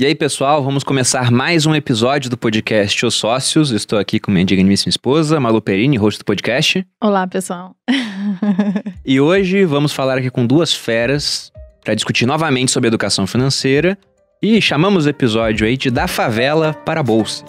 E 0.00 0.06
aí, 0.06 0.14
pessoal, 0.14 0.64
vamos 0.64 0.82
começar 0.82 1.30
mais 1.30 1.66
um 1.66 1.74
episódio 1.74 2.30
do 2.30 2.36
podcast 2.38 3.04
Os 3.04 3.14
Sócios. 3.14 3.70
Estou 3.70 3.98
aqui 3.98 4.18
com 4.18 4.30
minha 4.30 4.46
digníssima 4.46 4.88
esposa, 4.88 5.38
Malu 5.38 5.60
Perini, 5.60 5.98
host 5.98 6.18
do 6.20 6.24
podcast. 6.24 6.86
Olá, 6.98 7.26
pessoal. 7.26 7.76
e 9.04 9.20
hoje 9.20 9.62
vamos 9.66 9.92
falar 9.92 10.16
aqui 10.16 10.30
com 10.30 10.46
duas 10.46 10.72
feras 10.72 11.52
para 11.84 11.92
discutir 11.92 12.24
novamente 12.24 12.72
sobre 12.72 12.88
educação 12.88 13.26
financeira 13.26 13.98
e 14.42 14.58
chamamos 14.62 15.04
o 15.04 15.10
episódio 15.10 15.66
aí 15.66 15.76
de 15.76 15.90
Da 15.90 16.08
Favela 16.08 16.72
para 16.72 17.00
a 17.00 17.02
Bolsa. 17.02 17.44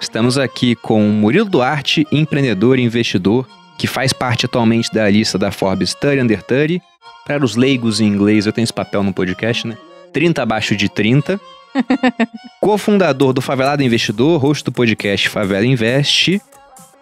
Estamos 0.00 0.36
aqui 0.36 0.74
com 0.74 1.00
Murilo 1.10 1.48
Duarte, 1.48 2.04
empreendedor 2.10 2.76
e 2.80 2.82
investidor, 2.82 3.46
que 3.82 3.88
faz 3.88 4.12
parte 4.12 4.46
atualmente 4.46 4.92
da 4.94 5.10
lista 5.10 5.36
da 5.36 5.50
Forbes 5.50 5.92
30 5.92 6.22
Under 6.22 6.40
30. 6.40 6.84
Para 7.26 7.44
os 7.44 7.56
leigos 7.56 8.00
em 8.00 8.06
inglês, 8.06 8.46
eu 8.46 8.52
tenho 8.52 8.62
esse 8.62 8.72
papel 8.72 9.02
no 9.02 9.12
podcast, 9.12 9.66
né? 9.66 9.76
30 10.12 10.40
abaixo 10.40 10.76
de 10.76 10.88
30. 10.88 11.40
Cofundador 12.62 13.32
do 13.32 13.40
Favelado 13.40 13.82
Investidor, 13.82 14.38
host 14.38 14.62
do 14.62 14.70
podcast 14.70 15.28
Favela 15.28 15.66
Investe 15.66 16.40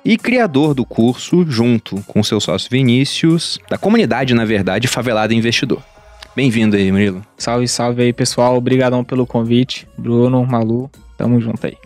e 0.02 0.16
criador 0.16 0.72
do 0.72 0.86
curso, 0.86 1.44
junto 1.46 2.02
com 2.06 2.22
seu 2.22 2.40
sócio 2.40 2.70
Vinícius, 2.70 3.58
da 3.68 3.76
comunidade, 3.76 4.32
na 4.32 4.46
verdade, 4.46 4.88
Favelado 4.88 5.34
Investidor. 5.34 5.82
Bem-vindo 6.34 6.76
aí, 6.76 6.90
Murilo. 6.90 7.22
Salve, 7.36 7.68
salve 7.68 8.04
aí, 8.04 8.12
pessoal. 8.14 8.56
Obrigadão 8.56 9.04
pelo 9.04 9.26
convite. 9.26 9.86
Bruno, 9.98 10.46
Malu, 10.46 10.90
tamo 11.18 11.42
junto 11.42 11.66
aí. 11.66 11.76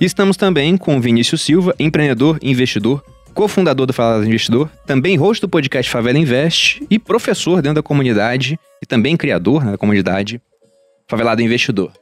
E 0.00 0.06
estamos 0.06 0.38
também 0.38 0.78
com 0.78 0.98
Vinícius 1.02 1.42
Silva, 1.42 1.74
empreendedor 1.78 2.38
e 2.40 2.50
investidor, 2.50 3.04
cofundador 3.38 3.86
do 3.86 3.92
Favelado 3.92 4.26
Investidor, 4.26 4.68
também 4.84 5.16
host 5.16 5.40
do 5.40 5.48
podcast 5.48 5.88
Favela 5.88 6.18
Invest 6.18 6.84
e 6.90 6.98
professor 6.98 7.62
dentro 7.62 7.76
da 7.76 7.82
comunidade 7.84 8.58
e 8.82 8.86
também 8.86 9.16
criador 9.16 9.64
né, 9.64 9.70
da 9.70 9.78
comunidade 9.78 10.42
Favelado 11.06 11.40
Investidor. 11.40 11.92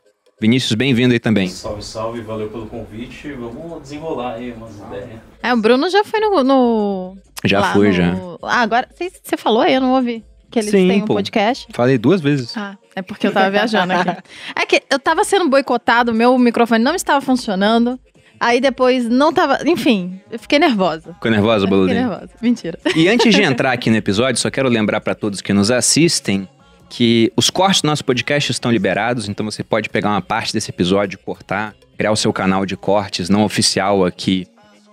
Vinícius, 0.41 0.73
bem-vindo 0.73 1.12
aí 1.12 1.20
também. 1.20 1.48
Salve, 1.48 1.84
salve, 1.84 2.23
valeu 2.23 2.48
pelo 2.48 2.65
convite. 2.65 3.33
Vamos 3.33 3.83
desenrolar 3.83 4.37
aí 4.37 4.51
umas 4.53 4.81
ah. 4.81 4.87
ideias. 4.87 5.20
É, 5.43 5.53
o 5.53 5.59
Bruno 5.59 5.91
já 5.91 6.03
foi 6.05 6.20
no. 6.20 6.43
no 6.43 7.19
já 7.45 7.71
foi, 7.75 7.89
no... 7.89 7.93
já. 7.93 8.15
Ah, 8.43 8.62
agora. 8.62 8.89
Você 8.98 9.37
falou 9.37 9.61
aí, 9.61 9.75
eu 9.75 9.81
não 9.83 9.93
ouvi. 9.93 10.25
Que 10.50 10.61
eles 10.61 10.71
Sim, 10.71 10.89
têm 10.89 11.03
um 11.03 11.06
pô. 11.06 11.15
podcast. 11.17 11.67
Falei 11.75 11.98
duas 11.98 12.23
vezes. 12.23 12.56
Ah, 12.56 12.78
é 12.95 13.03
porque 13.03 13.27
eu 13.27 13.33
tava 13.33 13.50
viajando 13.50 13.93
aqui. 13.93 14.23
É 14.56 14.65
que 14.65 14.83
eu 14.89 14.98
tava 14.98 15.23
sendo 15.23 15.50
boicotado, 15.50 16.15
meu 16.15 16.39
microfone 16.39 16.83
não 16.83 16.95
estava 16.95 17.21
funcionando. 17.21 18.00
Aí 18.39 18.61
depois 18.61 19.09
não 19.09 19.33
tava. 19.33 19.59
Enfim, 19.67 20.20
eu 20.31 20.39
fiquei 20.39 20.59
nervosa. 20.59 21.15
Ficou 21.15 21.31
nervosa, 21.31 21.67
Boludinho? 21.67 21.98
Fiquei 21.98 22.11
nervosa. 22.11 22.33
Mentira. 22.43 22.78
E 22.95 23.09
antes 23.09 23.34
de 23.34 23.43
entrar 23.43 23.73
aqui 23.73 23.91
no 23.91 23.97
episódio, 23.97 24.41
só 24.41 24.51
quero 24.51 24.69
lembrar 24.69 25.01
para 25.01 25.15
todos 25.15 25.41
que 25.41 25.53
nos 25.53 25.70
assistem 25.70 26.48
que 26.89 27.33
os 27.37 27.51
cortes 27.51 27.83
do 27.83 27.87
nosso 27.87 28.05
podcast 28.05 28.51
estão 28.53 28.70
liberados, 28.70 29.28
então 29.28 29.45
você 29.45 29.65
pode 29.65 29.89
pegar 29.89 30.11
uma 30.11 30.23
parte 30.23 30.53
desse 30.53 30.70
episódio, 30.70 31.19
cortar, 31.19 31.75
criar 31.97 32.12
o 32.12 32.17
seu 32.17 32.33
canal 32.33 32.65
de 32.65 32.77
cortes 32.77 33.28
não 33.28 33.45
oficial 33.45 34.05
aqui 34.05 34.47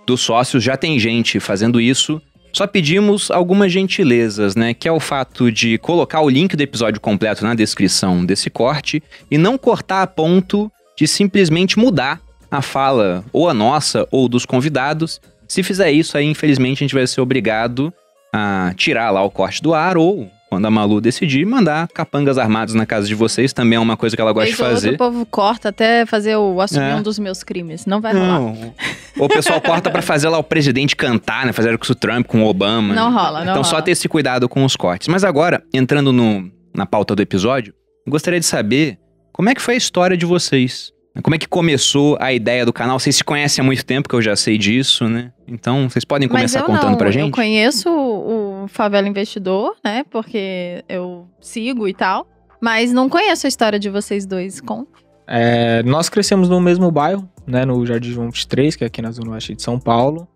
dos 0.06 0.20
sócios. 0.20 0.62
Já 0.62 0.76
tem 0.76 0.98
gente 0.98 1.40
fazendo 1.40 1.80
isso. 1.80 2.20
Só 2.52 2.66
pedimos 2.66 3.30
algumas 3.30 3.72
gentilezas, 3.72 4.54
né? 4.54 4.74
Que 4.74 4.86
é 4.86 4.92
o 4.92 5.00
fato 5.00 5.50
de 5.50 5.76
colocar 5.78 6.20
o 6.20 6.28
link 6.28 6.54
do 6.56 6.62
episódio 6.62 7.00
completo 7.00 7.44
na 7.44 7.54
descrição 7.54 8.24
desse 8.24 8.48
corte 8.48 9.02
e 9.30 9.36
não 9.36 9.58
cortar 9.58 10.02
a 10.02 10.06
ponto 10.06 10.70
de 10.96 11.08
simplesmente 11.08 11.78
mudar 11.78 12.20
a 12.58 12.62
fala 12.62 13.24
ou 13.32 13.48
a 13.48 13.54
nossa 13.54 14.06
ou 14.10 14.28
dos 14.28 14.44
convidados. 14.46 15.20
Se 15.48 15.62
fizer 15.62 15.90
isso, 15.92 16.16
aí 16.16 16.24
infelizmente 16.24 16.78
a 16.78 16.84
gente 16.84 16.94
vai 16.94 17.06
ser 17.06 17.20
obrigado 17.20 17.92
a 18.32 18.72
tirar 18.76 19.10
lá 19.10 19.22
o 19.22 19.30
corte 19.30 19.62
do 19.62 19.74
ar 19.74 19.96
ou 19.96 20.28
quando 20.54 20.66
a 20.66 20.70
Malu 20.70 21.00
decidir, 21.00 21.44
mandar 21.44 21.88
capangas 21.88 22.38
armados 22.38 22.74
na 22.74 22.86
casa 22.86 23.08
de 23.08 23.14
vocês 23.14 23.52
também 23.52 23.76
é 23.76 23.80
uma 23.80 23.96
coisa 23.96 24.14
que 24.14 24.22
ela 24.22 24.32
gosta 24.32 24.50
de 24.50 24.56
fazer. 24.56 24.94
O 24.94 24.96
povo 24.96 25.26
corta 25.26 25.70
até 25.70 26.06
fazer 26.06 26.36
o 26.36 26.60
assumir 26.60 26.90
é. 26.90 26.94
um 26.94 27.02
dos 27.02 27.18
meus 27.18 27.42
crimes. 27.42 27.86
Não 27.86 28.00
vai 28.00 28.12
Não. 28.12 28.52
rolar. 28.52 28.72
Ou 29.18 29.26
o 29.26 29.28
pessoal 29.28 29.60
corta 29.60 29.90
para 29.90 30.00
fazer 30.00 30.28
lá 30.28 30.38
o 30.38 30.44
presidente 30.44 30.94
cantar, 30.94 31.44
né? 31.44 31.52
Fazer 31.52 31.76
com 31.76 31.92
o 31.92 31.94
Trump, 31.96 32.26
com 32.28 32.44
o 32.44 32.46
Obama. 32.46 32.94
Não 32.94 33.12
rola, 33.12 33.38
não 33.38 33.42
Então 33.42 33.54
rola. 33.54 33.64
só 33.64 33.82
ter 33.82 33.90
esse 33.90 34.08
cuidado 34.08 34.48
com 34.48 34.64
os 34.64 34.76
cortes. 34.76 35.08
Mas 35.08 35.24
agora, 35.24 35.60
entrando 35.74 36.12
no, 36.12 36.48
na 36.72 36.86
pauta 36.86 37.16
do 37.16 37.22
episódio, 37.22 37.74
gostaria 38.06 38.38
de 38.38 38.46
saber 38.46 38.96
como 39.32 39.48
é 39.48 39.56
que 39.56 39.60
foi 39.60 39.74
a 39.74 39.78
história 39.78 40.16
de 40.16 40.24
vocês. 40.24 40.93
Como 41.22 41.34
é 41.34 41.38
que 41.38 41.46
começou 41.46 42.16
a 42.20 42.32
ideia 42.32 42.66
do 42.66 42.72
canal? 42.72 42.98
Vocês 42.98 43.16
se 43.16 43.22
conhecem 43.22 43.62
há 43.62 43.64
muito 43.64 43.84
tempo, 43.84 44.08
que 44.08 44.14
eu 44.16 44.22
já 44.22 44.34
sei 44.34 44.58
disso, 44.58 45.08
né? 45.08 45.30
Então, 45.46 45.88
vocês 45.88 46.04
podem 46.04 46.28
começar 46.28 46.62
contando 46.62 46.90
não. 46.90 46.96
pra 46.96 47.10
gente? 47.12 47.26
Eu 47.26 47.30
conheço 47.30 47.88
o 47.88 48.66
Favela 48.66 49.06
Investidor, 49.06 49.76
né? 49.84 50.04
Porque 50.10 50.84
eu 50.88 51.28
sigo 51.40 51.86
e 51.86 51.94
tal. 51.94 52.26
Mas 52.60 52.92
não 52.92 53.08
conheço 53.08 53.46
a 53.46 53.48
história 53.48 53.78
de 53.78 53.88
vocês 53.88 54.26
dois. 54.26 54.60
Com? 54.60 54.86
É, 55.26 55.84
nós 55.84 56.08
crescemos 56.08 56.48
no 56.48 56.60
mesmo 56.60 56.90
bairro, 56.90 57.28
né? 57.46 57.64
No 57.64 57.86
Jardim 57.86 58.10
João 58.10 58.26
23, 58.26 58.74
que 58.74 58.82
é 58.82 58.88
aqui 58.88 59.00
na 59.00 59.12
Zona 59.12 59.32
Oeste 59.32 59.54
de 59.54 59.62
São 59.62 59.78
Paulo. 59.78 60.26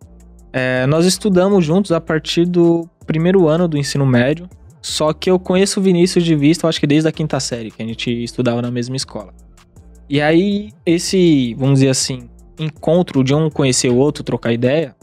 É, 0.52 0.86
nós 0.86 1.04
estudamos 1.06 1.64
juntos 1.64 1.90
a 1.90 2.00
partir 2.00 2.46
do 2.46 2.88
primeiro 3.04 3.48
ano 3.48 3.66
do 3.66 3.76
ensino 3.76 4.06
médio. 4.06 4.48
Só 4.80 5.12
que 5.12 5.28
eu 5.28 5.40
conheço 5.40 5.80
o 5.80 5.82
Vinícius 5.82 6.24
de 6.24 6.36
vista, 6.36 6.68
acho 6.68 6.78
que 6.78 6.86
desde 6.86 7.08
a 7.08 7.12
quinta 7.12 7.40
série, 7.40 7.72
que 7.72 7.82
a 7.82 7.86
gente 7.86 8.10
estudava 8.22 8.62
na 8.62 8.70
mesma 8.70 8.94
escola. 8.94 9.34
E 10.08 10.20
aí, 10.20 10.70
esse, 10.86 11.54
vamos 11.54 11.80
dizer 11.80 11.90
assim, 11.90 12.28
encontro 12.58 13.22
de 13.22 13.34
um 13.34 13.50
conhecer 13.50 13.90
o 13.90 13.96
outro, 13.96 14.24
trocar 14.24 14.52
ideia, 14.52 14.94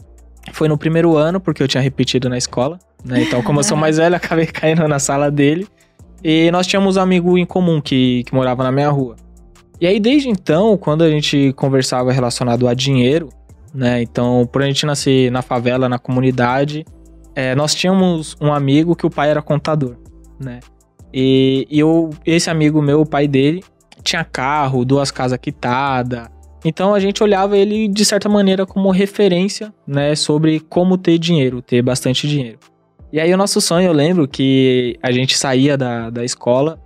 foi 0.52 0.68
no 0.68 0.76
primeiro 0.76 1.16
ano, 1.16 1.40
porque 1.40 1.62
eu 1.62 1.68
tinha 1.68 1.82
repetido 1.82 2.28
na 2.28 2.36
escola, 2.36 2.78
né? 3.04 3.22
Então, 3.22 3.42
como 3.42 3.60
eu 3.60 3.64
sou 3.64 3.76
mais 3.76 3.98
velho, 3.98 4.14
acabei 4.16 4.46
caindo 4.46 4.86
na 4.88 4.98
sala 4.98 5.30
dele. 5.30 5.66
E 6.24 6.50
nós 6.50 6.66
tínhamos 6.66 6.96
um 6.96 7.00
amigo 7.00 7.38
em 7.38 7.44
comum 7.44 7.80
que, 7.80 8.24
que 8.24 8.34
morava 8.34 8.64
na 8.64 8.72
minha 8.72 8.90
rua. 8.90 9.16
E 9.80 9.86
aí, 9.86 10.00
desde 10.00 10.28
então, 10.28 10.76
quando 10.76 11.04
a 11.04 11.10
gente 11.10 11.52
conversava 11.52 12.10
relacionado 12.10 12.66
a 12.66 12.74
dinheiro, 12.74 13.28
né? 13.72 14.02
Então, 14.02 14.48
por 14.50 14.62
a 14.62 14.66
gente 14.66 14.86
nascer 14.86 15.30
na 15.30 15.42
favela, 15.42 15.88
na 15.88 15.98
comunidade, 15.98 16.84
é, 17.34 17.54
nós 17.54 17.74
tínhamos 17.74 18.34
um 18.40 18.52
amigo 18.52 18.96
que 18.96 19.06
o 19.06 19.10
pai 19.10 19.30
era 19.30 19.42
contador, 19.42 19.96
né? 20.40 20.60
E, 21.12 21.66
e 21.70 21.78
eu, 21.78 22.10
esse 22.24 22.48
amigo 22.48 22.80
meu, 22.80 23.02
o 23.02 23.06
pai 23.06 23.28
dele, 23.28 23.62
tinha 24.06 24.24
carro, 24.24 24.84
duas 24.84 25.10
casas 25.10 25.38
quitadas. 25.38 26.28
Então 26.64 26.94
a 26.94 27.00
gente 27.00 27.22
olhava 27.22 27.56
ele 27.56 27.88
de 27.88 28.04
certa 28.04 28.28
maneira 28.28 28.64
como 28.66 28.90
referência, 28.90 29.72
né, 29.86 30.14
sobre 30.14 30.60
como 30.60 30.96
ter 30.96 31.18
dinheiro, 31.18 31.60
ter 31.60 31.82
bastante 31.82 32.26
dinheiro. 32.26 32.58
E 33.12 33.20
aí 33.20 33.32
o 33.32 33.36
nosso 33.36 33.60
sonho, 33.60 33.86
eu 33.86 33.92
lembro 33.92 34.26
que 34.26 34.98
a 35.02 35.12
gente 35.12 35.38
saía 35.38 35.76
da, 35.76 36.10
da 36.10 36.24
escola, 36.24 36.78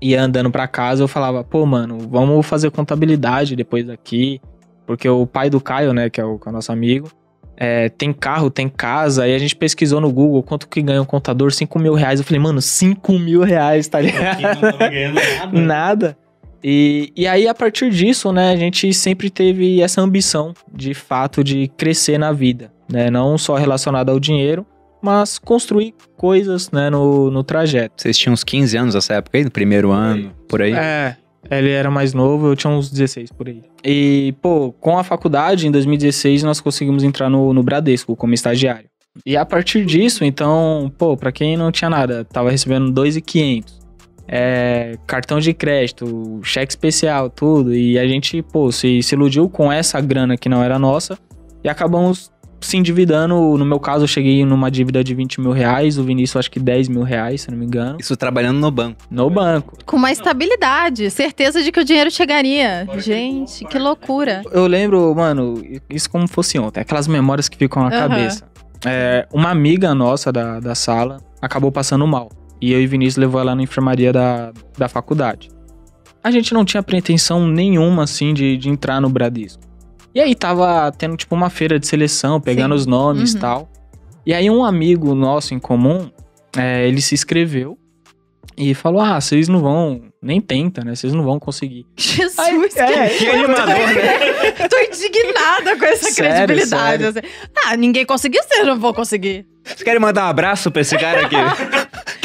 ia 0.00 0.22
andando 0.22 0.50
para 0.50 0.66
casa, 0.68 1.02
eu 1.02 1.08
falava, 1.08 1.42
pô, 1.42 1.66
mano, 1.66 1.98
vamos 2.08 2.46
fazer 2.46 2.70
contabilidade 2.70 3.56
depois 3.56 3.84
daqui, 3.86 4.40
porque 4.86 5.08
o 5.08 5.26
pai 5.26 5.50
do 5.50 5.60
Caio, 5.60 5.92
né, 5.92 6.08
que 6.08 6.20
é 6.20 6.24
o, 6.24 6.38
que 6.38 6.48
é 6.48 6.50
o 6.50 6.54
nosso 6.54 6.70
amigo, 6.70 7.10
é, 7.56 7.90
tem 7.90 8.10
carro, 8.12 8.48
tem 8.48 8.68
casa, 8.70 9.28
e 9.28 9.34
a 9.34 9.38
gente 9.38 9.54
pesquisou 9.54 10.00
no 10.00 10.10
Google 10.10 10.42
quanto 10.42 10.66
que 10.66 10.80
ganha 10.80 11.02
um 11.02 11.04
contador, 11.04 11.52
5 11.52 11.78
mil 11.78 11.92
reais. 11.92 12.18
Eu 12.18 12.24
falei, 12.24 12.40
mano, 12.40 12.62
5 12.62 13.18
mil 13.18 13.42
reais, 13.42 13.86
tá 13.86 14.00
ligado? 14.00 14.40
Não 14.40 14.60
tava 14.72 14.88
ganhando 14.88 15.14
nada. 15.14 15.52
nada. 15.60 16.18
E, 16.62 17.12
e 17.16 17.26
aí, 17.26 17.48
a 17.48 17.54
partir 17.54 17.90
disso, 17.90 18.32
né, 18.32 18.52
a 18.52 18.56
gente 18.56 18.92
sempre 18.92 19.30
teve 19.30 19.80
essa 19.80 20.00
ambição, 20.00 20.52
de 20.72 20.94
fato, 20.94 21.42
de 21.42 21.68
crescer 21.76 22.18
na 22.18 22.32
vida, 22.32 22.70
né? 22.90 23.10
Não 23.10 23.38
só 23.38 23.56
relacionado 23.56 24.10
ao 24.10 24.20
dinheiro, 24.20 24.66
mas 25.02 25.38
construir 25.38 25.94
coisas, 26.16 26.70
né, 26.70 26.90
no, 26.90 27.30
no 27.30 27.42
trajeto. 27.42 28.02
Vocês 28.02 28.18
tinham 28.18 28.34
uns 28.34 28.44
15 28.44 28.76
anos 28.76 28.94
nessa 28.94 29.14
época 29.14 29.38
aí, 29.38 29.44
no 29.44 29.50
primeiro 29.50 29.90
ano, 29.90 30.32
por 30.46 30.60
aí? 30.60 30.72
É, 30.72 31.16
ele 31.50 31.70
era 31.70 31.90
mais 31.90 32.12
novo, 32.12 32.48
eu 32.48 32.56
tinha 32.56 32.70
uns 32.70 32.90
16 32.90 33.32
por 33.32 33.48
aí. 33.48 33.62
E, 33.82 34.34
pô, 34.42 34.72
com 34.72 34.98
a 34.98 35.04
faculdade, 35.04 35.66
em 35.66 35.70
2016, 35.70 36.42
nós 36.42 36.60
conseguimos 36.60 37.02
entrar 37.02 37.30
no, 37.30 37.54
no 37.54 37.62
Bradesco 37.62 38.14
como 38.14 38.34
estagiário. 38.34 38.90
E 39.24 39.36
a 39.36 39.44
partir 39.44 39.84
disso, 39.84 40.24
então, 40.24 40.92
pô, 40.96 41.16
pra 41.16 41.32
quem 41.32 41.56
não 41.56 41.72
tinha 41.72 41.90
nada, 41.90 42.24
tava 42.24 42.50
recebendo 42.50 42.92
2,500 42.92 43.79
é, 44.32 44.96
cartão 45.08 45.40
de 45.40 45.52
crédito, 45.52 46.40
cheque 46.44 46.70
especial, 46.70 47.28
tudo. 47.28 47.74
E 47.74 47.98
a 47.98 48.06
gente, 48.06 48.40
pô, 48.42 48.70
se, 48.70 49.02
se 49.02 49.16
iludiu 49.16 49.48
com 49.48 49.72
essa 49.72 50.00
grana 50.00 50.36
que 50.36 50.48
não 50.48 50.62
era 50.62 50.78
nossa 50.78 51.18
e 51.64 51.68
acabamos 51.68 52.30
se 52.60 52.76
endividando. 52.76 53.34
No 53.34 53.64
meu 53.64 53.80
caso, 53.80 54.04
eu 54.04 54.08
cheguei 54.08 54.44
numa 54.44 54.70
dívida 54.70 55.02
de 55.02 55.16
20 55.16 55.40
mil 55.40 55.50
reais, 55.50 55.98
o 55.98 56.04
Vinícius 56.04 56.36
acho 56.36 56.50
que 56.50 56.60
10 56.60 56.88
mil 56.88 57.02
reais, 57.02 57.40
se 57.40 57.50
não 57.50 57.58
me 57.58 57.66
engano. 57.66 57.98
Isso 57.98 58.16
trabalhando 58.16 58.60
no 58.60 58.70
banco. 58.70 59.00
No 59.10 59.28
banco. 59.28 59.76
Com 59.84 59.96
uma 59.96 60.12
estabilidade, 60.12 61.10
certeza 61.10 61.60
de 61.60 61.72
que 61.72 61.80
o 61.80 61.84
dinheiro 61.84 62.10
chegaria. 62.10 62.86
Gente, 62.98 63.64
que 63.64 63.78
loucura. 63.80 64.42
Eu 64.52 64.68
lembro, 64.68 65.12
mano, 65.12 65.60
isso 65.88 66.08
como 66.08 66.28
fosse 66.28 66.56
ontem, 66.56 66.80
aquelas 66.80 67.08
memórias 67.08 67.48
que 67.48 67.56
ficam 67.56 67.82
na 67.82 67.88
uhum. 67.88 68.08
cabeça. 68.08 68.48
É, 68.86 69.26
uma 69.32 69.50
amiga 69.50 69.92
nossa 69.92 70.32
da, 70.32 70.60
da 70.60 70.74
sala 70.76 71.20
acabou 71.42 71.72
passando 71.72 72.06
mal. 72.06 72.30
E 72.60 72.72
eu 72.72 72.80
e 72.80 72.86
Vinícius 72.86 73.16
levou 73.16 73.40
ela 73.40 73.54
na 73.54 73.62
enfermaria 73.62 74.12
da, 74.12 74.52
da 74.76 74.88
faculdade. 74.88 75.50
A 76.22 76.30
gente 76.30 76.52
não 76.52 76.64
tinha 76.64 76.82
pretensão 76.82 77.46
nenhuma, 77.46 78.04
assim, 78.04 78.34
de, 78.34 78.56
de 78.56 78.68
entrar 78.68 79.00
no 79.00 79.08
Bradesco. 79.08 79.62
E 80.14 80.20
aí 80.20 80.34
tava 80.34 80.92
tendo, 80.92 81.16
tipo, 81.16 81.34
uma 81.34 81.48
feira 81.48 81.78
de 81.78 81.86
seleção, 81.86 82.40
pegando 82.40 82.74
Sim. 82.74 82.80
os 82.80 82.86
nomes 82.86 83.32
e 83.32 83.34
uhum. 83.34 83.40
tal. 83.40 83.70
E 84.26 84.34
aí 84.34 84.50
um 84.50 84.64
amigo 84.64 85.14
nosso 85.14 85.54
em 85.54 85.58
comum, 85.58 86.10
é, 86.56 86.86
ele 86.86 87.00
se 87.00 87.14
inscreveu 87.14 87.78
e 88.56 88.74
falou: 88.74 89.00
Ah, 89.00 89.18
vocês 89.20 89.48
não 89.48 89.60
vão, 89.60 90.02
nem 90.22 90.40
tenta, 90.40 90.84
né? 90.84 90.94
Vocês 90.94 91.14
não 91.14 91.24
vão 91.24 91.38
conseguir. 91.38 91.86
Jesus, 91.96 92.38
Aí, 92.38 92.54
é, 92.76 93.08
que, 93.08 93.18
que 93.24 93.30
animador, 93.30 93.66
né? 93.66 94.68
Tô 94.68 94.78
indignada 94.78 95.78
com 95.78 95.84
essa 95.86 96.10
Sério, 96.10 96.46
credibilidade. 96.46 97.04
assim. 97.06 97.20
Ah, 97.64 97.76
ninguém 97.76 98.04
conseguiu, 98.04 98.42
vocês 98.42 98.66
não 98.66 98.78
vão 98.78 98.92
conseguir. 98.92 99.46
Vocês 99.64 99.82
querem 99.82 100.00
mandar 100.00 100.26
um 100.26 100.28
abraço 100.28 100.70
pra 100.70 100.82
esse 100.82 100.96
cara 100.98 101.26
aqui? 101.26 101.36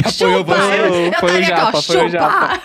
você? 0.06 0.24
Eu- 0.24 1.04
eu 1.06 1.12
Foi 1.20 1.40
o 1.40 1.42
Japa, 1.42 1.82
foi 1.82 2.06
o! 2.06 2.08
Japa. 2.08 2.60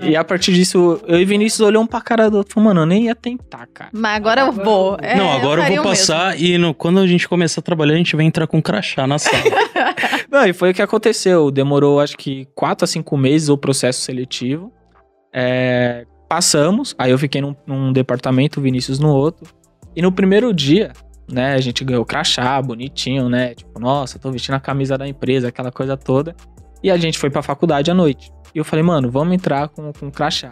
E 0.00 0.16
a 0.16 0.24
partir 0.24 0.52
disso, 0.52 1.00
eu 1.06 1.20
e 1.20 1.24
Vinícius 1.24 1.60
olhou 1.60 1.82
um 1.82 1.86
pra 1.86 2.00
cara 2.00 2.30
do 2.30 2.38
outro 2.38 2.52
e 2.52 2.54
falou, 2.54 2.68
mano, 2.68 2.80
eu 2.82 2.86
nem 2.86 3.04
ia 3.04 3.14
tentar, 3.14 3.66
cara. 3.72 3.90
Mas 3.92 4.16
agora 4.16 4.40
eu 4.42 4.52
vou. 4.52 4.96
É, 5.00 5.16
não, 5.16 5.30
agora 5.32 5.60
eu, 5.60 5.64
faria 5.64 5.76
vou 5.82 5.86
o 5.86 5.90
mesmo. 5.90 6.06
passar 6.06 6.40
e 6.40 6.56
no- 6.58 6.72
quando 6.74 7.00
a 7.00 7.06
gente 7.06 7.28
começar 7.28 7.60
a 7.60 7.62
trabalhar, 7.62 7.94
a 7.94 7.98
gente 7.98 8.14
vai 8.16 8.24
entrar 8.24 8.46
com 8.46 8.60
crachá 8.62 9.06
na 9.06 9.18
sala. 9.18 9.36
Não, 10.30 10.44
e 10.46 10.52
foi 10.52 10.70
o 10.70 10.74
que 10.74 10.82
aconteceu. 10.82 11.50
Demorou 11.50 12.00
acho 12.00 12.16
que 12.16 12.46
4 12.54 12.84
a 12.84 12.86
5 12.86 13.16
meses 13.16 13.48
o 13.48 13.56
processo 13.56 14.00
seletivo. 14.02 14.72
É, 15.32 16.04
passamos, 16.28 16.94
aí 16.98 17.10
eu 17.10 17.18
fiquei 17.18 17.40
num, 17.40 17.54
num 17.66 17.92
departamento, 17.92 18.58
o 18.58 18.62
Vinícius 18.62 18.98
no 18.98 19.08
outro. 19.14 19.46
E 19.94 20.02
no 20.02 20.10
primeiro 20.12 20.52
dia, 20.52 20.92
né, 21.30 21.54
a 21.54 21.60
gente 21.60 21.84
ganhou 21.84 22.04
crachá, 22.04 22.60
bonitinho, 22.62 23.28
né? 23.28 23.54
Tipo, 23.54 23.78
nossa, 23.80 24.18
tô 24.18 24.30
vestindo 24.30 24.54
a 24.54 24.60
camisa 24.60 24.96
da 24.96 25.06
empresa, 25.08 25.48
aquela 25.48 25.72
coisa 25.72 25.96
toda. 25.96 26.34
E 26.82 26.90
a 26.90 26.96
gente 26.96 27.18
foi 27.18 27.30
pra 27.30 27.42
faculdade 27.42 27.90
à 27.90 27.94
noite. 27.94 28.30
E 28.54 28.58
eu 28.58 28.64
falei, 28.64 28.82
mano, 28.84 29.10
vamos 29.10 29.34
entrar 29.34 29.68
com, 29.68 29.92
com 29.92 30.10
crachá. 30.10 30.50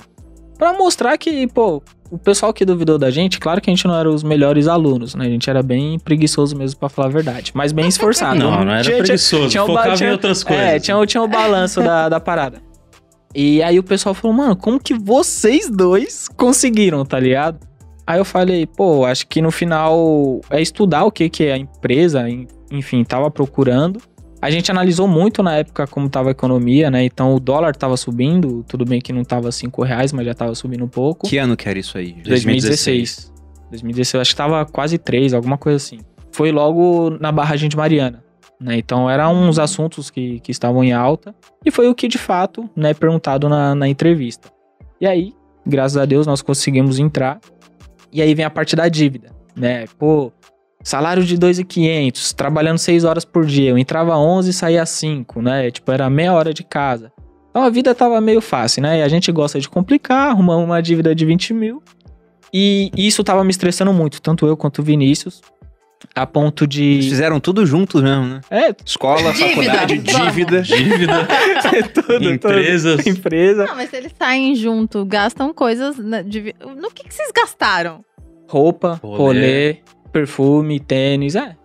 Pra 0.59 0.73
mostrar 0.73 1.17
que, 1.19 1.47
pô, 1.49 1.83
o 2.11 2.19
pessoal 2.19 2.53
que 2.53 2.65
duvidou 2.65 2.97
da 2.97 3.11
gente, 3.11 3.41
claro 3.41 3.61
que 3.61 3.69
a 3.71 3.75
gente 3.75 3.87
não 3.87 3.95
era 3.99 4.09
os 4.09 4.23
melhores 4.23 4.69
alunos, 4.69 5.15
né? 5.15 5.27
A 5.27 5.29
gente 5.29 5.51
era 5.51 5.63
bem 5.63 5.99
preguiçoso 5.99 6.57
mesmo, 6.57 6.79
pra 6.79 6.89
falar 6.89 7.09
a 7.09 7.11
verdade. 7.11 7.51
Mas 7.55 7.73
bem 7.73 7.89
esforçado. 7.89 8.39
não, 8.41 8.65
não 8.65 8.73
era 8.73 8.83
Tinha- 8.83 8.95
tinha- 8.97 9.05
preguiçoso. 9.05 9.49
tinha 9.49 9.65
o 9.65 9.67
ba- 9.67 9.75
focava 9.75 9.97
tinha- 9.97 10.09
em 10.11 10.13
outras 10.13 10.45
coisas. 10.45 10.65
é, 10.65 10.79
tinha, 10.79 10.97
o- 10.97 11.07
tinha 11.07 11.23
o 11.23 11.29
balanço 11.29 11.81
da, 11.83 12.09
da 12.09 12.21
parada. 12.21 12.63
E 13.35 13.61
aí 13.65 13.79
o 13.79 13.83
pessoal 13.83 14.15
falou, 14.15 14.37
mano, 14.37 14.55
como 14.55 14.79
que 14.79 14.95
vocês 14.95 15.69
dois 15.69 16.29
conseguiram, 16.37 17.05
tá 17.05 17.19
ligado? 17.19 17.59
Aí 18.07 18.19
eu 18.19 18.25
falei, 18.25 18.67
pô, 18.67 19.05
acho 19.07 19.27
que 19.27 19.41
no 19.41 19.51
final 19.51 20.41
é 20.51 20.61
estudar 20.61 21.05
o 21.05 21.11
que, 21.11 21.29
que 21.29 21.51
a 21.51 21.57
empresa, 21.57 22.29
en- 22.29 22.47
enfim, 22.71 23.03
tava 23.05 23.31
procurando. 23.31 24.01
A 24.43 24.51
gente 24.51 24.71
analisou 24.71 25.09
muito 25.09 25.43
na 25.43 25.57
época 25.57 25.87
como 25.87 26.07
tava 26.11 26.29
a 26.29 26.33
economia, 26.33 26.91
né? 26.91 27.03
Então 27.03 27.35
o 27.35 27.41
dólar 27.41 27.75
tava 27.75 27.97
subindo, 27.97 28.63
tudo 28.69 28.85
bem 28.85 29.01
que 29.01 29.11
não 29.13 29.25
tava 29.25 29.51
5 29.51 29.83
reais, 29.83 30.13
mas 30.13 30.27
já 30.27 30.35
tava 30.35 30.55
subindo 30.55 30.85
um 30.85 30.89
pouco. 30.89 31.27
Que 31.27 31.39
ano 31.39 31.57
que 31.57 31.67
era 31.67 31.79
isso 31.79 31.97
aí? 31.97 32.13
2016. 32.25 33.33
2016, 33.71 34.21
acho 34.21 34.31
que 34.33 34.37
tava 34.37 34.67
quase 34.67 34.99
3, 34.99 35.33
alguma 35.33 35.57
coisa 35.57 35.77
assim. 35.77 35.99
Foi 36.31 36.53
logo 36.53 37.11
na 37.19 37.33
barragem 37.33 37.69
de 37.71 37.77
Mariana. 37.77 38.23
Né? 38.61 38.77
Então 38.77 39.09
eram 39.09 39.35
uns 39.35 39.59
assuntos 39.59 40.11
que, 40.11 40.41
que 40.41 40.51
estavam 40.53 40.85
em 40.85 40.93
alta. 40.93 41.35
E 41.65 41.71
foi 41.71 41.89
o 41.89 41.95
que 41.95 42.07
de 42.07 42.19
fato 42.19 42.69
né, 42.77 42.93
perguntado 42.93 43.49
na, 43.49 43.75
na 43.75 43.89
entrevista. 43.89 44.51
E 45.01 45.07
aí, 45.07 45.33
graças 45.67 45.97
a 45.97 46.05
Deus, 46.05 46.27
nós 46.27 46.43
conseguimos 46.43 46.99
entrar. 46.99 47.41
E 48.15 48.23
aí 48.23 48.33
vem 48.33 48.45
a 48.45 48.51
parte 48.51 48.77
da 48.77 48.89
dívida. 48.89 49.31
Né? 49.57 49.87
Pô, 49.99 50.33
salário 50.85 51.25
de 51.25 51.37
2.500, 51.37 52.33
trabalhando 52.33 52.79
6 52.79 53.03
horas 53.03 53.25
por 53.25 53.45
dia. 53.45 53.71
Eu 53.71 53.77
entrava 53.77 54.17
11 54.17 54.51
e 54.51 54.53
saía 54.53 54.87
5, 54.87 55.43
né? 55.43 55.71
Tipo, 55.73 55.91
era 55.91 56.09
meia 56.09 56.33
hora 56.33 56.55
de 56.55 56.63
casa. 56.63 57.13
Então 57.51 57.63
a 57.63 57.71
vida 57.71 57.93
tava 57.93 58.21
meio 58.21 58.41
fácil, 58.41 58.83
né? 58.83 59.01
E 59.01 59.03
a 59.03 59.09
gente 59.09 59.33
gosta 59.33 59.59
de 59.59 59.69
complicar, 59.69 60.31
arrumamos 60.31 60.65
uma 60.65 60.81
dívida 60.81 61.13
de 61.13 61.27
20 61.27 61.53
mil. 61.53 61.83
E 62.53 62.93
isso 62.97 63.25
tava 63.25 63.43
me 63.43 63.51
estressando 63.51 63.93
muito, 63.93 64.23
tanto 64.23 64.47
eu 64.47 64.57
quanto 64.57 64.79
o 64.79 64.83
Vinícius. 64.85 65.43
A 66.15 66.27
ponto 66.27 66.65
Eles 66.65 67.05
de. 67.05 67.09
fizeram 67.11 67.39
tudo 67.41 67.65
juntos 67.67 68.03
mesmo, 68.03 68.25
né? 68.25 68.41
É, 68.51 68.75
Escola, 68.85 69.33
Dívida. 69.33 69.49
faculdade, 69.49 69.99
dívida. 69.99 70.63
Dívida, 70.63 71.29
tudo, 71.95 72.31
empresas. 72.31 72.97
tudo. 73.05 73.09
Empresa. 73.09 73.67
Não, 73.67 73.77
mas 73.77 73.91
se 73.91 73.97
eles 73.97 74.13
saem 74.19 74.55
junto, 74.55 75.05
gastam 75.05 75.53
coisas. 75.53 75.97
né, 75.99 76.23
de- 76.23 76.55
No 76.77 76.91
que, 76.91 77.05
que 77.05 77.15
vocês 77.15 77.31
gastaram? 77.35 78.05
Roupa, 78.49 79.01
Rolê. 79.03 79.19
rolê, 79.19 79.77
perfume, 80.13 80.79
tênis. 80.81 81.35
É. 81.35 81.57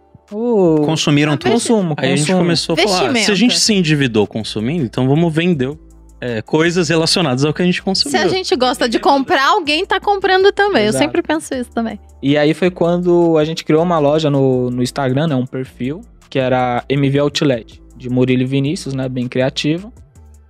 Consumiram 0.86 1.36
tudo. 1.38 1.52
consumo, 1.54 1.96
Aí 1.98 2.14
a 2.14 2.16
gente 2.16 2.32
começou 2.32 2.74
a 2.74 2.78
falar, 2.78 3.16
se 3.16 3.32
a 3.32 3.36
gente 3.36 3.60
se 3.60 3.74
endividou 3.74 4.28
consumindo, 4.28 4.86
então 4.86 5.08
vamos 5.08 5.34
vender 5.34 5.76
é, 6.22 6.42
coisas 6.42 6.90
relacionadas 6.90 7.46
ao 7.46 7.54
que 7.54 7.62
a 7.62 7.66
gente 7.66 7.76
Se 7.76 7.82
consumiu. 7.82 8.22
a 8.22 8.28
gente 8.28 8.56
gosta 8.56 8.90
de 8.90 9.00
comprar, 9.00 9.48
alguém 9.50 9.86
tá 9.86 10.00
comprando 10.00 10.52
também. 10.52 10.86
Exato. 10.86 11.04
Eu 11.04 11.08
sempre 11.08 11.22
penso 11.22 11.54
isso 11.54 11.72
também. 11.72 12.00
E 12.22 12.38
aí 12.38 12.54
foi 12.54 12.70
quando 12.70 13.38
a 13.38 13.46
gente 13.46 13.64
criou 13.64 13.84
uma 13.84 14.00
loja 14.00 14.30
no, 14.30 14.70
no 14.70 14.84
Instagram, 14.84 15.28
né? 15.28 15.36
Um 15.36 15.46
perfil, 15.46 16.02
que 16.30 16.38
era 16.38 16.84
MV 16.90 17.20
Outlet, 17.20 17.82
de 17.96 18.10
Murilo 18.10 18.44
e 18.44 18.46
Vinícius, 18.46 18.94
né? 18.94 19.08
Bem 19.08 19.28
criativo. 19.28 19.94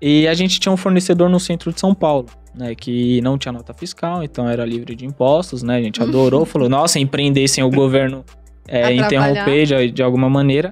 E 0.02 0.28
a 0.28 0.34
gente 0.34 0.60
tinha 0.60 0.72
um 0.72 0.78
fornecedor 0.78 1.30
no 1.30 1.40
centro 1.40 1.72
de 1.72 1.80
São 1.80 1.94
Paulo, 1.94 2.28
né? 2.56 2.74
Que 2.74 3.22
não 3.22 3.38
tinha 3.38 3.52
nota 3.52 3.74
fiscal, 3.74 4.24
então 4.24 4.50
era 4.50 4.66
livre 4.66 4.96
de 4.96 5.06
impostos, 5.06 5.62
né? 5.62 5.78
A 5.78 5.82
gente 5.82 6.02
adorou, 6.02 6.46
falou, 6.48 6.70
nossa, 6.70 7.00
empreender 7.00 7.48
sem 7.48 7.64
o 7.64 7.70
governo 7.70 8.26
é, 8.68 8.94
interromper 8.94 9.66
de, 9.66 9.92
de 9.92 10.02
alguma 10.02 10.30
maneira. 10.30 10.70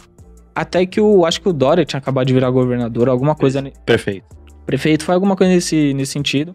Até 0.55 0.88
que 0.88 1.00
o, 1.00 1.23
acho 1.23 1.39
que 1.39 1.47
o 1.47 1.53
Dória 1.53 1.85
tinha 1.85 2.00
acabado 2.00 2.25
de 2.25 2.33
virar 2.33 2.50
governador, 2.50 3.09
alguma 3.09 3.35
coisa 3.35 3.61
Perfeito. 3.85 4.25
Prefeito, 4.67 5.05
foi 5.05 5.15
alguma 5.15 5.35
coisa 5.35 5.51
nesse, 5.51 5.93
nesse 5.93 6.11
sentido. 6.11 6.53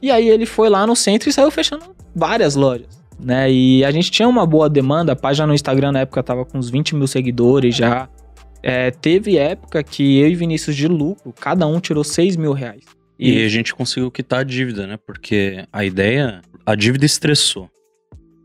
E 0.00 0.10
aí 0.12 0.28
ele 0.28 0.46
foi 0.46 0.68
lá 0.68 0.86
no 0.86 0.94
centro 0.94 1.28
e 1.28 1.32
saiu 1.32 1.50
fechando 1.50 1.96
várias 2.14 2.54
lojas, 2.54 3.02
né? 3.18 3.50
E 3.50 3.84
a 3.84 3.90
gente 3.90 4.10
tinha 4.10 4.28
uma 4.28 4.46
boa 4.46 4.68
demanda, 4.68 5.12
a 5.12 5.16
página 5.16 5.46
no 5.46 5.54
Instagram 5.54 5.90
na 5.90 6.00
época 6.00 6.22
tava 6.22 6.44
com 6.44 6.58
uns 6.58 6.70
20 6.70 6.94
mil 6.94 7.08
seguidores 7.08 7.74
já. 7.74 8.08
É, 8.62 8.90
teve 8.90 9.38
época 9.38 9.82
que 9.82 10.18
eu 10.18 10.28
e 10.28 10.34
Vinícius 10.34 10.76
de 10.76 10.86
lucro, 10.86 11.32
cada 11.32 11.66
um 11.66 11.80
tirou 11.80 12.04
6 12.04 12.36
mil 12.36 12.52
reais. 12.52 12.84
E 13.18 13.44
a 13.44 13.48
gente 13.48 13.74
conseguiu 13.74 14.10
quitar 14.12 14.40
a 14.40 14.44
dívida, 14.44 14.86
né? 14.86 14.96
Porque 14.96 15.64
a 15.72 15.84
ideia, 15.84 16.40
a 16.64 16.76
dívida 16.76 17.04
estressou. 17.04 17.68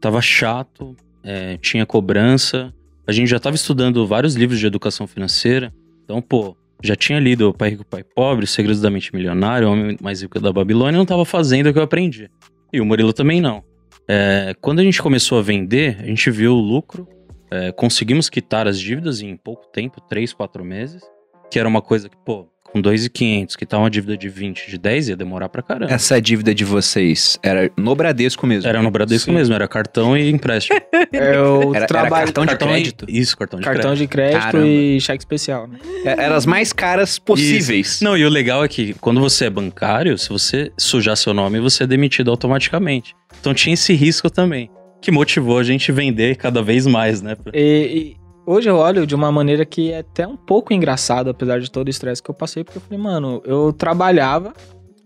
Tava 0.02 0.20
chato, 0.20 0.96
é, 1.24 1.58
tinha 1.58 1.86
cobrança. 1.86 2.74
A 3.06 3.12
gente 3.12 3.30
já 3.30 3.40
tava 3.40 3.56
estudando 3.56 4.06
vários 4.08 4.34
livros 4.36 4.60
de 4.60 4.66
educação 4.66 5.06
financeira. 5.06 5.72
Então, 6.04 6.20
pô, 6.22 6.58
já 6.84 6.96
tinha 6.96 7.20
lido 7.20 7.54
Pai 7.54 7.70
Rico, 7.70 7.86
Pai 7.86 8.04
Pobre, 8.04 8.46
Segredos 8.46 8.82
da 8.82 8.90
Mente 8.90 9.16
Milionária, 9.16 9.68
O 9.68 9.72
Homem 9.72 9.98
Mais 10.02 10.22
Rico 10.22 10.40
da 10.40 10.52
Babilônia, 10.52 10.98
não 10.98 11.06
tava 11.06 11.24
fazendo 11.24 11.70
o 11.70 11.74
que 11.74 11.80
eu 11.80 11.84
aprendi. 11.84 12.30
E 12.72 12.82
o 12.82 12.86
Murilo 12.86 13.14
também 13.14 13.40
não. 13.40 13.64
É, 14.08 14.54
quando 14.60 14.80
a 14.80 14.84
gente 14.84 15.02
começou 15.02 15.40
a 15.40 15.42
vender, 15.42 15.98
a 16.02 16.06
gente 16.06 16.30
viu 16.30 16.54
o 16.54 16.60
lucro, 16.60 17.08
é, 17.50 17.72
conseguimos 17.72 18.30
quitar 18.30 18.68
as 18.68 18.78
dívidas 18.78 19.22
em 19.22 19.38
pouco 19.38 19.68
tempo, 19.72 20.02
3, 20.02 20.34
4 20.34 20.66
meses, 20.66 21.02
que 21.50 21.58
era 21.58 21.70
uma 21.70 21.82
coisa 21.82 22.10
que, 22.10 22.18
pô, 22.18 22.50
com 22.74 22.82
2.500, 22.82 23.56
que 23.56 23.66
tá 23.66 23.78
uma 23.78 23.90
dívida 23.90 24.18
de 24.18 24.28
20, 24.28 24.70
de 24.70 24.78
10, 24.80 25.10
ia 25.10 25.16
demorar 25.16 25.48
pra 25.48 25.62
caramba. 25.62 25.94
Essa 25.94 26.20
dívida 26.20 26.54
de 26.56 26.66
vocês 26.66 27.38
era 27.44 27.72
no 27.78 27.96
Bradesco 27.96 28.48
mesmo? 28.48 28.68
Era 28.68 28.82
no 28.82 28.90
Bradesco 28.90 29.30
Sim. 29.30 29.38
mesmo, 29.38 29.54
era 29.54 29.68
cartão 29.68 30.18
e 30.18 30.30
empréstimo. 30.30 30.80
Eu 31.14 31.70
Era, 31.70 31.78
era 31.78 31.86
trabalho 31.88 32.26
cartão 32.26 32.44
de 32.44 32.50
Cartão 32.50 32.68
e- 32.70 32.72
crédito? 32.72 33.06
Isso, 33.08 33.38
cartão 33.38 33.60
de 33.60 33.66
cartão 33.66 33.82
crédito. 33.92 34.00
de 34.02 34.08
crédito 34.08 34.40
Caramba. 34.42 34.68
e 34.68 35.00
cheque 35.00 35.20
especial, 35.22 35.68
né? 35.68 35.78
É- 36.04 36.24
Eram 36.26 36.36
as 36.36 36.46
mais 36.48 36.74
caras 36.74 37.20
possíveis. 37.20 38.02
Não, 38.02 38.18
e 38.18 38.26
o 38.26 38.30
legal 38.30 38.64
é 38.64 38.68
que 38.68 38.94
quando 38.96 39.22
você 39.22 39.46
é 39.46 39.50
bancário, 39.50 40.18
se 40.18 40.30
você 40.30 40.72
sujar 40.78 41.16
seu 41.16 41.34
nome, 41.34 41.60
você 41.60 41.84
é 41.84 41.88
demitido 41.88 42.32
automaticamente. 42.32 43.16
Então 43.40 43.54
tinha 43.54 43.76
esse 43.76 43.94
risco 43.94 44.30
também, 44.30 44.70
que 45.02 45.12
motivou 45.12 45.60
a 45.60 45.64
gente 45.64 45.92
vender 45.92 46.36
cada 46.38 46.64
vez 46.64 46.88
mais, 46.88 47.22
né? 47.22 47.36
E, 47.54 48.16
e 48.18 48.23
hoje 48.46 48.70
eu 48.70 48.76
olho 48.78 49.06
de 49.08 49.16
uma 49.16 49.32
maneira 49.32 49.66
que 49.66 49.92
é 49.92 50.00
até 50.00 50.28
um 50.28 50.36
pouco 50.36 50.74
engraçado, 50.74 51.30
apesar 51.30 51.60
de 51.60 51.70
todo 51.72 51.88
o 51.88 51.90
estresse 51.90 52.22
que 52.22 52.30
eu 52.30 52.36
passei, 52.36 52.64
porque 52.64 52.78
eu 52.78 52.82
falei, 52.82 52.98
mano, 52.98 53.42
eu 53.46 53.72
trabalhava 53.74 54.54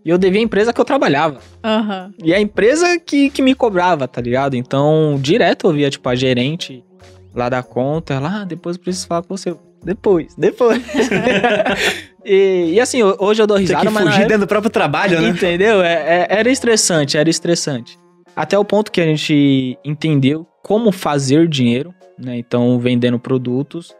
e 0.04 0.10
eu 0.10 0.18
devia 0.18 0.40
a 0.40 0.44
empresa 0.44 0.72
que 0.72 0.80
eu 0.80 0.84
trabalhava. 0.84 1.38
Aham. 1.64 2.12
E 2.22 2.32
a 2.34 2.40
empresa 2.40 2.98
que, 2.98 3.30
que 3.30 3.42
me 3.42 3.54
cobrava, 3.54 4.06
tá 4.08 4.20
ligado? 4.20 4.54
Então, 4.54 5.18
direto 5.20 5.66
eu 5.66 5.72
via, 5.72 5.90
tipo, 5.90 6.08
a 6.08 6.14
gerente 6.14 6.84
lá 7.34 7.48
da 7.48 7.62
conta, 7.62 8.14
ela, 8.14 8.42
ah, 8.42 8.44
depois 8.44 8.76
eu 8.76 8.82
preciso 8.82 9.06
falar 9.06 9.22
com 9.22 9.36
você. 9.36 9.54
Depois, 9.84 10.34
depois. 10.36 10.82
e, 12.24 12.72
e 12.74 12.80
assim, 12.80 13.02
ho- 13.02 13.16
hoje 13.18 13.42
eu 13.42 13.46
dou 13.46 13.56
Tem 13.58 13.66
risada, 13.66 13.86
que 13.86 13.92
mas 13.92 14.04
fugir 14.04 14.26
dentro 14.26 14.40
do 14.40 14.46
próprio 14.48 14.70
trabalho, 14.70 15.20
né? 15.20 15.28
Entendeu? 15.28 15.82
É- 15.82 15.92
é- 15.92 16.26
era 16.30 16.50
estressante, 16.50 17.16
era 17.16 17.28
estressante. 17.30 17.98
Até 18.34 18.58
o 18.58 18.64
ponto 18.64 18.90
que 18.92 19.00
a 19.00 19.04
gente 19.04 19.78
entendeu 19.84 20.46
como 20.62 20.92
fazer 20.92 21.48
dinheiro, 21.48 21.94
né? 22.18 22.36
Então, 22.38 22.78
vendendo 22.78 23.18
produtos. 23.18 23.94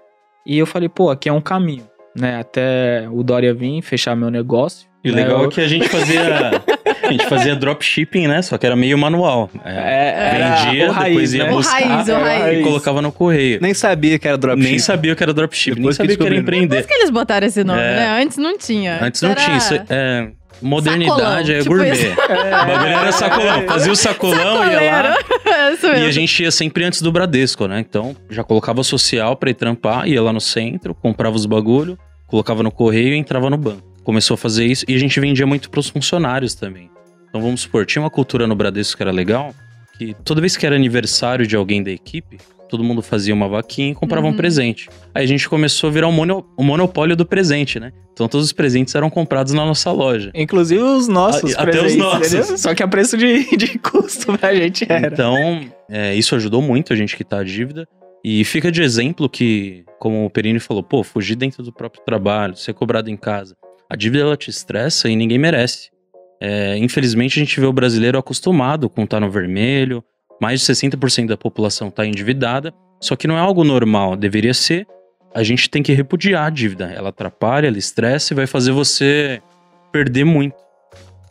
E 0.46 0.58
eu 0.58 0.66
falei, 0.66 0.88
pô, 0.88 1.10
aqui 1.10 1.28
é 1.28 1.32
um 1.32 1.40
caminho, 1.40 1.86
né? 2.16 2.38
Até 2.40 3.06
o 3.10 3.22
Dória 3.22 3.52
vir 3.54 3.82
fechar 3.82 4.16
meu 4.16 4.30
negócio. 4.30 4.88
E 5.04 5.10
o 5.10 5.14
né? 5.14 5.22
legal 5.24 5.42
Eu- 5.42 5.48
é 5.48 5.52
que 5.52 5.60
a 5.60 5.68
gente 5.68 5.88
fazia. 5.88 6.22
A 7.00 7.10
gente 7.12 7.24
fazia 7.26 7.56
dropshipping, 7.56 8.26
né? 8.26 8.42
Só 8.42 8.58
que 8.58 8.66
era 8.66 8.76
meio 8.76 8.98
manual. 8.98 9.48
É, 9.64 9.70
É, 9.72 10.36
era 10.36 10.56
vendia, 10.56 10.88
o 10.88 10.92
raiz, 10.92 11.08
depois 11.14 11.32
ia 11.34 11.44
né? 11.44 11.50
O 11.50 11.54
buscar 11.56 11.80
raiz, 11.82 12.08
o 12.08 12.12
raiz. 12.14 12.58
e 12.58 12.62
colocava 12.62 13.00
no 13.00 13.10
correio. 13.10 13.58
Nem 13.62 13.72
sabia 13.72 14.18
que 14.18 14.28
era 14.28 14.36
dropshipping. 14.36 14.68
Nem 14.70 14.78
sabia 14.78 15.12
o 15.14 15.16
que 15.16 15.22
era 15.22 15.32
dropshipping, 15.32 15.76
nem 15.76 15.82
Depois 15.84 15.96
que 15.96 16.02
sabia 16.02 16.14
o 16.14 16.18
que 16.18 16.26
era 16.26 16.36
empreender. 16.36 16.82
Por 16.82 16.86
que 16.88 16.92
eles 16.94 17.08
botaram 17.08 17.46
esse 17.46 17.64
nome, 17.64 17.80
É. 17.80 17.94
né? 17.96 18.22
Antes 18.22 18.36
não 18.36 18.58
tinha. 18.58 18.98
Antes 19.02 19.22
não 19.22 19.30
Era- 19.30 19.40
tinha 19.40 19.56
isso. 19.56 19.74
É, 19.88 20.28
modernidade, 20.60 21.52
é 21.52 21.58
tipo 21.58 21.70
gourmet. 21.70 21.92
isso. 21.92 22.12
O 22.12 22.66
bagulho 22.66 22.90
era 22.90 23.12
sacolão. 23.12 23.62
Fazia 23.66 23.92
o 23.92 23.96
sacolão, 23.96 24.70
ia 24.70 24.80
lá. 24.92 25.16
É 25.46 26.00
E 26.00 26.06
a 26.06 26.10
gente 26.10 26.42
ia 26.42 26.50
sempre 26.50 26.84
antes 26.84 27.02
do 27.02 27.10
Bradesco, 27.10 27.66
né? 27.66 27.80
Então, 27.80 28.16
já 28.30 28.42
colocava 28.44 28.82
social 28.82 29.36
pra 29.36 29.50
ir 29.50 29.54
trampar, 29.54 30.08
ia 30.08 30.22
lá 30.22 30.32
no 30.32 30.40
centro, 30.40 30.94
comprava 30.94 31.36
os 31.36 31.46
bagulho, 31.46 31.98
colocava 32.26 32.62
no 32.62 32.70
correio 32.70 33.14
e 33.14 33.16
entrava 33.16 33.48
no 33.50 33.56
banco. 33.56 33.82
Começou 34.04 34.34
a 34.34 34.38
fazer 34.38 34.66
isso 34.66 34.84
e 34.88 34.94
a 34.94 34.98
gente 34.98 35.18
vendia 35.20 35.46
muito 35.46 35.70
pros 35.70 35.88
funcionários 35.88 36.54
também. 36.54 36.90
Então, 37.28 37.40
vamos 37.40 37.62
supor, 37.62 37.84
tinha 37.84 38.02
uma 38.02 38.10
cultura 38.10 38.46
no 38.46 38.54
Bradesco 38.56 38.96
que 38.96 39.02
era 39.02 39.12
legal, 39.12 39.54
que 39.98 40.14
toda 40.24 40.40
vez 40.40 40.56
que 40.56 40.64
era 40.64 40.74
aniversário 40.74 41.46
de 41.46 41.56
alguém 41.56 41.82
da 41.82 41.90
equipe, 41.90 42.38
todo 42.68 42.84
mundo 42.84 43.02
fazia 43.02 43.34
uma 43.34 43.48
vaquinha 43.48 43.90
e 43.92 43.94
comprava 43.94 44.26
um 44.26 44.30
Uhum. 44.30 44.36
presente. 44.36 44.88
Aí 45.14 45.24
a 45.24 45.26
gente 45.26 45.48
começou 45.48 45.88
a 45.88 45.92
virar 45.92 46.08
um, 46.08 46.12
mono- 46.12 46.46
um 46.58 46.62
monopólio 46.64 47.16
do 47.16 47.24
presente, 47.26 47.80
né? 47.80 47.92
Então, 48.12 48.26
todos 48.28 48.46
os 48.46 48.52
presentes 48.52 48.94
eram 48.94 49.08
comprados 49.08 49.52
na 49.52 49.64
nossa 49.64 49.90
loja. 49.92 50.30
Inclusive 50.34 50.82
os 50.82 51.06
nossos 51.08 51.54
Ah, 51.56 51.62
até 51.62 51.70
os 51.70 51.76
presentes, 51.78 51.96
nossos. 51.96 52.32
entendeu? 52.34 52.58
Só 52.58 52.74
que 52.74 52.82
a 52.82 52.88
preço 52.88 53.16
de, 53.16 53.56
de 53.56 53.78
custo 53.78 54.36
pra 54.38 54.54
gente 54.54 54.84
era. 54.88 55.06
Então, 55.06 55.60
é, 55.88 56.14
isso 56.14 56.34
ajudou 56.34 56.60
muito 56.60 56.92
a 56.92 56.96
gente 56.96 57.16
quitar 57.16 57.40
a 57.40 57.44
dívida. 57.44 57.86
E 58.24 58.44
fica 58.44 58.70
de 58.72 58.82
exemplo 58.82 59.28
que, 59.28 59.84
como 60.00 60.26
o 60.26 60.30
Perini 60.30 60.58
falou, 60.58 60.82
pô, 60.82 61.04
fugir 61.04 61.36
dentro 61.36 61.62
do 61.62 61.72
próprio 61.72 62.02
trabalho, 62.04 62.56
ser 62.56 62.74
cobrado 62.74 63.08
em 63.08 63.16
casa. 63.16 63.54
A 63.88 63.94
dívida 63.94 64.24
ela 64.24 64.36
te 64.36 64.50
estressa 64.50 65.08
e 65.08 65.14
ninguém 65.14 65.38
merece. 65.38 65.88
É, 66.40 66.76
infelizmente, 66.78 67.38
a 67.38 67.44
gente 67.44 67.58
vê 67.60 67.66
o 67.66 67.72
brasileiro 67.72 68.18
acostumado 68.18 68.90
com 68.90 69.04
estar 69.04 69.20
no 69.20 69.30
vermelho, 69.30 70.02
mais 70.40 70.60
de 70.60 70.66
60% 70.66 71.26
da 71.26 71.36
população 71.36 71.88
está 71.88 72.06
endividada, 72.06 72.72
só 73.00 73.16
que 73.16 73.26
não 73.26 73.36
é 73.36 73.40
algo 73.40 73.64
normal, 73.64 74.16
deveria 74.16 74.54
ser. 74.54 74.86
A 75.34 75.42
gente 75.42 75.68
tem 75.68 75.82
que 75.82 75.92
repudiar 75.92 76.46
a 76.46 76.50
dívida. 76.50 76.86
Ela 76.86 77.10
atrapalha, 77.10 77.66
ela 77.66 77.78
estressa 77.78 78.32
e 78.32 78.36
vai 78.36 78.46
fazer 78.46 78.72
você 78.72 79.42
perder 79.92 80.24
muito. 80.24 80.56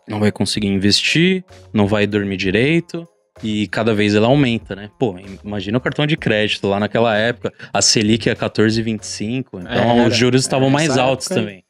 Não 0.07 0.19
vai 0.19 0.31
conseguir 0.31 0.67
investir, 0.67 1.43
não 1.73 1.87
vai 1.87 2.07
dormir 2.07 2.37
direito 2.37 3.07
e 3.43 3.67
cada 3.67 3.93
vez 3.93 4.15
ela 4.15 4.27
aumenta, 4.27 4.75
né? 4.75 4.89
Pô, 4.97 5.15
imagina 5.43 5.77
o 5.77 5.81
cartão 5.81 6.05
de 6.05 6.15
crédito 6.15 6.67
lá 6.67 6.79
naquela 6.79 7.15
época, 7.15 7.53
a 7.73 7.81
Selic 7.81 8.29
é 8.29 8.35
14,25, 8.35 9.45
então 9.59 9.71
Era, 9.71 10.07
os 10.07 10.15
juros 10.15 10.41
estavam 10.41 10.69
mais 10.69 10.97
altos 10.97 11.27
época 11.27 11.41
também. 11.41 11.63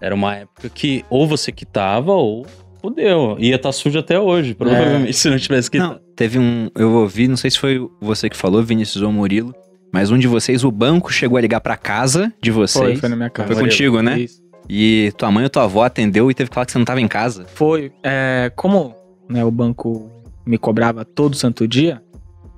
Era 0.00 0.14
uma 0.14 0.36
época 0.36 0.68
que 0.70 1.04
ou 1.10 1.26
você 1.26 1.52
quitava 1.52 2.12
ou 2.12 2.46
fudeu. 2.80 3.36
Ia 3.38 3.56
estar 3.56 3.72
sujo 3.72 3.98
até 3.98 4.18
hoje, 4.18 4.54
provavelmente, 4.54 5.12
se 5.12 5.28
não 5.28 5.38
tivesse 5.38 5.70
quitado. 5.70 5.94
Não, 5.94 6.09
teve 6.20 6.38
um. 6.38 6.68
Eu 6.74 6.92
ouvi, 6.92 7.26
não 7.26 7.36
sei 7.36 7.50
se 7.50 7.58
foi 7.58 7.80
você 7.98 8.28
que 8.28 8.36
falou, 8.36 8.62
Vinícius 8.62 9.02
ou 9.02 9.10
Murilo, 9.10 9.54
mas 9.90 10.10
um 10.10 10.18
de 10.18 10.28
vocês, 10.28 10.62
o 10.62 10.70
banco 10.70 11.10
chegou 11.10 11.38
a 11.38 11.40
ligar 11.40 11.62
pra 11.62 11.78
casa 11.78 12.30
de 12.42 12.50
vocês. 12.50 12.84
Foi, 12.84 12.96
foi 12.96 13.08
na 13.08 13.16
minha 13.16 13.30
casa. 13.30 13.54
Foi 13.54 13.62
contigo, 13.62 14.02
né? 14.02 14.20
Isso. 14.20 14.42
E 14.68 15.14
tua 15.16 15.30
mãe 15.30 15.44
ou 15.44 15.48
tua 15.48 15.64
avó 15.64 15.82
atendeu 15.82 16.30
e 16.30 16.34
teve 16.34 16.50
que 16.50 16.54
falar 16.54 16.66
que 16.66 16.72
você 16.72 16.78
não 16.78 16.84
tava 16.84 17.00
em 17.00 17.08
casa. 17.08 17.46
Foi. 17.54 17.90
É, 18.04 18.52
como 18.54 18.94
né, 19.30 19.42
o 19.42 19.50
banco 19.50 20.10
me 20.44 20.58
cobrava 20.58 21.06
todo 21.06 21.34
santo 21.34 21.66
dia, 21.66 22.02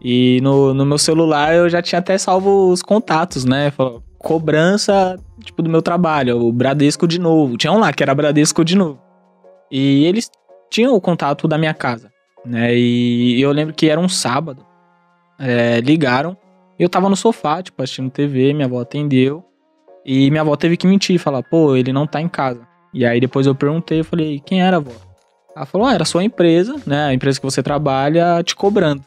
e 0.03 0.41
no, 0.43 0.75
no 0.75 0.85
meu 0.85 0.99
celular 0.99 1.55
eu 1.55 1.71
já 1.71 1.81
tinha 1.81 2.01
até 2.01 2.19
salvo 2.19 2.69
os 2.73 2.83
contatos, 2.83 3.45
né? 3.45 3.71
Falou, 3.71 4.03
cobrança, 4.19 5.17
tipo, 5.45 5.63
do 5.63 5.71
meu 5.71 5.83
trabalho, 5.83 6.37
o 6.37 6.53
Bradesco 6.53 7.07
de 7.07 7.21
novo. 7.21 7.57
Tinha 7.57 7.73
um 7.73 7.79
lá 7.79 7.93
que 7.93 8.03
era 8.03 8.13
Bradesco 8.13 8.65
de 8.65 8.77
novo. 8.77 8.99
E 9.71 10.05
eles 10.05 10.29
tinham 10.69 10.97
o 10.97 11.01
contato 11.01 11.47
da 11.47 11.57
minha 11.57 11.73
casa, 11.73 12.12
né? 12.45 12.75
E 12.75 13.41
eu 13.41 13.53
lembro 13.53 13.75
que 13.75 13.89
era 13.89 14.01
um 14.01 14.09
sábado. 14.09 14.65
É, 15.39 15.81
ligaram. 15.81 16.37
Eu 16.79 16.89
tava 16.89 17.09
no 17.09 17.17
sofá, 17.17 17.63
tipo, 17.63 17.83
assistindo 17.83 18.11
TV, 18.11 18.53
minha 18.53 18.67
avó 18.67 18.81
atendeu. 18.81 19.45
E 20.05 20.31
minha 20.31 20.41
avó 20.41 20.57
teve 20.57 20.77
que 20.77 20.87
mentir, 20.87 21.19
falar, 21.19 21.43
pô, 21.43 21.77
ele 21.77 21.93
não 21.93 22.07
tá 22.07 22.21
em 22.21 22.29
casa. 22.29 22.67
E 22.93 23.07
aí 23.07 23.21
depois 23.21 23.47
eu 23.47 23.55
perguntei, 23.55 24.01
eu 24.01 24.05
falei, 24.05 24.41
quem 24.45 24.63
era 24.63 24.77
a 24.77 24.79
avó? 24.79 24.91
Ela 25.55 25.67
falou, 25.67 25.87
ah, 25.87 25.95
era 25.95 26.03
a 26.03 26.07
sua 26.07 26.25
empresa, 26.25 26.77
né? 26.87 27.05
A 27.05 27.15
empresa 27.15 27.39
que 27.39 27.47
você 27.47 27.63
trabalha 27.63 28.43
te 28.43 28.57
cobrando. 28.57 29.03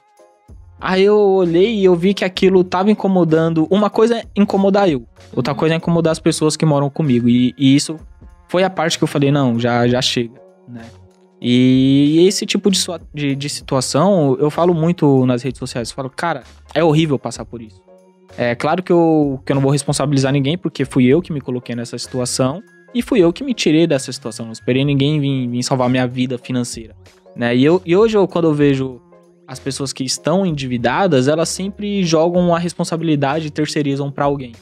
Aí 0.80 1.04
eu 1.04 1.18
olhei 1.18 1.76
e 1.76 1.86
eu 1.86 1.96
vi 1.96 2.14
que 2.14 2.24
aquilo 2.24 2.64
tava 2.64 2.92
incomodando. 2.92 3.68
Uma 3.70 3.90
coisa 3.90 4.20
é 4.20 4.24
incomodar 4.36 4.90
eu, 4.90 5.06
outra 5.36 5.56
coisa 5.56 5.74
é 5.74 5.78
incomodar 5.78 6.12
as 6.12 6.20
pessoas 6.20 6.56
que 6.56 6.66
moram 6.66 6.90
comigo. 6.90 7.28
E, 7.28 7.54
e 7.58 7.76
isso 7.76 7.98
foi 8.48 8.64
a 8.64 8.70
parte 8.70 8.98
que 8.98 9.04
eu 9.04 9.08
falei, 9.08 9.32
não, 9.32 9.60
já, 9.60 9.88
já 9.88 10.02
chega, 10.02 10.40
né? 10.68 10.84
E 11.48 12.26
esse 12.28 12.44
tipo 12.44 12.72
de, 12.72 12.80
de, 13.14 13.36
de 13.36 13.50
situação, 13.50 14.36
eu 14.40 14.50
falo 14.50 14.74
muito 14.74 15.28
nas 15.28 15.44
redes 15.44 15.60
sociais. 15.60 15.92
Falo, 15.92 16.10
cara, 16.10 16.42
é 16.74 16.84
horrível 16.84 17.20
passar 17.20 17.46
por 17.46 17.62
isso. 17.62 17.80
É 18.36 18.56
claro 18.56 18.82
que 18.82 18.92
eu, 18.92 19.40
que 19.46 19.52
eu 19.52 19.54
não 19.54 19.62
vou 19.62 19.72
responsabilizar 19.72 20.34
ninguém, 20.34 20.58
porque 20.58 20.84
fui 20.86 21.06
eu 21.06 21.22
que 21.22 21.32
me 21.32 21.40
coloquei 21.40 21.76
nessa 21.76 22.00
situação. 22.00 22.64
E 22.96 23.04
fui 23.04 23.20
eu 23.20 23.32
que 23.32 23.44
me 23.44 23.54
tirei 23.54 23.86
dessa 23.86 24.12
situação. 24.12 24.48
Não 24.48 24.54
esperei 24.54 24.84
ninguém 24.84 25.20
vir, 25.20 25.48
vir 25.48 25.62
salvar 25.62 25.88
minha 25.88 26.08
vida 26.08 26.40
financeira. 26.40 26.96
Né? 27.36 27.56
E, 27.56 27.64
eu, 27.64 27.80
e 27.86 27.96
hoje, 27.96 28.18
eu, 28.18 28.28
quando 28.28 28.46
eu 28.46 28.54
vejo 28.56 29.00
as 29.48 29.60
pessoas 29.60 29.94
que 29.94 30.04
estão 30.04 30.48
endividadas, 30.48 31.28
elas 31.28 31.50
sempre 31.50 32.04
jogam 32.04 32.56
a 32.56 32.58
responsabilidade 32.58 33.46
e 33.46 33.52
terceirizam 33.52 34.10
pra 34.10 34.26
alguém. 34.26 34.54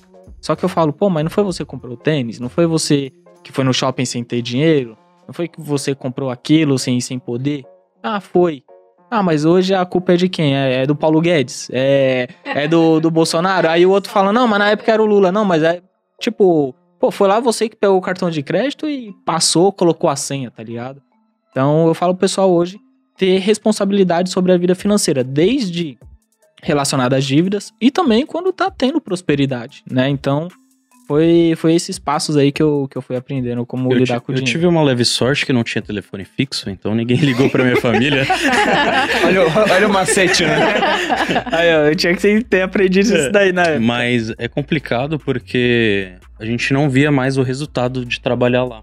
Só 0.42 0.54
que 0.54 0.66
eu 0.66 0.70
falo, 0.70 0.92
pô, 0.92 1.10
mas 1.10 1.24
não 1.24 1.32
foi 1.32 1.46
você 1.46 1.64
que 1.64 1.70
comprou 1.70 1.94
o 1.94 1.98
tênis? 1.98 2.42
Não 2.42 2.50
foi 2.50 2.68
você 2.68 3.10
que 3.42 3.54
foi 3.54 3.64
no 3.64 3.74
shopping 3.74 4.04
sem 4.04 4.22
ter 4.22 4.42
dinheiro? 4.42 4.98
Não 5.28 5.34
foi 5.34 5.48
que 5.48 5.62
você 5.62 5.96
comprou 5.96 6.30
aquilo 6.30 6.78
sem, 6.78 7.00
sem 7.00 7.20
poder? 7.20 7.64
Ah, 8.02 8.20
foi. 8.20 8.64
Ah, 9.10 9.22
mas 9.22 9.46
hoje 9.46 9.74
a 9.76 9.86
culpa 9.86 10.14
é 10.14 10.18
de 10.18 10.28
quem? 10.28 10.56
É, 10.56 10.84
é 10.84 10.86
do 10.88 10.96
Paulo 10.96 11.22
Guedes? 11.22 11.70
É, 11.72 12.28
é 12.44 12.68
do, 12.68 13.00
do 13.00 13.12
Bolsonaro? 13.12 13.70
Aí 13.70 13.86
o 13.86 13.92
outro 13.92 14.12
fala, 14.12 14.34
não, 14.34 14.48
mas 14.48 14.60
na 14.60 14.72
época 14.72 14.92
era 14.92 15.02
o 15.02 15.06
Lula. 15.06 15.32
Não, 15.32 15.46
mas 15.46 15.62
é 15.62 15.82
tipo, 16.20 16.74
pô, 17.00 17.12
foi 17.12 17.28
lá 17.28 17.40
você 17.40 17.70
que 17.70 17.76
pegou 17.76 17.98
o 17.98 18.02
cartão 18.02 18.30
de 18.30 18.42
crédito 18.42 18.90
e 18.90 19.14
passou, 19.26 19.72
colocou 19.72 20.10
a 20.10 20.16
senha, 20.16 20.50
tá 20.50 20.64
ligado? 20.64 21.02
Então 21.52 21.88
eu 21.88 21.94
falo 21.94 22.14
pro 22.14 22.22
pessoal 22.22 22.52
hoje 22.52 22.80
ter 23.16 23.38
responsabilidade 23.38 24.32
sobre 24.32 24.52
a 24.52 24.58
vida 24.58 24.74
financeira, 24.74 25.24
desde 25.24 25.98
relacionada 26.64 27.16
às 27.18 27.26
dívidas 27.26 27.72
e 27.80 27.92
também 27.92 28.26
quando 28.26 28.52
tá 28.52 28.72
tendo 28.72 29.00
prosperidade, 29.00 29.84
né? 29.90 30.10
Então 30.10 30.48
foi, 31.08 31.54
foi 31.58 31.74
esses 31.76 32.00
passos 32.00 32.38
aí 32.38 32.52
que 32.52 32.62
eu, 32.62 32.88
que 32.90 32.98
eu 32.98 33.02
fui 33.02 33.16
aprendendo 33.16 33.66
como 33.66 33.92
Eu, 33.92 33.98
lidar 33.98 34.20
com 34.22 34.32
o 34.32 34.36
eu 34.36 34.36
dinheiro. 34.38 34.52
tive 34.52 34.66
uma 34.68 34.82
leve 34.82 35.04
sorte 35.06 35.46
que 35.46 35.52
não 35.54 35.64
tinha 35.64 35.82
telefone 35.82 36.24
fixo, 36.26 36.70
então 36.70 36.94
ninguém 36.96 37.18
ligou 37.18 37.50
pra 37.50 37.64
minha 37.64 37.76
família. 37.78 38.26
olha, 39.26 39.42
olha 39.74 39.88
o 39.88 39.92
macete, 39.94 40.44
né? 40.44 40.56
Aí, 41.52 41.76
ó, 41.76 41.80
eu 41.88 41.96
tinha 41.96 42.16
que 42.16 42.44
ter 42.44 42.62
aprendido 42.62 43.14
É. 43.14 43.20
isso 43.20 43.32
daí, 43.32 43.52
né? 43.52 43.80
Mas 43.80 44.32
é 44.38 44.48
complicado 44.48 45.20
porque 45.20 46.14
a 46.40 46.46
gente 46.46 46.74
não 46.74 46.90
via 46.90 47.12
mais 47.12 47.38
o 47.38 47.44
resultado 47.44 48.06
de 48.06 48.20
trabalhar 48.20 48.64
lá. 48.64 48.82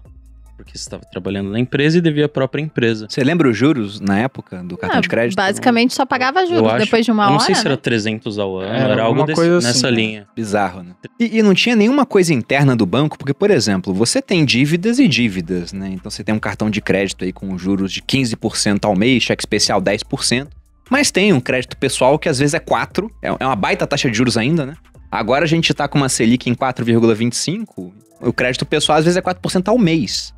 Porque 0.63 0.77
você 0.77 0.83
estava 0.83 1.03
trabalhando 1.11 1.49
na 1.49 1.59
empresa 1.59 1.97
e 1.97 2.01
devia 2.01 2.25
a 2.25 2.29
própria 2.29 2.61
empresa. 2.61 3.07
Você 3.09 3.23
lembra 3.23 3.49
os 3.49 3.57
juros 3.57 3.99
na 3.99 4.19
época 4.19 4.63
do 4.63 4.77
cartão 4.77 4.99
Ah, 4.99 5.01
de 5.01 5.09
crédito? 5.09 5.35
Basicamente 5.35 5.93
só 5.93 6.05
pagava 6.05 6.45
juros 6.45 6.67
acho- 6.71 6.85
depois 6.85 7.03
de 7.05 7.11
uma 7.11 7.23
eu 7.23 7.27
não 7.29 7.35
hora. 7.35 7.45
sei 7.45 7.55
se 7.55 7.61
era 7.61 7.71
né? 7.71 7.77
300 7.81 8.37
ao 8.39 8.57
ano, 8.57 8.67
Era 8.73 8.77
era, 8.77 8.91
algo 9.03 9.03
alguma 9.21 9.25
desse- 9.25 9.35
coisa 9.35 9.57
assim, 9.57 9.67
nessa 9.67 9.89
né? 9.91 9.97
linha. 9.97 10.27
Bizarro, 10.35 10.83
né? 10.83 10.91
E, 11.19 11.39
e 11.39 11.43
não 11.43 11.53
tinha 11.53 11.75
nenhuma 11.75 12.05
coisa 12.05 12.33
interna 12.33 12.75
do 12.75 12.85
banco, 12.85 13.17
porque, 13.17 13.33
por 13.33 13.49
exemplo, 13.51 13.93
você 13.93 14.21
tem 14.21 14.45
dívidas 14.45 14.99
e 14.99 15.07
dívidas, 15.07 15.73
né? 15.73 15.89
Então 15.93 16.09
você 16.11 16.23
tem 16.23 16.33
um 16.35 16.39
cartão 16.39 16.69
de 16.69 16.81
crédito 16.81 17.23
aí 17.25 17.33
com 17.33 17.57
juros 17.57 17.91
de 17.91 18.01
15% 18.01 18.85
ao 18.85 18.95
mês, 18.95 19.23
cheque 19.23 19.41
especial 19.41 19.81
10%. 19.81 20.47
Mas 20.89 21.09
tem 21.09 21.31
um 21.33 21.39
crédito 21.39 21.77
pessoal 21.77 22.19
que 22.19 22.27
às 22.29 22.37
vezes 22.39 22.53
é 22.53 22.59
4%, 22.59 23.09
é 23.21 23.29
é 23.39 23.45
uma 23.45 23.55
baita 23.55 23.87
taxa 23.87 24.09
de 24.11 24.17
juros 24.17 24.37
ainda, 24.37 24.65
né? 24.65 24.73
Agora 25.11 25.43
a 25.45 25.47
gente 25.47 25.73
tá 25.73 25.87
com 25.87 25.97
uma 25.97 26.07
Selic 26.09 26.49
em 26.49 26.53
4,25%, 26.53 27.91
o 28.21 28.31
crédito 28.33 28.65
pessoal 28.65 28.97
às 28.99 29.05
vezes 29.05 29.17
é 29.17 29.21
4% 29.21 29.67
ao 29.69 29.77
mês. 29.77 30.33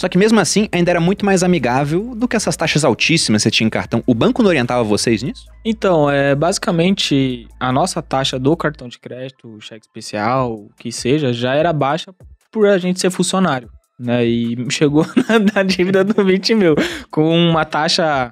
Só 0.00 0.08
que 0.08 0.16
mesmo 0.16 0.40
assim, 0.40 0.66
ainda 0.72 0.90
era 0.90 0.98
muito 1.00 1.26
mais 1.26 1.42
amigável 1.42 2.14
do 2.16 2.26
que 2.26 2.34
essas 2.34 2.56
taxas 2.56 2.84
altíssimas 2.86 3.42
que 3.42 3.48
você 3.48 3.50
tinha 3.50 3.66
em 3.66 3.70
cartão. 3.70 4.02
O 4.06 4.14
banco 4.14 4.42
não 4.42 4.48
orientava 4.48 4.82
vocês 4.82 5.22
nisso? 5.22 5.44
Então, 5.62 6.10
é 6.10 6.34
basicamente 6.34 7.46
a 7.60 7.70
nossa 7.70 8.00
taxa 8.00 8.38
do 8.38 8.56
cartão 8.56 8.88
de 8.88 8.98
crédito, 8.98 9.60
cheque 9.60 9.84
especial, 9.84 10.54
o 10.54 10.70
que 10.78 10.90
seja, 10.90 11.34
já 11.34 11.54
era 11.54 11.70
baixa 11.70 12.14
por 12.50 12.66
a 12.66 12.78
gente 12.78 12.98
ser 12.98 13.10
funcionário, 13.10 13.68
né? 13.98 14.24
E 14.24 14.56
chegou 14.72 15.04
na, 15.28 15.38
na 15.54 15.62
dívida 15.62 16.02
do 16.02 16.24
20 16.24 16.54
mil, 16.54 16.74
com 17.10 17.28
uma 17.28 17.66
taxa 17.66 18.30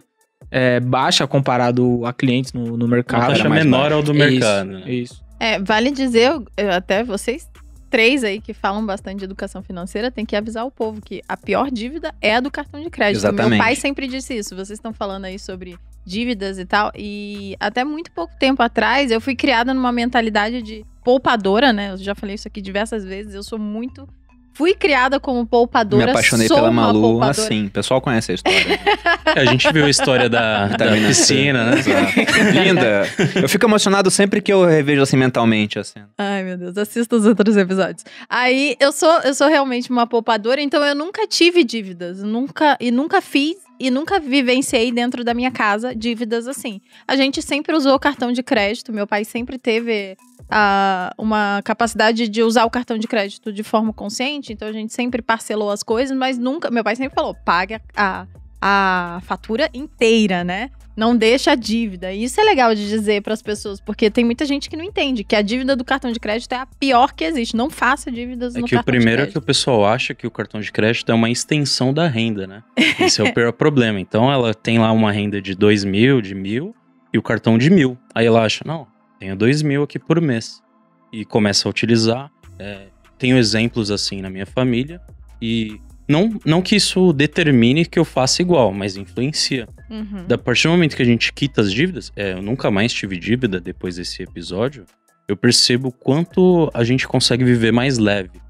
é, 0.51 0.81
baixa 0.81 1.27
comparado 1.27 2.01
a 2.07 2.15
clientes 2.15 2.55
no, 2.55 2.79
no 2.79 2.87
Uma 2.87 2.97
mercado. 2.97 3.27
taxa 3.29 3.41
era 3.41 3.49
mais 3.51 3.63
menor 3.65 3.93
ao 3.93 4.03
do 4.03 4.13
Isso, 4.13 4.19
mercado. 4.19 4.67
né? 4.71 4.91
Isso. 4.91 5.23
É, 5.39 5.59
vale 5.61 5.91
dizer, 5.91 6.31
eu- 6.33 6.45
eu- 6.57 6.73
até 6.73 7.05
vocês 7.05 7.47
três 7.89 8.25
aí 8.25 8.41
que 8.41 8.53
falam 8.55 8.85
bastante 8.85 9.19
de 9.19 9.25
educação 9.25 9.63
financeira, 9.63 10.11
tem 10.11 10.25
que 10.25 10.37
avisar 10.37 10.65
o 10.67 10.71
povo 10.71 11.01
que 11.01 11.23
a 11.29 11.37
pior 11.37 11.71
dívida 11.71 12.15
é 12.21 12.37
a 12.37 12.41
do 12.41 12.51
cartão 12.51 12.81
de 12.81 12.91
crédito. 12.91 13.21
Exatamente. 13.21 13.51
Meu 13.51 13.59
pai 13.59 13.77
sempre 13.77 14.07
disse 14.07 14.37
isso. 14.37 14.55
Vocês 14.55 14.79
estão 14.79 14.93
falando 14.93 15.25
aí 15.25 15.39
sobre 15.39 15.79
dívidas 16.05 16.59
e 16.59 16.65
tal. 16.65 16.91
E 16.97 17.57
até 17.61 17.85
muito 17.85 18.11
pouco 18.13 18.35
tempo 18.39 18.63
atrás, 18.63 19.11
eu 19.11 19.21
fui 19.21 19.37
criada 19.37 19.75
numa 19.75 19.93
mentalidade 19.93 20.63
de 20.63 20.85
poupadora, 21.05 21.73
né? 21.73 21.93
Eu 21.93 21.97
já 21.99 22.15
falei 22.15 22.35
isso 22.35 22.49
aqui 22.49 22.61
diversas 22.61 23.05
vezes. 23.05 23.35
Eu 23.35 23.43
sou 23.43 23.59
muito 23.59 24.09
fui 24.59 24.75
criada 24.75 25.21
como 25.21 25.47
poupadora. 25.47 26.07
Me 26.07 26.11
apaixonei 26.11 26.49
sou 26.49 26.57
pela 26.57 26.73
Malu 26.73 27.23
assim. 27.23 27.67
O 27.67 27.71
pessoal 27.71 28.01
conhece 28.01 28.33
a 28.33 28.35
história. 28.35 28.59
A 29.25 29.45
gente 29.45 29.73
viu 29.73 29.85
a 29.85 29.91
história 29.91 30.29
da, 30.29 30.67
da 30.67 30.91
piscina, 30.91 31.71
né? 31.71 31.83
Linda. 32.53 33.07
Eu 33.41 33.49
fico 33.49 33.67
emocionado 33.67 34.11
sempre 34.11 34.41
que 34.41 34.53
eu 34.53 34.65
revejo 34.65 35.03
assim 35.03 35.17
mentalmente 35.17 35.79
a 35.79 35.85
cena. 35.85 36.09
Ai, 36.19 36.43
meu 36.43 36.57
Deus, 36.57 36.77
assista 36.77 37.15
os 37.15 37.25
outros 37.25 37.57
episódios. 37.57 38.05
Aí, 38.29 38.75
eu 38.81 38.91
sou, 38.91 39.21
eu 39.21 39.33
sou 39.33 39.47
realmente 39.47 39.91
uma 39.91 40.07
poupadora, 40.07 40.61
então 40.61 40.83
eu 40.83 40.95
nunca 40.95 41.27
tive 41.27 41.63
dívidas, 41.63 42.21
nunca 42.23 42.77
e 42.81 42.91
nunca 42.91 43.21
fiz 43.21 43.59
e 43.79 43.91
nunca 43.91 44.19
vivenciei 44.19 44.91
dentro 44.91 45.23
da 45.23 45.33
minha 45.35 45.53
casa 45.53 45.95
dívidas 45.95 46.49
assim. 46.49 46.81
A 47.07 47.15
gente 47.15 47.41
sempre 47.43 47.77
usou 47.77 47.97
cartão 47.99 48.33
de 48.33 48.43
crédito, 48.43 48.93
meu 48.93 49.07
pai 49.07 49.25
sempre 49.25 49.57
teve 49.57 50.17
ah, 50.51 51.13
uma 51.19 51.61
capacidade 51.65 52.29
de 52.29 52.43
usar 52.43 52.65
o 52.65 52.71
cartão 52.71 52.99
de 52.99 53.07
crédito 53.07 53.53
de 53.53 53.63
forma 53.63 53.93
consciente, 53.93 54.53
então 54.53 54.69
a 54.69 54.73
gente 54.73 54.93
sempre 54.93 55.21
parcelou 55.23 55.71
as 55.71 55.83
coisas, 55.83 56.17
mas 56.17 56.39
nunca, 56.39 56.71
meu 56.71 56.83
pai 56.85 56.97
sempre 56.97 57.15
falou, 57.15 57.35
pague 57.45 57.75
a, 57.75 57.81
a, 57.97 58.27
a 58.61 59.21
fatura 59.23 59.69
inteira, 59.75 60.43
né? 60.45 60.71
Não 60.97 61.17
deixa 61.17 61.53
a 61.53 61.55
dívida. 61.55 62.13
E 62.13 62.25
isso 62.25 62.41
é 62.41 62.45
legal 62.45 62.75
de 62.75 62.89
dizer 62.89 63.23
para 63.23 63.33
as 63.33 63.41
pessoas, 63.41 63.81
porque 63.81 64.11
tem 64.11 64.25
muita 64.25 64.45
gente 64.45 64.69
que 64.69 64.77
não 64.77 64.83
entende 64.85 65.23
que 65.23 65.37
a 65.37 65.43
dívida 65.43 65.77
do 65.77 65.85
cartão 65.85 66.11
de 66.11 66.19
crédito 66.19 66.53
é 66.53 66.57
a 66.57 66.67
pior 66.67 67.13
que 67.13 67.23
existe. 67.23 67.55
Não 67.55 67.71
faça 67.71 68.11
dívidas 68.11 68.57
É 68.57 68.59
no 68.59 68.67
que 68.67 68.75
o 68.75 68.79
cartão 68.79 68.93
de 68.93 68.99
primeiro 68.99 69.21
é 69.21 69.25
crédito. 69.27 69.33
que 69.35 69.39
o 69.39 69.43
pessoal 69.47 69.87
acha 69.87 70.13
que 70.13 70.27
o 70.27 70.31
cartão 70.31 70.61
de 70.61 70.73
crédito 70.73 71.13
é 71.13 71.15
uma 71.15 71.31
extensão 71.31 71.95
da 71.95 72.09
renda, 72.09 72.49
né? 72.49 72.65
Esse 72.99 73.21
é 73.21 73.25
o 73.25 73.33
pior 73.33 73.53
problema. 73.53 74.01
Então 74.01 74.33
ela 74.33 74.53
tem 74.53 74.81
lá 74.81 74.91
uma 74.91 75.13
renda 75.13 75.41
de 75.41 75.55
dois 75.55 75.85
mil, 75.85 76.21
de 76.21 76.35
mil, 76.35 76.75
e 77.13 77.19
o 77.19 77.23
cartão 77.23 77.57
de 77.57 77.71
mil. 77.71 77.97
Aí 78.13 78.27
ela 78.27 78.43
acha, 78.43 78.65
não, 78.67 78.85
tenho 79.19 79.37
dois 79.37 79.63
mil 79.63 79.83
aqui 79.83 79.99
por 79.99 80.21
mês. 80.21 80.63
E 81.13 81.25
começa 81.25 81.69
a 81.69 81.71
utilizar. 81.71 82.31
É, 82.59 82.87
tenho 83.19 83.37
exemplos 83.37 83.91
assim 83.91 84.21
na 84.21 84.31
minha 84.31 84.47
família. 84.47 85.01
E 85.41 85.81
não, 86.09 86.39
não 86.45 86.63
que 86.63 86.77
isso 86.77 87.13
determine 87.13 87.85
que 87.85 87.99
eu 87.99 88.05
faça 88.05 88.41
igual, 88.41 88.73
mas 88.73 88.97
influencia. 88.97 89.69
Uhum. 89.91 90.27
Da 90.27 90.39
partir 90.39 90.69
do 90.69 90.71
momento 90.71 90.97
que 90.97 91.03
a 91.03 91.07
gente 91.07 91.33
quita 91.33 91.61
as 91.61 91.73
dívidas, 91.73 92.11
é, 92.17 92.33
eu 92.33 92.43
nunca 92.43 92.71
mais 92.71 92.93
tive 92.93 93.19
dívida 93.19 93.61
depois 93.61 93.97
desse 93.97 94.23
episódio, 94.23 94.87
eu 95.29 95.37
percebo 95.37 95.93
quanto 95.93 96.71
a 96.73 96.83
gente 96.83 97.07
consegue 97.07 97.45
viver 97.45 97.73
mais 97.73 97.99
leve. 97.99 98.41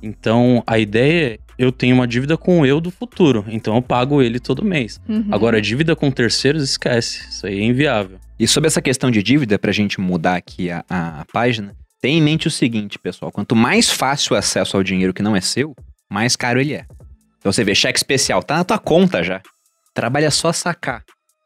Então, 0.00 0.62
a 0.64 0.78
ideia 0.78 1.34
é, 1.34 1.38
eu 1.58 1.72
tenho 1.72 1.96
uma 1.96 2.06
dívida 2.06 2.36
com 2.36 2.60
o 2.60 2.66
eu 2.66 2.80
do 2.80 2.90
futuro, 2.90 3.44
então 3.48 3.74
eu 3.74 3.82
pago 3.82 4.22
ele 4.22 4.38
todo 4.38 4.64
mês. 4.64 5.00
Uhum. 5.08 5.26
Agora, 5.32 5.60
dívida 5.60 5.96
com 5.96 6.08
terceiros, 6.08 6.62
esquece, 6.62 7.28
isso 7.28 7.46
aí 7.46 7.58
é 7.58 7.64
inviável. 7.64 8.20
E 8.38 8.46
sobre 8.46 8.68
essa 8.68 8.80
questão 8.80 9.10
de 9.10 9.22
dívida, 9.22 9.58
pra 9.58 9.72
gente 9.72 10.00
mudar 10.00 10.36
aqui 10.36 10.70
a, 10.70 10.84
a, 10.88 11.20
a 11.22 11.24
página, 11.32 11.74
tenha 12.00 12.18
em 12.18 12.22
mente 12.22 12.46
o 12.46 12.50
seguinte, 12.50 12.98
pessoal. 12.98 13.32
Quanto 13.32 13.56
mais 13.56 13.90
fácil 13.90 14.34
o 14.34 14.38
acesso 14.38 14.76
ao 14.76 14.82
dinheiro 14.82 15.12
que 15.12 15.22
não 15.22 15.34
é 15.34 15.40
seu, 15.40 15.74
mais 16.10 16.36
caro 16.36 16.60
ele 16.60 16.74
é. 16.74 16.84
Então 17.38 17.52
você 17.52 17.64
vê, 17.64 17.74
cheque 17.74 17.98
especial, 17.98 18.42
tá 18.42 18.56
na 18.56 18.64
tua 18.64 18.78
conta 18.78 19.22
já. 19.22 19.40
Trabalha 19.92 20.30
só 20.30 20.52
sacar. 20.52 21.02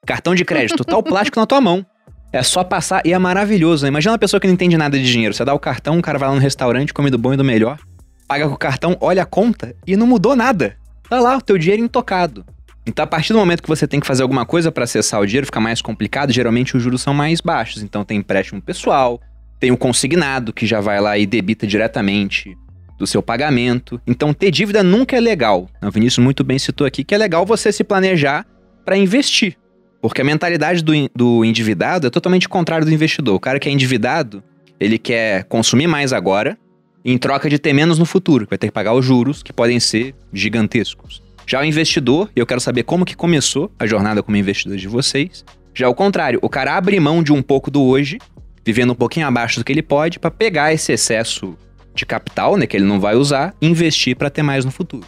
Cartão 0.07 0.35
de 0.35 0.45
crédito, 0.45 0.85
tá 0.85 0.97
o 0.97 1.03
plástico 1.03 1.41
na 1.41 1.47
tua 1.47 1.61
mão. 1.61 1.87
É 2.33 2.43
só 2.43 2.65
passar 2.65 3.03
e 3.07 3.13
é 3.13 3.19
maravilhoso. 3.19 3.85
né? 3.85 3.89
Imagina 3.89 4.13
uma 4.13 4.19
pessoa 4.19 4.41
que 4.41 4.47
não 4.47 4.55
entende 4.55 4.77
nada 4.77 4.99
de 4.99 5.05
dinheiro. 5.11 5.35
Você 5.35 5.45
dá 5.45 5.55
o 5.55 5.59
cartão, 5.59 5.99
o 5.99 6.03
cara 6.03 6.19
vai 6.19 6.29
lá 6.29 6.35
no 6.35 6.41
restaurante, 6.41 6.93
come 6.93 7.11
do 7.11 7.19
bom 7.19 7.33
e 7.33 7.37
do 7.37 7.45
melhor, 7.45 7.79
paga 8.27 8.49
com 8.49 8.55
o 8.55 8.59
cartão, 8.59 8.97
olha 9.01 9.23
a 9.23 9.27
conta 9.27 9.75
e 9.87 9.97
não 9.97 10.07
mudou 10.07 10.35
nada. 10.35 10.77
Tá 11.09 11.21
lá, 11.21 11.37
o 11.37 11.43
teu 11.43 11.57
dinheiro 11.59 11.83
intocado. 11.83 12.45
Então, 12.87 13.05
a 13.05 13.07
partir 13.07 13.33
do 13.33 13.39
momento 13.39 13.63
que 13.63 13.69
você 13.69 13.87
tem 13.87 14.01
que 14.01 14.07
fazer 14.07 14.23
alguma 14.23 14.45
coisa 14.45 14.73
para 14.73 14.85
acessar 14.85 15.21
o 15.21 15.27
dinheiro, 15.27 15.47
fica 15.47 15.61
mais 15.61 15.81
complicado. 15.81 16.33
Geralmente 16.33 16.77
os 16.77 16.83
juros 16.83 17.01
são 17.01 17.15
mais 17.15 17.41
baixos. 17.41 17.83
Então, 17.83 18.05
tem 18.05 18.19
empréstimo 18.19 18.61
pessoal, 18.61 19.21
tem 19.61 19.71
o 19.71 19.77
consignado 19.77 20.53
que 20.53 20.67
já 20.67 20.81
vai 20.81 21.01
lá 21.01 21.17
e 21.17 21.25
debita 21.25 21.67
diretamente 21.67 22.57
do 22.99 23.07
seu 23.07 23.23
pagamento. 23.23 24.01
Então, 24.07 24.35
ter 24.35 24.51
dívida 24.51 24.83
nunca 24.83 25.17
é 25.17 25.21
legal. 25.21 25.69
O 25.81 25.91
Vinícius 25.91 26.25
muito 26.25 26.43
bem 26.43 26.59
citou 26.59 26.87
aqui 26.87 27.05
que 27.05 27.15
é 27.15 27.19
legal 27.19 27.47
você 27.47 27.71
se 27.71 27.85
planejar 27.85 28.45
para 28.85 28.97
investir. 28.97 29.57
Porque 30.01 30.21
a 30.21 30.25
mentalidade 30.25 30.83
do, 30.83 30.93
do 31.15 31.45
endividado 31.45 32.09
é 32.09 32.11
totalmente 32.11 32.49
contrário 32.49 32.85
do 32.85 32.93
investidor. 32.93 33.37
O 33.37 33.41
cara 33.41 33.61
que 33.61 33.69
é 33.69 33.73
endividado, 33.73 34.43
ele 34.81 34.99
quer 34.99 35.45
consumir 35.45 35.87
mais 35.87 36.13
agora, 36.13 36.59
em 37.05 37.17
troca 37.17 37.49
de 37.49 37.59
ter 37.59 37.73
menos 37.73 38.01
no 38.01 38.05
futuro, 38.05 38.45
que 38.45 38.51
vai 38.51 38.59
ter 38.59 38.67
que 38.67 38.73
pagar 38.73 38.95
os 38.95 39.05
juros, 39.05 39.43
que 39.43 39.53
podem 39.53 39.79
ser 39.79 40.13
gigantescos. 40.33 41.22
Já 41.47 41.61
o 41.61 41.65
investidor, 41.65 42.31
e 42.35 42.41
eu 42.41 42.47
quero 42.47 42.61
saber 42.61 42.83
como 42.83 43.05
que 43.05 43.17
começou 43.17 43.71
a 43.79 43.87
jornada 43.87 44.23
como 44.23 44.37
investidor 44.37 44.77
de 44.77 44.89
vocês. 44.89 45.45
Já 45.75 45.89
o 45.89 45.95
contrário, 45.95 46.39
o 46.43 46.49
cara 46.49 46.77
abre 46.77 46.99
mão 47.01 47.23
de 47.23 47.33
um 47.33 47.43
pouco 47.43 47.71
do 47.71 47.83
hoje, 47.83 48.19
vivendo 48.65 48.93
um 48.93 48.97
pouquinho 48.97 49.27
abaixo 49.27 49.59
do 49.59 49.65
que 49.65 49.73
ele 49.73 49.83
pode, 49.83 50.19
para 50.19 50.31
pegar 50.31 50.73
esse 50.73 50.93
excesso 50.93 51.57
de 51.95 52.07
capital, 52.07 52.57
né, 52.57 52.67
que 52.67 52.77
ele 52.77 52.85
não 52.85 53.01
vai 53.01 53.15
usar, 53.15 53.55
e 53.61 53.67
investir 53.67 54.17
para 54.17 54.31
ter 54.31 54.43
mais 54.43 54.65
no 54.65 54.71
futuro. 54.71 55.07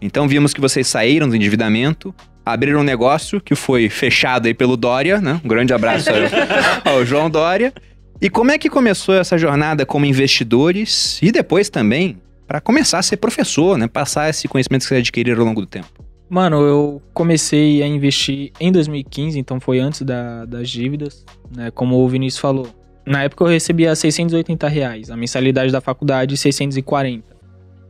Então 0.00 0.28
vimos 0.28 0.52
que 0.52 0.60
vocês 0.60 0.86
saíram 0.86 1.28
do 1.28 1.36
endividamento, 1.36 2.14
abriram 2.44 2.80
um 2.80 2.84
negócio 2.84 3.40
que 3.40 3.54
foi 3.54 3.88
fechado 3.88 4.46
aí 4.46 4.54
pelo 4.54 4.76
Dória, 4.76 5.20
né? 5.20 5.40
Um 5.42 5.48
grande 5.48 5.72
abraço 5.72 6.10
ao, 6.10 6.92
ao 6.94 7.04
João 7.04 7.30
Dória. 7.30 7.72
E 8.20 8.30
como 8.30 8.50
é 8.50 8.58
que 8.58 8.70
começou 8.70 9.14
essa 9.14 9.36
jornada 9.36 9.84
como 9.84 10.06
investidores 10.06 11.18
e 11.22 11.32
depois 11.32 11.68
também 11.68 12.18
para 12.46 12.60
começar 12.60 12.98
a 12.98 13.02
ser 13.02 13.16
professor, 13.16 13.76
né? 13.76 13.88
Passar 13.88 14.28
esse 14.30 14.46
conhecimento 14.48 14.82
que 14.82 14.88
vocês 14.88 15.00
adquiriram 15.00 15.40
ao 15.40 15.46
longo 15.46 15.60
do 15.60 15.66
tempo. 15.66 16.04
Mano, 16.28 16.60
eu 16.62 17.02
comecei 17.14 17.82
a 17.82 17.86
investir 17.86 18.50
em 18.60 18.72
2015, 18.72 19.38
então 19.38 19.60
foi 19.60 19.78
antes 19.78 20.02
da- 20.02 20.44
das 20.44 20.68
dívidas, 20.68 21.24
né? 21.54 21.70
Como 21.70 21.96
o 21.96 22.08
Vinícius 22.08 22.40
falou. 22.40 22.66
Na 23.06 23.22
época 23.22 23.44
eu 23.44 23.48
recebia 23.48 23.94
680 23.94 24.66
reais, 24.66 25.10
a 25.10 25.16
mensalidade 25.16 25.70
da 25.70 25.80
faculdade 25.80 26.36
640. 26.36 27.24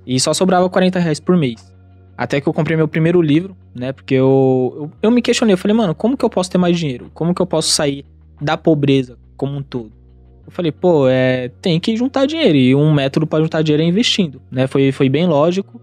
E 0.07 0.21
só 0.21 0.35
sobrava 0.35 0.69
40 0.69 0.99
reais 0.99 1.19
por 1.19 1.37
mês. 1.37 1.75
Até 2.17 2.41
que 2.41 2.47
eu 2.49 2.53
comprei 2.53 2.77
meu 2.77 2.87
primeiro 2.89 3.21
livro, 3.23 3.57
né? 3.75 3.93
Porque 3.93 4.15
eu, 4.15 4.73
eu, 4.77 4.91
eu 5.03 5.11
me 5.11 5.21
questionei, 5.23 5.55
eu 5.55 5.59
falei, 5.59 5.77
mano, 5.77 5.95
como 5.95 6.17
que 6.17 6.25
eu 6.25 6.31
posso 6.31 6.51
ter 6.51 6.59
mais 6.59 6.79
dinheiro? 6.79 7.11
Como 7.15 7.35
que 7.35 7.41
eu 7.43 7.47
posso 7.47 7.71
sair 7.71 8.05
da 8.41 8.57
pobreza 8.57 9.19
como 9.37 9.57
um 9.57 9.63
todo? 9.63 9.93
Eu 10.47 10.53
falei, 10.53 10.71
pô, 10.71 11.09
é, 11.09 11.49
tem 11.61 11.81
que 11.81 11.97
juntar 11.97 12.25
dinheiro. 12.25 12.57
E 12.57 12.75
um 12.75 12.93
método 12.95 13.27
para 13.27 13.43
juntar 13.43 13.63
dinheiro 13.63 13.83
é 13.83 13.87
investindo, 13.87 14.41
né? 14.51 14.67
Foi, 14.67 14.93
foi 14.93 15.09
bem 15.09 15.27
lógico. 15.27 15.81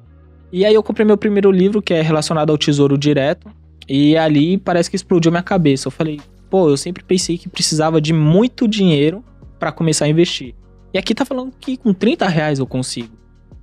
E 0.52 0.66
aí 0.66 0.74
eu 0.74 0.82
comprei 0.82 1.06
meu 1.06 1.18
primeiro 1.18 1.52
livro, 1.52 1.82
que 1.82 1.94
é 1.94 2.02
relacionado 2.02 2.50
ao 2.50 2.58
Tesouro 2.58 2.98
Direto. 2.98 3.48
E 3.90 4.16
ali 4.16 4.58
parece 4.58 4.90
que 4.90 4.96
explodiu 4.96 5.32
minha 5.32 5.44
cabeça. 5.44 5.88
Eu 5.88 5.92
falei, 5.92 6.22
pô, 6.50 6.70
eu 6.70 6.78
sempre 6.78 7.04
pensei 7.04 7.38
que 7.38 7.50
precisava 7.50 8.00
de 8.00 8.14
muito 8.14 8.68
dinheiro 8.68 9.24
para 9.60 9.72
começar 9.72 10.06
a 10.06 10.08
investir. 10.08 10.56
E 10.94 10.98
aqui 10.98 11.14
tá 11.14 11.26
falando 11.26 11.52
que 11.60 11.76
com 11.76 11.94
30 11.94 12.28
reais 12.28 12.60
eu 12.60 12.68
consigo. 12.68 13.10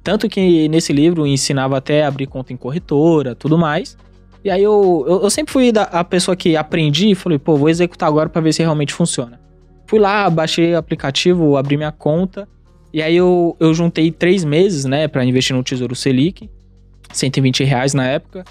Tanto 0.02 0.28
que 0.28 0.68
nesse 0.68 0.92
livro 0.92 1.26
ensinava 1.26 1.76
até 1.76 2.04
abrir 2.04 2.26
conta 2.26 2.52
em 2.52 2.56
corretora, 2.56 3.34
tudo 3.34 3.56
mais. 3.56 3.96
E 4.42 4.50
aí 4.50 4.62
eu, 4.62 5.04
eu, 5.06 5.22
eu 5.22 5.30
sempre 5.30 5.52
fui 5.52 5.70
da, 5.70 5.82
a 5.84 6.02
pessoa 6.02 6.34
que 6.34 6.56
aprendi 6.56 7.10
e 7.10 7.14
falei, 7.14 7.38
pô, 7.38 7.56
vou 7.56 7.68
executar 7.68 8.08
agora 8.08 8.28
para 8.28 8.40
ver 8.40 8.52
se 8.52 8.62
realmente 8.62 8.92
funciona. 8.92 9.38
Fui 9.90 9.98
lá, 9.98 10.30
baixei 10.30 10.72
o 10.72 10.78
aplicativo, 10.78 11.56
abri 11.56 11.76
minha 11.76 11.90
conta. 11.90 12.48
E 12.94 13.02
aí 13.02 13.16
eu, 13.16 13.56
eu 13.58 13.74
juntei 13.74 14.12
três 14.12 14.44
meses, 14.44 14.84
né, 14.84 15.08
para 15.08 15.24
investir 15.24 15.54
no 15.54 15.64
Tesouro 15.64 15.96
Selic. 15.96 16.48
120 17.12 17.64
reais 17.64 17.92
na 17.92 18.06
época. 18.06 18.44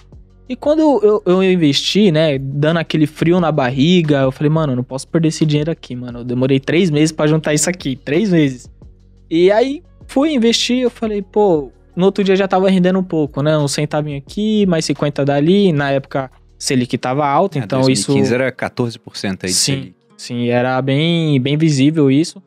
E 0.49 0.56
quando 0.58 0.82
eu, 0.82 1.23
eu, 1.25 1.41
investi, 1.41 2.12
né, 2.12 2.38
dando 2.38 2.75
aquele 2.75 3.08
frio 3.08 3.39
na 3.39 3.54
barriga, 3.54 4.17
eu 4.17 4.34
falei, 4.34 4.49
mano, 4.49 4.73
eu 4.73 4.75
não 4.75 4.84
posso 4.84 5.08
perder 5.08 5.30
esse 5.30 5.45
dinheiro 5.45 5.71
aqui, 5.71 5.95
mano. 5.95 6.19
Eu 6.19 6.23
demorei 6.25 6.60
três 6.60 6.89
meses 6.89 7.13
pra 7.13 7.25
juntar 7.25 7.54
isso 7.54 7.69
aqui, 7.69 7.95
três 7.95 8.32
meses. 8.32 8.69
E 9.30 9.49
aí 9.49 9.82
fui 10.08 10.34
investir, 10.34 10.80
eu 10.80 10.89
falei, 10.89 11.21
pô, 11.21 11.71
no 11.95 12.04
outro 12.04 12.21
dia 12.21 12.36
já 12.36 12.49
tava 12.49 12.69
rendendo 12.69 12.99
um 12.99 13.04
pouco, 13.04 13.41
né? 13.41 13.58
Um 13.58 13.69
centavinho 13.69 14.17
aqui, 14.17 14.65
mais 14.65 14.84
50 14.84 15.23
dali. 15.23 15.71
Na 15.71 15.89
época, 15.89 16.30
Selic 16.58 16.97
tava 16.97 17.25
alta, 17.25 17.58
então 17.58 17.80
É, 17.88 17.93
isso. 17.93 18.08
2015 18.08 18.34
era 18.34 18.52
14% 18.52 19.43
aí 19.43 19.49
de 19.49 19.56
Sim. 19.56 19.73
Selic. 19.73 19.98
Sim, 20.19 20.49
era 20.49 20.82
bem, 20.82 21.39
bem 21.39 21.55
visível 21.55 22.12
isso. 22.12 22.43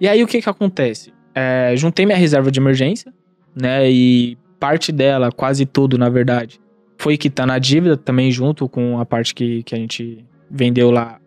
E 0.00 0.06
aí 0.06 0.22
o 0.22 0.28
que 0.28 0.40
que 0.40 0.48
acontece? 0.48 1.12
É, 1.34 1.74
juntei 1.74 2.06
minha 2.06 2.16
reserva 2.16 2.52
de 2.52 2.60
emergência, 2.60 3.12
né? 3.52 3.90
E 3.90 4.38
parte 4.60 4.92
dela, 4.92 5.32
quase 5.32 5.66
tudo, 5.66 5.98
na 5.98 6.08
verdade, 6.08 6.60
foi 6.96 7.16
quitando 7.16 7.50
a 7.50 7.58
dívida 7.58 7.96
também 7.96 8.30
junto 8.30 8.68
com 8.68 9.00
a 9.00 9.04
parte 9.04 9.34
que, 9.34 9.64
que 9.64 9.74
a 9.74 9.78
gente 9.78 10.24
vendeu 10.48 10.92
lá 10.92 11.18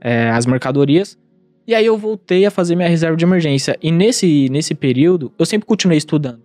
é, 0.00 0.30
as 0.30 0.46
mercadorias. 0.46 1.18
E 1.66 1.74
aí 1.74 1.86
eu 1.86 1.98
voltei 1.98 2.46
a 2.46 2.50
fazer 2.50 2.76
minha 2.76 2.88
reserva 2.88 3.16
de 3.16 3.24
emergência. 3.24 3.76
E 3.82 3.90
nesse, 3.90 4.48
nesse 4.48 4.76
período, 4.76 5.32
eu 5.36 5.44
sempre 5.44 5.66
continuei 5.66 5.98
estudando. 5.98 6.42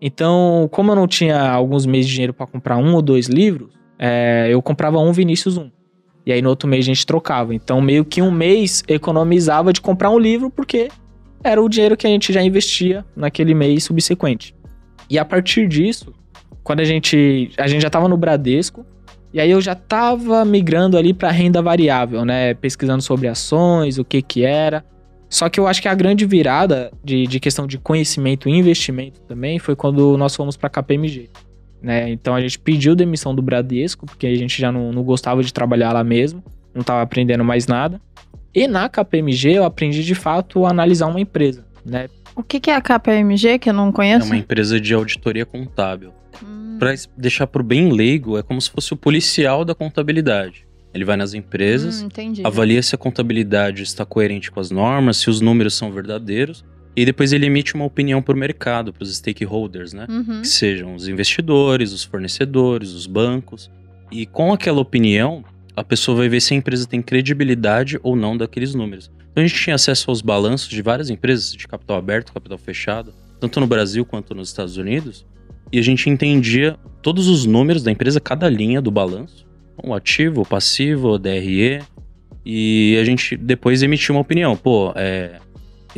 Então, 0.00 0.68
como 0.70 0.92
eu 0.92 0.94
não 0.94 1.08
tinha 1.08 1.50
alguns 1.50 1.84
meses 1.84 2.06
de 2.06 2.12
dinheiro 2.12 2.32
para 2.32 2.46
comprar 2.46 2.76
um 2.76 2.94
ou 2.94 3.02
dois 3.02 3.26
livros, 3.26 3.70
é, 3.98 4.46
eu 4.48 4.62
comprava 4.62 5.00
um 5.00 5.10
Vinícius 5.10 5.56
um. 5.58 5.68
E 6.26 6.32
aí 6.32 6.42
no 6.42 6.48
outro 6.48 6.68
mês 6.68 6.84
a 6.84 6.88
gente 6.88 7.06
trocava. 7.06 7.54
Então, 7.54 7.80
meio 7.80 8.04
que 8.04 8.20
um 8.20 8.32
mês 8.32 8.82
economizava 8.88 9.72
de 9.72 9.80
comprar 9.80 10.10
um 10.10 10.18
livro, 10.18 10.50
porque 10.50 10.88
era 11.42 11.62
o 11.62 11.68
dinheiro 11.68 11.96
que 11.96 12.06
a 12.06 12.10
gente 12.10 12.32
já 12.32 12.42
investia 12.42 13.04
naquele 13.14 13.54
mês 13.54 13.84
subsequente. 13.84 14.52
E 15.08 15.18
a 15.18 15.24
partir 15.24 15.68
disso, 15.68 16.12
quando 16.64 16.80
a 16.80 16.84
gente. 16.84 17.52
A 17.56 17.68
gente 17.68 17.82
já 17.82 17.90
tava 17.90 18.08
no 18.08 18.16
Bradesco, 18.16 18.84
e 19.32 19.40
aí 19.40 19.50
eu 19.50 19.60
já 19.60 19.76
tava 19.76 20.44
migrando 20.44 20.98
ali 20.98 21.14
para 21.14 21.30
renda 21.30 21.62
variável, 21.62 22.24
né? 22.24 22.54
Pesquisando 22.54 23.02
sobre 23.02 23.28
ações, 23.28 23.98
o 23.98 24.04
que 24.04 24.20
que 24.20 24.44
era. 24.44 24.84
Só 25.28 25.48
que 25.48 25.60
eu 25.60 25.66
acho 25.66 25.82
que 25.82 25.88
a 25.88 25.94
grande 25.94 26.24
virada 26.24 26.90
de, 27.04 27.26
de 27.26 27.38
questão 27.38 27.66
de 27.66 27.78
conhecimento 27.78 28.48
e 28.48 28.52
investimento 28.52 29.20
também 29.22 29.58
foi 29.58 29.76
quando 29.76 30.16
nós 30.16 30.34
fomos 30.34 30.56
para 30.56 30.68
a 30.68 30.70
KPMG. 30.70 31.30
Né? 31.86 32.10
Então 32.10 32.34
a 32.34 32.40
gente 32.40 32.58
pediu 32.58 32.96
demissão 32.96 33.32
do 33.32 33.40
Bradesco, 33.40 34.06
porque 34.06 34.26
a 34.26 34.34
gente 34.34 34.60
já 34.60 34.72
não, 34.72 34.90
não 34.92 35.04
gostava 35.04 35.40
de 35.40 35.52
trabalhar 35.54 35.92
lá 35.92 36.02
mesmo, 36.02 36.42
não 36.74 36.80
estava 36.80 37.00
aprendendo 37.00 37.44
mais 37.44 37.68
nada. 37.68 38.00
E 38.52 38.66
na 38.66 38.88
KPMG 38.88 39.52
eu 39.52 39.64
aprendi 39.64 40.02
de 40.02 40.14
fato 40.16 40.66
a 40.66 40.70
analisar 40.70 41.06
uma 41.06 41.20
empresa. 41.20 41.64
Né? 41.84 42.08
O 42.34 42.42
que, 42.42 42.58
que 42.58 42.72
é 42.72 42.74
a 42.74 42.80
KPMG, 42.80 43.60
que 43.60 43.70
eu 43.70 43.72
não 43.72 43.90
É 43.90 43.92
conheço? 43.92 44.26
uma 44.26 44.36
empresa 44.36 44.80
de 44.80 44.92
auditoria 44.94 45.46
contábil. 45.46 46.10
Hum, 46.42 46.74
Pra 46.76 46.92
es- 46.92 47.08
deixar 47.16 47.46
pro 47.46 47.62
bem 47.62 47.92
leigo, 47.92 48.36
é 48.36 48.42
como 48.42 48.60
se 48.60 48.68
fosse 48.68 48.92
o 48.92 48.96
policial 48.96 49.64
da 49.64 49.72
contabilidade. 49.72 50.66
Ele 50.92 51.04
vai 51.04 51.16
nas 51.16 51.34
empresas, 51.34 52.02
hum, 52.02 52.08
avalia 52.42 52.82
se 52.82 52.96
a 52.96 52.98
contabilidade 52.98 53.82
está 53.84 54.04
coerente 54.04 54.50
com 54.50 54.58
as 54.58 54.72
normas, 54.72 55.18
se 55.18 55.30
os 55.30 55.40
números 55.40 55.74
são 55.74 55.92
verdadeiros, 55.92 56.64
e 56.96 57.04
depois 57.04 57.32
ele 57.32 57.44
emite 57.44 57.74
uma 57.74 57.84
opinião 57.84 58.22
para 58.22 58.34
o 58.34 58.38
mercado, 58.38 58.90
para 58.90 59.02
os 59.02 59.14
stakeholders, 59.14 59.92
né? 59.92 60.06
Uhum. 60.08 60.40
Que 60.40 60.48
sejam 60.48 60.94
os 60.94 61.06
investidores, 61.06 61.92
os 61.92 62.02
fornecedores, 62.02 62.92
os 62.92 63.06
bancos. 63.06 63.70
E 64.10 64.24
com 64.24 64.50
aquela 64.50 64.80
opinião, 64.80 65.44
a 65.76 65.84
pessoa 65.84 66.16
vai 66.16 66.28
ver 66.28 66.40
se 66.40 66.54
a 66.54 66.56
empresa 66.56 66.86
tem 66.86 67.02
credibilidade 67.02 68.00
ou 68.02 68.16
não 68.16 68.34
daqueles 68.34 68.74
números. 68.74 69.10
Então 69.30 69.44
a 69.44 69.46
gente 69.46 69.60
tinha 69.60 69.76
acesso 69.76 70.10
aos 70.10 70.22
balanços 70.22 70.70
de 70.70 70.80
várias 70.80 71.10
empresas, 71.10 71.52
de 71.52 71.68
capital 71.68 71.98
aberto, 71.98 72.32
capital 72.32 72.56
fechado, 72.56 73.12
tanto 73.38 73.60
no 73.60 73.66
Brasil 73.66 74.02
quanto 74.06 74.34
nos 74.34 74.48
Estados 74.48 74.78
Unidos, 74.78 75.26
e 75.70 75.78
a 75.78 75.82
gente 75.82 76.08
entendia 76.08 76.78
todos 77.02 77.28
os 77.28 77.44
números 77.44 77.82
da 77.82 77.90
empresa, 77.90 78.18
cada 78.18 78.48
linha 78.48 78.80
do 78.80 78.90
balanço, 78.90 79.46
o 79.84 79.92
ativo, 79.92 80.40
o 80.40 80.46
passivo, 80.46 81.10
o 81.10 81.18
DRE, 81.18 81.82
e 82.46 82.96
a 82.98 83.04
gente 83.04 83.36
depois 83.36 83.82
emitiu 83.82 84.14
uma 84.14 84.22
opinião. 84.22 84.56
Pô, 84.56 84.92
é, 84.96 85.38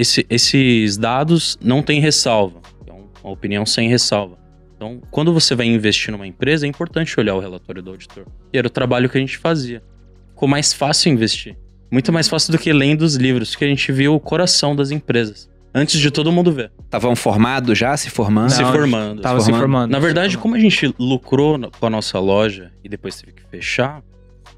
esse- 0.01 0.27
esses 0.31 0.97
dados 0.97 1.59
não 1.63 1.83
têm 1.83 2.01
ressalva. 2.01 2.61
É 2.87 2.93
um- 2.93 3.09
uma 3.23 3.33
opinião 3.33 3.67
sem 3.67 3.89
ressalva. 3.89 4.39
Então, 4.77 5.01
quando 5.11 5.33
você 5.33 5.55
vai 5.55 5.67
investir 5.67 6.13
numa 6.13 6.27
empresa, 6.27 6.65
é 6.65 6.69
importante 6.69 7.19
olhar 7.19 7.35
o 7.35 7.41
relatório 7.41 7.83
do 7.83 7.91
auditor. 7.91 8.27
E 8.53 8.59
era 8.59 8.67
o 8.67 8.71
trabalho 8.71 9.09
que 9.11 9.19
a 9.19 9.21
gente 9.21 9.37
fazia. 9.37 9.83
Ficou 10.31 10.49
mais 10.49 10.73
fácil 10.73 11.13
investir. 11.13 11.57
Muito 11.91 12.13
mais 12.13 12.29
fácil 12.29 12.53
do 12.53 12.59
que 12.59 12.73
lendo 12.73 13.03
os 13.03 13.17
livros, 13.17 13.51
porque 13.51 13.65
a 13.65 13.69
gente 13.69 13.91
viu 13.91 14.15
o 14.15 14.21
coração 14.21 14.77
das 14.77 14.91
empresas. 14.91 15.51
Antes 15.75 16.01
de 16.01 16.11
todo 16.11 16.31
mundo 16.31 16.53
ver. 16.53 16.71
Estavam 16.85 17.15
formados 17.17 17.77
já, 17.77 17.97
se 17.97 18.09
formando? 18.09 18.51
se 18.51 18.63
formando. 18.65 19.21
Tava 19.21 19.41
se 19.41 19.47
formando. 19.47 19.61
formando. 19.63 19.91
Na 19.91 19.99
verdade, 19.99 20.29
se 20.29 20.37
formando. 20.39 20.43
como 20.43 20.55
a 20.55 20.59
gente 20.71 20.95
lucrou 20.99 21.59
na- 21.59 21.71
com 21.71 21.87
a 21.87 21.91
nossa 21.91 22.19
loja 22.19 22.71
e 22.83 22.89
depois 22.89 23.21
teve 23.21 23.33
que 23.33 23.43
fechar, 23.51 24.03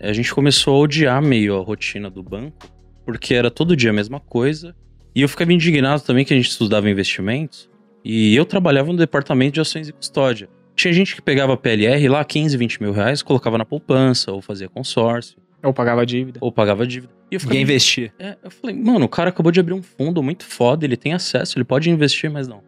a 0.00 0.12
gente 0.12 0.32
começou 0.34 0.76
a 0.76 0.78
odiar 0.80 1.20
meio 1.22 1.56
a 1.58 1.62
rotina 1.64 2.08
do 2.10 2.22
banco, 2.22 2.56
porque 3.04 3.34
era 3.34 3.50
todo 3.50 3.74
dia 3.76 3.90
a 3.90 3.92
mesma 3.92 4.20
coisa. 4.20 4.74
E 5.14 5.22
eu 5.22 5.28
ficava 5.28 5.52
indignado 5.52 6.02
também 6.02 6.24
que 6.24 6.32
a 6.32 6.36
gente 6.36 6.48
estudava 6.50 6.88
investimentos 6.88 7.68
e 8.04 8.34
eu 8.34 8.44
trabalhava 8.44 8.92
no 8.92 8.98
departamento 8.98 9.54
de 9.54 9.60
ações 9.60 9.88
e 9.88 9.92
custódia. 9.92 10.48
Tinha 10.76 10.92
gente 10.92 11.14
que 11.14 11.20
pegava 11.20 11.56
PLR 11.56 12.08
lá, 12.08 12.24
15, 12.24 12.56
20 12.56 12.82
mil 12.82 12.92
reais, 12.92 13.22
colocava 13.22 13.58
na 13.58 13.64
poupança, 13.64 14.32
ou 14.32 14.40
fazia 14.40 14.68
consórcio, 14.68 15.36
Eu 15.62 15.74
pagava 15.74 16.06
dívida. 16.06 16.38
ou 16.40 16.50
pagava 16.50 16.86
dívida. 16.86 17.12
E 17.30 17.34
eu 17.34 17.40
ficava 17.40 17.52
Ninguém 17.54 17.62
investir. 17.64 18.12
é, 18.18 18.36
eu 18.42 18.50
falei, 18.50 18.74
mano, 18.76 19.04
o 19.04 19.08
cara 19.08 19.28
acabou 19.30 19.52
de 19.52 19.60
abrir 19.60 19.74
um 19.74 19.82
fundo 19.82 20.22
muito 20.22 20.44
foda, 20.44 20.84
ele 20.86 20.96
tem 20.96 21.12
acesso, 21.12 21.58
ele 21.58 21.64
pode 21.64 21.90
investir, 21.90 22.30
mas 22.30 22.48
não. 22.48 22.62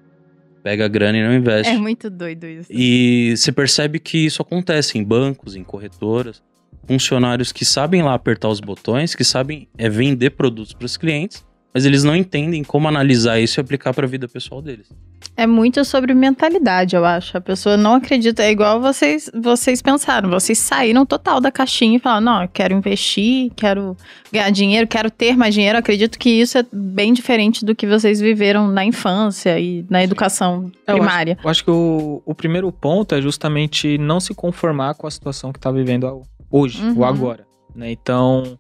Pega 0.62 0.84
a 0.84 0.88
grana 0.88 1.18
e 1.18 1.22
não 1.24 1.34
investe. 1.34 1.72
É 1.72 1.78
muito 1.78 2.10
doido 2.10 2.46
isso. 2.46 2.68
E 2.70 3.34
você 3.36 3.50
percebe 3.50 3.98
que 3.98 4.18
isso 4.18 4.42
acontece 4.42 4.98
em 4.98 5.02
bancos, 5.02 5.56
em 5.56 5.64
corretoras. 5.64 6.42
Funcionários 6.86 7.50
que 7.52 7.64
sabem 7.64 8.02
lá 8.02 8.14
apertar 8.14 8.48
os 8.48 8.60
botões, 8.60 9.14
que 9.14 9.24
sabem 9.24 9.68
é, 9.78 9.88
vender 9.88 10.30
produtos 10.30 10.72
para 10.74 10.84
os 10.86 10.96
clientes, 10.96 11.44
mas 11.74 11.84
eles 11.86 12.04
não 12.04 12.14
entendem 12.14 12.62
como 12.62 12.86
analisar 12.88 13.40
isso 13.40 13.58
e 13.58 13.60
aplicar 13.60 13.92
para 13.94 14.06
a 14.06 14.08
vida 14.08 14.28
pessoal 14.28 14.60
deles. 14.60 14.88
É 15.34 15.46
muito 15.46 15.82
sobre 15.84 16.12
mentalidade, 16.12 16.94
eu 16.94 17.06
acho. 17.06 17.38
A 17.38 17.40
pessoa 17.40 17.74
não 17.76 17.94
acredita. 17.94 18.42
É 18.42 18.50
igual 18.50 18.80
vocês, 18.82 19.30
vocês 19.34 19.80
pensaram. 19.80 20.28
Vocês 20.28 20.58
saíram 20.58 21.06
total 21.06 21.40
da 21.40 21.50
caixinha 21.50 21.96
e 21.96 21.98
falaram: 21.98 22.20
não, 22.26 22.42
eu 22.42 22.48
quero 22.48 22.74
investir, 22.74 23.50
quero 23.56 23.96
ganhar 24.30 24.50
dinheiro, 24.50 24.86
quero 24.86 25.10
ter 25.10 25.34
mais 25.34 25.54
dinheiro. 25.54 25.78
Acredito 25.78 26.18
que 26.18 26.28
isso 26.28 26.58
é 26.58 26.66
bem 26.70 27.14
diferente 27.14 27.64
do 27.64 27.74
que 27.74 27.86
vocês 27.86 28.20
viveram 28.20 28.68
na 28.68 28.84
infância 28.84 29.58
e 29.58 29.86
na 29.88 30.04
educação 30.04 30.70
eu 30.86 30.96
primária. 30.96 31.38
Eu 31.42 31.48
acho 31.48 31.64
que 31.64 31.70
o, 31.70 32.20
o 32.26 32.34
primeiro 32.34 32.70
ponto 32.70 33.14
é 33.14 33.22
justamente 33.22 33.96
não 33.96 34.20
se 34.20 34.34
conformar 34.34 34.94
com 34.96 35.06
a 35.06 35.10
situação 35.10 35.50
que 35.50 35.58
tá 35.58 35.70
vivendo 35.72 36.22
hoje, 36.50 36.82
Uhum. 36.82 36.98
ou 36.98 37.04
agora. 37.06 37.46
Né? 37.74 37.90
Então, 37.90 38.58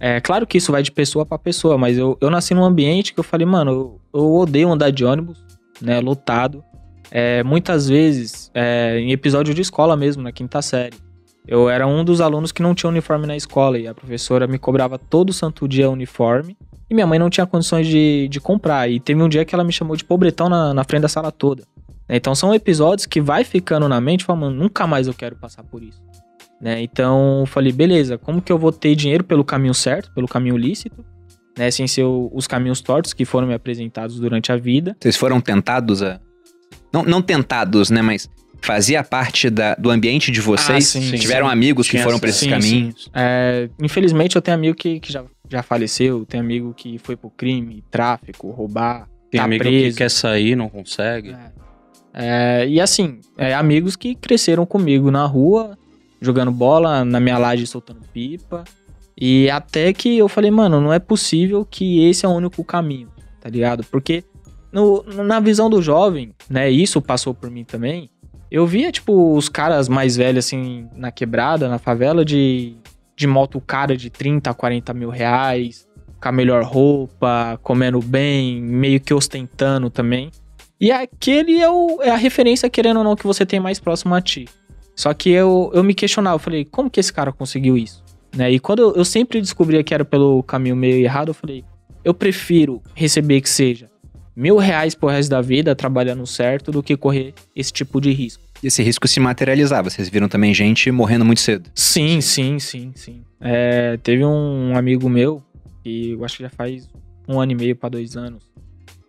é 0.00 0.20
claro 0.20 0.46
que 0.46 0.58
isso 0.58 0.70
vai 0.70 0.82
de 0.82 0.92
pessoa 0.92 1.26
pra 1.26 1.38
pessoa, 1.38 1.76
mas 1.76 1.98
eu, 1.98 2.16
eu 2.20 2.30
nasci 2.30 2.54
num 2.54 2.64
ambiente 2.64 3.12
que 3.12 3.20
eu 3.20 3.24
falei, 3.24 3.46
mano, 3.46 3.70
eu, 3.70 4.00
eu 4.14 4.34
odeio 4.34 4.70
andar 4.70 4.90
de 4.90 5.04
ônibus, 5.04 5.44
né, 5.80 6.00
lotado. 6.00 6.62
É, 7.10 7.42
muitas 7.42 7.88
vezes, 7.88 8.50
é, 8.54 8.98
em 8.98 9.12
episódio 9.12 9.54
de 9.54 9.62
escola 9.62 9.96
mesmo, 9.96 10.22
na 10.22 10.30
quinta 10.30 10.62
série. 10.62 10.96
Eu 11.46 11.70
era 11.70 11.86
um 11.86 12.04
dos 12.04 12.20
alunos 12.20 12.52
que 12.52 12.62
não 12.62 12.74
tinha 12.74 12.90
uniforme 12.90 13.26
na 13.26 13.34
escola 13.34 13.78
e 13.78 13.88
a 13.88 13.94
professora 13.94 14.46
me 14.46 14.58
cobrava 14.58 14.98
todo 14.98 15.32
santo 15.32 15.66
dia 15.66 15.88
uniforme 15.88 16.56
e 16.90 16.94
minha 16.94 17.06
mãe 17.06 17.18
não 17.18 17.30
tinha 17.30 17.46
condições 17.46 17.86
de, 17.86 18.28
de 18.28 18.38
comprar. 18.38 18.90
E 18.90 19.00
teve 19.00 19.22
um 19.22 19.28
dia 19.28 19.46
que 19.46 19.54
ela 19.54 19.64
me 19.64 19.72
chamou 19.72 19.96
de 19.96 20.04
pobretão 20.04 20.50
na, 20.50 20.74
na 20.74 20.84
frente 20.84 21.02
da 21.02 21.08
sala 21.08 21.32
toda. 21.32 21.64
Então 22.08 22.34
são 22.34 22.54
episódios 22.54 23.06
que 23.06 23.20
vai 23.20 23.44
ficando 23.44 23.88
na 23.88 24.00
mente, 24.00 24.24
falando, 24.24 24.54
nunca 24.54 24.86
mais 24.86 25.06
eu 25.06 25.14
quero 25.14 25.36
passar 25.36 25.62
por 25.64 25.82
isso. 25.82 26.00
Né? 26.60 26.82
Então 26.82 27.40
eu 27.40 27.46
falei, 27.46 27.72
beleza, 27.72 28.18
como 28.18 28.42
que 28.42 28.50
eu 28.50 28.58
vou 28.58 28.72
ter 28.72 28.94
dinheiro 28.96 29.22
pelo 29.22 29.44
caminho 29.44 29.74
certo, 29.74 30.12
pelo 30.12 30.26
caminho 30.26 30.56
lícito, 30.56 31.04
né? 31.56 31.70
Sem 31.70 31.86
ser 31.86 32.02
o- 32.02 32.30
os 32.34 32.46
caminhos 32.48 32.80
tortos 32.80 33.12
que 33.12 33.24
foram 33.24 33.46
me 33.46 33.54
apresentados 33.54 34.18
durante 34.18 34.50
a 34.50 34.56
vida. 34.56 34.96
Vocês 35.00 35.16
foram 35.16 35.40
tentados 35.40 36.02
a. 36.02 36.20
Não, 36.92 37.02
não 37.04 37.22
tentados, 37.22 37.90
né? 37.90 38.02
Mas 38.02 38.28
fazia 38.60 39.04
parte 39.04 39.48
da- 39.50 39.76
do 39.76 39.88
ambiente 39.88 40.32
de 40.32 40.40
vocês? 40.40 40.96
Ah, 40.96 41.00
sim, 41.00 41.12
Tiveram 41.16 41.46
sim. 41.46 41.52
amigos 41.52 41.86
que 41.86 41.92
Tinha 41.92 42.02
foram 42.02 42.18
pra 42.18 42.28
esses 42.28 42.40
sim, 42.40 42.50
caminhos? 42.50 43.08
É, 43.14 43.68
infelizmente 43.80 44.34
eu 44.34 44.42
tenho 44.42 44.56
amigo 44.56 44.76
que, 44.76 44.98
que 44.98 45.12
já, 45.12 45.24
já 45.48 45.62
faleceu, 45.62 46.24
tem 46.26 46.40
amigo 46.40 46.74
que 46.74 46.98
foi 46.98 47.16
pro 47.16 47.30
crime, 47.30 47.84
tráfico, 47.88 48.50
roubar, 48.50 49.08
Tem 49.30 49.38
tá 49.38 49.44
amigo 49.44 49.62
preso. 49.62 49.90
que 49.96 49.98
quer 50.02 50.10
sair, 50.10 50.56
não 50.56 50.68
consegue. 50.68 51.36
É, 52.12 52.66
e 52.68 52.80
assim, 52.80 53.20
é, 53.36 53.54
amigos 53.54 53.94
que 53.94 54.14
cresceram 54.16 54.66
comigo 54.66 55.08
na 55.10 55.24
rua, 55.24 55.78
jogando 56.20 56.50
bola, 56.50 57.04
na 57.04 57.20
minha 57.20 57.38
laje 57.38 57.66
soltando 57.66 58.00
pipa. 58.12 58.64
E 59.20 59.50
até 59.50 59.92
que 59.92 60.16
eu 60.18 60.28
falei, 60.28 60.50
mano, 60.50 60.80
não 60.80 60.92
é 60.92 60.98
possível 60.98 61.64
que 61.68 62.04
esse 62.08 62.24
é 62.24 62.28
o 62.28 62.32
único 62.32 62.62
caminho, 62.62 63.08
tá 63.40 63.48
ligado? 63.48 63.84
Porque 63.84 64.22
no- 64.72 65.02
na 65.24 65.40
visão 65.40 65.68
do 65.68 65.82
jovem, 65.82 66.32
né, 66.48 66.70
isso 66.70 67.02
passou 67.02 67.34
por 67.34 67.50
mim 67.50 67.64
também. 67.64 68.10
Eu 68.50 68.66
via, 68.66 68.90
tipo, 68.92 69.34
os 69.36 69.48
caras 69.48 69.88
mais 69.88 70.16
velhos, 70.16 70.44
assim, 70.46 70.88
na 70.94 71.10
quebrada, 71.10 71.68
na 71.68 71.78
favela, 71.78 72.24
de, 72.24 72.76
de 73.16 73.26
moto 73.26 73.60
cara 73.60 73.96
de 73.96 74.08
30, 74.08 74.54
40 74.54 74.94
mil 74.94 75.10
reais, 75.10 75.86
com 76.20 76.28
a 76.28 76.32
melhor 76.32 76.62
roupa, 76.64 77.58
comendo 77.62 78.00
bem, 78.00 78.60
meio 78.62 79.00
que 79.00 79.12
ostentando 79.12 79.90
também. 79.90 80.30
E 80.80 80.90
aquele 80.92 81.58
é, 81.60 81.68
o- 81.68 82.00
é 82.02 82.10
a 82.10 82.16
referência, 82.16 82.70
querendo 82.70 82.98
ou 82.98 83.04
não, 83.04 83.16
que 83.16 83.26
você 83.26 83.44
tem 83.44 83.58
mais 83.58 83.80
próximo 83.80 84.14
a 84.14 84.20
ti. 84.20 84.48
Só 84.98 85.14
que 85.14 85.30
eu, 85.30 85.70
eu 85.72 85.84
me 85.84 85.94
questionava, 85.94 86.34
eu 86.34 86.40
falei, 86.40 86.64
como 86.64 86.90
que 86.90 86.98
esse 86.98 87.12
cara 87.12 87.30
conseguiu 87.30 87.78
isso? 87.78 88.02
Né? 88.36 88.50
E 88.50 88.58
quando 88.58 88.80
eu, 88.80 88.96
eu 88.96 89.04
sempre 89.04 89.40
descobria 89.40 89.84
que 89.84 89.94
era 89.94 90.04
pelo 90.04 90.42
caminho 90.42 90.74
meio 90.74 90.96
errado, 90.96 91.28
eu 91.28 91.34
falei, 91.34 91.64
eu 92.04 92.12
prefiro 92.12 92.82
receber 92.96 93.40
que 93.40 93.48
seja 93.48 93.88
mil 94.34 94.56
reais 94.56 94.96
pro 94.96 95.08
resto 95.08 95.30
da 95.30 95.40
vida 95.40 95.72
trabalhando 95.76 96.26
certo 96.26 96.72
do 96.72 96.82
que 96.82 96.96
correr 96.96 97.32
esse 97.54 97.72
tipo 97.72 98.00
de 98.00 98.10
risco. 98.10 98.42
E 98.60 98.66
esse 98.66 98.82
risco 98.82 99.06
se 99.06 99.20
materializava. 99.20 99.88
Vocês 99.88 100.08
viram 100.08 100.28
também 100.28 100.52
gente 100.52 100.90
morrendo 100.90 101.24
muito 101.24 101.42
cedo. 101.42 101.70
Sim, 101.76 102.20
sim, 102.20 102.58
sim, 102.58 102.90
sim. 102.96 103.22
É, 103.40 103.96
teve 103.98 104.24
um 104.24 104.76
amigo 104.76 105.08
meu, 105.08 105.40
que 105.84 106.10
eu 106.10 106.24
acho 106.24 106.38
que 106.38 106.42
já 106.42 106.50
faz 106.50 106.88
um 107.28 107.38
ano 107.38 107.52
e 107.52 107.54
meio 107.54 107.76
pra 107.76 107.88
dois 107.88 108.16
anos, 108.16 108.42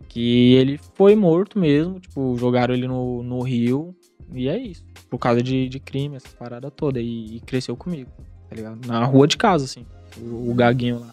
que 0.08 0.54
ele 0.54 0.78
foi 0.94 1.16
morto 1.16 1.58
mesmo, 1.58 1.98
tipo, 1.98 2.36
jogaram 2.38 2.72
ele 2.72 2.86
no, 2.86 3.24
no 3.24 3.40
rio, 3.42 3.92
e 4.32 4.48
é 4.48 4.56
isso. 4.56 4.88
Por 5.10 5.18
causa 5.18 5.42
de, 5.42 5.68
de 5.68 5.80
crime, 5.80 6.16
essa 6.16 6.28
parada 6.38 6.70
toda, 6.70 7.00
e, 7.00 7.36
e 7.36 7.40
cresceu 7.40 7.76
comigo, 7.76 8.10
tá 8.48 8.54
ligado? 8.54 8.86
Na 8.86 9.04
rua 9.04 9.26
de 9.26 9.36
casa, 9.36 9.64
assim, 9.64 9.84
o, 10.16 10.50
o 10.50 10.54
gaguinho 10.54 11.00
lá. 11.00 11.08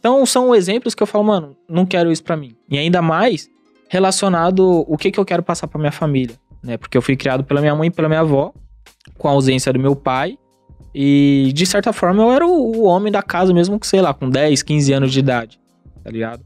Então 0.00 0.24
são 0.26 0.54
exemplos 0.54 0.94
que 0.94 1.02
eu 1.02 1.06
falo, 1.06 1.24
mano, 1.24 1.56
não 1.68 1.86
quero 1.86 2.10
isso 2.10 2.24
pra 2.24 2.36
mim. 2.36 2.56
E 2.68 2.76
ainda 2.76 3.00
mais 3.00 3.48
relacionado 3.88 4.84
o 4.88 4.96
que, 4.96 5.10
que 5.10 5.20
eu 5.20 5.24
quero 5.24 5.42
passar 5.42 5.68
pra 5.68 5.78
minha 5.78 5.92
família, 5.92 6.34
né? 6.62 6.76
Porque 6.76 6.96
eu 6.96 7.02
fui 7.02 7.16
criado 7.16 7.44
pela 7.44 7.60
minha 7.60 7.74
mãe 7.74 7.88
e 7.88 7.90
pela 7.90 8.08
minha 8.08 8.20
avó, 8.20 8.52
com 9.18 9.28
a 9.28 9.32
ausência 9.32 9.72
do 9.72 9.78
meu 9.78 9.94
pai, 9.94 10.38
e 10.94 11.52
de 11.54 11.66
certa 11.66 11.92
forma 11.92 12.22
eu 12.22 12.32
era 12.32 12.46
o, 12.46 12.78
o 12.78 12.82
homem 12.84 13.12
da 13.12 13.22
casa 13.22 13.52
mesmo, 13.52 13.78
que 13.78 13.86
sei 13.86 14.00
lá, 14.00 14.12
com 14.12 14.28
10, 14.28 14.62
15 14.62 14.92
anos 14.92 15.12
de 15.12 15.20
idade, 15.20 15.60
tá 16.02 16.10
ligado? 16.10 16.42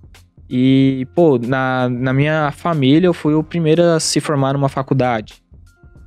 E, 0.48 1.06
pô, 1.14 1.38
na, 1.38 1.88
na 1.88 2.12
minha 2.12 2.52
família 2.52 3.08
eu 3.08 3.14
fui 3.14 3.34
o 3.34 3.42
primeiro 3.42 3.82
a 3.82 4.00
se 4.00 4.20
formar 4.20 4.52
numa 4.52 4.68
faculdade. 4.68 5.42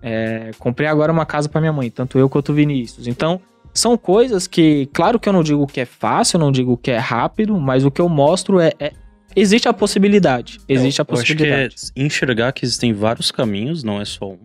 É, 0.02 0.52
comprei 0.60 0.88
agora 0.88 1.12
uma 1.12 1.26
casa 1.26 1.50
pra 1.50 1.60
minha 1.60 1.74
mãe, 1.74 1.90
tanto 1.90 2.18
eu 2.18 2.30
quanto 2.30 2.52
o 2.52 2.56
Vinícius. 2.56 3.08
Então, 3.08 3.42
são 3.74 3.98
coisas 3.98 4.48
que, 4.48 4.90
claro 4.94 5.20
que 5.20 5.28
eu 5.28 5.34
não 5.34 5.44
digo 5.44 5.68
que 5.68 5.82
é 5.82 5.86
fácil, 5.86 6.38
eu 6.38 6.40
não 6.40 6.52
digo 6.52 6.78
que 6.78 6.92
é 6.92 6.98
rápido, 6.98 7.60
mas 7.60 7.86
o 7.86 7.92
que 7.92 8.02
eu 8.02 8.10
mostro 8.10 8.60
é, 8.60 8.72
é, 8.80 8.94
existe 9.36 9.68
a 9.68 9.74
possibilidade. 9.74 10.60
Existe 10.68 11.02
a 11.02 11.06
Eu 11.08 11.18
acho 11.18 11.26
que 11.26 11.44
é 11.44 11.68
possibilidade. 11.68 11.76
enxergar 11.96 12.52
que 12.52 12.66
existem 12.66 12.94
vários 12.94 13.32
caminhos, 13.32 13.84
não 13.84 14.02
é 14.02 14.06
só 14.06 14.32
um. 14.32 14.40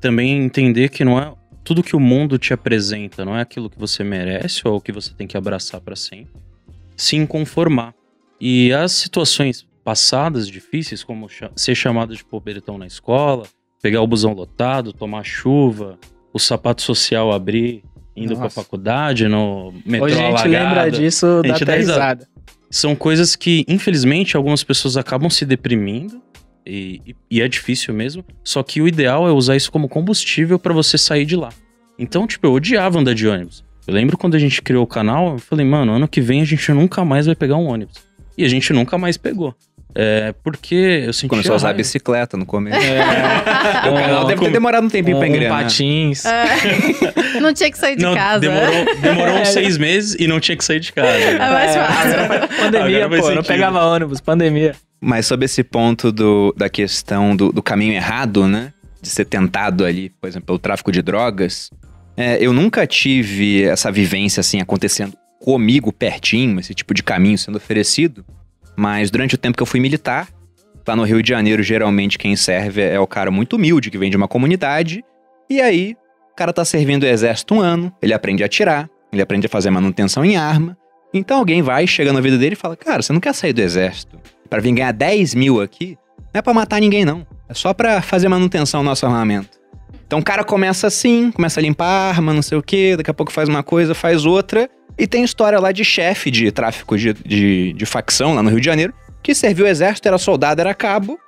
Também 0.00 0.44
entender 0.44 0.88
que 0.88 1.04
não 1.04 1.18
é 1.18 1.32
tudo 1.64 1.82
que 1.82 1.94
o 1.94 2.00
mundo 2.00 2.38
te 2.38 2.52
apresenta, 2.52 3.24
não 3.24 3.36
é 3.36 3.40
aquilo 3.40 3.70
que 3.70 3.78
você 3.78 4.02
merece 4.02 4.66
ou 4.66 4.80
que 4.80 4.92
você 4.92 5.14
tem 5.14 5.26
que 5.26 5.36
abraçar 5.36 5.80
para 5.80 5.94
sempre. 5.94 6.34
Se 6.96 7.16
inconformar. 7.16 7.94
E 8.40 8.72
as 8.72 8.92
situações 8.92 9.64
passadas 9.84 10.48
difíceis, 10.48 11.04
como 11.04 11.28
ser 11.54 11.74
chamado 11.74 12.16
de 12.16 12.24
pobretão 12.24 12.76
na 12.76 12.86
escola, 12.86 13.46
pegar 13.82 14.00
o 14.00 14.06
busão 14.06 14.32
lotado, 14.32 14.92
tomar 14.92 15.24
chuva, 15.24 15.98
o 16.32 16.38
sapato 16.38 16.80
social 16.80 17.32
abrir, 17.32 17.82
indo 18.16 18.34
pra 18.34 18.44
Nossa. 18.44 18.62
faculdade, 18.62 19.26
no 19.28 19.74
metrô 19.84 20.06
Hoje 20.06 20.14
a 20.14 20.22
gente 20.30 20.40
alagado. 20.40 20.48
lembra 20.74 20.90
disso, 20.90 21.26
A 21.44 21.64
dá 21.64 21.74
risada. 21.74 22.28
São 22.70 22.94
coisas 22.94 23.36
que, 23.36 23.64
infelizmente, 23.68 24.36
algumas 24.36 24.62
pessoas 24.64 24.96
acabam 24.96 25.28
se 25.28 25.44
deprimindo. 25.44 26.22
E, 26.64 27.14
e- 27.28 27.42
é 27.42 27.48
difícil 27.48 27.92
mesmo. 27.92 28.24
Só 28.44 28.62
que 28.62 28.80
o 28.80 28.86
ideal 28.86 29.26
é 29.28 29.32
usar 29.32 29.56
isso 29.56 29.70
como 29.70 29.88
combustível 29.88 30.58
pra 30.60 30.72
você 30.72 30.96
sair 30.96 31.24
de 31.26 31.34
lá. 31.36 31.50
Então, 31.98 32.26
tipo, 32.26 32.46
eu 32.46 32.52
odiava 32.52 32.98
andar 33.00 33.14
de 33.14 33.26
ônibus. 33.26 33.64
Eu 33.86 33.92
lembro 33.92 34.16
quando 34.16 34.36
a 34.36 34.38
gente 34.38 34.62
criou 34.62 34.84
o 34.84 34.86
canal, 34.86 35.32
eu 35.32 35.38
falei, 35.38 35.66
mano, 35.66 35.92
ano 35.92 36.06
que 36.06 36.20
vem 36.20 36.40
a 36.40 36.44
gente 36.44 36.70
nunca 36.72 37.04
mais 37.04 37.26
vai 37.26 37.34
pegar 37.34 37.56
um 37.56 37.66
ônibus. 37.66 37.96
E 38.38 38.44
a 38.44 38.48
gente 38.48 38.72
nunca 38.72 38.96
mais 38.96 39.16
pegou. 39.18 39.54
É, 39.94 40.34
porque 40.42 40.74
eu 41.06 41.12
senti. 41.12 41.28
Começou 41.28 41.52
a 41.52 41.56
usar 41.56 41.66
raiva. 41.68 41.76
bicicleta 41.78 42.36
no 42.36 42.46
começo. 42.46 42.78
É, 42.78 43.00
O 43.90 43.94
canal 43.94 44.24
deve 44.26 44.40
ter 44.40 44.50
demorado 44.52 44.86
um 44.86 44.88
tempinho 44.90 45.18
pra 45.18 45.26
um, 45.26 45.30
um 45.30 45.34
engrenar. 45.34 45.62
patins. 45.64 46.24
É. 46.24 46.44
Não 47.40 47.52
tinha 47.52 47.70
que 47.70 47.78
sair 47.78 47.96
de 47.96 48.02
Não, 48.02 48.14
casa. 48.14 48.40
demorou, 48.40 48.84
demorou 49.00 49.34
uns 49.40 49.48
seis 49.48 49.76
meses 49.78 50.16
e 50.18 50.26
não 50.28 50.38
tinha 50.38 50.56
que 50.56 50.64
sair 50.64 50.80
de 50.80 50.92
casa. 50.92 51.08
É 51.10 51.38
mais 51.38 51.74
É, 51.76 51.84
fácil. 51.84 52.56
Pandemia, 52.58 53.08
pô, 53.08 53.30
não 53.32 53.42
pegava 53.42 53.84
ônibus, 53.84 54.20
pandemia. 54.20 54.74
Mas 55.00 55.26
sobre 55.26 55.46
esse 55.46 55.64
ponto 55.64 56.12
do, 56.12 56.54
da 56.56 56.68
questão 56.68 57.34
do, 57.34 57.50
do 57.52 57.62
caminho 57.62 57.92
errado, 57.94 58.46
né? 58.46 58.72
De 59.00 59.08
ser 59.08 59.24
tentado 59.24 59.84
ali, 59.84 60.10
por 60.20 60.28
exemplo, 60.28 60.46
pelo 60.46 60.58
tráfico 60.58 60.92
de 60.92 61.02
drogas. 61.02 61.70
é, 62.16 62.36
eu 62.40 62.52
nunca 62.52 62.86
tive 62.86 63.64
essa 63.64 63.90
vivência 63.90 64.40
assim 64.40 64.60
acontecendo 64.60 65.14
comigo 65.40 65.92
pertinho, 65.92 66.60
esse 66.60 66.72
tipo 66.74 66.94
de 66.94 67.02
caminho 67.02 67.36
sendo 67.38 67.56
oferecido. 67.56 68.24
Mas 68.76 69.10
durante 69.10 69.34
o 69.34 69.38
tempo 69.38 69.56
que 69.56 69.62
eu 69.62 69.66
fui 69.66 69.80
militar, 69.80 70.28
lá 70.86 70.96
no 70.96 71.04
Rio 71.04 71.22
de 71.22 71.28
Janeiro, 71.28 71.62
geralmente 71.62 72.18
quem 72.18 72.34
serve 72.36 72.82
é 72.82 72.98
o 72.98 73.06
cara 73.06 73.30
muito 73.30 73.56
humilde, 73.56 73.90
que 73.90 73.98
vem 73.98 74.10
de 74.10 74.16
uma 74.16 74.28
comunidade. 74.28 75.04
E 75.48 75.60
aí, 75.60 75.96
o 76.32 76.34
cara 76.34 76.52
tá 76.52 76.64
servindo 76.64 77.02
o 77.02 77.06
exército 77.06 77.54
um 77.54 77.60
ano, 77.60 77.92
ele 78.00 78.14
aprende 78.14 78.42
a 78.42 78.46
atirar, 78.46 78.88
ele 79.12 79.22
aprende 79.22 79.46
a 79.46 79.48
fazer 79.50 79.70
manutenção 79.70 80.24
em 80.24 80.36
arma. 80.36 80.76
Então 81.12 81.38
alguém 81.38 81.60
vai, 81.60 81.86
chega 81.86 82.12
na 82.12 82.20
vida 82.20 82.38
dele 82.38 82.54
e 82.54 82.56
fala: 82.56 82.74
Cara, 82.74 83.02
você 83.02 83.12
não 83.12 83.20
quer 83.20 83.34
sair 83.34 83.52
do 83.52 83.60
exército? 83.60 84.18
Pra 84.48 84.60
vir 84.60 84.72
ganhar 84.72 84.92
10 84.92 85.34
mil 85.34 85.60
aqui, 85.60 85.98
não 86.32 86.38
é 86.38 86.42
pra 86.42 86.54
matar 86.54 86.80
ninguém, 86.80 87.04
não. 87.04 87.26
É 87.48 87.54
só 87.54 87.74
pra 87.74 88.00
fazer 88.00 88.28
manutenção 88.28 88.82
do 88.82 88.86
nosso 88.86 89.04
armamento. 89.04 89.60
Então 90.06 90.18
o 90.18 90.22
cara 90.22 90.42
começa 90.44 90.86
assim, 90.86 91.30
começa 91.30 91.60
a 91.60 91.62
limpar 91.62 91.86
a 91.86 92.08
arma, 92.08 92.32
não 92.32 92.42
sei 92.42 92.56
o 92.56 92.62
quê, 92.62 92.96
daqui 92.96 93.10
a 93.10 93.14
pouco 93.14 93.32
faz 93.32 93.48
uma 93.48 93.62
coisa, 93.62 93.94
faz 93.94 94.24
outra. 94.24 94.68
E 94.98 95.06
tem 95.06 95.24
história 95.24 95.58
lá 95.58 95.72
de 95.72 95.84
chefe 95.84 96.30
de 96.30 96.50
tráfico 96.52 96.96
de, 96.96 97.12
de, 97.14 97.72
de 97.72 97.86
facção 97.86 98.34
lá 98.34 98.42
no 98.42 98.50
Rio 98.50 98.60
de 98.60 98.66
Janeiro, 98.66 98.92
que 99.22 99.34
serviu 99.34 99.64
o 99.64 99.68
exército, 99.68 100.06
era 100.08 100.18
soldado, 100.18 100.60
era 100.60 100.74
cabo, 100.74 101.18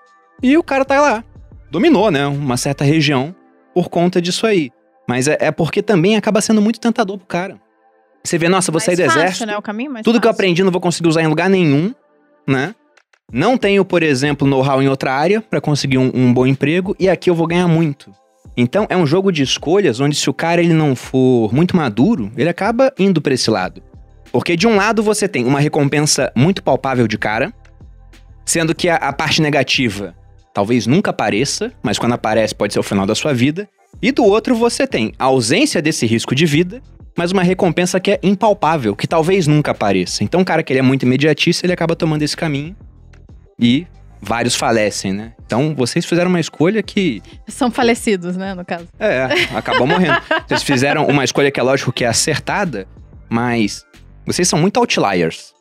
e 0.43 0.57
o 0.57 0.63
cara 0.63 0.85
tá 0.85 1.01
lá. 1.01 1.25
Dominou, 1.71 2.11
né, 2.11 2.27
uma 2.27 2.57
certa 2.57 2.85
região 2.85 3.35
por 3.75 3.89
conta 3.89 4.21
disso 4.21 4.47
aí. 4.47 4.71
Mas 5.09 5.29
é, 5.29 5.37
é 5.41 5.51
porque 5.51 5.83
também 5.83 6.17
acaba 6.17 6.41
sendo 6.41 6.63
muito 6.63 6.81
tentador 6.81 7.19
pro 7.19 7.27
cara. 7.27 7.61
Você 8.25 8.39
vê, 8.39 8.49
nossa, 8.49 8.71
vou 8.73 8.79
Mais 8.79 8.85
sair 8.85 8.97
do 8.97 9.03
fácil, 9.05 9.21
exército. 9.21 9.47
né? 9.47 9.57
O 9.57 9.63
caminho 9.63 9.91
mais 9.93 10.05
Tudo 10.05 10.21
que 10.21 10.27
eu 10.27 10.31
fácil. 10.31 10.41
aprendi 10.43 10.63
não 10.65 10.73
vou 10.73 10.81
conseguir 10.81 11.09
usar 11.09 11.23
em 11.23 11.27
lugar 11.27 11.51
nenhum, 11.51 11.95
né? 12.49 12.75
Não 13.33 13.59
tenho, 13.59 13.85
por 13.85 14.03
exemplo, 14.03 14.47
know-how 14.47 14.83
em 14.83 14.89
outra 14.89 15.13
área 15.13 15.41
pra 15.43 15.61
conseguir 15.61 15.99
um, 15.99 16.11
um 16.15 16.33
bom 16.33 16.47
emprego 16.47 16.95
e 16.99 17.09
aqui 17.09 17.29
eu 17.29 17.35
vou 17.35 17.47
ganhar 17.47 17.67
muito. 17.69 18.13
Então 18.57 18.87
é 18.89 18.97
um 18.97 19.07
jogo 19.07 19.33
de 19.33 19.43
escolhas 19.43 20.01
onde 20.01 20.15
se 20.15 20.31
o 20.31 20.35
cara 20.35 20.63
ele 20.63 20.73
não 20.73 20.95
for 20.95 21.53
muito 21.53 21.77
maduro, 21.77 22.31
ele 22.37 22.49
acaba 22.49 22.93
indo 22.99 23.21
pra 23.21 23.35
esse 23.35 23.51
lado. 23.51 23.83
Porque 24.31 24.57
de 24.57 24.67
um 24.67 24.77
lado 24.77 25.03
você 25.03 25.29
tem 25.29 25.45
uma 25.45 25.61
recompensa 25.61 26.33
muito 26.35 26.63
palpável 26.63 27.07
de 27.07 27.19
cara, 27.19 27.53
sendo 28.45 28.75
que 28.75 28.89
a, 28.89 28.97
a 28.97 29.13
parte 29.13 29.41
negativa 29.41 30.15
talvez 30.53 30.87
nunca 30.87 31.11
apareça, 31.11 31.73
mas 31.83 31.99
quando 31.99 32.13
aparece 32.13 32.55
pode 32.55 32.73
ser 32.73 32.79
o 32.79 32.85
final 32.85 33.07
da 33.07 33.15
sua 33.15 33.35
vida. 33.35 33.69
E 34.01 34.13
do 34.13 34.25
outro 34.25 34.55
você 34.55 34.87
tem 34.87 35.13
a 35.19 35.25
ausência 35.25 35.83
desse 35.83 36.07
risco 36.07 36.35
de 36.35 36.47
vida, 36.47 36.81
mas 37.17 37.33
uma 37.33 37.43
recompensa 37.43 38.01
que 38.01 38.13
é 38.13 38.21
impalpável, 38.23 38.95
que 38.95 39.07
talvez 39.07 39.47
nunca 39.47 39.71
apareça. 39.71 40.25
Então, 40.25 40.41
um 40.41 40.45
cara 40.45 40.63
que 40.63 40.73
ele 40.73 40.81
é 40.81 40.83
muito 40.83 41.05
imediatista, 41.05 41.65
ele 41.65 41.73
acaba 41.73 41.95
tomando 41.95 42.23
esse 42.23 42.37
caminho 42.37 42.75
e 43.59 43.87
vários 44.25 44.55
falecem, 44.57 45.13
né? 45.13 45.33
Então, 45.45 45.75
vocês 45.77 46.05
fizeram 46.07 46.31
uma 46.31 46.41
escolha 46.41 46.83
que, 46.83 47.23
São 47.47 47.71
falecidos, 47.71 48.37
né, 48.37 48.55
no 48.55 48.65
caso. 48.65 48.87
é, 48.99 49.25
acabou 49.55 49.87
morrendo. 49.87 50.21
Vocês 50.49 50.63
fizeram 50.63 51.07
uma 51.07 51.23
escolha 51.25 51.51
que 51.51 51.61
é 51.61 51.63
lógico 51.63 51.93
que 51.93 52.05
é 52.05 52.09
acertada, 52.09 52.87
mas 53.29 53.85
vocês 54.27 54.49
são 54.49 54.59
muito 54.59 54.79
outliers. 54.79 55.53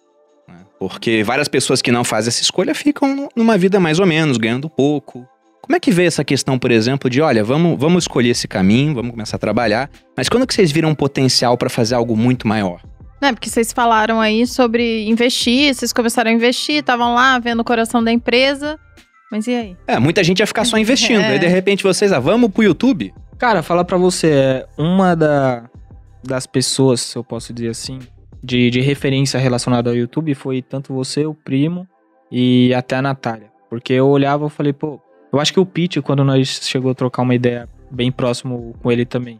né? 0.48 0.56
Porque 0.80 1.24
várias 1.24 1.48
pessoas 1.48 1.82
que 1.82 1.92
não 1.92 2.04
fazem 2.04 2.30
essa 2.30 2.42
escolha 2.42 2.74
ficam 2.74 3.16
nu- 3.16 3.30
numa 3.36 3.58
vida 3.58 3.80
mais 3.80 4.00
ou 4.00 4.06
menos, 4.06 4.38
ganhando 4.38 4.70
pouco. 4.70 5.28
Como 5.62 5.76
é 5.78 5.80
que 5.80 5.92
vê 5.92 6.06
essa 6.06 6.24
questão, 6.26 6.60
por 6.60 6.72
exemplo, 6.72 7.10
de 7.10 7.22
olha, 7.22 7.42
vamos, 7.44 7.80
vamos 7.80 8.04
escolher 8.04 8.30
esse 8.30 8.50
caminho, 8.50 8.94
vamos 8.96 9.12
começar 9.12 9.38
a 9.38 9.40
trabalhar, 9.40 9.90
mas 10.16 10.28
quando 10.28 10.46
que 10.46 10.54
vocês 10.54 10.72
viram 10.74 10.90
um 10.90 10.96
potencial 10.96 11.58
pra 11.58 11.70
fazer 11.70 11.96
algo 11.96 12.18
muito 12.18 12.46
maior? 12.48 12.82
Né, 13.24 13.32
porque 13.32 13.50
vocês 13.50 13.72
falaram 13.72 14.20
aí 14.20 14.46
sobre 14.46 15.08
investir, 15.08 15.74
vocês 15.74 15.94
começaram 15.94 16.30
a 16.30 16.34
investir, 16.34 16.80
estavam 16.80 17.16
lá 17.16 17.40
vendo 17.40 17.62
o 17.62 17.64
coração 17.64 18.04
da 18.04 18.12
empresa. 18.12 18.78
Mas 19.32 19.48
e 19.48 19.56
aí? 19.56 19.78
É, 19.88 19.98
muita 19.98 20.22
gente 20.26 20.42
ia 20.42 20.46
ficar 20.46 20.66
só 20.66 20.78
investindo. 20.78 21.22
É. 21.22 21.28
Aí 21.28 21.40
de 21.40 21.48
repente 21.48 21.84
vocês, 21.84 22.12
ah, 22.12 22.20
vamos 22.20 22.52
pro 22.52 22.64
YouTube? 22.64 23.14
Cara, 23.38 23.64
falar 23.64 23.86
pra 23.86 23.96
você, 23.96 24.28
é 24.28 24.68
uma 24.78 25.16
da, 25.16 25.70
das 26.22 26.46
pessoas, 26.46 27.00
se 27.00 27.18
eu 27.18 27.24
posso 27.24 27.54
dizer 27.54 27.70
assim, 27.70 28.00
de, 28.44 28.70
de 28.70 28.82
referência 28.82 29.40
relacionada 29.40 29.90
ao 29.90 29.96
YouTube 29.96 30.36
foi 30.36 30.62
tanto 30.62 30.94
você, 30.94 31.26
o 31.26 31.34
primo 31.34 31.88
e 32.30 32.74
até 32.74 32.98
a 32.98 33.02
Natália. 33.02 33.48
Porque 33.70 33.94
eu 33.94 34.10
olhava 34.10 34.48
e 34.48 34.50
falei, 34.50 34.74
pô, 34.74 35.00
eu 35.32 35.40
acho 35.40 35.54
que 35.54 35.62
o 35.62 35.66
Pete, 35.66 36.02
quando 36.02 36.26
nós 36.26 36.60
chegou 36.62 36.92
a 36.92 36.94
trocar 36.94 37.22
uma 37.22 37.34
ideia 37.34 37.70
bem 37.90 38.12
próximo 38.12 38.76
com 38.84 38.92
ele 38.92 39.06
também. 39.06 39.40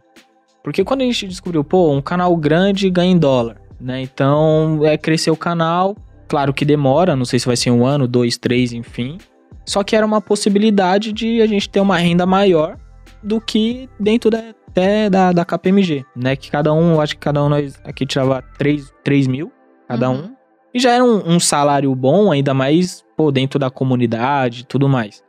Porque 0.62 0.82
quando 0.82 1.02
a 1.02 1.04
gente 1.04 1.28
descobriu, 1.28 1.62
pô, 1.62 1.92
um 1.92 2.00
canal 2.00 2.34
grande 2.34 2.88
ganha 2.88 3.12
em 3.12 3.18
dólar, 3.18 3.60
né? 3.80 4.00
Então, 4.00 4.80
é 4.84 4.96
crescer 4.96 5.30
o 5.30 5.36
canal, 5.36 5.96
claro 6.28 6.52
que 6.52 6.64
demora, 6.64 7.16
não 7.16 7.24
sei 7.24 7.38
se 7.38 7.46
vai 7.46 7.56
ser 7.56 7.70
um 7.70 7.84
ano, 7.84 8.08
dois, 8.08 8.36
três, 8.36 8.72
enfim. 8.72 9.18
Só 9.66 9.82
que 9.82 9.96
era 9.96 10.04
uma 10.04 10.20
possibilidade 10.20 11.12
de 11.12 11.40
a 11.40 11.46
gente 11.46 11.68
ter 11.68 11.80
uma 11.80 11.96
renda 11.96 12.26
maior 12.26 12.76
do 13.22 13.40
que 13.40 13.88
dentro 13.98 14.30
da, 14.30 14.42
até 14.68 15.08
da, 15.08 15.32
da 15.32 15.44
KPMG, 15.44 16.04
né? 16.16 16.34
Que 16.34 16.50
cada 16.50 16.72
um, 16.72 16.94
eu 16.94 17.00
acho 17.00 17.14
que 17.14 17.20
cada 17.20 17.42
um 17.42 17.48
nós 17.48 17.80
aqui 17.84 18.04
tirava 18.04 18.42
3, 18.58 18.92
3 19.04 19.26
mil, 19.28 19.52
cada 19.88 20.10
um. 20.10 20.16
Uhum. 20.16 20.36
E 20.74 20.80
já 20.80 20.90
era 20.90 21.04
um, 21.04 21.34
um 21.34 21.38
salário 21.38 21.94
bom, 21.94 22.32
ainda 22.32 22.52
mais, 22.52 23.04
pô, 23.16 23.30
dentro 23.30 23.58
da 23.58 23.70
comunidade 23.70 24.62
e 24.62 24.64
tudo 24.64 24.88
mais. 24.88 25.22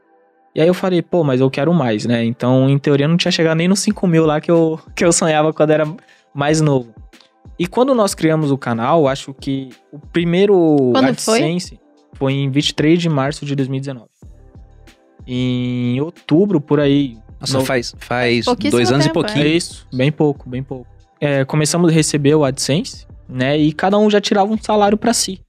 E 0.56 0.62
aí 0.62 0.68
eu 0.68 0.74
falei, 0.74 1.02
pô, 1.02 1.24
mas 1.24 1.42
eu 1.42 1.52
quero 1.52 1.72
mais, 1.74 2.06
né? 2.06 2.26
Então, 2.26 2.68
em 2.68 2.80
teoria, 2.80 3.08
não 3.08 3.18
tinha 3.18 3.32
chegado 3.32 3.58
nem 3.58 3.68
nos 3.68 3.80
5 3.82 4.08
mil 4.08 4.26
lá 4.26 4.42
que 4.42 4.50
eu, 4.50 4.80
que 4.96 5.06
eu 5.06 5.14
sonhava 5.14 5.54
quando 5.54 5.70
era 5.70 5.86
mais 6.34 6.62
novo. 6.62 6.95
E 7.58 7.68
quando 7.68 7.96
nós 7.96 8.14
criamos 8.14 8.52
o 8.52 8.58
canal, 8.58 9.08
acho 9.08 9.34
que 9.34 9.70
o 9.92 10.00
primeiro 10.00 10.56
Quando 10.92 11.06
AdSense 11.10 11.80
foi 12.14 12.34
em 12.34 12.50
23 12.50 13.02
de 13.02 13.08
março 13.10 13.46
de 13.46 13.56
2019. 13.56 14.08
Em 15.28 16.00
outubro, 16.02 16.62
por 16.62 16.80
aí, 16.80 17.18
Nossa, 17.40 17.58
No- 17.60 17.66
faz, 17.66 17.96
faz 17.98 18.46
dois 18.70 18.92
anos 18.92 19.06
tempo, 19.06 19.20
e 19.20 19.22
é 19.22 19.24
pouquinho. 19.24 19.48
isso, 19.48 19.88
bem 19.94 20.12
pouco, 20.12 20.50
bem 20.50 20.62
pouco. 20.64 20.88
É, 21.20 21.44
começamos 21.46 21.90
a 21.90 21.94
receber 21.94 22.36
o 22.36 22.44
AdSense, 22.44 23.08
né? 23.28 23.58
E 23.58 23.72
cada 23.72 23.98
um 23.98 24.10
já 24.10 24.20
tirava 24.22 24.52
um 24.52 24.58
salário 24.58 24.98
pra 24.98 25.14
si. 25.14 25.40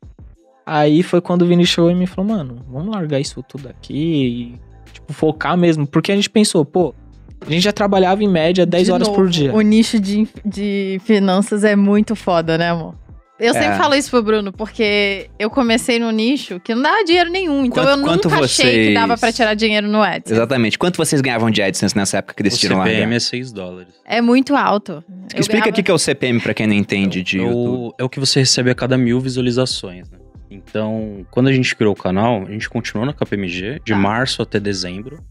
Aí 0.64 1.02
foi 1.02 1.20
quando 1.20 1.42
o 1.42 1.46
Vini 1.46 1.64
chegou 1.66 1.90
e 1.90 1.94
me 1.94 2.06
falou, 2.06 2.30
mano, 2.36 2.64
vamos 2.68 2.94
largar 2.94 3.20
isso 3.20 3.42
tudo 3.42 3.68
aqui 3.68 4.56
e, 4.86 4.92
tipo, 4.92 5.12
focar 5.12 5.56
mesmo. 5.56 5.86
Porque 5.86 6.10
a 6.10 6.16
gente 6.16 6.30
pensou, 6.30 6.64
pô, 6.64 6.94
a 7.44 7.50
gente 7.50 7.62
já 7.62 7.72
trabalhava 7.72 8.22
em 8.22 8.28
média 8.28 8.64
10 8.66 8.84
De 8.86 8.92
horas 8.92 9.08
novo, 9.08 9.20
por 9.20 9.28
dia. 9.28 9.52
O 9.54 9.60
nicho 9.60 9.98
de, 10.00 10.26
de 10.44 11.00
finanças 11.04 11.64
é 11.64 11.74
muito 11.76 12.14
foda, 12.16 12.56
né, 12.58 12.70
amor? 12.70 12.94
Eu 13.38 13.50
É. 13.50 13.52
sempre 13.52 13.76
falo 13.76 13.94
isso 13.94 14.08
pro 14.10 14.22
Bruno, 14.22 14.50
porque 14.50 15.28
eu 15.38 15.50
comecei 15.50 15.98
no 15.98 16.10
nicho 16.10 16.58
que 16.58 16.74
não 16.74 16.80
dava 16.80 17.04
dinheiro 17.04 17.28
nenhum. 17.30 17.66
Então 17.66 17.84
Quanto- 17.84 17.90
eu 17.90 17.96
nunca 18.30 18.44
achei 18.44 18.64
que 18.64 18.72
vocês- 18.72 18.94
dava 18.94 19.18
pra 19.18 19.30
tirar 19.30 19.52
dinheiro 19.52 19.86
no 19.86 20.02
Ads. 20.02 20.32
Exatamente. 20.32 20.78
Quanto 20.78 20.96
vocês 20.96 21.20
ganhavam 21.20 21.50
de 21.50 21.60
AdSense 21.60 21.94
nessa 21.94 22.16
época 22.16 22.32
que 22.32 22.40
O 22.40 22.44
decidiram 22.44 22.76
CPM 22.78 23.00
largar? 23.02 23.16
é 23.16 23.20
6 23.20 23.52
dólares. 23.52 23.92
É 24.06 24.22
muito 24.22 24.56
alto. 24.56 25.04
Eu 25.34 25.40
Explica 25.40 25.64
ganhava- 25.64 25.80
o 25.80 25.84
que 25.84 25.90
é 25.90 25.94
o 25.94 25.98
CPM 25.98 26.40
pra 26.40 26.54
quem 26.54 26.66
não 26.66 26.72
entende 26.74 27.22
de 27.22 27.38
é, 27.38 27.42
o, 27.42 27.92
é 27.98 28.04
o 28.04 28.08
que 28.08 28.18
você 28.18 28.40
recebe 28.40 28.70
a 28.70 28.74
cada 28.74 28.96
mil 28.96 29.20
visualizações, 29.20 30.08
né? 30.10 30.16
Então, 30.50 31.26
quando 31.30 31.48
a 31.48 31.52
gente 31.52 31.76
criou 31.76 31.92
o 31.92 31.96
canal, 31.96 32.42
a 32.46 32.50
gente 32.50 32.70
continuou 32.70 33.04
na 33.04 33.12
KPMG 33.12 33.80
de 33.84 33.92
Tá. 33.92 33.98
março 33.98 34.40
até 34.40 34.58
dezembro. 34.58 35.22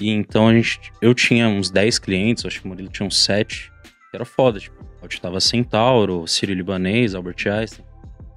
E 0.00 0.08
então 0.08 0.48
a 0.48 0.54
gente, 0.54 0.80
eu 1.02 1.14
tinha 1.14 1.46
uns 1.46 1.70
10 1.70 1.98
clientes, 1.98 2.46
acho 2.46 2.60
que 2.60 2.64
o 2.64 2.68
Murilo 2.68 2.88
tinha 2.88 3.06
uns 3.06 3.22
7. 3.22 3.70
Que 4.10 4.16
era 4.16 4.24
foda, 4.24 4.58
tipo, 4.58 4.74
eu 5.02 5.08
tava 5.20 5.40
Centauro, 5.40 6.26
Sírio 6.26 6.54
Libanês, 6.54 7.14
Albert 7.14 7.46
Einstein. 7.46 7.84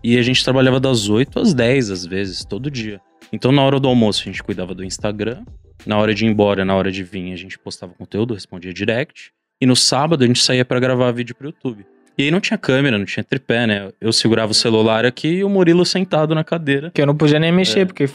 E 0.04 0.18
a 0.18 0.22
gente 0.22 0.44
trabalhava 0.44 0.80
das 0.80 1.08
8 1.08 1.40
às 1.40 1.54
10, 1.54 1.90
às 1.90 2.06
vezes, 2.06 2.44
todo 2.44 2.70
dia. 2.70 3.00
Então, 3.32 3.52
na 3.52 3.64
hora 3.64 3.80
do 3.80 3.88
almoço, 3.88 4.22
a 4.22 4.26
gente 4.26 4.44
cuidava 4.44 4.76
do 4.76 4.84
Instagram. 4.84 5.44
Na 5.86 5.98
hora 5.98 6.14
de 6.14 6.26
ir 6.26 6.30
embora, 6.30 6.66
na 6.66 6.76
hora 6.76 6.92
de 6.92 7.04
vir, 7.04 7.32
a 7.34 7.36
gente 7.38 7.58
postava 7.58 7.94
conteúdo, 7.94 8.34
respondia 8.34 8.74
direct. 8.74 9.32
E 9.62 9.66
no 9.66 9.76
sábado, 9.76 10.24
a 10.24 10.28
gente 10.28 10.44
saía 10.44 10.66
pra 10.66 10.80
gravar 10.80 11.12
vídeo 11.12 11.34
pro 11.34 11.48
YouTube. 11.48 11.86
E 12.18 12.24
aí 12.24 12.32
não 12.32 12.40
tinha 12.40 12.58
câmera, 12.58 12.98
não 12.98 13.06
tinha 13.06 13.24
tripé, 13.24 13.66
né? 13.66 13.90
Eu 14.00 14.14
segurava 14.14 14.52
o 14.52 14.56
celular 14.56 15.04
aqui 15.06 15.28
e 15.38 15.44
o 15.44 15.50
Murilo 15.50 15.84
sentado 15.86 16.36
na 16.36 16.44
cadeira. 16.44 16.92
Que 16.94 17.02
eu 17.02 17.08
não 17.08 17.16
podia 17.16 17.40
nem 17.40 17.52
mexer, 17.52 17.80
É. 17.82 17.86
porque 17.86 18.06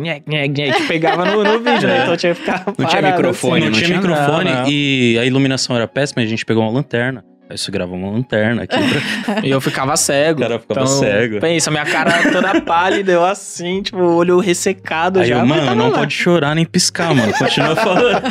nhec, 0.00 0.22
nhec, 0.28 0.48
nhec, 0.60 0.86
pegava 0.86 1.24
no, 1.24 1.42
no 1.42 1.58
vídeo, 1.62 1.88
né? 1.88 1.98
É. 1.98 2.02
Então 2.02 2.12
eu 2.12 2.16
tinha 2.16 2.34
que 2.34 2.40
ficar 2.40 2.64
Não 2.78 2.86
tinha 2.86 3.02
microfone, 3.02 3.60
não, 3.60 3.66
não 3.70 3.72
tinha 3.78 3.96
microfone 3.96 4.50
não, 4.50 4.60
não. 4.62 4.68
e 4.70 5.18
a 5.20 5.24
iluminação 5.24 5.74
era 5.74 5.88
péssima, 5.88 6.22
a 6.22 6.26
gente 6.26 6.44
pegou 6.46 6.62
uma 6.62 6.70
lanterna. 6.72 7.24
Aí 7.50 7.58
você 7.58 7.70
grava 7.70 7.92
uma 7.92 8.10
lanterna 8.10 8.62
aqui 8.62 8.76
pra... 9.24 9.40
E 9.44 9.50
eu 9.50 9.60
ficava 9.60 9.94
cego. 9.98 10.38
O 10.40 10.42
cara 10.42 10.58
ficava 10.58 10.80
então, 10.80 10.92
cego. 10.98 11.40
Pensa, 11.40 11.70
minha 11.70 11.84
cara 11.84 12.30
toda 12.32 12.60
pálida, 12.62 13.12
eu 13.12 13.24
assim, 13.24 13.82
tipo, 13.82 13.98
o 13.98 14.16
olho 14.16 14.38
ressecado 14.38 15.20
Aí 15.20 15.26
já. 15.28 15.40
eu, 15.40 15.46
mano, 15.46 15.60
tava 15.62 15.74
não 15.74 15.90
lá. 15.90 15.98
pode 15.98 16.14
chorar 16.14 16.54
nem 16.54 16.64
piscar, 16.64 17.14
mano. 17.14 17.32
Continua 17.34 17.76
falando. 17.76 18.22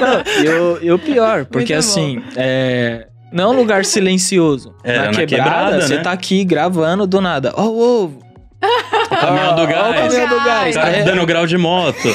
Não, 0.00 0.44
e 0.44 0.48
o- 0.48 0.78
e 0.82 0.90
o 0.92 0.98
pior, 0.98 1.44
porque 1.46 1.72
Muito 1.72 1.78
assim, 1.86 2.22
é, 2.36 3.06
não 3.34 3.44
é 3.44 3.54
um 3.54 3.56
lugar 3.58 3.84
silencioso. 3.84 4.74
Era 4.84 5.06
na 5.06 5.12
na 5.12 5.12
quebrada, 5.26 5.26
quebrada, 5.50 5.80
você 5.82 5.96
né? 5.96 6.02
tá 6.02 6.12
aqui 6.12 6.44
gravando 6.44 7.06
do 7.06 7.20
nada. 7.20 7.52
Ó 7.56 7.64
o 7.66 8.02
ovo. 8.04 8.18
O 9.10 9.16
caminhão 9.16 9.54
do 9.56 9.60
Ó, 9.60 9.64
ó 9.64 9.64
o 9.64 9.66
gás. 9.68 10.00
caminhão 10.14 10.28
do 10.28 10.36
O 10.36 10.44
gás. 10.44 10.74
cara 10.76 10.88
Aí- 10.96 11.02
dando 11.04 11.26
grau 11.26 11.46
de 11.46 11.58
moto. 11.58 12.08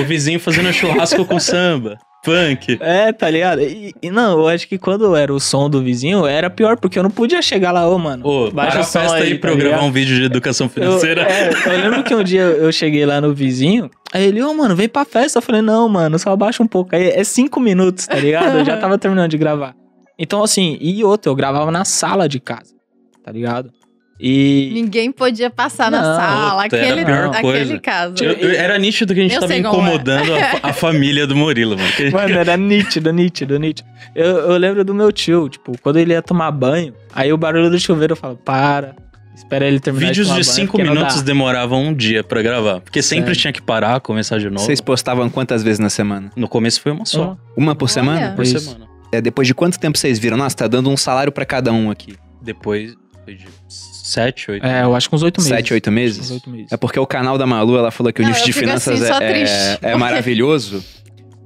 O 0.00 0.04
vizinho 0.04 0.40
fazendo 0.40 0.72
churrasco 0.72 1.24
com 1.24 1.38
samba. 1.38 1.96
Funk. 2.24 2.78
É, 2.80 3.12
tá 3.12 3.28
ligado? 3.28 3.60
E, 3.62 3.92
e 4.00 4.08
não, 4.08 4.38
eu 4.38 4.48
acho 4.48 4.68
que 4.68 4.78
quando 4.78 5.16
era 5.16 5.34
o 5.34 5.40
som 5.40 5.68
do 5.68 5.82
vizinho, 5.82 6.24
era 6.24 6.48
pior, 6.48 6.76
porque 6.78 6.96
eu 6.96 7.02
não 7.02 7.10
podia 7.10 7.42
chegar 7.42 7.72
lá, 7.72 7.88
ô, 7.88 7.98
mano. 7.98 8.24
Ô, 8.24 8.48
baixa 8.48 8.70
para 8.72 8.80
a 8.80 8.84
festa 8.84 9.16
aí 9.16 9.38
pra 9.38 9.50
eu 9.50 9.56
tá 9.58 9.64
gravar 9.64 9.82
um 9.84 9.90
vídeo 9.90 10.14
de 10.14 10.22
educação 10.26 10.66
Eu, 10.66 10.70
financeira. 10.70 11.22
é, 11.22 11.50
eu 11.66 11.80
lembro 11.80 12.04
que 12.04 12.14
um 12.14 12.22
dia 12.22 12.42
eu 12.42 12.70
cheguei 12.70 13.04
lá 13.04 13.20
no 13.20 13.34
vizinho, 13.34 13.90
aí 14.12 14.24
ele, 14.24 14.40
ô, 14.40 14.54
mano, 14.54 14.76
vem 14.76 14.88
pra 14.88 15.04
festa. 15.04 15.38
Eu 15.38 15.42
falei, 15.42 15.62
não, 15.62 15.88
mano, 15.88 16.16
só 16.16 16.30
abaixa 16.30 16.62
um 16.62 16.66
pouco. 16.68 16.94
Aí 16.94 17.08
é 17.08 17.24
cinco 17.24 17.58
minutos, 17.58 18.06
tá 18.06 18.14
ligado? 18.14 18.56
Eu 18.58 18.64
já 18.64 18.76
tava 18.76 18.96
terminando 18.98 19.28
de 19.30 19.36
gravar. 19.38 19.74
Então, 20.22 20.42
assim, 20.44 20.78
e 20.80 21.02
outro, 21.02 21.32
eu 21.32 21.34
gravava 21.34 21.70
na 21.72 21.84
sala 21.84 22.28
de 22.28 22.38
casa, 22.38 22.72
tá 23.24 23.32
ligado? 23.32 23.70
E. 24.20 24.70
Ninguém 24.72 25.10
podia 25.10 25.50
passar 25.50 25.90
na 25.90 26.00
Não, 26.00 26.14
sala, 26.16 26.62
puta, 26.62 26.76
era 26.76 27.26
aquele, 27.28 27.48
aquele 27.58 27.80
caso. 27.80 28.14
Eu- 28.22 28.34
eu- 28.34 28.50
era 28.52 28.78
nítido 28.78 29.12
que 29.12 29.18
a 29.18 29.22
gente 29.24 29.34
Eu 29.34 29.40
tava 29.40 29.52
é. 29.54 29.58
incomodando 29.58 30.32
a, 30.62 30.68
a 30.68 30.72
família 30.72 31.26
do 31.26 31.34
Murilo, 31.34 31.76
mano. 31.76 31.90
Que- 31.96 32.08
Mano, 32.10 32.32
era 32.38 32.56
nítido, 32.56 33.12
nítido, 33.12 33.58
nítido. 33.58 33.88
Eu, 34.14 34.24
eu 34.52 34.56
lembro 34.58 34.84
do 34.84 34.94
meu 34.94 35.10
tio, 35.10 35.48
tipo, 35.48 35.76
quando 35.82 35.96
ele 35.98 36.12
ia 36.12 36.22
tomar 36.22 36.52
banho, 36.52 36.94
aí 37.12 37.32
o 37.32 37.36
barulho 37.36 37.68
do 37.68 37.80
chuveiro 37.80 38.12
eu 38.12 38.16
falo, 38.16 38.36
para, 38.36 38.94
espera 39.34 39.66
ele 39.66 39.80
terminar 39.80 40.06
Vídeos 40.10 40.28
de 40.28 40.32
banho, 40.34 40.44
5 40.44 40.72
porque 40.78 40.84
não 40.86 40.94
minutos 40.94 41.20
demoravam 41.22 41.82
um 41.82 41.92
dia 41.92 42.22
pra 42.22 42.40
gravar. 42.42 42.80
Porque 42.80 43.02
sempre 43.02 43.34
tinha 43.34 43.52
que 43.52 43.60
parar, 43.60 43.98
começar 44.00 44.38
de 44.38 44.48
novo. 44.48 44.64
Vocês 44.64 44.80
postavam 44.80 45.28
quantas 45.28 45.64
vezes 45.64 45.80
na 45.80 45.90
semana? 45.90 46.30
No 46.36 46.46
começo 46.46 46.80
foi 46.80 46.92
uma 46.92 47.04
só. 47.04 47.36
Uma 47.56 47.74
por 47.74 47.86
Olha. 47.86 47.92
semana? 47.92 48.32
Por 48.36 48.44
Isso. 48.44 48.60
semana. 48.60 48.91
É, 49.12 49.20
depois 49.20 49.46
de 49.46 49.54
quanto 49.54 49.78
tempo 49.78 49.96
vocês 49.98 50.18
viram? 50.18 50.36
Nossa, 50.36 50.56
tá 50.56 50.66
dando 50.66 50.88
um 50.90 50.96
salário 50.96 51.30
pra 51.30 51.44
cada 51.44 51.72
um 51.72 51.90
aqui. 51.90 52.16
Depois 52.40 52.94
foi 53.24 53.34
de 53.36 53.46
7, 53.68 54.50
8. 54.52 54.66
É, 54.66 54.82
eu 54.82 54.96
acho 54.96 55.08
que 55.08 55.14
uns 55.14 55.22
oito 55.22 55.40
meses. 55.40 55.48
Sete, 55.56 55.72
oito 55.74 55.92
meses? 55.92 56.18
Uns 56.20 56.30
oito 56.32 56.50
meses. 56.50 56.72
É 56.72 56.76
porque 56.76 56.98
o 56.98 57.06
canal 57.06 57.38
da 57.38 57.46
Malu, 57.46 57.76
ela 57.76 57.90
falou 57.90 58.12
que 58.12 58.20
o 58.20 58.24
Não, 58.24 58.30
nicho 58.30 58.42
eu 58.42 58.46
de 58.46 58.52
finanças 58.52 59.00
assim, 59.02 59.24
é, 59.24 59.32
triste, 59.32 59.54
é, 59.82 59.90
é 59.92 59.96
maravilhoso, 59.96 60.82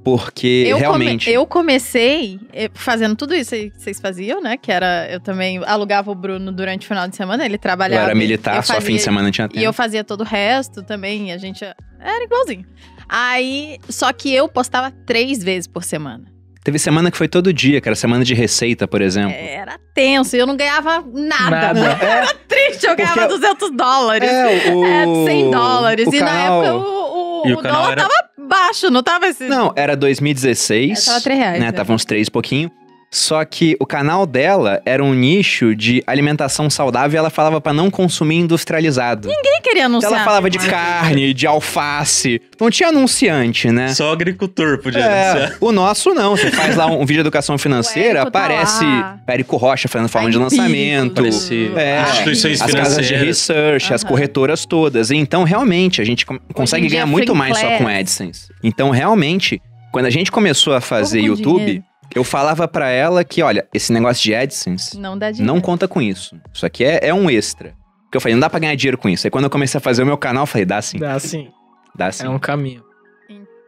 porque 0.03 0.63
Eu, 0.67 0.77
come- 0.77 0.81
realmente... 0.81 1.29
eu 1.29 1.45
comecei 1.45 2.39
eh, 2.53 2.69
fazendo 2.73 3.15
tudo 3.15 3.35
isso 3.35 3.53
aí 3.53 3.69
que 3.69 3.81
vocês 3.81 3.99
faziam, 3.99 4.41
né? 4.41 4.55
Que 4.57 4.71
era. 4.71 5.07
Eu 5.11 5.19
também 5.19 5.61
alugava 5.65 6.09
o 6.09 6.15
Bruno 6.15 6.51
durante 6.51 6.85
o 6.85 6.87
final 6.87 7.07
de 7.07 7.15
semana, 7.15 7.45
ele 7.45 7.55
Eu 7.55 7.59
trabalhava. 7.59 8.05
era 8.05 8.15
militar, 8.15 8.55
eu 8.55 8.63
só 8.63 8.73
fim 8.75 8.79
de 8.79 8.85
fazia- 8.85 8.99
semana 8.99 9.29
tinha 9.31 9.45
E 9.53 9.57
eu 9.57 9.61
tempo. 9.63 9.73
fazia 9.73 10.03
todo 10.03 10.21
o 10.21 10.23
resto 10.25 10.81
também, 10.83 11.27
e 11.29 11.31
a 11.31 11.37
gente. 11.37 11.63
Era 11.63 12.23
igualzinho. 12.23 12.65
Aí. 13.09 13.77
Só 13.89 14.11
que 14.13 14.33
eu 14.33 14.47
postava 14.47 14.91
três 15.05 15.43
vezes 15.43 15.67
por 15.67 15.83
semana. 15.83 16.25
Teve 16.67 16.79
semana 16.79 17.09
que 17.09 17.15
foi 17.17 17.29
todo 17.29 17.53
dia, 17.53 17.79
que 17.79 17.87
era 17.87 17.95
semana 17.95 18.25
de 18.25 18.33
receita, 18.33 18.85
por 18.89 19.01
exemplo. 19.01 19.31
Era 19.31 19.79
tenso, 19.93 20.35
e 20.35 20.39
eu 20.39 20.45
não 20.45 20.57
ganhava 20.57 21.01
nada. 21.13 21.49
Nada. 21.73 21.79
Era 22.05 22.33
triste, 22.45 22.85
eu 22.85 22.93
ganhava 22.93 23.21
Porque- 23.21 23.35
200 23.39 23.71
dólares. 23.71 24.29
É, 24.29 24.73
o... 24.75 24.85
É, 24.85 25.05
100 25.27 25.49
dólares. 25.49 26.05
o 26.05 26.13
e 26.13 26.19
na 26.19 26.25
canal- 26.25 26.63
época 26.63 26.75
o, 26.75 26.81
o, 26.81 27.47
E 27.47 27.53
o 27.53 27.55
o 27.59 27.61
canal 27.61 27.81
dólar 27.83 27.91
era- 27.93 28.01
tava 28.01 28.29
baixo, 28.49 28.89
não 28.89 29.01
tava 29.01 29.27
esse. 29.27 29.45
Não, 29.47 29.71
era 29.77 29.95
2016. 29.95 31.03
É, 31.03 31.05
tava 31.09 31.21
3 31.21 31.39
reais. 31.39 31.59
né? 31.61 31.65
né? 31.67 31.71
Tava 31.71 31.93
uns 31.93 32.03
três 32.03 32.27
e 32.27 32.31
pouquinho. 32.31 32.69
Só 33.09 33.43
que 33.45 33.75
o 33.79 33.85
canal 33.85 34.25
dela 34.25 34.81
era 34.85 35.01
um 35.03 35.13
nicho 35.13 35.73
de 35.73 36.03
alimentação 36.05 36.69
saudável 36.69 37.15
e 37.15 37.17
ela 37.17 37.29
falava 37.29 37.61
pra 37.61 37.71
não 37.71 37.89
consumir 37.89 38.35
industrializado. 38.35 39.29
Ninguém 39.29 39.61
queria 39.63 39.83
Então 39.83 39.91
anunciar. 39.91 40.11
ela 40.13 40.23
falava 40.25 40.49
de 40.49 40.59
carne, 40.59 41.33
de 41.33 41.47
alface. 41.47 42.41
Não 42.59 42.69
tinha 42.69 42.89
anunciante, 42.89 43.71
né? 43.71 43.89
Só 43.93 44.11
agricultor 44.11 44.79
podia 44.79 44.99
É, 45.01 45.29
anunciar. 45.31 45.57
o 45.61 45.71
nosso 45.71 46.13
não. 46.13 46.35
Você 46.35 46.51
faz 46.51 46.75
lá 46.75 46.85
um, 46.87 46.95
um 47.01 47.05
vídeo 47.05 47.15
de 47.15 47.19
educação 47.21 47.57
financeira, 47.57 48.21
tá 48.23 48.27
aparece 48.27 48.83
lá. 48.83 49.19
Érico 49.25 49.55
Rocha 49.55 49.87
fazendo 49.87 50.09
forma 50.09 50.29
de 50.29 50.37
Aí, 50.37 50.43
lançamento. 50.43 51.13
Parecia- 51.15 51.71
É, 51.79 52.01
Instituições 52.11 52.61
as 52.61 52.71
casas 52.73 52.97
de 52.97 53.13
financeiras. 53.13 53.25
research, 53.27 53.93
as 53.93 54.01
Aham. 54.03 54.09
corretoras 54.11 54.65
todas. 54.65 55.11
Então, 55.11 55.43
realmente, 55.43 56.01
a 56.01 56.05
gente 56.05 56.25
consegue 56.53 56.87
ganhar 56.89 57.05
muito 57.05 57.33
mais 57.33 57.57
só 57.57 57.65
class. 57.67 57.77
com 57.81 57.87
AdSense. 57.87 58.47
Então, 58.61 58.89
realmente, 58.89 59.61
quando 59.93 60.05
a 60.07 60.09
gente 60.09 60.29
começou 60.31 60.73
a 60.73 60.81
fazer 60.81 61.21
YouTube, 61.21 61.65
dinheiro. 61.65 61.83
Eu 62.17 62.23
falava 62.23 62.67
pra 62.67 62.89
ela 62.89 63.23
que, 63.23 63.41
olha, 63.41 63.67
esse 63.73 63.91
negócio 63.93 64.23
de 64.23 64.33
AdSense 64.35 64.97
Não 64.99 65.17
dá 65.17 65.31
dinheiro. 65.31 65.53
não 65.53 65.61
conta 65.61 65.87
com 65.87 66.01
isso. 66.01 66.35
Isso 66.53 66.65
aqui 66.65 66.83
é, 66.83 66.99
é 67.07 67.13
um 67.13 67.29
extra. 67.29 67.73
Porque 68.03 68.17
eu 68.17 68.21
falei, 68.21 68.35
não 68.35 68.41
dá 68.41 68.49
pra 68.49 68.59
ganhar 68.59 68.75
dinheiro 68.75 68.97
com 68.97 69.09
isso. 69.09 69.27
Aí 69.27 69.31
quando 69.31 69.43
eu 69.45 69.49
comecei 69.49 69.77
a 69.77 69.81
fazer 69.81 70.03
o 70.03 70.05
meu 70.05 70.17
canal, 70.17 70.43
eu 70.43 70.47
falei, 70.47 70.65
dá 70.65 70.81
sim, 70.81 70.97
Dá 70.97 71.13
assim, 71.13 71.49
dá 71.95 72.11
sim. 72.11 72.25
é 72.25 72.29
um 72.29 72.39
caminho. 72.39 72.83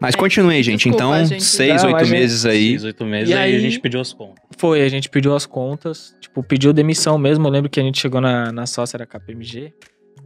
Mas 0.01 0.15
É, 0.15 0.17
continue 0.17 0.55
aí, 0.55 0.63
gente. 0.63 0.77
desculpa, 0.89 0.95
então, 1.13 1.25
gente. 1.25 1.43
seis, 1.43 1.83
Não, 1.83 1.89
oito 1.91 2.05
gente- 2.05 2.17
meses 2.19 2.45
aí. 2.45 2.69
Seis, 2.69 2.83
oito 2.85 3.05
meses, 3.05 3.29
E 3.29 3.33
aí, 3.33 3.53
a 3.53 3.59
gente 3.59 3.81
pediu 3.81 3.99
as 3.99 4.13
contas. 4.13 4.41
Foi, 4.57 4.81
a 4.81 4.87
gente 4.87 5.09
pediu 5.09 5.35
as 5.35 5.45
contas, 5.45 6.15
tipo, 6.21 6.41
pediu 6.41 6.71
demissão 6.71 7.17
mesmo. 7.17 7.45
Eu 7.45 7.51
lembro 7.51 7.69
que 7.69 7.81
a 7.81 7.83
gente 7.83 7.99
chegou 7.99 8.21
na, 8.21 8.49
na 8.49 8.65
sócia 8.65 8.97
da 8.97 9.05
KPMG. 9.05 9.73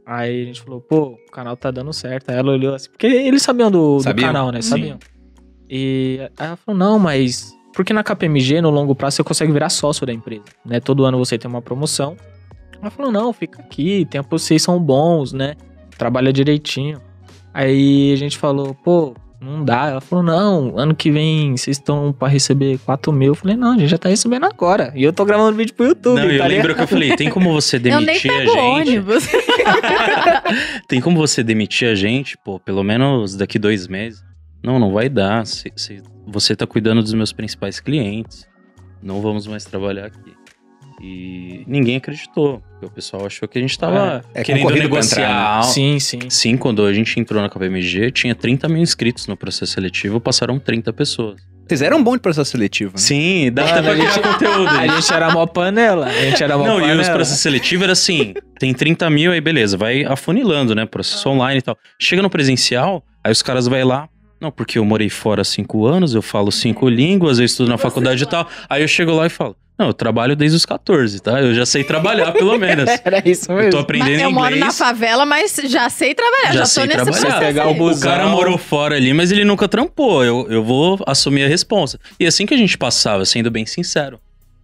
Aí 0.05 0.43
a 0.43 0.45
gente 0.45 0.61
falou, 0.61 0.79
pô, 0.79 1.17
o 1.27 1.31
canal 1.31 1.57
tá 1.57 1.71
dando 1.71 1.91
certo. 1.91 2.29
Aí 2.29 2.37
ela 2.37 2.51
olhou 2.51 2.75
assim, 2.75 2.89
porque 2.91 3.07
eles 3.07 3.41
sabiam 3.41 3.71
do, 3.71 3.97
do 3.97 4.03
Sabiam? 4.03 4.27
canal, 4.27 4.51
né? 4.51 4.61
Sim. 4.61 4.69
Sabiam. 4.69 4.99
E 5.67 6.19
aí 6.37 6.45
ela 6.47 6.55
falou, 6.57 6.77
não, 6.77 6.99
mas. 6.99 7.51
Porque 7.73 7.91
na 7.93 8.03
KPMG, 8.03 8.61
no 8.61 8.69
longo 8.69 8.93
prazo, 8.95 9.17
você 9.17 9.23
consegue 9.23 9.51
virar 9.51 9.69
sócio 9.69 10.05
da 10.05 10.13
empresa, 10.13 10.43
né? 10.65 10.79
Todo 10.79 11.03
ano 11.05 11.17
você 11.17 11.37
tem 11.37 11.49
uma 11.49 11.61
promoção. 11.61 12.15
Ela 12.81 12.91
falou, 12.91 13.11
não, 13.11 13.31
fica 13.33 13.61
aqui, 13.61 14.05
tem 14.09 14.21
vocês 14.29 14.61
são 14.61 14.79
bons, 14.79 15.33
né? 15.33 15.55
Trabalha 15.97 16.31
direitinho. 16.33 16.99
Aí 17.53 18.11
a 18.11 18.15
gente 18.17 18.37
falou, 18.37 18.73
pô, 18.83 19.15
não 19.39 19.63
dá. 19.63 19.87
Ela 19.89 20.01
falou, 20.01 20.23
não, 20.23 20.77
ano 20.77 20.93
que 20.93 21.09
vem 21.09 21.55
vocês 21.55 21.77
estão 21.77 22.11
pra 22.13 22.27
receber 22.27 22.77
4 22.79 23.11
mil. 23.13 23.29
Eu 23.29 23.35
falei, 23.35 23.55
não, 23.55 23.71
a 23.73 23.77
gente 23.77 23.89
já 23.89 23.97
tá 23.97 24.09
recebendo 24.09 24.45
agora. 24.45 24.91
E 24.95 25.03
eu 25.03 25.13
tô 25.13 25.23
gravando 25.25 25.55
vídeo 25.57 25.73
pro 25.73 25.85
YouTube, 25.87 26.15
Não, 26.19 26.29
eu 26.29 26.37
tá 26.39 26.45
lembro 26.47 26.67
ligado? 26.67 26.75
que 26.75 26.83
eu 26.83 26.87
falei, 26.87 27.15
tem 27.15 27.29
como 27.29 27.51
você 27.53 27.77
Eu 27.81 27.81
nem 27.81 28.05
demitir 28.05 28.31
a 28.31 28.45
gente? 28.45 28.57
ônibus. 28.59 29.27
Tem 30.87 31.01
como 31.01 31.17
você 31.17 31.43
demitir 31.43 31.87
a 31.89 31.95
gente, 31.95 32.37
pô, 32.37 32.59
pelo 32.59 32.83
menos 32.83 33.35
daqui 33.35 33.57
dois 33.57 33.87
meses? 33.87 34.21
Não, 34.63 34.79
não 34.79 34.91
vai 34.91 35.09
dar. 35.09 35.45
Cê- 35.45 35.71
cê- 35.75 36.01
você 36.25 36.55
tá 36.55 36.65
cuidando 36.67 37.01
dos 37.01 37.13
meus 37.13 37.31
principais 37.33 37.79
clientes. 37.79 38.47
Não 39.01 39.21
vamos 39.21 39.45
mais 39.47 39.65
trabalhar 39.65 40.05
aqui. 40.05 40.33
E 41.01 41.63
ninguém 41.67 41.97
acreditou. 41.97 42.61
Porque 42.71 42.85
o 42.85 42.89
pessoal 42.89 43.25
achou 43.25 43.47
que 43.47 43.57
a 43.57 43.61
gente 43.61 43.77
tava 43.77 44.23
É, 44.33 44.41
é 44.41 44.43
querendo 44.43 44.69
negociar. 44.69 45.21
entrar, 45.23 45.55
né? 45.57 45.63
Sim, 45.63 45.99
sim. 45.99 46.19
Sim, 46.29 46.55
quando 46.57 46.85
a 46.85 46.93
gente 46.93 47.19
entrou 47.19 47.41
na 47.41 47.49
KPMG, 47.49 48.11
tinha 48.11 48.33
30 48.33 48.69
mil 48.69 48.81
inscritos 48.81 49.27
no 49.27 49.35
processo 49.35 49.73
seletivo, 49.73 50.19
passaram 50.21 50.57
30 50.59 50.93
pessoas. 50.93 51.41
Vocês 51.67 51.81
eram 51.81 52.03
bom 52.03 52.13
de 52.13 52.21
processo 52.21 52.51
seletivo, 52.51 52.91
né? 52.91 52.97
Sim, 52.97 53.49
dá 53.51 53.65
Mano, 53.65 53.83
pra 53.83 53.95
gente- 53.95 54.19
conteúdo. 54.21 54.67
A 54.69 54.87
gente 54.87 55.13
era 55.13 55.31
mó 55.31 55.45
panela. 55.45 56.07
A 56.07 56.11
gente 56.29 56.43
era 56.43 56.57
mó 56.57 56.65
Não, 56.67 56.75
panela. 56.79 56.99
e 56.99 57.01
os 57.01 57.09
processos 57.09 57.39
seletivos 57.41 57.83
era 57.83 57.93
assim: 57.93 58.33
tem 58.59 58.73
30 58.73 59.09
mil, 59.09 59.31
aí 59.31 59.39
beleza, 59.41 59.75
vai 59.77 60.03
afunilando, 60.03 60.75
né? 60.75 60.85
Processo 60.85 61.27
online 61.29 61.59
e 61.59 61.61
tal. 61.61 61.77
Chega 61.99 62.21
no 62.21 62.29
presencial, 62.29 63.03
aí 63.23 63.31
os 63.31 63.41
caras 63.41 63.65
vai 63.67 63.83
lá. 63.83 64.07
Não, 64.43 64.51
porque 64.51 64.77
eu 64.77 64.83
morei 64.85 65.09
fora 65.09 65.43
cinco 65.43 65.85
anos, 65.85 66.13
eu 66.13 66.21
falo 66.21 66.51
cinco 66.51 66.89
línguas, 66.89 67.39
eu 67.39 67.45
estudo 67.45 67.69
na 67.69 67.77
faculdade 67.77 68.23
e 68.23 68.27
tal. 68.27 68.47
Aí 68.69 68.81
eu 68.83 68.87
chego 68.87 69.11
lá 69.13 69.25
e 69.25 69.29
falo: 69.29 69.55
Não, 69.79 69.87
eu 69.87 69.93
trabalho 69.93 70.35
desde 70.35 70.57
os 70.57 70.65
14, 70.65 71.21
tá? 71.21 71.39
Eu 71.41 71.53
já 71.53 71.65
sei 71.65 71.83
trabalhar, 71.83 72.31
pelo 72.33 72.57
menos. 72.59 72.89
Era 73.05 73.21
isso 73.27 73.49
Eu 73.51 73.55
tô 73.57 73.63
mesmo. 73.63 73.79
aprendendo 73.79 74.09
Mas 74.11 74.21
eu 74.21 74.29
inglês. 74.29 74.33
moro 74.51 74.55
na 74.59 74.71
favela, 74.73 75.25
mas 75.25 75.55
já 75.65 75.89
sei 75.89 76.13
trabalhar. 76.13 76.51
Já 76.51 76.59
Já, 76.59 76.65
sei 76.65 76.83
tô 76.83 76.87
nesse 76.87 77.03
trabalhar. 77.05 77.21
processo. 77.21 77.41
Pegar 77.47 77.65
o 77.67 77.69
aí. 77.69 77.77
bus- 77.77 77.97
O 77.97 78.01
cara 78.01 78.23
Busão. 78.23 78.35
morou 78.35 78.57
fora 78.57 78.95
ali, 78.97 79.13
mas 79.13 79.31
ele 79.31 79.45
nunca 79.45 79.67
trampou. 79.69 80.25
Eu, 80.25 80.45
eu 80.49 80.61
vou 80.63 80.99
assumir 81.07 81.45
a 81.45 81.47
responsa. 81.47 81.97
E 82.19 82.25
assim 82.25 82.45
que 82.45 82.53
a 82.53 82.57
gente 82.57 82.77
passava, 82.77 83.23
sendo 83.25 83.49
bem 83.49 83.65
sincero. 83.65 84.19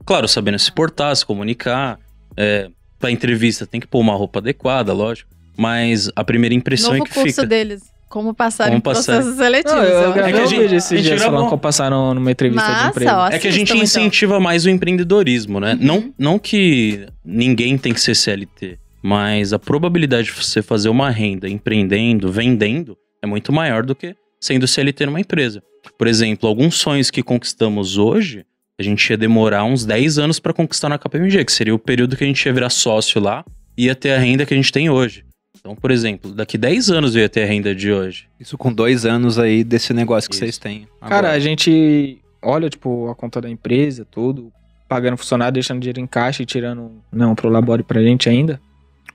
Claro, 0.06 0.28
sabendo 0.28 0.60
se 0.60 0.72
portar, 0.72 1.16
se 1.16 1.26
comunicar. 1.26 1.98
É, 2.36 2.70
pra 3.00 3.10
entrevista 3.10 3.66
tem 3.66 3.80
que 3.80 3.88
pôr 3.88 4.00
uma 4.00 4.14
roupa 4.14 4.40
adequada, 4.40 4.92
lógico. 4.92 5.30
Mas 5.58 6.10
a 6.16 6.24
primeira 6.24 6.54
impressão 6.54 6.92
Novo 6.92 7.04
é 7.04 7.08
que 7.08 7.14
curso 7.14 7.30
fica. 7.36 7.46
deles. 7.48 7.84
Como 8.10 8.34
passar 8.34 8.66
Como 8.66 8.78
em 8.78 8.82
passar. 8.82 9.14
processos 9.14 9.38
seletivos. 9.38 9.78
Não, 9.78 9.84
eu 9.84 10.02
eu 10.02 10.10
É 10.12 10.14
que 10.34 10.40
a 10.40 10.46
gente- 10.48 10.66
a 10.76 10.80
gente 10.80 11.02
dias 11.04 11.22
falando 11.24 11.46
como 11.48 11.62
passaram 11.62 12.14
numa 12.16 12.32
entrevista 12.32 12.66
de 12.66 12.72
Massa, 12.72 12.90
emprego. 12.90 13.12
ó. 13.12 13.28
É 13.30 13.38
que 13.40 13.48
a 13.48 13.52
gente 13.52 13.70
então. 13.72 13.84
incentiva 13.84 14.40
mais 14.40 14.66
o 14.66 14.70
empreendedorismo, 14.70 15.60
né? 15.60 15.74
Uhum. 15.74 15.80
Não, 15.86 16.14
não 16.18 16.40
que 16.40 17.06
ninguém 17.24 17.78
tem 17.78 17.94
que 17.94 18.02
ser 18.02 18.16
CLT. 18.16 18.80
Mas 19.02 19.54
a 19.54 19.60
probabilidade 19.60 20.26
de 20.28 20.32
você 20.34 20.62
fazer 20.62 20.90
uma 20.90 21.10
renda 21.10 21.48
empreendendo, 21.48 22.32
vendendo, 22.32 22.98
é 23.24 23.28
muito 23.28 23.54
maior 23.54 23.86
do 23.86 23.96
que 23.96 24.16
sendo 24.42 24.68
CLT 24.68 25.06
numa 25.06 25.20
empresa. 25.22 25.62
Por 25.98 26.08
exemplo, 26.08 26.50
alguns 26.50 26.76
sonhos 26.76 27.10
que 27.12 27.22
conquistamos 27.24 27.98
hoje, 27.98 28.44
a 28.80 28.84
gente 28.84 29.08
ia 29.10 29.18
demorar 29.18 29.64
uns 29.66 29.86
10 29.86 30.18
anos 30.18 30.40
para 30.40 30.52
conquistar 30.54 30.90
na 30.90 30.98
KPMG, 30.98 31.46
que 31.46 31.52
seria 31.52 31.76
o 31.76 31.80
período 31.80 32.18
que 32.18 32.24
a 32.24 32.28
gente 32.28 32.44
ia 32.44 32.52
virar 32.54 32.70
sócio 32.70 33.22
lá 33.22 33.46
e 33.78 33.86
ia 33.86 33.96
ter 33.96 34.12
a 34.12 34.18
renda 34.20 34.46
que 34.46 34.54
a 34.54 34.58
gente 34.58 34.72
tem 34.72 34.90
hoje. 34.90 35.24
Então, 35.58 35.76
por 35.76 35.92
exemplo, 35.92 36.32
daqui 36.34 36.58
10 36.58 36.90
anos 36.90 37.16
eu 37.16 37.22
ia 37.22 37.30
ter 37.30 37.44
a 37.44 37.46
renda 37.46 37.74
de 37.74 37.92
hoje. 37.92 38.28
Isso 38.40 38.58
com 38.58 38.72
dois 38.72 39.06
anos 39.06 39.38
aí 39.40 39.64
desse 39.64 39.94
negócio 39.94 40.30
que 40.30 40.36
Isso. 40.36 40.44
vocês 40.46 40.58
têm. 40.58 40.88
Cara, 41.02 41.16
agora. 41.18 41.32
a 41.32 41.40
gente 41.40 42.20
olha, 42.42 42.70
tipo, 42.70 43.10
a 43.10 43.16
conta 43.16 43.42
da 43.42 43.50
empresa, 43.50 44.06
tudo, 44.10 44.52
pagando 44.88 45.18
funcionário, 45.18 45.54
deixando 45.54 45.80
dinheiro 45.80 46.00
em 46.00 46.08
caixa 46.08 46.44
e 46.44 46.46
tirando, 46.46 46.92
não, 47.12 47.36
pro 47.36 47.50
labore 47.50 47.84
pra 47.84 48.02
gente 48.02 48.30
ainda. 48.30 48.62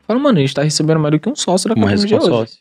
Fala, 0.07 0.19
mano, 0.19 0.39
a 0.39 0.41
gente 0.43 0.55
tá 0.55 0.63
recebendo 0.63 1.01
mais 1.01 1.13
do 1.13 1.19
que 1.21 1.29
um 1.29 1.37
sócio 1.37 1.69
da 1.69 1.75
Uma 1.75 1.87
KPMG 1.87 2.03
resposta 2.15 2.33
hoje, 2.35 2.51
sócio. 2.51 2.59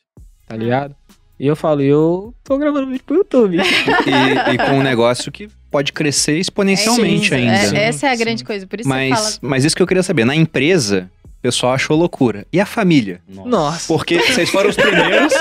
tá 0.48 0.56
ligado? 0.56 0.96
E 1.40 1.48
eu 1.48 1.56
falo, 1.56 1.82
eu 1.82 2.34
tô 2.44 2.58
gravando 2.58 2.88
vídeo 2.88 3.04
pro 3.06 3.18
YouTube. 3.18 3.58
e, 3.60 4.54
e 4.54 4.58
com 4.58 4.78
um 4.78 4.84
negócio 4.84 5.30
que 5.32 5.50
pode 5.70 5.92
crescer 5.92 6.38
exponencialmente 6.38 7.26
Isso, 7.26 7.34
ainda. 7.36 7.52
é- 7.54 7.66
Sim, 7.68 7.76
essa 7.78 8.08
é 8.08 8.12
a 8.12 8.16
sim. 8.18 8.24
grande 8.24 8.44
coisa. 8.46 8.66
Por 8.66 8.80
isso 8.80 8.88
você 8.88 8.96
Mas, 8.96 9.20
fala. 9.20 9.38
mas 9.42 9.66
isso 9.66 9.76
que 9.76 9.82
eu 9.82 9.88
queria 9.88 10.04
saber. 10.04 10.24
Na 10.24 10.36
empresa, 10.36 11.12
pessoal 11.44 11.74
achou 11.74 11.96
loucura. 11.98 12.48
E 12.52 12.60
a 12.60 12.66
família? 12.66 13.20
Nossa. 13.28 13.86
Porque 13.88 14.18
vocês 14.18 14.50
foram 14.50 14.70
os 14.70 14.76
primeiros. 14.78 15.34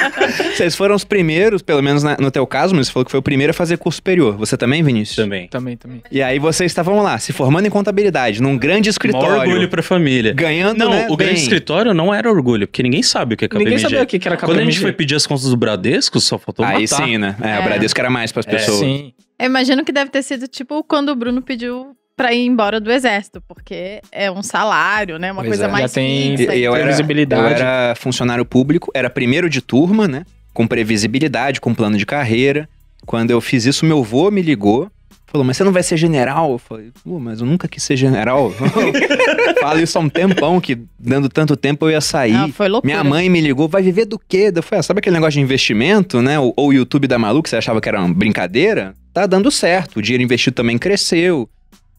vocês 0.56 0.74
foram 0.74 0.94
os 0.94 1.04
primeiros, 1.04 1.62
pelo 1.62 1.82
menos 1.82 2.02
na- 2.02 2.16
no 2.18 2.30
teu 2.30 2.46
caso, 2.46 2.74
mas 2.74 2.86
você 2.86 2.92
falou 2.92 3.04
que 3.04 3.10
foi 3.10 3.20
o 3.20 3.22
primeiro 3.22 3.50
a 3.50 3.54
fazer 3.54 3.76
curso 3.76 3.96
superior. 3.96 4.36
Você 4.36 4.56
também, 4.56 4.82
Vinícius? 4.82 5.16
Também. 5.16 5.48
Também, 5.48 5.76
também. 5.76 6.02
E 6.10 6.22
aí 6.22 6.38
vocês 6.38 6.70
estavam 6.70 7.00
lá, 7.02 7.18
se 7.18 7.32
formando 7.32 7.66
em 7.66 7.70
contabilidade, 7.70 8.40
num 8.42 8.56
grande 8.56 8.88
Maior 8.88 8.90
escritório. 8.90 9.40
orgulho 9.50 9.68
pra 9.68 9.82
família. 9.82 10.32
Ganhando, 10.32 10.78
Não, 10.78 10.90
né, 10.90 11.06
o 11.10 11.16
grande 11.16 11.34
bem. 11.34 11.42
escritório 11.42 11.92
não 11.94 12.12
era 12.14 12.30
orgulho, 12.30 12.66
porque 12.66 12.82
ninguém 12.82 13.02
sabe 13.02 13.34
o 13.34 13.36
que 13.36 13.44
é 13.44 13.48
KPMG. 13.48 13.64
Ninguém 13.70 13.78
sabia 13.82 14.02
o 14.02 14.06
que 14.06 14.16
era 14.16 14.36
KPMG. 14.36 14.46
Quando 14.46 14.60
a 14.60 14.64
gente 14.70 14.80
foi 14.80 14.92
pedir 14.92 15.14
as 15.14 15.26
contas 15.26 15.44
do 15.44 15.56
Bradesco, 15.56 16.18
só 16.20 16.38
faltou 16.38 16.64
Aí 16.64 16.82
matar. 16.82 17.04
sim, 17.04 17.18
né? 17.18 17.36
É, 17.42 17.50
É. 17.56 17.60
o 17.60 17.64
Bradesco 17.64 18.00
era 18.00 18.08
mais 18.10 18.32
pras 18.32 18.46
pessoas. 18.46 18.78
Sim. 18.78 19.12
Eu 19.38 19.46
imagino 19.46 19.84
que 19.84 19.92
deve 19.92 20.10
ter 20.10 20.22
sido 20.22 20.46
tipo 20.46 20.82
quando 20.84 21.08
o 21.10 21.16
Bruno 21.16 21.40
pediu 21.42 21.96
pra 22.20 22.34
ir 22.34 22.44
embora 22.44 22.78
do 22.78 22.92
exército, 22.92 23.42
porque 23.48 24.02
é 24.12 24.30
um 24.30 24.42
salário, 24.42 25.18
né? 25.18 25.32
Uma 25.32 25.40
Pois 25.42 25.48
coisa 25.52 25.64
é. 25.64 25.68
mais 25.68 25.90
Já 25.90 25.94
tem- 25.94 26.36
fixa. 26.36 26.54
Eu 26.54 26.72
Tem 26.74 26.82
era, 26.82 27.36
eu 27.38 27.46
era 27.46 27.94
funcionário 27.96 28.44
público, 28.44 28.90
era 28.94 29.08
primeiro 29.08 29.48
de 29.48 29.62
turma, 29.62 30.06
né? 30.06 30.24
Com 30.52 30.66
previsibilidade, 30.66 31.62
com 31.62 31.72
plano 31.74 31.96
de 31.96 32.04
carreira. 32.04 32.68
Quando 33.06 33.30
eu 33.30 33.40
fiz 33.40 33.64
isso, 33.64 33.86
meu 33.86 34.00
avô 34.00 34.30
me 34.30 34.42
ligou. 34.42 34.90
Falou, 35.28 35.44
mas 35.46 35.56
você 35.56 35.64
não 35.64 35.72
vai 35.72 35.82
ser 35.82 35.96
general? 35.96 36.50
Eu 36.52 36.58
falei, 36.58 36.90
pô, 37.04 37.18
mas 37.18 37.40
eu 37.40 37.46
nunca 37.46 37.66
quis 37.68 37.82
ser 37.84 37.96
general. 37.96 38.52
Falo 39.60 39.80
isso 39.80 39.96
há 39.96 40.00
um 40.02 40.08
tempão, 40.08 40.60
que 40.60 40.76
dando 40.98 41.28
tanto 41.28 41.56
tempo 41.56 41.86
eu 41.86 41.90
ia 41.92 42.00
sair. 42.00 42.34
Ah, 42.34 42.48
foi 42.52 42.68
loucura. 42.68 42.92
Minha 42.92 43.04
mãe 43.04 43.30
me 43.30 43.40
ligou, 43.40 43.66
vai 43.68 43.80
viver 43.80 44.04
do 44.04 44.18
quê? 44.18 44.52
Eu 44.54 44.62
falei, 44.62 44.80
ah, 44.80 44.82
sabe 44.82 44.98
aquele 44.98 45.14
negócio 45.14 45.34
de 45.34 45.40
investimento, 45.40 46.20
né? 46.20 46.38
Ou 46.38 46.52
ou 46.56 46.68
o 46.68 46.72
YouTube 46.72 47.06
da 47.06 47.18
Malu, 47.18 47.42
que 47.42 47.48
você 47.48 47.56
achava 47.56 47.80
que 47.80 47.88
era 47.88 47.98
uma 48.00 48.12
brincadeira? 48.12 48.94
Tá 49.14 49.24
dando 49.24 49.50
certo, 49.50 49.98
o 49.98 50.02
dinheiro 50.02 50.22
investido 50.22 50.54
também 50.54 50.76
cresceu. 50.76 51.48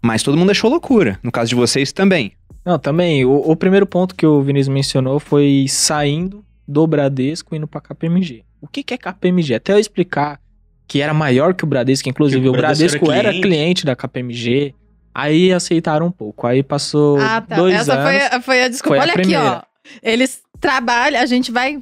Mas 0.02 0.24
todo 0.24 0.38
mundo 0.38 0.50
achou 0.52 0.70
loucura. 0.70 1.20
No 1.24 1.32
caso 1.32 1.50
de 1.50 1.56
vocês 1.56 1.92
também. 1.92 2.32
Não, 2.66 2.78
também, 2.80 3.26
o, 3.26 3.32
o 3.34 3.56
primeiro 3.56 3.86
ponto 3.86 4.16
que 4.16 4.26
o 4.26 4.42
Vinícius 4.42 4.74
mencionou 4.74 5.20
foi 5.20 5.66
saindo 5.68 6.44
do 6.68 6.86
Bradesco 6.88 7.54
e 7.54 7.58
indo 7.58 7.68
pra 7.68 7.82
KPMG. 7.82 8.44
O 8.62 8.68
que, 8.68 8.84
que 8.84 8.94
é 8.94 8.98
KPMG? 8.98 9.56
Até 9.56 9.74
eu 9.74 9.80
explicar 9.80 10.40
que 10.88 11.02
era 11.02 11.14
maior 11.14 11.54
que 11.54 11.64
o 11.64 11.68
Bradesco, 11.68 12.08
inclusive 12.10 12.42
Que 12.42 12.48
o 12.48 12.52
o 12.52 12.56
Bradesco, 12.56 13.00
Bradesco 13.06 13.12
era 13.12 13.30
era, 13.36 13.42
cliente. 13.42 13.86
da 13.86 13.96
KPMG, 13.96 14.74
aí 15.14 15.52
aceitaram 15.52 16.08
um 16.08 16.12
pouco. 16.12 16.46
Aí 16.46 16.62
passou 16.62 17.18
Ah, 17.20 17.42
tá. 17.42 17.56
dois 17.56 17.74
Essa 17.76 17.94
anos. 17.94 18.06
foi, 18.06 18.18
a- 18.38 18.42
foi 18.42 18.64
a 18.64 18.68
desculpa. 18.68 18.96
Foi 18.98 19.00
a 19.00 19.02
Olha 19.04 19.12
aqui, 19.14 19.22
ó. 19.36 19.40
primeira. 19.40 19.64
Eles 20.04 20.42
trabalham, 20.60 21.20
a 21.22 21.26
gente 21.26 21.52
vai 21.52 21.80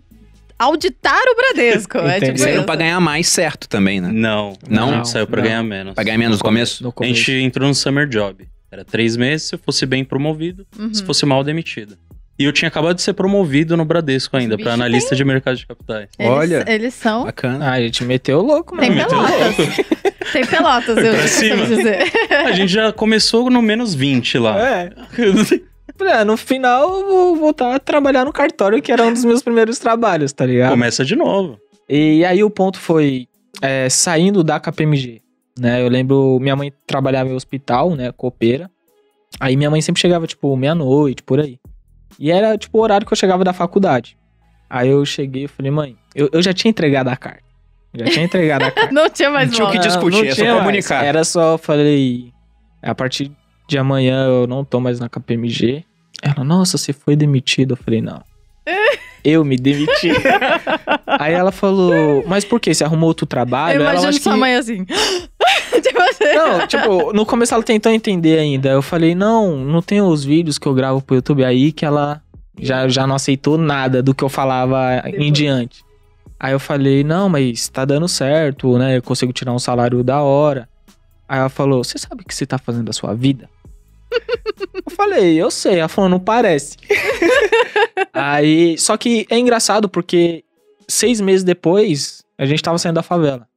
auditar 0.59 1.19
o 1.31 1.35
Bradesco. 1.35 1.97
é 1.99 2.19
tipo 2.19 2.37
Saíram 2.37 2.57
isso. 2.57 2.65
pra 2.65 2.75
ganhar 2.75 2.99
mais 2.99 3.27
certo 3.27 3.67
também, 3.67 3.99
né? 4.01 4.09
Não, 4.13 4.53
Não? 4.69 4.89
a 4.91 4.93
gente 4.97 5.09
saiu 5.09 5.25
pra 5.25 5.37
Não. 5.41 5.47
ganhar 5.47 5.63
menos. 5.63 5.93
Pra 5.95 6.03
ganhar 6.03 6.17
menos 6.17 6.37
no 6.37 6.43
começo? 6.43 6.83
No 6.83 6.89
A 6.89 6.91
começo. 6.91 7.15
gente 7.15 7.31
entrou 7.43 7.67
no 7.67 7.73
Summer 7.73 8.07
Job. 8.07 8.47
Era 8.71 8.85
três 8.85 9.17
meses, 9.17 9.47
se 9.47 9.55
eu 9.55 9.59
fosse 9.59 9.85
bem 9.85 10.03
promovido, 10.03 10.67
Uhum. 10.77 10.93
se 10.93 11.03
fosse 11.03 11.25
mal 11.25 11.43
demitido. 11.43 11.97
E 12.37 12.43
eu 12.45 12.53
tinha 12.53 12.69
acabado 12.69 12.95
de 12.95 13.01
ser 13.01 13.11
promovido 13.13 13.75
no 13.75 13.83
Bradesco 13.83 14.37
ainda, 14.37 14.57
pra 14.57 14.73
analista 14.73 15.13
de 15.15 15.25
mercado 15.25 15.57
de 15.57 15.65
capitais. 15.67 16.07
Eles, 16.17 16.31
Olha. 16.31 16.65
Eles 16.67 16.93
são. 16.93 17.23
Bacana. 17.25 17.65
Ah, 17.67 17.73
a 17.73 17.81
gente 17.81 18.03
meteu 18.05 18.39
o 18.39 18.41
louco, 18.43 18.77
Tem 18.77 18.89
mano. 18.91 19.01
meteu 19.01 19.19
pelotas. 19.25 19.85
Tem 20.31 20.45
pelotas, 20.45 20.97
eu 20.97 21.13
Pra 21.57 21.65
dizer. 21.65 22.11
A 22.45 22.51
gente 22.53 22.71
já 22.71 22.93
começou 22.93 23.49
no 23.49 23.61
menos 23.61 23.93
20 23.93 24.37
lá. 24.37 24.57
É. 24.57 24.89
É, 26.01 26.23
no 26.23 26.37
final 26.37 26.99
eu 26.99 27.07
vou 27.07 27.35
voltar 27.35 27.75
a 27.75 27.79
trabalhar 27.79 28.25
no 28.25 28.31
cartório, 28.33 28.81
que 28.81 28.91
era 28.91 29.03
um 29.03 29.13
dos 29.13 29.25
meus 29.25 29.41
primeiros 29.41 29.79
trabalhos, 29.79 30.31
tá 30.31 30.45
ligado? 30.45 30.71
Começa 30.71 31.03
de 31.03 31.15
novo. 31.15 31.57
E 31.87 32.23
aí 32.23 32.43
o 32.43 32.49
ponto 32.49 32.77
foi 32.79 33.27
é, 33.61 33.89
saindo 33.89 34.43
da 34.43 34.59
KPMG, 34.59 35.21
né? 35.57 35.81
Eu 35.81 35.89
lembro, 35.89 36.39
minha 36.39 36.55
mãe 36.55 36.71
trabalhava 36.85 37.29
em 37.29 37.33
hospital, 37.33 37.95
né? 37.95 38.11
Copeira. 38.11 38.69
Aí 39.39 39.55
minha 39.55 39.69
mãe 39.69 39.81
sempre 39.81 40.01
chegava, 40.01 40.25
tipo, 40.27 40.55
meia-noite, 40.55 41.23
por 41.23 41.39
aí. 41.39 41.57
E 42.19 42.31
era, 42.31 42.57
tipo, 42.57 42.77
o 42.77 42.81
horário 42.81 43.05
que 43.07 43.13
eu 43.13 43.17
chegava 43.17 43.43
da 43.43 43.53
faculdade. 43.53 44.17
Aí 44.69 44.89
eu 44.89 45.05
cheguei 45.05 45.45
e 45.45 45.47
falei, 45.47 45.71
mãe, 45.71 45.95
eu, 46.13 46.29
eu 46.31 46.41
já 46.41 46.53
tinha 46.53 46.69
entregado 46.69 47.07
a 47.07 47.15
carta. 47.15 47.43
Já 47.93 48.05
tinha 48.05 48.25
entregado 48.25 48.63
a 48.63 48.71
carta. 48.71 48.93
Não 48.93 49.09
tinha 49.09 49.29
mais 49.29 49.49
Não 49.49 49.55
tinha 49.55 49.67
o 49.67 49.71
que 49.71 49.79
discutir, 49.79 50.27
é 50.27 50.35
só 50.35 50.43
mais. 50.45 50.57
comunicar. 50.59 51.03
Era 51.03 51.23
só, 51.23 51.57
falei, 51.57 52.31
a 52.81 52.93
partir 52.93 53.31
de 53.67 53.77
amanhã 53.77 54.25
eu 54.25 54.47
não 54.47 54.63
tô 54.63 54.79
mais 54.79 54.99
na 54.99 55.09
KPMG. 55.09 55.85
Ela, 56.21 56.43
nossa, 56.43 56.77
você 56.77 56.91
foi 56.93 57.15
demitido. 57.15 57.73
Eu 57.73 57.77
falei, 57.77 58.01
não. 58.01 58.21
Eu 59.23 59.43
me 59.43 59.57
demiti. 59.57 60.11
Aí 61.05 61.33
ela 61.33 61.51
falou, 61.51 62.23
mas 62.25 62.45
por 62.45 62.57
quê? 62.59 62.73
Você 62.73 62.85
arrumou 62.85 63.09
outro 63.09 63.25
trabalho? 63.25 63.79
Eu 63.79 63.81
Ela, 63.81 63.91
imagino 64.01 64.13
sua 64.13 64.33
que- 64.33 64.39
mãe 64.39 64.55
assim. 64.55 64.85
tipo 65.83 66.01
assim. 66.01 66.23
Não, 66.35 66.65
tipo, 66.67 67.11
no 67.13 67.25
começo 67.25 67.53
ela 67.53 67.61
tentou 67.63 67.91
entender 67.91 68.39
ainda. 68.39 68.69
Eu 68.69 68.81
falei, 68.81 69.13
não, 69.15 69.57
não 69.57 69.81
tem 69.81 70.01
os 70.01 70.23
vídeos 70.23 70.57
que 70.57 70.65
eu 70.67 70.73
gravo 70.73 71.01
pro 71.01 71.17
YouTube 71.17 71.43
aí 71.43 71.73
que 71.73 71.85
ela 71.85 72.21
já, 72.57 72.87
já 72.87 73.05
não 73.05 73.15
aceitou 73.15 73.57
nada 73.57 74.01
do 74.01 74.13
que 74.15 74.23
eu 74.23 74.29
falava 74.29 75.01
em 75.07 75.11
Depois. 75.11 75.33
diante. 75.33 75.83
Aí 76.39 76.53
eu 76.53 76.59
falei, 76.59 77.03
não, 77.03 77.27
mas 77.27 77.67
tá 77.67 77.83
dando 77.83 78.07
certo, 78.07 78.77
né? 78.77 78.95
Eu 78.97 79.01
consigo 79.03 79.33
tirar 79.33 79.51
um 79.51 79.59
salário 79.59 80.01
da 80.01 80.21
hora. 80.21 80.69
Aí 81.27 81.39
ela 81.39 81.49
falou, 81.49 81.83
você 81.83 81.97
sabe 81.97 82.21
o 82.21 82.25
que 82.25 82.33
você 82.33 82.45
tá 82.45 82.57
fazendo 82.57 82.85
da 82.85 82.93
sua 82.93 83.13
vida? 83.13 83.49
Eu 84.85 84.91
falei, 84.91 85.35
eu 85.41 85.49
sei. 85.51 85.79
Ela 85.79 85.87
falou, 85.89 86.09
não 86.09 86.19
parece. 86.19 86.77
Aí, 88.13 88.77
só 88.77 88.97
que 88.97 89.25
é 89.29 89.37
engraçado 89.37 89.87
porque 89.89 90.43
seis 90.87 91.21
meses 91.21 91.43
depois, 91.43 92.23
a 92.37 92.45
gente 92.45 92.61
tava 92.61 92.77
saindo 92.77 92.95
da 92.95 93.03
favela, 93.03 93.47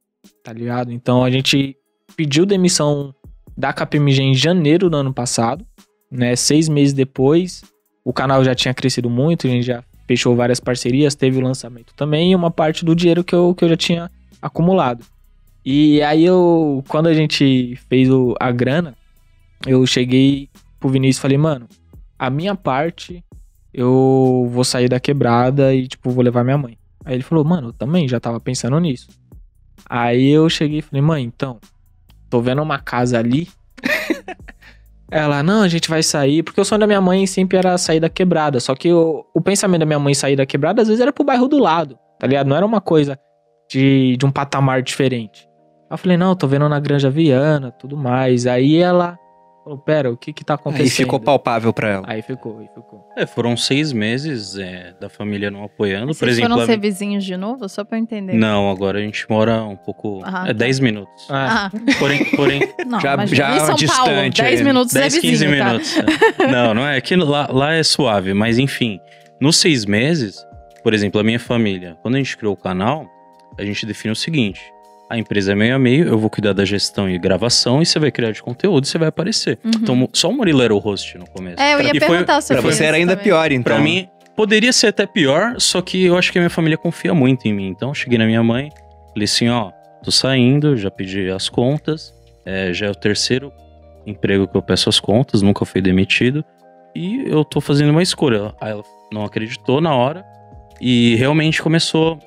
tá 0.43 0.53
ligado? 0.53 0.91
Então 0.91 1.23
a 1.23 1.31
gente 1.31 1.75
pediu 2.15 2.45
demissão 2.45 3.13
da 3.57 3.73
KPMG 3.73 4.21
em 4.21 4.35
janeiro 4.35 4.89
do 4.89 4.97
ano 4.97 5.13
passado, 5.13 5.65
né? 6.11 6.35
Seis 6.35 6.69
meses 6.69 6.93
depois, 6.93 7.63
o 8.03 8.13
canal 8.13 8.43
já 8.43 8.53
tinha 8.55 8.73
crescido 8.73 9.09
muito, 9.09 9.47
a 9.47 9.49
gente 9.49 9.65
já 9.65 9.83
fechou 10.07 10.35
várias 10.35 10.59
parcerias, 10.59 11.15
teve 11.15 11.37
o 11.37 11.41
lançamento 11.41 11.93
também 11.95 12.31
e 12.31 12.35
uma 12.35 12.51
parte 12.51 12.83
do 12.83 12.95
dinheiro 12.95 13.23
que 13.23 13.33
eu, 13.33 13.55
que 13.55 13.63
eu 13.63 13.69
já 13.69 13.77
tinha 13.77 14.11
acumulado. 14.41 15.05
E 15.65 16.01
aí 16.01 16.25
eu, 16.25 16.83
quando 16.89 17.07
a 17.07 17.13
gente 17.13 17.79
fez 17.89 18.09
o- 18.09 18.35
a 18.39 18.51
grana, 18.51 18.95
eu 19.65 19.85
cheguei 19.85 20.49
pro 20.79 20.89
Vinícius 20.89 21.17
e 21.17 21.21
falei, 21.21 21.37
mano, 21.37 21.67
a 22.17 22.29
minha 22.29 22.55
parte 22.55 23.23
eu 23.73 24.47
vou 24.51 24.63
sair 24.63 24.87
da 24.87 24.99
quebrada 24.99 25.73
e, 25.73 25.87
tipo, 25.87 26.11
vou 26.11 26.23
levar 26.23 26.43
minha 26.43 26.57
mãe. 26.57 26.77
Aí 27.03 27.15
ele 27.15 27.23
falou, 27.23 27.43
mano, 27.43 27.69
eu 27.69 27.73
também 27.73 28.07
já 28.07 28.19
tava 28.19 28.39
pensando 28.39 28.79
nisso. 28.79 29.07
Aí 29.89 30.29
eu 30.29 30.49
cheguei 30.49 30.79
e 30.79 30.81
falei, 30.81 31.01
mãe, 31.01 31.23
então, 31.23 31.59
tô 32.29 32.39
vendo 32.39 32.61
uma 32.61 32.79
casa 32.79 33.17
ali. 33.19 33.47
Ela, 35.11 35.43
não, 35.43 35.61
a 35.61 35.67
gente 35.67 35.89
vai 35.89 36.01
sair, 36.01 36.41
porque 36.43 36.59
o 36.59 36.65
sonho 36.65 36.79
da 36.79 36.87
minha 36.87 37.01
mãe 37.01 37.27
sempre 37.27 37.57
era 37.57 37.77
sair 37.77 37.99
da 37.99 38.09
quebrada. 38.09 38.59
Só 38.59 38.73
que 38.73 38.91
o, 38.91 39.25
o 39.33 39.41
pensamento 39.41 39.81
da 39.81 39.85
minha 39.85 39.99
mãe 39.99 40.13
sair 40.13 40.35
da 40.35 40.45
quebrada, 40.45 40.81
às 40.81 40.87
vezes 40.87 41.01
era 41.01 41.13
pro 41.13 41.23
bairro 41.23 41.47
do 41.47 41.59
lado, 41.59 41.97
tá 42.19 42.25
ligado? 42.25 42.47
Não 42.47 42.55
era 42.55 42.65
uma 42.65 42.81
coisa 42.81 43.19
de, 43.69 44.17
de 44.17 44.25
um 44.25 44.31
patamar 44.31 44.81
diferente. 44.81 45.47
Aí 45.89 45.95
eu 45.95 45.97
falei, 45.97 46.17
não, 46.17 46.35
tô 46.35 46.47
vendo 46.47 46.67
na 46.67 46.79
Granja 46.79 47.09
Viana, 47.09 47.71
tudo 47.71 47.95
mais. 47.95 48.47
Aí 48.47 48.77
ela 48.77 49.19
falou, 49.63 49.77
pera, 49.79 50.11
o 50.11 50.17
que 50.17 50.33
que 50.33 50.43
tá 50.43 50.55
acontecendo? 50.55 50.83
Aí 50.85 50.89
ficou 50.89 51.19
palpável 51.19 51.71
pra 51.73 51.89
ela. 51.89 52.03
Aí 52.07 52.21
ficou, 52.21 52.59
aí 52.59 52.67
ficou. 52.67 53.07
É, 53.15 53.25
foram 53.25 53.55
seis 53.55 53.93
meses 53.93 54.57
é, 54.57 54.93
da 54.99 55.09
família 55.09 55.49
não 55.49 55.63
apoiando. 55.63 56.07
Por 56.07 56.15
Vocês 56.15 56.31
exemplo, 56.33 56.51
foram 56.51 56.63
a- 56.63 56.65
ser 56.65 56.77
vizinhos 56.79 57.23
de 57.23 57.37
novo? 57.37 57.67
Só 57.69 57.83
pra 57.83 57.97
eu 57.97 58.01
entender. 58.01 58.33
não, 58.33 58.69
agora 58.69 58.99
a 58.99 59.01
gente 59.01 59.25
mora 59.29 59.63
um 59.63 59.75
pouco. 59.75 60.21
Ah, 60.23 60.43
é 60.43 60.47
tá. 60.47 60.53
10 60.53 60.79
minutos. 60.79 61.27
Ah, 61.29 61.65
Ah, 61.67 61.71
Porém, 61.99 62.25
porém 62.35 62.61
não, 62.85 62.99
Já- 62.99 63.15
mas 63.17 63.29
já 63.29 63.55
em 63.55 63.59
São 63.59 63.65
Paulo, 63.67 63.77
distante 63.77 64.41
10 64.41 64.59
aí. 64.59 64.65
minutos 64.65 64.93
10, 64.93 65.05
é 65.17 65.19
vizinho, 65.21 65.31
15 65.51 65.57
tá? 65.57 65.65
minutos. 65.65 65.97
é. 66.39 66.47
Não, 66.47 66.73
não 66.73 66.87
é. 66.87 66.97
Aqui 66.97 67.15
lá, 67.15 67.47
lá 67.51 67.73
é 67.73 67.83
suave, 67.83 68.33
mas 68.33 68.57
enfim. 68.59 68.99
Nos 69.39 69.57
seis 69.57 69.85
meses, 69.85 70.45
por 70.83 70.93
exemplo, 70.93 71.19
a 71.19 71.23
minha 71.23 71.39
família, 71.39 71.97
quando 72.01 72.15
a 72.15 72.17
gente 72.17 72.35
criou 72.37 72.53
o 72.53 72.57
canal, 72.57 73.05
a 73.57 73.63
gente 73.63 73.85
definiu 73.85 74.13
o 74.13 74.15
seguinte: 74.15 74.61
A 75.13 75.17
empresa 75.19 75.51
é 75.51 75.55
meio 75.55 75.75
a 75.75 75.77
meio, 75.79 76.07
eu 76.07 76.17
vou 76.17 76.27
cuidar 76.27 76.53
da 76.53 76.65
gestão 76.65 77.07
e 77.07 77.19
gravação 77.19 77.83
e 77.83 77.85
você 77.85 77.99
vai 77.99 78.09
criar 78.09 78.31
de 78.31 78.41
conteúdo 78.41 78.83
e 78.85 78.87
você 78.87 78.97
vai 78.97 79.09
aparecer. 79.09 79.59
Uhum. 79.63 79.71
Então, 79.79 80.09
só 80.11 80.27
o 80.27 80.33
Murilo 80.33 80.63
era 80.63 80.73
o 80.73 80.79
host 80.79 81.19
no 81.19 81.29
começo. 81.29 81.61
É, 81.61 81.75
eu 81.75 81.81
ia 81.81 81.91
E 81.93 81.99
foi- 81.99 82.09
perguntar 82.09 82.41
sobre 82.41 82.63
Pra 82.63 82.71
você 82.71 82.83
era 82.85 82.97
ainda 82.97 83.11
também. 83.11 83.23
pior, 83.25 83.51
então. 83.51 83.63
Pra 83.75 83.77
mim, 83.79 84.07
poderia 84.35 84.73
ser 84.73 84.87
até 84.87 85.05
pior, 85.05 85.53
só 85.59 85.83
que 85.83 86.03
eu 86.05 86.17
acho 86.17 86.31
que 86.31 86.39
a 86.39 86.41
minha 86.41 86.49
família 86.49 86.79
confia 86.79 87.13
muito 87.13 87.47
em 87.47 87.53
mim. 87.53 87.67
Então, 87.67 87.89
eu 87.89 87.93
cheguei 87.93 88.17
na 88.17 88.25
minha 88.25 88.41
mãe, 88.41 88.69
falei 89.13 89.25
assim: 89.25 89.49
ó, 89.49 89.69
tô 90.03 90.09
saindo, 90.09 90.75
já 90.75 90.89
pedi 90.89 91.29
as 91.29 91.47
contas, 91.47 92.11
é, 92.43 92.73
já 92.73 92.87
é 92.87 92.89
o 92.89 92.95
terceiro 92.95 93.53
emprego 94.07 94.47
que 94.47 94.57
eu 94.57 94.63
peço 94.63 94.89
as 94.89 94.99
contas, 94.99 95.43
nunca 95.43 95.63
fui 95.63 95.79
demitido, 95.79 96.43
e 96.95 97.23
eu 97.27 97.45
tô 97.45 97.61
fazendo 97.61 97.91
uma 97.91 98.01
escolha. 98.01 98.51
Aí 98.59 98.71
ela 98.71 98.83
não 99.11 99.23
acreditou 99.23 99.79
na 99.79 99.93
hora 99.95 100.25
e 100.81 101.13
realmente 101.17 101.61
começou 101.61 102.17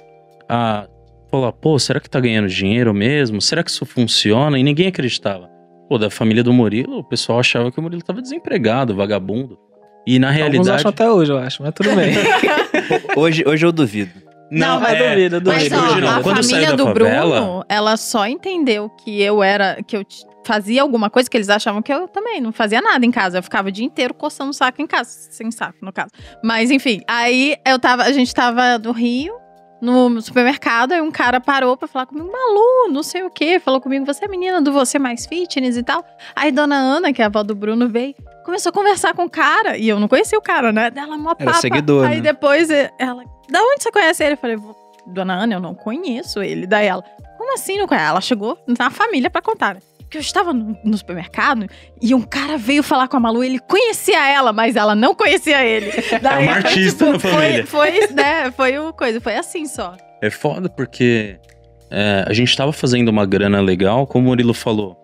a 0.48 0.86
falar: 1.30 1.52
pô, 1.52 1.78
será 1.78 2.00
que 2.00 2.08
tá 2.10 2.20
ganhando 2.20 2.48
dinheiro 2.48 2.92
mesmo? 2.94 3.40
Será 3.40 3.62
que 3.62 3.70
isso 3.70 3.84
funciona? 3.86 4.58
E 4.58 4.62
ninguém 4.62 4.88
acreditava. 4.88 5.48
Pô, 5.88 5.98
da 5.98 6.10
família 6.10 6.42
do 6.42 6.52
Murilo, 6.52 6.98
o 6.98 7.04
pessoal 7.04 7.38
achava 7.38 7.70
que 7.70 7.78
o 7.78 7.82
Murilo 7.82 8.02
tava 8.02 8.20
desempregado, 8.20 8.94
vagabundo. 8.94 9.58
E 10.06 10.18
na 10.18 10.28
Alguns 10.28 10.38
realidade. 10.38 10.70
acham 10.70 10.88
até 10.90 11.10
hoje, 11.10 11.32
eu 11.32 11.38
acho, 11.38 11.62
mas 11.62 11.72
tudo 11.74 11.90
bem. 11.94 12.14
Hoje, 13.16 13.42
hoje 13.46 13.66
eu 13.66 13.72
duvido. 13.72 14.12
Não, 14.50 14.78
mas 14.80 14.92
é, 15.00 15.08
duvido, 15.10 15.40
duvido. 15.40 15.50
Mas 15.64 15.68
Mas 15.68 15.82
ó, 15.82 15.92
hoje 15.92 16.00
não. 16.00 16.08
a 16.18 16.22
Quando 16.22 16.36
família 16.44 16.72
do 16.76 16.84
favela- 16.86 17.40
Bruno, 17.40 17.64
ela 17.68 17.96
só 17.96 18.26
entendeu 18.28 18.88
que 18.90 19.20
eu 19.20 19.42
era, 19.42 19.82
que 19.84 19.96
eu 19.96 20.04
fazia 20.46 20.82
alguma 20.82 21.10
coisa 21.10 21.28
que 21.28 21.36
eles 21.36 21.48
achavam 21.48 21.82
que 21.82 21.92
eu 21.92 22.06
também 22.06 22.40
não 22.40 22.52
fazia 22.52 22.80
nada 22.80 23.04
em 23.04 23.10
casa. 23.10 23.38
Eu 23.38 23.42
ficava 23.42 23.68
o 23.68 23.72
dia 23.72 23.84
inteiro 23.84 24.14
coçando 24.14 24.50
o 24.50 24.54
saco 24.54 24.80
em 24.80 24.86
casa, 24.86 25.10
sem 25.30 25.50
saco 25.50 25.78
no 25.82 25.92
caso. 25.92 26.10
Mas 26.44 26.70
enfim, 26.70 27.00
aí 27.08 27.56
eu 27.66 27.78
tava, 27.80 28.04
a 28.04 28.12
gente 28.12 28.32
tava 28.32 28.78
no 28.78 28.92
Rio, 28.92 29.34
no 29.80 30.20
supermercado, 30.22 30.92
aí 30.92 31.00
um 31.00 31.10
cara 31.10 31.40
parou 31.40 31.76
pra 31.76 31.86
falar 31.86 32.06
comigo, 32.06 32.30
Malu, 32.30 32.92
não 32.92 33.02
sei 33.02 33.22
o 33.22 33.30
quê, 33.30 33.60
falou 33.60 33.80
comigo, 33.80 34.06
você 34.06 34.24
é 34.24 34.28
menina 34.28 34.60
do 34.62 34.72
Você 34.72 34.98
Mais 34.98 35.26
Fitness 35.26 35.76
e 35.76 35.82
tal. 35.82 36.04
Aí 36.34 36.50
dona 36.50 36.76
Ana, 36.76 37.12
que 37.12 37.20
é 37.20 37.24
a 37.24 37.28
avó 37.28 37.42
do 37.42 37.54
Bruno, 37.54 37.88
veio, 37.88 38.14
começou 38.44 38.70
a 38.70 38.72
conversar 38.72 39.14
com 39.14 39.24
o 39.24 39.30
cara, 39.30 39.76
e 39.76 39.88
eu 39.88 40.00
não 40.00 40.08
conhecia 40.08 40.38
o 40.38 40.42
cara, 40.42 40.72
né? 40.72 40.90
Ela, 40.94 41.16
mó 41.18 41.30
Era 41.38 41.50
papa. 41.50 41.60
seguidor, 41.60 42.06
Aí 42.06 42.16
né? 42.16 42.22
depois 42.22 42.70
eh, 42.70 42.90
ela, 42.98 43.22
da 43.50 43.60
onde 43.62 43.82
você 43.82 43.90
conhece 43.92 44.24
ele? 44.24 44.34
Eu 44.34 44.38
falei, 44.38 44.56
"Vô- 44.56 44.74
dona 45.06 45.34
Ana, 45.34 45.54
eu 45.54 45.60
não 45.60 45.74
conheço 45.74 46.42
ele. 46.42 46.66
Daí 46.66 46.86
ela, 46.86 47.02
como 47.36 47.52
assim 47.54 47.78
não 47.78 47.86
conhece? 47.86 48.06
Ela 48.08 48.20
chegou 48.20 48.58
na 48.78 48.90
família 48.90 49.28
pra 49.30 49.42
contar, 49.42 49.74
né? 49.74 49.80
Porque 50.06 50.18
eu 50.18 50.20
estava 50.20 50.52
no, 50.52 50.78
no 50.84 50.96
supermercado 50.96 51.66
e 52.00 52.14
um 52.14 52.22
cara 52.22 52.56
veio 52.56 52.82
falar 52.82 53.08
com 53.08 53.16
a 53.16 53.20
Malu, 53.20 53.42
ele 53.42 53.58
conhecia 53.58 54.28
ela, 54.30 54.52
mas 54.52 54.76
ela 54.76 54.94
não 54.94 55.14
conhecia 55.16 55.64
ele. 55.64 55.90
Daí, 56.22 56.46
É 56.46 56.48
uma 56.48 56.60
foi, 56.60 56.70
artista 56.70 57.12
na 57.12 57.18
família. 57.18 57.66
Foi, 57.66 57.92
foi, 57.92 58.14
né, 58.14 58.50
foi 58.52 58.78
o 58.78 58.92
coisa, 58.92 59.20
foi 59.20 59.34
assim 59.34 59.66
só. 59.66 59.96
É 60.22 60.30
foda 60.30 60.68
porque 60.68 61.40
é, 61.90 62.24
a 62.26 62.32
gente 62.32 62.56
tava 62.56 62.72
fazendo 62.72 63.08
uma 63.08 63.26
grana 63.26 63.60
legal, 63.60 64.06
como 64.06 64.26
o 64.26 64.28
Murilo 64.28 64.54
falou. 64.54 64.96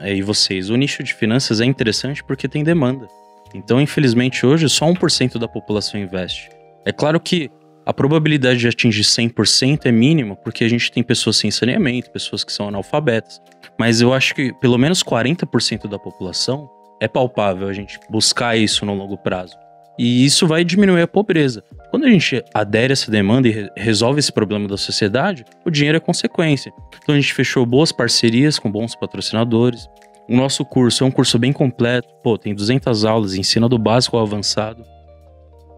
É, 0.00 0.14
e 0.14 0.22
vocês, 0.22 0.70
o 0.70 0.76
nicho 0.76 1.02
de 1.04 1.14
finanças 1.14 1.60
é 1.60 1.64
interessante 1.64 2.22
porque 2.24 2.48
tem 2.48 2.64
demanda. 2.64 3.06
Então, 3.54 3.80
infelizmente, 3.80 4.44
hoje 4.44 4.68
só 4.68 4.86
1% 4.86 5.38
da 5.38 5.48
população 5.48 5.98
investe. 5.98 6.50
É 6.84 6.92
claro 6.92 7.20
que 7.20 7.50
a 7.86 7.92
probabilidade 7.92 8.60
de 8.60 8.68
atingir 8.68 9.02
100% 9.02 9.86
é 9.86 9.92
mínima, 9.92 10.36
porque 10.36 10.62
a 10.62 10.68
gente 10.68 10.92
tem 10.92 11.02
pessoas 11.02 11.38
sem 11.38 11.50
saneamento, 11.50 12.10
pessoas 12.10 12.44
que 12.44 12.52
são 12.52 12.68
analfabetas. 12.68 13.40
Mas 13.78 14.00
eu 14.00 14.12
acho 14.12 14.34
que 14.34 14.52
pelo 14.54 14.76
menos 14.78 15.02
40% 15.02 15.88
da 15.88 15.98
população 15.98 16.68
é 17.00 17.06
palpável 17.06 17.68
a 17.68 17.72
gente 17.72 17.98
buscar 18.10 18.56
isso 18.56 18.84
no 18.84 18.94
longo 18.94 19.16
prazo. 19.16 19.54
E 19.98 20.24
isso 20.24 20.46
vai 20.46 20.64
diminuir 20.64 21.02
a 21.02 21.08
pobreza. 21.08 21.62
Quando 21.90 22.04
a 22.06 22.10
gente 22.10 22.42
adere 22.54 22.92
a 22.92 22.94
essa 22.94 23.10
demanda 23.10 23.48
e 23.48 23.50
re- 23.50 23.70
resolve 23.76 24.20
esse 24.20 24.32
problema 24.32 24.68
da 24.68 24.76
sociedade, 24.76 25.44
o 25.64 25.70
dinheiro 25.70 25.96
é 25.96 26.00
consequência. 26.00 26.72
Então 27.02 27.14
a 27.14 27.20
gente 27.20 27.34
fechou 27.34 27.66
boas 27.66 27.90
parcerias 27.90 28.58
com 28.58 28.70
bons 28.70 28.94
patrocinadores. 28.94 29.88
O 30.28 30.36
nosso 30.36 30.64
curso 30.64 31.02
é 31.02 31.06
um 31.06 31.10
curso 31.10 31.38
bem 31.38 31.52
completo. 31.52 32.08
Pô, 32.22 32.36
tem 32.38 32.54
200 32.54 33.04
aulas, 33.04 33.34
ensina 33.34 33.68
do 33.68 33.78
básico 33.78 34.16
ao 34.16 34.22
avançado. 34.24 34.84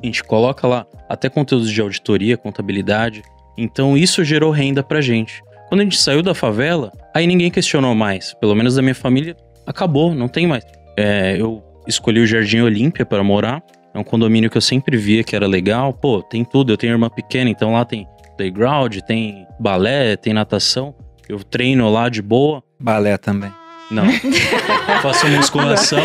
A 0.02 0.06
gente 0.06 0.22
coloca 0.24 0.66
lá 0.66 0.86
até 1.08 1.28
conteúdos 1.28 1.70
de 1.70 1.80
auditoria, 1.80 2.36
contabilidade. 2.36 3.22
Então 3.56 3.96
isso 3.96 4.22
gerou 4.24 4.50
renda 4.50 4.82
pra 4.82 5.00
gente. 5.00 5.42
Quando 5.70 5.82
a 5.82 5.84
gente 5.84 6.00
saiu 6.00 6.20
da 6.20 6.34
favela, 6.34 6.90
aí 7.14 7.28
ninguém 7.28 7.48
questionou 7.48 7.94
mais. 7.94 8.34
Pelo 8.34 8.56
menos 8.56 8.74
da 8.74 8.82
minha 8.82 8.94
família, 8.94 9.36
acabou, 9.64 10.12
não 10.12 10.26
tem 10.26 10.44
mais. 10.44 10.64
É, 10.98 11.36
eu 11.38 11.62
escolhi 11.86 12.18
o 12.18 12.26
Jardim 12.26 12.58
Olímpia 12.60 13.06
para 13.06 13.22
morar. 13.22 13.62
É 13.94 13.98
um 13.98 14.02
condomínio 14.02 14.50
que 14.50 14.56
eu 14.56 14.60
sempre 14.60 14.96
via 14.96 15.22
que 15.22 15.36
era 15.36 15.46
legal. 15.46 15.94
Pô, 15.94 16.24
tem 16.24 16.44
tudo. 16.44 16.72
Eu 16.72 16.76
tenho 16.76 16.92
irmã 16.92 17.08
pequena, 17.08 17.48
então 17.48 17.74
lá 17.74 17.84
tem 17.84 18.04
playground, 18.36 18.98
tem 19.06 19.46
balé, 19.60 20.16
tem 20.16 20.34
natação. 20.34 20.92
Eu 21.28 21.38
treino 21.44 21.88
lá 21.88 22.08
de 22.08 22.20
boa. 22.20 22.64
Balé 22.80 23.16
também. 23.16 23.52
Não. 23.90 24.04
faço 25.02 25.26
musculação. 25.28 25.98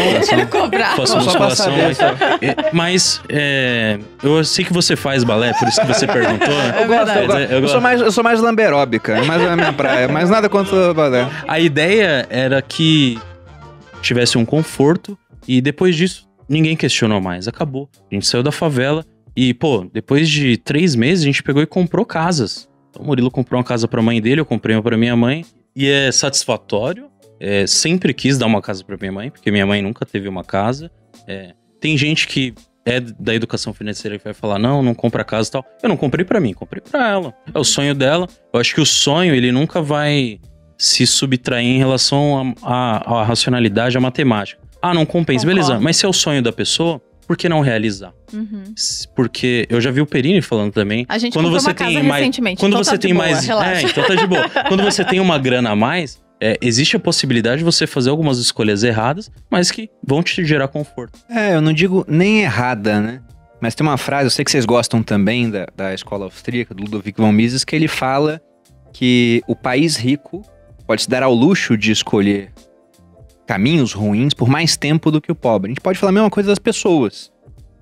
Faço 0.95 1.07
Só 1.07 1.15
pra 1.17 1.23
musculação. 1.23 1.65
saber, 1.65 1.83
mas, 1.87 1.99
é, 2.41 2.71
mas 2.73 3.21
é, 3.29 3.99
eu 4.23 4.43
sei 4.43 4.65
que 4.65 4.73
você 4.73 4.95
faz 4.95 5.23
balé, 5.23 5.53
por 5.53 5.67
isso 5.67 5.79
que 5.81 5.87
você 5.87 6.07
perguntou. 6.07 6.47
né? 6.47 6.75
É. 6.79 6.83
Eu, 6.83 6.87
gosto, 6.87 7.09
Eu 7.11 7.41
eu, 7.51 7.61
gosto. 7.61 7.71
sou 7.73 7.81
mais, 7.81 8.01
eu 8.01 8.11
sou 8.11 8.23
mais 8.23 8.41
lamberóbica, 8.41 9.17
é 9.17 9.23
mais 9.23 9.41
a 9.43 9.55
minha 9.55 9.71
praia. 9.73 10.07
Mas 10.07 10.29
nada 10.29 10.49
contra 10.49 10.91
o 10.91 10.93
balé. 10.93 11.27
A 11.47 11.59
ideia 11.59 12.25
era 12.29 12.61
que 12.61 13.19
tivesse 14.01 14.37
um 14.37 14.45
conforto 14.45 15.17
e 15.47 15.61
depois 15.61 15.95
disso 15.95 16.27
ninguém 16.49 16.75
questionou 16.75 17.21
mais. 17.21 17.47
Acabou. 17.47 17.89
A 18.11 18.15
gente 18.15 18.27
saiu 18.27 18.41
da 18.43 18.51
favela 18.51 19.05
e, 19.35 19.53
pô, 19.53 19.85
depois 19.93 20.29
de 20.29 20.57
três 20.57 20.95
meses 20.95 21.23
a 21.23 21.27
gente 21.27 21.43
pegou 21.43 21.61
e 21.61 21.65
comprou 21.65 22.05
casas. 22.05 22.67
Então 22.89 23.03
o 23.03 23.05
Murilo 23.07 23.29
comprou 23.29 23.59
uma 23.59 23.63
casa 23.65 23.87
pra 23.87 24.01
mãe 24.01 24.21
dele, 24.21 24.41
eu 24.41 24.45
comprei 24.45 24.75
uma 24.75 24.81
pra 24.81 24.97
minha 24.97 25.15
mãe. 25.15 25.45
E 25.75 25.89
é 25.89 26.09
satisfatório. 26.11 27.07
É, 27.39 27.67
sempre 27.67 28.13
quis 28.13 28.37
dar 28.37 28.45
uma 28.45 28.61
casa 28.61 28.83
pra 28.83 28.97
minha 28.97 29.11
mãe, 29.11 29.29
porque 29.29 29.51
minha 29.51 29.65
mãe 29.65 29.81
nunca 29.81 30.05
teve 30.05 30.27
uma 30.27 30.43
casa. 30.43 30.89
É, 31.27 31.53
tem 31.79 31.97
gente 31.97 32.27
que 32.27 32.53
é 32.85 32.99
da 32.99 33.33
educação 33.33 33.73
financeira 33.73 34.17
que 34.17 34.23
vai 34.23 34.33
falar, 34.33 34.59
não, 34.59 34.81
não 34.83 34.93
compra 34.93 35.23
casa 35.23 35.49
e 35.49 35.51
tal. 35.51 35.65
Eu 35.81 35.89
não 35.89 35.97
comprei 35.97 36.23
pra 36.23 36.39
mim, 36.39 36.53
comprei 36.53 36.81
pra 36.81 37.09
ela. 37.09 37.33
É 37.53 37.57
o 37.59 37.63
sonho 37.63 37.95
dela. 37.95 38.27
Eu 38.53 38.59
acho 38.59 38.73
que 38.75 38.81
o 38.81 38.85
sonho, 38.85 39.33
ele 39.33 39.51
nunca 39.51 39.81
vai 39.81 40.39
se 40.77 41.07
subtrair 41.07 41.65
em 41.67 41.77
relação 41.77 42.53
à 42.61 43.23
racionalidade, 43.23 43.97
à 43.97 43.99
matemática. 44.01 44.61
Ah, 44.81 44.93
não 44.93 45.05
compensa, 45.05 45.45
Concordo. 45.45 45.67
beleza. 45.67 45.79
Mas 45.83 45.97
se 45.97 46.05
é 46.05 46.09
o 46.09 46.13
sonho 46.13 46.43
da 46.43 46.51
pessoa, 46.51 47.01
por 47.27 47.35
que 47.35 47.49
não 47.49 47.59
realizar? 47.59 48.13
Uhum. 48.31 48.65
Porque 49.15 49.65
eu 49.69 49.81
já 49.81 49.89
vi 49.89 50.01
o 50.01 50.05
Perini 50.05 50.41
falando 50.41 50.71
também. 50.71 51.05
A 51.09 51.17
gente 51.17 51.33
Quando 51.33 51.49
você 51.49 51.67
uma 51.69 51.73
tem 51.73 51.87
casa 51.95 52.03
mais- 52.03 52.19
recentemente. 52.21 52.59
Quando 52.59 52.73
então 52.73 52.83
você 52.83 52.91
tá 52.91 52.97
tem 52.99 53.13
boa, 53.13 53.25
mais. 53.25 53.45
relaxa. 53.45 53.71
É, 53.71 53.89
então 53.89 54.03
tá 54.05 54.13
de 54.15 54.27
boa. 54.27 54.47
Quando 54.67 54.83
você 54.83 55.03
tem 55.03 55.19
uma 55.19 55.39
grana 55.39 55.71
a 55.71 55.75
mais, 55.75 56.21
é, 56.41 56.57
existe 56.61 56.95
a 56.95 56.99
possibilidade 56.99 57.59
de 57.59 57.63
você 57.63 57.87
fazer 57.87 58.09
algumas 58.09 58.37
escolhas 58.37 58.83
erradas, 58.83 59.31
mas 59.49 59.71
que 59.71 59.89
vão 60.05 60.21
te 60.21 60.43
gerar 60.45 60.67
conforto. 60.67 61.19
É, 61.29 61.55
eu 61.55 61.61
não 61.61 61.73
digo 61.73 62.05
nem 62.07 62.41
errada, 62.41 62.99
né? 62.99 63.21
Mas 63.61 63.73
tem 63.73 63.85
uma 63.85 63.97
frase, 63.97 64.25
eu 64.25 64.31
sei 64.31 64.43
que 64.43 64.51
vocês 64.51 64.65
gostam 64.65 65.01
também 65.01 65.49
da, 65.49 65.67
da 65.75 65.93
escola 65.93 66.25
austríaca, 66.25 66.73
do 66.73 66.83
Ludwig 66.83 67.15
von 67.17 67.31
Mises, 67.31 67.63
que 67.63 67.75
ele 67.75 67.87
fala 67.87 68.41
que 68.91 69.41
o 69.47 69.55
país 69.55 69.95
rico 69.95 70.41
pode 70.85 71.03
se 71.03 71.09
dar 71.09 71.23
ao 71.23 71.33
luxo 71.33 71.77
de 71.77 71.91
escolher 71.91 72.51
caminhos 73.47 73.93
ruins 73.93 74.33
por 74.33 74.49
mais 74.49 74.75
tempo 74.75 75.09
do 75.09 75.21
que 75.21 75.31
o 75.31 75.35
pobre. 75.35 75.69
A 75.69 75.73
gente 75.73 75.81
pode 75.81 75.97
falar 75.97 76.09
a 76.09 76.13
mesma 76.13 76.29
coisa 76.29 76.49
das 76.49 76.59
pessoas. 76.59 77.31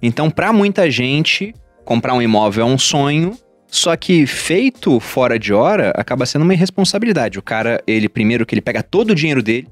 Então, 0.01 0.29
para 0.29 0.51
muita 0.53 0.89
gente, 0.91 1.53
comprar 1.85 2.13
um 2.13 2.21
imóvel 2.21 2.67
é 2.67 2.69
um 2.69 2.77
sonho, 2.77 3.37
só 3.73 3.95
que 3.95 4.27
feito 4.27 4.99
fora 4.99 5.39
de 5.39 5.51
hora 5.51 5.91
acaba 5.95 6.27
sendo 6.27 6.43
uma 6.43 6.53
irresponsabilidade. 6.53 7.39
O 7.39 7.41
cara, 7.41 7.81
ele 7.87 8.07
primeiro 8.07 8.45
que 8.45 8.53
ele 8.53 8.61
pega 8.61 8.83
todo 8.83 9.09
o 9.09 9.15
dinheiro 9.15 9.41
dele, 9.41 9.67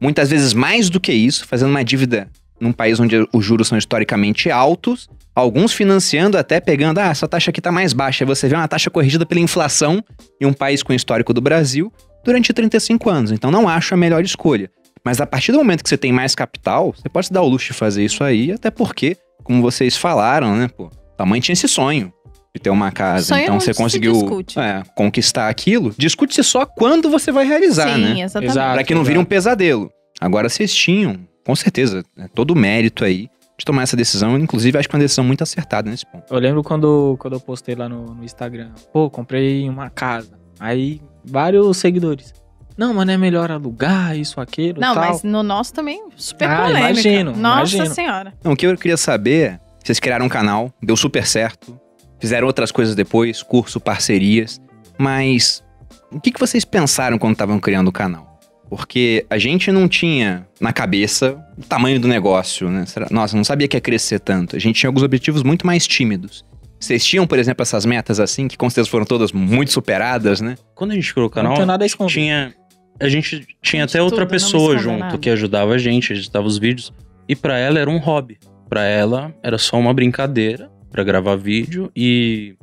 muitas 0.00 0.30
vezes 0.30 0.52
mais 0.52 0.90
do 0.90 0.98
que 0.98 1.12
isso, 1.12 1.46
fazendo 1.46 1.70
uma 1.70 1.84
dívida 1.84 2.28
num 2.60 2.72
país 2.72 2.98
onde 2.98 3.24
os 3.32 3.44
juros 3.44 3.68
são 3.68 3.78
historicamente 3.78 4.50
altos, 4.50 5.08
alguns 5.32 5.72
financiando 5.72 6.36
até 6.36 6.60
pegando, 6.60 6.98
ah, 6.98 7.06
essa 7.06 7.28
taxa 7.28 7.50
aqui 7.50 7.60
tá 7.60 7.70
mais 7.70 7.92
baixa. 7.92 8.24
Aí 8.24 8.26
você 8.26 8.48
vê 8.48 8.56
uma 8.56 8.66
taxa 8.66 8.90
corrigida 8.90 9.24
pela 9.24 9.40
inflação 9.40 10.02
em 10.40 10.46
um 10.46 10.52
país 10.52 10.82
com 10.82 10.92
o 10.92 10.96
histórico 10.96 11.32
do 11.32 11.40
Brasil 11.40 11.92
durante 12.24 12.52
35 12.52 13.08
anos. 13.08 13.30
Então 13.30 13.52
não 13.52 13.68
acho 13.68 13.94
a 13.94 13.96
melhor 13.96 14.24
escolha. 14.24 14.68
Mas 15.04 15.20
a 15.20 15.26
partir 15.26 15.52
do 15.52 15.58
momento 15.58 15.84
que 15.84 15.88
você 15.88 15.96
tem 15.96 16.12
mais 16.12 16.34
capital, 16.34 16.92
você 16.92 17.08
pode 17.08 17.28
se 17.28 17.32
dar 17.32 17.42
o 17.42 17.48
luxo 17.48 17.68
de 17.68 17.78
fazer 17.78 18.04
isso 18.04 18.24
aí, 18.24 18.50
até 18.50 18.72
porque, 18.72 19.16
como 19.44 19.62
vocês 19.62 19.96
falaram, 19.96 20.56
né, 20.56 20.66
pô, 20.66 20.90
tua 21.16 21.24
mãe 21.24 21.40
tinha 21.40 21.52
esse 21.52 21.68
sonho 21.68 22.12
de 22.56 22.62
ter 22.62 22.70
uma 22.70 22.90
casa. 22.90 23.26
Sonho 23.26 23.42
então 23.42 23.54
não 23.54 23.60
você 23.60 23.72
se 23.74 23.80
conseguiu 23.82 24.14
é, 24.56 24.82
conquistar 24.94 25.48
aquilo. 25.48 25.94
Discute-se 25.96 26.42
só 26.42 26.64
quando 26.66 27.10
você 27.10 27.30
vai 27.30 27.46
realizar, 27.46 27.94
Sim, 27.94 28.02
né? 28.02 28.20
exatamente. 28.22 28.50
Exato. 28.52 28.74
Pra 28.74 28.84
que 28.84 28.94
não 28.94 29.04
vire 29.04 29.18
um 29.18 29.24
pesadelo. 29.24 29.90
Agora 30.20 30.48
vocês 30.48 30.74
tinham, 30.74 31.18
com 31.44 31.54
certeza, 31.54 32.02
né, 32.16 32.26
todo 32.34 32.52
o 32.52 32.56
mérito 32.56 33.04
aí 33.04 33.28
de 33.58 33.64
tomar 33.64 33.82
essa 33.82 33.96
decisão. 33.96 34.38
Inclusive, 34.38 34.78
acho 34.78 34.88
que 34.88 34.94
é 34.94 34.98
uma 34.98 35.02
decisão 35.02 35.24
muito 35.24 35.42
acertada 35.42 35.90
nesse 35.90 36.06
ponto. 36.06 36.32
Eu 36.32 36.38
lembro 36.40 36.62
quando, 36.62 37.16
quando 37.18 37.34
eu 37.34 37.40
postei 37.40 37.74
lá 37.74 37.88
no, 37.88 38.14
no 38.14 38.24
Instagram. 38.24 38.70
Pô, 38.92 39.10
comprei 39.10 39.68
uma 39.68 39.90
casa. 39.90 40.30
Aí, 40.58 41.00
vários 41.24 41.76
seguidores. 41.76 42.32
Não, 42.76 42.92
mas 42.92 43.06
não 43.06 43.14
é 43.14 43.16
melhor 43.16 43.50
alugar 43.50 44.16
isso, 44.16 44.38
aquilo 44.40 44.80
Não, 44.80 44.94
tal. 44.94 45.06
mas 45.08 45.22
no 45.22 45.42
nosso 45.42 45.72
também, 45.72 46.02
super 46.16 46.46
Ah, 46.48 46.66
polêmica. 46.66 46.90
imagino, 46.90 47.30
Nossa 47.36 47.76
imagino. 47.76 47.94
senhora. 47.94 48.34
Então, 48.38 48.52
o 48.52 48.56
que 48.56 48.66
eu 48.66 48.76
queria 48.76 48.98
saber, 48.98 49.58
vocês 49.82 49.98
criaram 49.98 50.26
um 50.26 50.28
canal, 50.28 50.70
deu 50.82 50.94
super 50.94 51.26
certo, 51.26 51.78
fizeram 52.20 52.46
outras 52.46 52.70
coisas 52.70 52.94
depois, 52.94 53.42
curso, 53.42 53.80
parcerias, 53.80 54.60
mas 54.98 55.62
o 56.10 56.20
que, 56.20 56.30
que 56.30 56.40
vocês 56.40 56.64
pensaram 56.64 57.18
quando 57.18 57.32
estavam 57.32 57.58
criando 57.58 57.88
o 57.88 57.92
canal? 57.92 58.38
Porque 58.68 59.24
a 59.30 59.38
gente 59.38 59.70
não 59.70 59.86
tinha 59.88 60.46
na 60.60 60.72
cabeça 60.72 61.38
o 61.56 61.62
tamanho 61.62 62.00
do 62.00 62.08
negócio, 62.08 62.68
né? 62.68 62.84
Nossa, 63.10 63.36
não 63.36 63.44
sabia 63.44 63.68
que 63.68 63.76
ia 63.76 63.80
crescer 63.80 64.18
tanto. 64.18 64.56
A 64.56 64.58
gente 64.58 64.80
tinha 64.80 64.88
alguns 64.88 65.04
objetivos 65.04 65.44
muito 65.44 65.64
mais 65.64 65.86
tímidos. 65.86 66.44
Vocês 66.80 67.04
tinham, 67.04 67.26
por 67.28 67.38
exemplo, 67.38 67.62
essas 67.62 67.86
metas 67.86 68.18
assim, 68.18 68.48
que 68.48 68.56
com 68.56 68.68
certeza 68.68 68.90
foram 68.90 69.04
todas 69.06 69.30
muito 69.30 69.72
superadas, 69.72 70.40
né? 70.40 70.56
Quando 70.74 70.90
a 70.90 70.94
gente 70.94 71.12
criou 71.14 71.28
o 71.28 71.30
Não 71.30 71.34
canal, 71.34 71.54
tem 71.56 71.64
nada 71.66 71.84
a 71.84 71.86
esconder. 71.86 72.12
tinha. 72.12 72.54
A 73.00 73.08
gente 73.08 73.46
tinha 73.62 73.84
A 73.84 73.86
gente 73.86 73.96
até 73.96 74.02
outra 74.02 74.20
não 74.20 74.26
pessoa 74.26 74.76
junto 74.78 74.98
nada. 75.00 75.18
que 75.18 75.30
ajudava 75.30 75.74
a 75.74 75.78
gente, 75.78 76.12
editava 76.12 76.46
os 76.46 76.58
vídeos. 76.58 76.92
E 77.28 77.36
pra 77.36 77.56
ela 77.58 77.78
era 77.78 77.88
um 77.88 77.98
hobby. 77.98 78.36
Pra 78.68 78.82
ela 78.84 79.32
era 79.44 79.58
só 79.58 79.78
uma 79.78 79.94
brincadeira 79.94 80.70
pra 80.90 81.02
gravar 81.04 81.36
vídeo 81.36 81.90
e. 81.94 82.54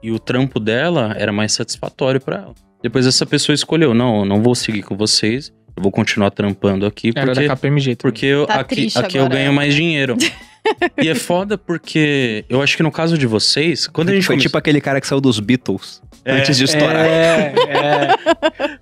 E 0.00 0.12
o 0.12 0.18
trampo 0.20 0.60
dela 0.60 1.12
era 1.18 1.32
mais 1.32 1.50
satisfatório 1.52 2.20
pra 2.20 2.36
ela. 2.36 2.54
Depois 2.80 3.04
essa 3.04 3.26
pessoa 3.26 3.52
escolheu: 3.54 3.92
não, 3.94 4.20
eu 4.20 4.24
não 4.24 4.40
vou 4.42 4.54
seguir 4.54 4.82
com 4.82 4.96
vocês, 4.96 5.52
eu 5.76 5.82
vou 5.82 5.90
continuar 5.90 6.30
trampando 6.30 6.86
aqui 6.86 7.08
Era 7.16 7.26
da 7.26 7.32
porque, 7.32 7.48
KPMG. 7.48 7.96
também. 7.96 7.96
porque 7.96 8.26
eu- 8.26 8.46
Tá 8.46 8.60
aqui, 8.60 8.88
aqui 8.94 9.16
eu 9.18 9.28
ganho 9.28 9.46
ela. 9.46 9.52
mais 9.52 9.74
dinheiro. 9.74 10.16
e 11.02 11.08
é 11.08 11.14
foda 11.16 11.58
porque 11.58 12.44
eu 12.48 12.62
acho 12.62 12.76
que 12.76 12.82
no 12.84 12.92
caso 12.92 13.18
de 13.18 13.26
vocês, 13.26 13.88
quando 13.88 14.10
a 14.10 14.14
gente 14.14 14.24
Foi 14.24 14.36
come- 14.36 14.42
tipo 14.44 14.56
aquele 14.56 14.80
cara 14.80 15.00
que 15.00 15.06
saiu 15.08 15.20
dos 15.20 15.40
Beatles 15.40 16.00
É, 16.24 16.32
antes 16.34 16.56
de 16.56 16.64
estourar. 16.64 17.04
É, 17.04 17.54
é. 17.68 18.78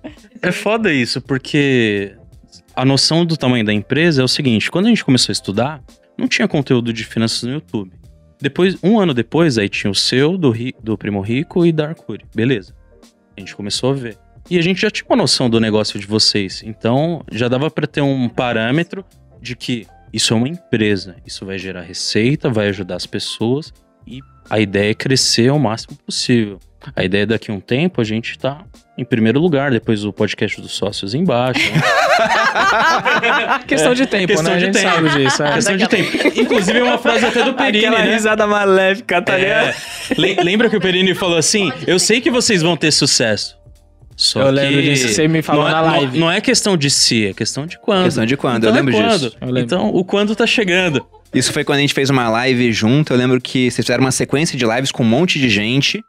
É 0.49 0.51
foda 0.51 0.93
isso, 0.93 1.19
porque 1.19 2.13
a 2.75 2.85
noção 2.85 3.25
do 3.25 3.35
tamanho 3.35 3.65
da 3.65 3.73
empresa 3.73 4.21
é 4.21 4.23
o 4.23 4.27
seguinte: 4.27 4.69
quando 4.69 4.85
a 4.85 4.89
gente 4.89 5.03
começou 5.03 5.31
a 5.31 5.33
estudar, 5.33 5.81
não 6.15 6.27
tinha 6.27 6.47
conteúdo 6.47 6.93
de 6.93 7.03
finanças 7.03 7.41
no 7.41 7.53
YouTube. 7.53 7.91
Depois, 8.39 8.77
um 8.83 8.99
ano 8.99 9.13
depois, 9.13 9.57
aí 9.57 9.67
tinha 9.67 9.89
o 9.89 9.95
seu, 9.95 10.37
do, 10.37 10.53
do 10.81 10.97
Primo 10.97 11.21
Rico 11.21 11.65
e 11.65 11.71
da 11.71 11.89
Arcuri. 11.89 12.25
Beleza. 12.35 12.75
A 13.35 13.39
gente 13.39 13.55
começou 13.55 13.91
a 13.91 13.93
ver. 13.93 14.17
E 14.49 14.57
a 14.57 14.61
gente 14.61 14.81
já 14.81 14.89
tinha 14.89 15.05
uma 15.09 15.17
noção 15.17 15.49
do 15.49 15.59
negócio 15.59 15.99
de 15.99 16.07
vocês. 16.07 16.61
Então, 16.63 17.23
já 17.31 17.47
dava 17.47 17.69
pra 17.69 17.85
ter 17.85 18.01
um 18.01 18.29
parâmetro 18.29 19.03
de 19.41 19.55
que 19.55 19.85
isso 20.13 20.33
é 20.33 20.37
uma 20.37 20.47
empresa. 20.47 21.17
Isso 21.25 21.45
vai 21.45 21.57
gerar 21.57 21.81
receita, 21.81 22.49
vai 22.49 22.69
ajudar 22.69 22.95
as 22.95 23.05
pessoas. 23.05 23.73
E 24.05 24.19
a 24.49 24.59
ideia 24.59 24.91
é 24.91 24.93
crescer 24.93 25.49
ao 25.49 25.59
máximo 25.59 25.97
possível. 25.97 26.59
A 26.95 27.03
ideia 27.03 27.23
é 27.23 27.25
daqui 27.25 27.51
a 27.51 27.53
um 27.53 27.59
tempo 27.59 27.99
a 27.99 28.03
gente 28.03 28.37
tá 28.37 28.63
em 28.97 29.05
primeiro 29.05 29.39
lugar, 29.39 29.69
depois 29.71 30.03
o 30.03 30.11
podcast 30.11 30.59
dos 30.59 30.71
sócios 30.71 31.13
embaixo. 31.13 31.61
né? 31.71 33.59
Questão 33.67 33.93
de 33.93 34.05
tempo, 34.07 34.27
Questão 34.27 34.43
né? 34.51 34.55
A 34.55 34.59
de 34.59 34.65
gente 34.65 34.73
tempo. 34.73 34.89
sabe 34.89 35.09
disso. 35.09 35.43
é. 35.43 35.53
Questão 35.53 35.77
de 35.77 35.87
tempo. 35.87 36.09
Inclusive 36.39 36.79
é 36.79 36.83
uma 36.83 36.97
frase 36.97 37.25
até 37.25 37.43
do 37.43 37.53
Perini, 37.53 37.85
Aquela 37.85 38.03
né? 38.03 38.13
risada 38.13 38.47
maléfica, 38.47 39.21
tá 39.21 39.37
ligado? 39.37 39.67
É. 39.69 39.75
Le- 40.17 40.35
Lembra 40.43 40.69
que 40.69 40.77
o 40.77 40.81
Perini 40.81 41.13
falou 41.13 41.37
assim? 41.37 41.71
Eu 41.85 41.99
sei 41.99 42.19
que 42.21 42.31
vocês 42.31 42.61
vão 42.61 42.75
ter 42.75 42.91
sucesso. 42.91 43.55
Só 44.15 44.39
Eu 44.41 44.45
que 44.47 44.51
lembro 44.53 44.81
disso, 44.81 45.09
você 45.09 45.27
me 45.27 45.43
falou 45.43 45.61
não 45.65 45.69
é, 45.69 45.71
na 45.73 45.81
não- 45.83 45.89
live. 45.91 46.19
Não, 46.19 46.31
é 46.31 46.41
questão 46.41 46.75
de 46.75 46.89
se, 46.89 47.27
é 47.27 47.33
questão 47.33 47.67
de 47.67 47.77
quando. 47.77 48.05
Questão 48.05 48.25
de 48.25 48.35
quando, 48.35 48.57
Então 48.57 48.69
eu 48.69 48.73
é 48.73 48.77
lembro 48.79 48.93
quando. 48.95 49.11
disso. 49.19 49.37
Eu 49.39 49.47
lembro. 49.47 49.59
Então 49.61 49.89
o 49.89 50.03
quando 50.03 50.35
tá 50.35 50.47
chegando. 50.47 51.05
Isso 51.33 51.53
foi 51.53 51.63
quando 51.63 51.77
a 51.77 51.81
gente 51.81 51.93
fez 51.93 52.09
uma 52.09 52.27
live 52.29 52.71
junto. 52.71 53.13
Eu 53.13 53.17
lembro 53.17 53.39
que 53.39 53.69
vocês 53.69 53.85
fizeram 53.85 54.03
uma 54.03 54.11
sequência 54.11 54.57
de 54.57 54.65
lives 54.65 54.91
com 54.91 55.03
um 55.03 55.05
monte 55.05 55.37
de 55.39 55.49
gente. 55.49 56.01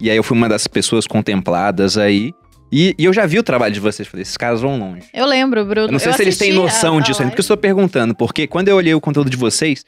E 0.00 0.10
aí 0.10 0.16
eu 0.16 0.22
fui 0.22 0.36
uma 0.36 0.48
das 0.48 0.66
pessoas 0.66 1.06
contempladas 1.06 1.96
aí. 1.98 2.32
E, 2.70 2.94
e 2.98 3.04
eu 3.06 3.12
já 3.12 3.24
vi 3.26 3.38
o 3.38 3.42
trabalho 3.42 3.72
de 3.72 3.80
vocês. 3.80 4.06
Falei, 4.06 4.22
esses 4.22 4.36
caras 4.36 4.60
vão 4.60 4.78
longe. 4.78 5.02
Eu 5.14 5.26
lembro, 5.26 5.64
Bruno. 5.64 5.88
Eu 5.88 5.92
não 5.92 5.98
sei 5.98 6.12
se 6.12 6.22
eles 6.22 6.36
têm 6.38 6.52
noção 6.52 6.96
a- 6.96 7.00
a 7.00 7.02
disso 7.02 7.22
ainda, 7.22 7.30
porque 7.30 7.40
eu 7.40 7.42
estou 7.42 7.56
perguntando. 7.56 8.14
Porque 8.14 8.46
quando 8.46 8.68
eu 8.68 8.76
olhei 8.76 8.94
o 8.94 9.00
conteúdo 9.00 9.30
de 9.30 9.36
vocês, 9.36 9.84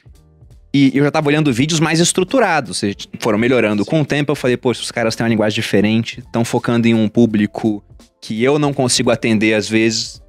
e 0.73 0.91
eu 0.97 1.03
já 1.03 1.11
tava 1.11 1.27
olhando 1.27 1.51
vídeos 1.53 1.79
mais 1.79 1.99
estruturados, 1.99 2.77
vocês 2.77 2.95
foram 3.19 3.37
melhorando. 3.37 3.85
Com 3.85 4.01
o 4.01 4.05
tempo 4.05 4.31
eu 4.31 4.35
falei, 4.35 4.57
poxa, 4.57 4.81
os 4.81 4.91
caras 4.91 5.15
têm 5.15 5.23
uma 5.23 5.29
linguagem 5.29 5.55
diferente, 5.55 6.19
estão 6.19 6.43
focando 6.45 6.87
em 6.87 6.93
um 6.93 7.07
público 7.07 7.83
que 8.21 8.41
eu 8.43 8.57
não 8.57 8.73
consigo 8.73 9.11
atender 9.11 9.53
às 9.53 9.67
vezes. 9.69 10.20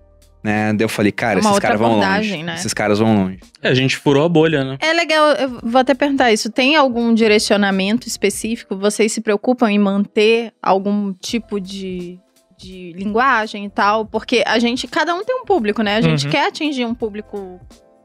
Né? 0.43 0.72
Daí 0.72 0.84
eu 0.84 0.88
falei, 0.88 1.12
cara, 1.12 1.38
É 1.38 1.40
uma 1.43 1.51
esses 1.51 1.61
caras 1.61 1.78
vão 1.78 1.99
longe. 2.01 2.43
né? 2.43 2.55
Esses 2.55 2.74
caras 2.74 2.99
vão 2.99 3.14
longe. 3.14 3.38
É, 3.62 3.68
a 3.68 3.74
gente 3.74 3.97
furou 3.97 4.24
a 4.24 4.28
bolha, 4.28 4.64
né? 4.64 4.76
É 4.80 4.93
legal, 4.93 5.32
eu 5.34 5.61
vou 5.62 5.80
até 5.80 5.95
perguntar 5.95 6.32
isso. 6.32 6.51
Tem 6.51 6.74
algum 6.74 7.14
direcionamento 7.14 8.09
específico? 8.09 8.76
Vocês 8.76 9.12
se 9.12 9.20
preocupam 9.20 9.70
em 9.70 9.78
manter 9.78 10.53
algum 10.61 11.12
tipo 11.12 11.61
de, 11.61 12.18
de 12.59 12.93
linguagem 12.95 13.64
e 13.66 13.70
tal? 13.70 14.05
Porque 14.05 14.43
a 14.45 14.59
gente, 14.59 14.88
cada 14.88 15.14
um 15.14 15.22
tem 15.24 15.36
um 15.36 15.45
público, 15.45 15.80
né? 15.80 15.97
A 15.97 16.01
gente 16.01 16.24
Uhum. 16.26 16.32
quer 16.32 16.49
atingir 16.49 16.86
um 16.86 16.95
público. 16.95 17.61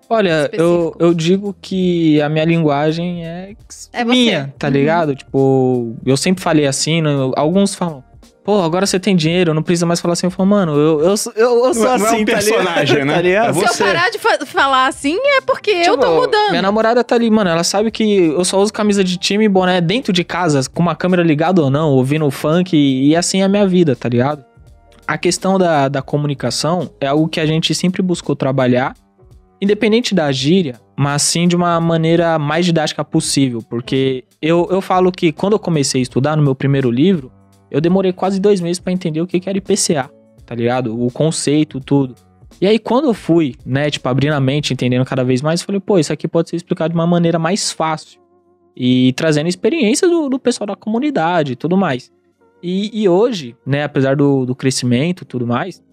Olha, 0.10 0.50
eu, 0.54 0.76
específico. 0.94 0.96
eu 1.00 1.14
digo 1.14 1.56
que 1.62 2.22
a 2.22 2.30
minha 2.30 2.46
linguagem 2.46 3.26
é, 3.26 3.56
É 3.92 4.06
você. 4.06 4.12
minha, 4.12 4.54
tá 4.60 4.68
Uhum. 4.68 4.74
ligado? 4.74 5.16
Tipo, 5.16 5.96
eu 6.06 6.16
sempre 6.16 6.42
falei 6.44 6.66
assim, 6.66 7.02
né? 7.02 7.10
alguns 7.36 7.76
falam, 7.76 8.04
pô, 8.48 8.62
agora 8.62 8.86
você 8.86 8.98
tem 8.98 9.14
dinheiro, 9.14 9.54
não 9.54 9.62
precisa 9.62 9.86
mais 9.86 10.00
falar 10.00 10.14
assim. 10.14 10.26
Eu 10.28 10.32
falo, 10.32 10.48
mano, 10.48 10.72
eu, 10.74 11.02
eu, 11.02 11.18
sou- 11.18 11.34
eu, 11.36 11.66
eu 11.66 11.74
sou 11.74 11.84
Não 11.84 11.96
é- 11.96 11.98
não 11.98 12.06
é 12.06 12.10
assim, 12.10 12.22
um 12.22 12.26
tá 12.26 12.40
ligado? 12.40 12.46
personagem, 12.46 13.04
né? 13.06 13.14
Tá? 13.22 13.28
É 13.50 13.54
Se 13.54 13.60
Você- 13.60 13.84
eu 13.84 13.88
parar 13.88 14.10
de 14.10 14.18
fa- 14.20 14.46
falar 14.46 14.88
assim, 14.88 15.18
é 15.38 15.42
porque 15.42 15.70
eu 15.70 15.82
Tipo, 15.92 15.98
tô 15.98 16.16
mudando. 16.22 16.50
Minha 16.52 16.62
namorada 16.62 17.04
tá 17.04 17.16
ali, 17.16 17.30
mano. 17.30 17.50
Ela 17.50 17.66
sabe 17.66 17.92
que 17.92 18.04
eu 18.28 18.46
só 18.46 18.58
uso 18.62 18.72
camisa 18.72 19.04
de 19.04 19.18
time 19.18 19.44
e 19.44 19.50
boné 19.50 19.82
dentro 19.82 20.14
de 20.14 20.24
casa, 20.24 20.62
com 20.74 20.82
uma 20.82 20.96
câmera 20.96 21.22
ligada 21.24 21.62
ou 21.62 21.70
não, 21.70 21.90
ouvindo 21.90 22.32
funk, 22.32 22.74
e, 22.78 23.10
e 23.10 23.16
assim 23.18 23.42
é 23.42 23.44
a 23.44 23.50
minha 23.50 23.68
vida, 23.68 23.98
tá 23.98 24.08
ligado? 24.08 24.46
A 25.06 25.18
questão 25.18 25.58
da, 25.60 25.90
da 25.90 26.02
comunicação 26.02 26.90
é 27.02 27.08
algo 27.08 27.28
que 27.28 27.42
a 27.42 27.46
gente 27.46 27.76
sempre 27.76 28.02
buscou 28.02 28.34
trabalhar, 28.34 28.94
independente 29.62 30.16
da 30.16 30.32
gíria, 30.32 30.76
mas 30.98 31.22
sim 31.22 31.48
de 31.50 31.56
uma 31.56 31.82
maneira 31.82 32.40
mais 32.40 32.66
didática 32.66 33.04
possível. 33.04 33.62
Porque 33.70 34.24
eu, 34.42 34.68
eu 34.72 34.80
falo 34.82 35.12
que 35.12 35.34
quando 35.34 35.54
eu 35.54 35.60
comecei 35.60 36.00
a 36.00 36.04
estudar 36.04 36.38
no 36.38 36.44
meu 36.44 36.56
primeiro 36.56 36.90
livro, 36.90 37.30
eu 37.70 37.82
demorei 37.82 38.14
quase 38.14 38.40
dois 38.40 38.62
meses 38.62 38.80
pra 38.80 38.94
entender 38.94 39.22
o 39.22 39.28
que 39.28 39.40
que 39.40 39.50
era 39.50 39.58
IPCA, 39.58 40.10
tá 40.46 40.56
ligado? 40.56 41.00
O 41.00 41.12
conceito, 41.12 41.80
tudo. 41.80 42.16
E 42.60 42.66
aí, 42.66 42.80
quando 42.80 43.06
eu 43.06 43.14
fui, 43.14 43.56
né, 43.66 43.90
tipo, 43.90 44.08
abrindo 44.10 44.34
a 44.34 44.40
mente, 44.40 44.74
entendendo 44.74 45.06
cada 45.06 45.24
vez 45.24 45.42
mais, 45.42 45.60
eu 45.60 45.66
falei, 45.66 45.82
pô, 45.82 46.00
isso 46.00 46.12
aqui 46.12 46.28
pode 46.28 46.50
ser 46.50 46.56
explicado 46.56 46.92
de 46.92 46.98
uma 46.98 47.06
maneira 47.06 47.38
mais 47.38 47.72
fácil. 47.72 48.20
E 48.76 49.14
trazendo 49.14 49.48
experiência 49.48 50.08
do, 50.08 50.30
do 50.30 50.40
pessoal 50.40 50.68
da 50.68 50.76
comunidade 50.76 51.54
e 51.54 51.56
tudo 51.56 51.78
mais. 51.78 52.12
E, 52.62 53.02
e 53.04 53.08
hoje, 53.08 53.56
né, 53.66 53.84
apesar 53.84 54.16
do, 54.16 54.46
do 54.46 54.56
crescimento 54.56 55.24
e 55.24 55.26
tudo 55.26 55.46
mais, 55.46 55.84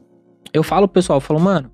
eu 0.52 0.62
falo 0.62 0.88
pro 0.88 0.94
pessoal, 0.94 1.18
eu 1.18 1.20
falo, 1.20 1.40
mano, 1.40 1.70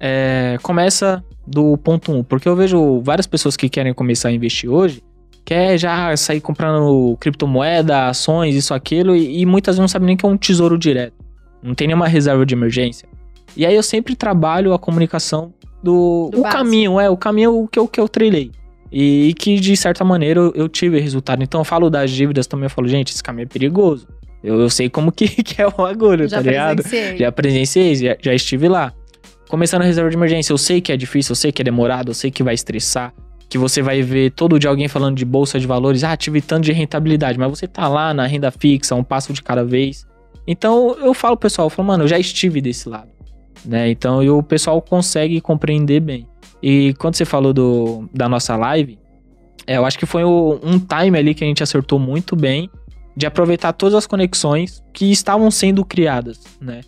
é, 0.00 0.58
começa 0.62 1.24
do 1.46 1.76
ponto 1.76 2.10
1. 2.10 2.16
Um, 2.16 2.24
porque 2.24 2.48
eu 2.48 2.56
vejo 2.56 3.00
várias 3.00 3.26
pessoas 3.26 3.56
que 3.56 3.68
querem 3.68 3.94
começar 3.94 4.28
a 4.28 4.32
investir 4.32 4.70
hoje, 4.70 5.02
quer 5.44 5.78
já 5.78 6.16
sair 6.16 6.40
comprando 6.40 7.16
criptomoeda, 7.20 8.08
ações, 8.08 8.54
isso, 8.54 8.74
aquilo, 8.74 9.14
e, 9.16 9.40
e 9.40 9.46
muitas 9.46 9.74
vezes 9.76 9.80
não 9.80 9.88
sabem 9.88 10.06
nem 10.06 10.16
que 10.16 10.24
é 10.24 10.28
um 10.28 10.36
tesouro 10.36 10.78
direto. 10.78 11.14
Não 11.62 11.74
tem 11.74 11.86
nenhuma 11.86 12.08
reserva 12.08 12.44
de 12.44 12.54
emergência. 12.54 13.08
E 13.56 13.66
aí 13.66 13.74
eu 13.74 13.82
sempre 13.82 14.16
trabalho 14.16 14.72
a 14.72 14.78
comunicação 14.78 15.52
do, 15.82 16.30
Do 16.32 16.38
o 16.38 16.42
básico. 16.42 16.62
caminho, 16.62 17.00
é, 17.00 17.10
o 17.10 17.16
caminho 17.16 17.68
que 17.70 17.78
eu, 17.78 17.86
que 17.86 18.00
eu 18.00 18.08
trilhei. 18.08 18.50
E 18.90 19.34
que, 19.38 19.58
de 19.58 19.76
certa 19.76 20.04
maneira, 20.04 20.38
eu, 20.40 20.52
eu 20.54 20.68
tive 20.68 21.00
resultado. 21.00 21.42
Então 21.42 21.60
eu 21.60 21.64
falo 21.64 21.88
das 21.88 22.10
dívidas 22.10 22.46
também, 22.46 22.66
eu 22.66 22.70
falo, 22.70 22.86
gente, 22.88 23.10
esse 23.12 23.22
caminho 23.22 23.44
é 23.44 23.46
perigoso. 23.46 24.06
Eu, 24.42 24.60
eu 24.60 24.68
sei 24.68 24.90
como 24.90 25.12
que, 25.12 25.28
que 25.42 25.62
é 25.62 25.66
o 25.66 25.70
bagulho, 25.70 26.28
Já 26.28 26.38
tá 26.38 26.42
ligado? 26.42 26.82
Já 27.16 27.32
presenciei, 27.32 27.94
já, 27.94 28.16
já 28.20 28.34
estive 28.34 28.68
lá. 28.68 28.92
Começando 29.48 29.82
a 29.82 29.84
reserva 29.84 30.10
de 30.10 30.16
emergência, 30.16 30.52
eu 30.52 30.58
sei 30.58 30.80
que 30.80 30.90
é 30.92 30.96
difícil, 30.96 31.32
eu 31.32 31.36
sei 31.36 31.52
que 31.52 31.60
é 31.62 31.64
demorado, 31.64 32.10
eu 32.10 32.14
sei 32.14 32.30
que 32.30 32.42
vai 32.42 32.54
estressar. 32.54 33.12
Que 33.52 33.58
você 33.58 33.82
vai 33.82 34.00
ver 34.00 34.30
todo 34.30 34.58
dia 34.58 34.70
alguém 34.70 34.88
falando 34.88 35.14
de 35.14 35.26
bolsa 35.26 35.60
de 35.60 35.66
valores, 35.66 36.02
ah, 36.04 36.16
tive 36.16 36.40
tanto 36.40 36.64
de 36.64 36.72
rentabilidade, 36.72 37.38
mas 37.38 37.50
você 37.50 37.68
tá 37.68 37.86
lá 37.86 38.14
na 38.14 38.26
renda 38.26 38.50
fixa, 38.50 38.94
um 38.94 39.04
passo 39.04 39.30
de 39.30 39.42
cada 39.42 39.62
vez. 39.62 40.06
Então 40.46 40.96
eu 40.98 41.12
falo 41.12 41.36
pro 41.36 41.48
pessoal, 41.50 41.66
eu 41.66 41.70
falo, 41.70 41.88
mano, 41.88 42.04
eu 42.04 42.08
já 42.08 42.18
estive 42.18 42.62
desse 42.62 42.88
lado. 42.88 43.10
Né? 43.62 43.90
Então 43.90 44.26
o 44.38 44.42
pessoal 44.42 44.80
consegue 44.80 45.38
compreender 45.38 46.00
bem. 46.00 46.26
E 46.62 46.94
quando 46.94 47.14
você 47.14 47.26
falou 47.26 47.52
do, 47.52 48.08
da 48.14 48.26
nossa 48.26 48.56
live, 48.56 48.98
é, 49.66 49.76
eu 49.76 49.84
acho 49.84 49.98
que 49.98 50.06
foi 50.06 50.24
o- 50.24 50.58
um 50.62 50.78
time 50.78 51.18
ali 51.18 51.34
que 51.34 51.44
a 51.44 51.46
gente 51.46 51.62
acertou 51.62 51.98
muito 51.98 52.34
bem 52.34 52.70
de 53.14 53.26
aproveitar 53.26 53.74
todas 53.74 53.94
as 53.94 54.06
conexões 54.06 54.82
que 54.94 55.12
estavam 55.12 55.50
sendo 55.50 55.84
criadas, 55.84 56.40
né? 56.58 56.80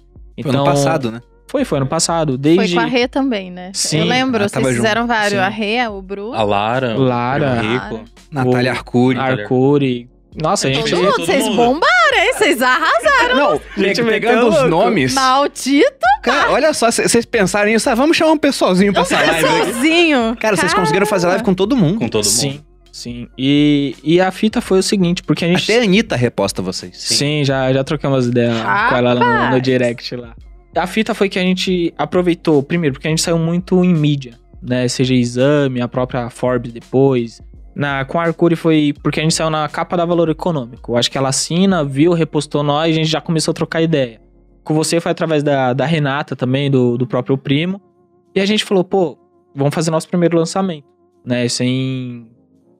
Foi 0.42 0.50
ano 0.50 0.64
passado, 0.64 1.10
né? 1.12 1.20
Foi, 1.54 1.64
foi 1.64 1.78
ano 1.78 1.86
passado. 1.86 2.32
Foi 2.32 2.38
Desde 2.38 2.74
com 2.74 2.80
a 2.80 2.84
Rê 2.84 3.06
também, 3.06 3.48
né? 3.48 3.70
Sim, 3.72 4.00
eu 4.00 4.06
lembro, 4.06 4.40
ela 4.40 4.48
vocês 4.48 4.66
fizeram 4.74 5.06
vários. 5.06 5.38
Sim. 5.38 5.38
A 5.38 5.48
Rê, 5.48 5.86
o 5.86 6.02
Bruno. 6.02 6.34
A 6.34 6.42
Lara, 6.42 6.98
Lara. 6.98 7.60
Rico. 7.60 8.04
Natália 8.28 8.72
Arcuri. 8.72 9.18
Arcuri. 9.20 10.10
Nossa, 10.34 10.66
a 10.66 10.72
gente. 10.72 10.90
Todo 10.90 11.00
mundo, 11.00 11.12
todo 11.12 11.26
vocês 11.26 11.44
mundo. 11.44 11.56
bombaram, 11.56 12.18
hein? 12.18 12.32
Vocês 12.36 12.60
arrasaram. 12.60 13.36
Não, 13.36 13.60
Gente, 13.78 14.02
pegando 14.02 14.48
os 14.48 14.68
nomes. 14.68 15.14
Maldito 15.14 15.86
Cara, 16.24 16.50
olha 16.50 16.74
só, 16.74 16.90
vocês 16.90 17.24
pensaram 17.24 17.70
nisso, 17.70 17.88
ah, 17.88 17.94
vamos 17.94 18.16
chamar 18.16 18.32
um 18.32 18.38
pessoalzinho 18.38 18.92
pra 18.92 19.02
essa 19.02 19.14
live 19.14 19.46
aqui. 19.46 19.72
sozinho. 19.74 20.36
Cara, 20.40 20.56
vocês 20.56 20.74
conseguiram 20.74 21.06
fazer 21.06 21.28
live 21.28 21.44
com 21.44 21.54
todo 21.54 21.76
mundo. 21.76 22.00
Com 22.00 22.08
todo 22.08 22.24
mundo. 22.24 22.32
Sim, 22.32 22.60
sim. 22.90 23.28
E, 23.38 23.94
e 24.02 24.20
a 24.20 24.32
fita 24.32 24.60
foi 24.60 24.80
o 24.80 24.82
seguinte, 24.82 25.22
porque 25.22 25.44
a 25.44 25.48
gente. 25.48 25.62
Até 25.70 25.78
a 25.78 25.84
Anitta 25.84 26.16
reposta 26.16 26.60
vocês. 26.60 26.96
Sim, 27.00 27.44
já, 27.44 27.72
já 27.72 27.84
troquei 27.84 28.10
umas 28.10 28.26
ideias 28.26 28.60
com 28.60 28.96
ela 28.96 29.14
no, 29.14 29.20
no 29.20 29.26
Rapaz. 29.26 29.62
direct 29.62 30.16
lá. 30.16 30.34
A 30.76 30.86
fita 30.86 31.14
foi 31.14 31.28
que 31.28 31.38
a 31.38 31.42
gente 31.42 31.92
aproveitou, 31.96 32.62
primeiro, 32.62 32.94
porque 32.94 33.06
a 33.06 33.10
gente 33.10 33.22
saiu 33.22 33.38
muito 33.38 33.84
em 33.84 33.94
mídia, 33.94 34.34
né? 34.62 34.86
Seja 34.88 35.14
exame, 35.14 35.80
a 35.80 35.88
própria 35.88 36.28
Forbes 36.30 36.72
depois. 36.72 37.40
Na, 37.74 38.04
com 38.04 38.18
a 38.20 38.24
Arcuri 38.24 38.54
foi 38.56 38.94
porque 39.02 39.18
a 39.20 39.22
gente 39.22 39.34
saiu 39.34 39.50
na 39.50 39.68
capa 39.68 39.96
da 39.96 40.04
Valor 40.04 40.28
Econômico. 40.28 40.96
Acho 40.96 41.10
que 41.10 41.18
ela 41.18 41.28
assina, 41.30 41.84
viu, 41.84 42.12
repostou 42.12 42.62
nós 42.62 42.88
e 42.88 42.90
a 42.92 42.94
gente 42.94 43.08
já 43.08 43.20
começou 43.20 43.52
a 43.52 43.54
trocar 43.54 43.82
ideia. 43.82 44.20
Com 44.62 44.74
você 44.74 45.00
foi 45.00 45.10
através 45.12 45.42
da, 45.42 45.72
da 45.72 45.84
Renata 45.84 46.34
também, 46.36 46.70
do, 46.70 46.96
do 46.96 47.06
próprio 47.06 47.36
primo. 47.36 47.80
E 48.34 48.40
a 48.40 48.46
gente 48.46 48.64
falou, 48.64 48.82
pô, 48.84 49.18
vamos 49.54 49.74
fazer 49.74 49.90
nosso 49.90 50.08
primeiro 50.08 50.36
lançamento, 50.36 50.86
né? 51.24 51.46
Sem 51.48 52.30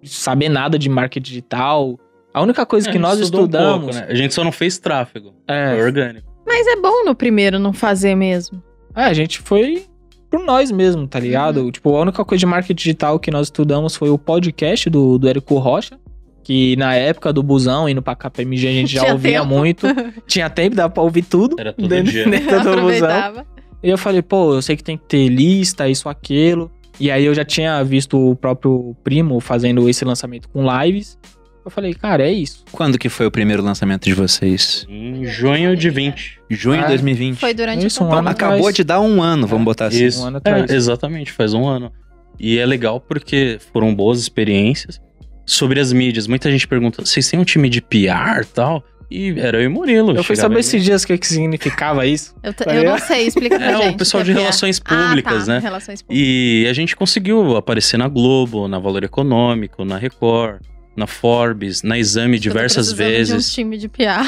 saber 0.04 0.48
nada 0.48 0.78
de 0.78 0.88
marketing 0.88 1.22
digital. 1.28 1.98
A 2.32 2.42
única 2.42 2.64
coisa 2.66 2.88
É, 2.88 2.92
que 2.92 2.98
nós 2.98 3.18
estudou 3.20 3.42
um 3.42 3.44
estudamos. 3.44 3.84
pouco, 3.86 3.94
né? 3.94 4.06
A 4.08 4.14
gente 4.14 4.32
só 4.34 4.42
não 4.44 4.52
fez 4.52 4.78
tráfego. 4.78 5.34
é, 5.46 5.74
Foi 5.74 5.84
orgânico. 5.84 6.33
Mas 6.46 6.66
é 6.66 6.76
bom 6.76 7.04
no 7.04 7.14
primeiro 7.14 7.58
não 7.58 7.72
fazer 7.72 8.14
mesmo. 8.14 8.62
É, 8.94 9.04
a 9.04 9.12
gente 9.12 9.40
foi 9.40 9.84
por 10.30 10.44
nós 10.44 10.70
mesmo, 10.70 11.06
tá 11.06 11.18
ligado? 11.18 11.62
Uhum. 11.62 11.70
Tipo, 11.70 11.96
a 11.96 12.00
única 12.00 12.24
coisa 12.24 12.40
de 12.40 12.46
marketing 12.46 12.74
digital 12.74 13.18
que 13.18 13.30
nós 13.30 13.46
estudamos 13.46 13.94
foi 13.94 14.10
o 14.10 14.18
podcast 14.18 14.90
do, 14.90 15.18
do 15.18 15.28
Érico 15.28 15.58
Rocha. 15.58 15.98
Que 16.42 16.76
na 16.76 16.94
época 16.94 17.32
do 17.32 17.42
busão, 17.42 17.88
indo 17.88 18.02
pra 18.02 18.14
KPMG, 18.14 18.68
a 18.68 18.72
gente 18.72 18.92
já 18.94 19.12
ouvia 19.12 19.40
tempo. 19.40 19.46
muito. 19.46 19.86
Tinha 20.26 20.50
tempo, 20.50 20.76
dava 20.76 20.90
pra 20.90 21.02
ouvir 21.02 21.22
tudo. 21.22 21.56
Era 21.58 21.72
todo 21.72 21.88
dentro, 21.88 22.12
dia. 22.12 22.26
dentro 22.28 22.50
do 22.50 22.56
busão. 22.58 22.72
Aproveitava. 22.72 23.46
E 23.82 23.88
eu 23.88 23.96
falei, 23.98 24.22
pô, 24.22 24.54
eu 24.54 24.62
sei 24.62 24.76
que 24.76 24.84
tem 24.84 24.96
que 24.96 25.04
ter 25.04 25.28
lista, 25.28 25.88
isso, 25.88 26.08
aquilo. 26.08 26.70
E 26.98 27.10
aí 27.10 27.24
eu 27.24 27.34
já 27.34 27.44
tinha 27.44 27.82
visto 27.82 28.18
o 28.18 28.36
próprio 28.36 28.96
primo 29.02 29.40
fazendo 29.40 29.88
esse 29.88 30.04
lançamento 30.04 30.48
com 30.48 30.64
lives. 30.80 31.18
Eu 31.64 31.70
falei, 31.70 31.94
cara, 31.94 32.22
é 32.28 32.30
isso. 32.32 32.62
Quando 32.70 32.98
que 32.98 33.08
foi 33.08 33.24
o 33.26 33.30
primeiro 33.30 33.62
lançamento 33.62 34.04
de 34.04 34.12
vocês? 34.12 34.84
Em 34.88 35.24
junho 35.24 35.74
de 35.76 35.88
20. 35.88 36.40
Junho 36.50 36.78
de 36.80 36.84
Ah, 36.84 36.88
2020. 36.88 37.38
Foi 37.38 37.54
durante 37.54 37.86
Isso, 37.86 38.02
a 38.04 38.06
um 38.06 38.12
ano 38.12 38.28
Acabou 38.28 38.56
atrás. 38.58 38.74
de 38.76 38.84
dar 38.84 39.00
um 39.00 39.22
ano, 39.22 39.46
vamos 39.46 39.64
botar 39.64 39.86
assim. 39.86 40.04
Isso. 40.04 40.22
um 40.22 40.26
ano 40.26 40.36
atrás. 40.36 40.70
É, 40.70 40.74
exatamente, 40.74 41.32
faz 41.32 41.54
um 41.54 41.66
ano. 41.66 41.90
E 42.38 42.58
é 42.58 42.66
legal 42.66 43.00
porque 43.00 43.58
foram 43.72 43.94
boas 43.94 44.20
experiências. 44.20 45.00
Sobre 45.46 45.78
as 45.80 45.92
mídias, 45.92 46.26
muita 46.26 46.50
gente 46.50 46.66
pergunta: 46.68 47.04
vocês 47.04 47.28
têm 47.30 47.38
um 47.40 47.44
time 47.44 47.68
de 47.68 47.80
PR 47.80 48.42
e 48.42 48.46
tal? 48.52 48.82
E 49.10 49.38
era 49.38 49.58
eu 49.58 49.64
e 49.64 49.68
Murilo. 49.68 50.16
Eu 50.16 50.24
fui 50.24 50.34
saber 50.34 50.58
esses 50.60 50.82
dias 50.82 51.02
o 51.02 51.06
que, 51.06 51.16
que 51.18 51.26
significava 51.26 52.04
isso. 52.06 52.34
Eu, 52.42 52.52
t- 52.54 52.64
eu 52.66 52.84
não 52.84 52.98
sei, 52.98 53.26
explica 53.26 53.58
pra 53.58 53.70
É, 53.72 53.78
o 53.78 53.82
gente. 53.82 53.98
pessoal 53.98 54.22
que 54.22 54.26
de 54.26 54.32
é 54.32 54.34
PR. 54.34 54.40
relações 54.40 54.82
Ah, 54.84 55.06
públicas, 55.08 55.46
tá, 55.46 55.52
né? 55.52 55.58
Relações 55.60 56.02
públicas. 56.02 56.26
E 56.28 56.66
a 56.68 56.72
gente 56.72 56.96
conseguiu 56.96 57.56
aparecer 57.56 57.96
na 57.98 58.08
Globo, 58.08 58.66
na 58.66 58.78
Valor 58.78 59.04
Econômico, 59.04 59.84
na 59.84 59.98
Record, 59.98 60.60
na 60.96 61.06
Forbes, 61.06 61.82
na 61.82 61.98
Exame 61.98 62.38
diversas 62.38 62.92
precisando 62.92 62.96
De 62.96 63.32
um 63.32 63.36
vezes. 63.36 63.52
time 63.54 63.78
de 63.78 63.88
PR. 63.88 64.20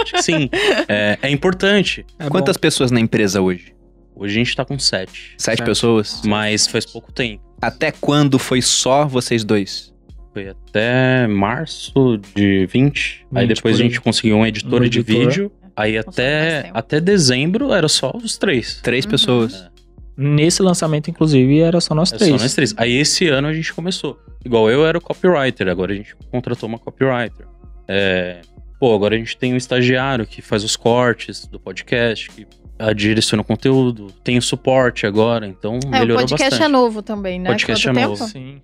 Acho 0.00 0.12
que 0.12 0.22
sim. 0.22 0.48
É, 0.88 1.18
é 1.22 1.30
importante. 1.30 2.04
É 2.18 2.28
Quantas 2.28 2.56
pessoas 2.56 2.90
na 2.90 2.98
empresa 3.00 3.40
hoje? 3.40 3.72
Hoje 4.14 4.34
a 4.34 4.38
gente 4.44 4.54
tá 4.56 4.64
com 4.64 4.78
sete. 4.78 5.34
Sete 5.38 5.58
Certo. 5.58 5.64
pessoas? 5.64 6.22
Mas 6.24 6.66
faz 6.66 6.84
pouco 6.84 7.12
tempo. 7.12 7.42
Até 7.62 7.90
quando 7.92 8.38
foi 8.38 8.60
só 8.60 9.06
vocês 9.06 9.44
dois? 9.44 9.92
Foi 10.32 10.48
até 10.48 11.26
março 11.26 12.18
de 12.36 12.66
20. 12.66 13.26
Aí 13.34 13.46
20 13.46 13.56
depois 13.56 13.76
a 13.76 13.82
aí. 13.82 13.88
gente 13.88 14.00
conseguiu 14.00 14.36
um 14.36 14.46
editor 14.46 14.80
Um 14.82 14.88
de 14.88 14.98
editor. 15.00 15.26
vídeo. 15.26 15.52
Aí 15.76 15.96
até, 15.96 16.70
até 16.74 17.00
dezembro 17.00 17.72
era 17.72 17.88
só 17.88 18.12
os 18.22 18.36
três. 18.36 18.80
Três 18.82 19.04
Uhum. 19.04 19.10
pessoas. 19.10 19.54
É. 19.54 19.79
Nesse 20.16 20.62
lançamento, 20.62 21.08
inclusive, 21.10 21.60
era 21.60 21.80
só 21.80 21.94
nós 21.94 22.12
É 22.12 22.16
três. 22.18 22.30
só 22.32 22.42
nós 22.42 22.54
três. 22.54 22.74
Aí 22.76 22.92
esse 22.96 23.26
ano 23.28 23.48
a 23.48 23.52
gente 23.52 23.72
começou. 23.72 24.18
Igual 24.44 24.70
eu 24.70 24.86
era 24.86 24.98
o 24.98 25.00
copywriter, 25.00 25.68
agora 25.68 25.92
a 25.92 25.96
gente 25.96 26.14
contratou 26.30 26.68
uma 26.68 26.78
copywriter. 26.78 27.46
É, 27.88 28.40
pô, 28.78 28.94
agora 28.94 29.14
a 29.14 29.18
gente 29.18 29.36
tem 29.36 29.52
um 29.54 29.56
estagiário 29.56 30.26
que 30.26 30.40
faz 30.42 30.62
os 30.64 30.76
cortes 30.76 31.46
do 31.46 31.58
podcast, 31.58 32.30
que 32.30 32.46
direciona 32.96 33.42
o 33.42 33.44
conteúdo. 33.44 34.06
Tem 34.24 34.38
o 34.38 34.42
suporte 34.42 35.06
agora, 35.06 35.46
então 35.46 35.78
É, 35.84 35.86
o 35.86 35.90
melhorou 35.90 36.16
podcast 36.18 36.50
bastante. 36.50 36.62
é 36.64 36.68
novo 36.68 37.02
também, 37.02 37.38
né? 37.38 37.50
Podcast 37.50 37.86
Quanto 37.86 37.96
é 37.98 38.00
tempo? 38.02 38.10
novo. 38.18 38.24
Sim. 38.28 38.60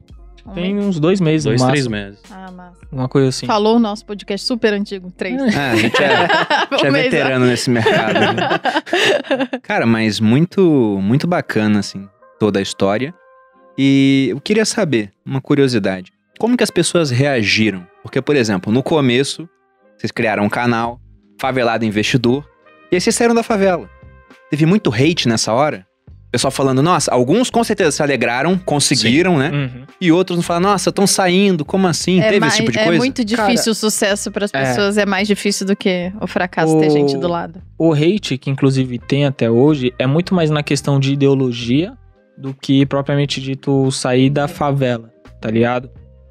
Um 0.47 0.53
Tem 0.53 0.75
mês? 0.75 0.87
uns 0.87 1.01
dois 1.01 1.21
meses, 1.21 1.45
Dois, 1.45 1.61
no 1.61 1.69
três 1.69 1.87
meses. 1.87 2.21
Ah, 2.31 2.51
massa. 2.51 2.79
Uma 2.93 3.09
coisa 3.09 3.29
assim. 3.29 3.47
Falou 3.47 3.77
o 3.77 3.79
nosso 3.79 4.05
podcast 4.07 4.47
super 4.47 4.73
antigo, 4.73 5.11
três. 5.11 5.41
Ah, 5.57 5.73
a 5.73 5.77
gente 5.77 6.03
é, 6.03 6.07
a 6.15 6.69
gente 6.73 6.87
é 6.87 6.89
Um 6.91 6.93
veterano 6.93 7.47
nesse 7.47 7.69
mercado. 7.71 8.15
né? 8.15 9.59
Cara, 9.63 9.87
mas 9.87 10.21
muito, 10.21 10.99
muito 11.03 11.27
bacana, 11.27 11.81
assim, 11.81 12.09
toda 12.39 12.59
a 12.59 12.63
história. 12.63 13.13
E 13.77 14.29
eu 14.31 14.41
queria 14.41 14.65
saber, 14.65 15.11
uma 15.25 15.41
curiosidade. 15.41 16.13
Como 16.39 16.57
que 16.57 16.63
as 16.65 16.71
pessoas 16.71 17.11
reagiram? 17.11 17.87
Porque, 18.03 18.23
por 18.23 18.37
exemplo, 18.37 18.73
no 18.73 18.83
começo, 18.83 19.49
vocês 19.99 20.11
criaram 20.11 20.45
um 20.45 20.49
canal, 20.49 21.01
Favelado 21.41 21.85
Investidor, 21.85 22.45
e 22.91 22.95
aí 22.97 23.01
vocês 23.01 23.15
saíram 23.17 23.35
da 23.35 23.43
favela. 23.43 23.89
Teve 24.51 24.65
muito 24.65 24.91
hate 24.95 25.29
nessa 25.29 25.53
hora? 25.53 25.85
O 26.37 26.39
pessoal 26.39 26.51
falando, 26.51 26.83
nossa, 26.83 27.11
alguns 27.11 27.49
com 27.49 27.65
certeza 27.65 27.91
se 27.93 28.03
alegraram, 28.03 28.59
conseguiram, 28.59 29.39
né? 29.39 29.51
Uhum. 29.51 29.83
E 29.99 30.13
outros 30.13 30.45
falaram, 30.45 30.69
nossa, 30.71 30.91
estão 30.91 31.07
saindo, 31.07 31.65
como 31.65 31.87
assim? 31.87 32.21
É, 32.21 32.25
Teve 32.25 32.41
mais- 32.41 32.53
esse 32.53 32.61
tipo 32.63 32.73
de 32.73 32.79
é 32.79 32.85
coisa? 32.85 32.99
muito 32.99 33.25
difícil 33.25 33.73
o 33.73 33.75
sucesso 33.75 34.31
para 34.31 34.45
as 34.45 34.53
é. 34.53 34.61
pessoas, 34.63 34.99
é. 34.99 35.07
mais 35.07 35.27
difícil 35.27 35.67
do 35.67 35.75
que 35.75 36.13
o 36.21 36.27
fracasso 36.27 36.77
O- 36.77 36.81
ter 36.81 36.91
gente 36.91 37.17
do 37.17 37.27
lado. 37.27 37.63
O 37.79 37.95
hate, 37.95 38.37
que 38.37 38.51
inclusive 38.51 38.99
tem 38.99 39.25
até 39.25 39.51
hoje, 39.51 39.95
é 39.99 40.07
muito 40.07 40.35
mais 40.35 40.51
na 40.51 40.63
questão 40.63 41.01
de 41.01 41.15
ideologia 41.15 41.95
do 42.37 42.53
que 42.53 42.85
propriamente 42.85 43.41
dito 43.41 43.91
sair 43.91 44.29
da 44.29 44.47
favela, 44.47 45.11
tá 45.41 45.51
ligado? 45.51 45.89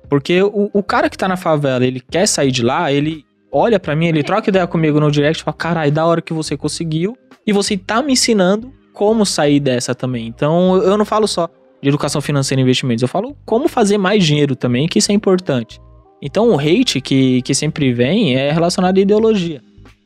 Porque 0.08 0.39
o, 0.43 0.70
o 0.72 0.84
cara 0.84 1.10
que 1.10 1.18
tá 1.18 1.28
na 1.28 1.36
favela, 1.36 1.84
ele 1.84 1.99
quer 1.99 2.28
sair 2.28 2.51
de 2.51 2.62
lá, 2.62 2.91
ele 2.91 3.26
olha 3.51 3.80
pra 3.80 3.95
mim, 3.95 4.06
ele 4.06 4.22
troca 4.22 4.51
ideia 4.51 4.68
comigo 4.68 4.99
no 4.99 5.10
direct 5.10 5.41
e 5.41 5.43
fala: 5.43 5.58
caralho, 5.58 5.91
da 5.91 6.06
hora 6.06 6.22
que 6.22 6.32
você 6.32 6.56
conseguiu 6.56 7.18
e 7.47 7.51
você 7.51 7.76
tá 7.76 8.03
me 8.03 8.14
ensinando 8.14 8.72
como 8.96 9.26
sair 9.26 9.60
dessa 9.60 9.93
também. 9.93 10.26
Então 10.26 10.78
eu 10.78 10.98
não 10.98 11.06
falo 11.06 11.28
só 11.28 11.48
de 11.82 11.89
educação 11.89 12.22
financeira 12.22 12.60
e 12.62 12.64
investimentos, 12.64 13.04
eu 13.04 13.08
falo 13.08 13.38
como 13.46 13.68
fazer 13.68 14.00
mais 14.00 14.24
dinheiro 14.24 14.56
também, 14.56 14.88
que 14.88 14.98
isso 14.98 15.12
é 15.12 15.14
importante. 15.14 15.80
Então 16.20 16.50
o 16.50 16.60
hate 16.60 17.00
que, 17.02 17.43
que 17.43 17.54
sempre 17.54 17.93
vem 17.93 18.36
é 18.36 18.52
relacionado 18.52 18.98
à 18.98 19.02
ideologia. 19.02 19.62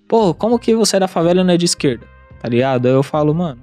Pô, 0.08 0.34
como 0.34 0.60
que 0.60 0.74
você 0.74 0.98
é 0.98 1.00
da 1.00 1.08
favela 1.08 1.42
e 1.42 1.44
não 1.44 1.54
é 1.54 1.58
de 1.58 1.66
esquerda? 1.66 2.06
Tá 2.42 2.50
ligado? 2.50 2.88
Aí 2.88 2.92
eu 2.92 3.04
falo, 3.04 3.34
mano, 3.34 3.62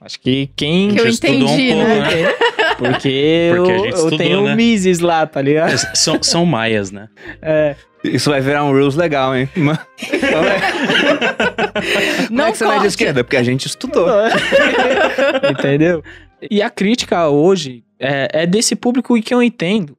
acho 0.00 0.20
que 0.20 0.48
quem. 0.54 0.94
Que 0.94 1.00
eu 1.00 1.08
estudou 1.08 1.34
entendi, 1.34 1.72
um 1.72 1.76
pouco, 1.76 1.88
né? 1.88 2.22
né? 2.22 2.32
Porque, 2.78 3.50
Porque 3.56 3.72
a 3.72 3.74
eu, 3.74 3.78
gente 3.78 3.90
eu 3.90 3.96
estudou, 3.96 4.18
tenho 4.18 4.42
né? 4.42 4.52
o 4.52 4.56
Mises 4.56 5.00
lá, 5.00 5.26
tá 5.26 5.42
ligado? 5.42 5.76
São, 5.94 6.22
são 6.22 6.46
maias, 6.46 6.92
né? 6.92 7.08
É, 7.42 7.74
Isso 8.04 8.30
vai 8.30 8.40
virar 8.40 8.64
um 8.64 8.72
Reels 8.72 8.94
legal, 8.94 9.36
hein? 9.36 9.48
Como 9.54 9.68
Não 12.30 12.46
é 12.46 12.52
que 12.52 12.58
você 12.58 12.64
não 12.64 12.72
é 12.72 12.78
de 12.80 12.86
esquerda? 12.86 13.24
Porque 13.24 13.36
a 13.36 13.42
gente 13.42 13.66
estudou. 13.66 14.06
Entendeu? 15.50 16.02
E 16.50 16.62
a 16.62 16.70
crítica 16.70 17.28
hoje 17.28 17.84
é, 17.98 18.42
é 18.42 18.46
desse 18.46 18.76
público 18.76 19.20
que 19.20 19.34
eu 19.34 19.42
entendo. 19.42 19.96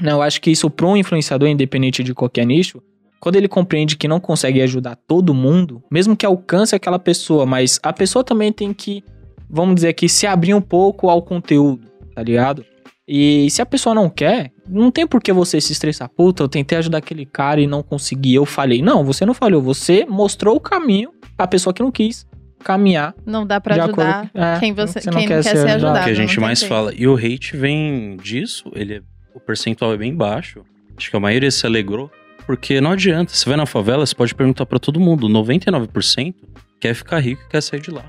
Né? 0.00 0.12
Eu 0.12 0.22
acho 0.22 0.40
que 0.40 0.50
isso 0.50 0.68
para 0.68 0.86
um 0.86 0.96
influenciador, 0.96 1.48
independente 1.48 2.02
de 2.02 2.12
qualquer 2.14 2.44
nicho, 2.44 2.82
quando 3.20 3.36
ele 3.36 3.48
compreende 3.48 3.96
que 3.96 4.08
não 4.08 4.20
consegue 4.20 4.60
ajudar 4.62 4.96
todo 5.06 5.34
mundo, 5.34 5.82
mesmo 5.90 6.16
que 6.16 6.26
alcance 6.26 6.74
aquela 6.74 6.98
pessoa, 6.98 7.46
mas 7.46 7.78
a 7.82 7.92
pessoa 7.92 8.22
também 8.22 8.52
tem 8.52 8.72
que, 8.72 9.02
vamos 9.48 9.76
dizer 9.76 9.88
aqui, 9.88 10.08
se 10.08 10.26
abrir 10.26 10.54
um 10.54 10.60
pouco 10.60 11.08
ao 11.08 11.22
conteúdo, 11.22 11.88
tá 12.14 12.22
ligado? 12.22 12.64
E 13.08 13.48
se 13.50 13.62
a 13.62 13.66
pessoa 13.66 13.94
não 13.94 14.10
quer, 14.10 14.52
não 14.68 14.90
tem 14.90 15.06
por 15.06 15.22
que 15.22 15.32
você 15.32 15.60
se 15.60 15.72
estressar. 15.72 16.08
Puta, 16.08 16.42
eu 16.42 16.48
tentei 16.48 16.78
ajudar 16.78 16.98
aquele 16.98 17.24
cara 17.26 17.60
e 17.60 17.66
não 17.66 17.82
consegui, 17.82 18.34
eu 18.34 18.44
falhei. 18.46 18.82
Não, 18.82 19.04
você 19.04 19.24
não 19.26 19.34
falhou, 19.34 19.60
você 19.62 20.04
mostrou 20.08 20.56
o 20.56 20.60
caminho 20.60 21.10
à 21.38 21.46
pessoa 21.46 21.72
que 21.72 21.82
não 21.82 21.90
quis 21.92 22.26
caminhar 22.64 23.14
Não 23.24 23.46
dá 23.46 23.60
pra 23.60 23.74
de 23.74 23.80
ajudar 23.82 24.10
acordo- 24.24 24.30
é, 24.34 24.58
quem, 24.58 24.72
você, 24.72 25.00
você 25.00 25.10
quem 25.10 25.20
não 25.20 25.26
quer 25.28 25.42
ser 25.42 25.68
ajudado. 25.70 26.04
que 26.04 26.10
a 26.10 26.14
gente 26.14 26.40
mais 26.40 26.58
jeito. 26.58 26.68
fala. 26.68 26.92
E 26.94 27.06
o 27.06 27.14
hate 27.14 27.56
vem 27.56 28.16
disso, 28.16 28.70
ele 28.74 28.94
é- 28.96 29.02
o 29.34 29.38
percentual 29.40 29.92
é 29.92 29.96
bem 29.96 30.14
baixo. 30.14 30.62
Acho 30.96 31.10
que 31.10 31.16
a 31.16 31.20
maioria 31.20 31.50
se 31.50 31.64
alegrou, 31.66 32.10
porque 32.46 32.80
não 32.80 32.90
adianta. 32.92 33.32
Você 33.32 33.48
vai 33.48 33.56
na 33.56 33.66
favela, 33.66 34.04
você 34.04 34.14
pode 34.14 34.34
perguntar 34.34 34.66
pra 34.66 34.78
todo 34.78 34.98
mundo, 34.98 35.28
99% 35.28 36.34
quer 36.80 36.94
ficar 36.94 37.20
rico 37.20 37.42
e 37.46 37.48
quer 37.50 37.60
sair 37.62 37.80
de 37.80 37.90
lá. 37.90 38.04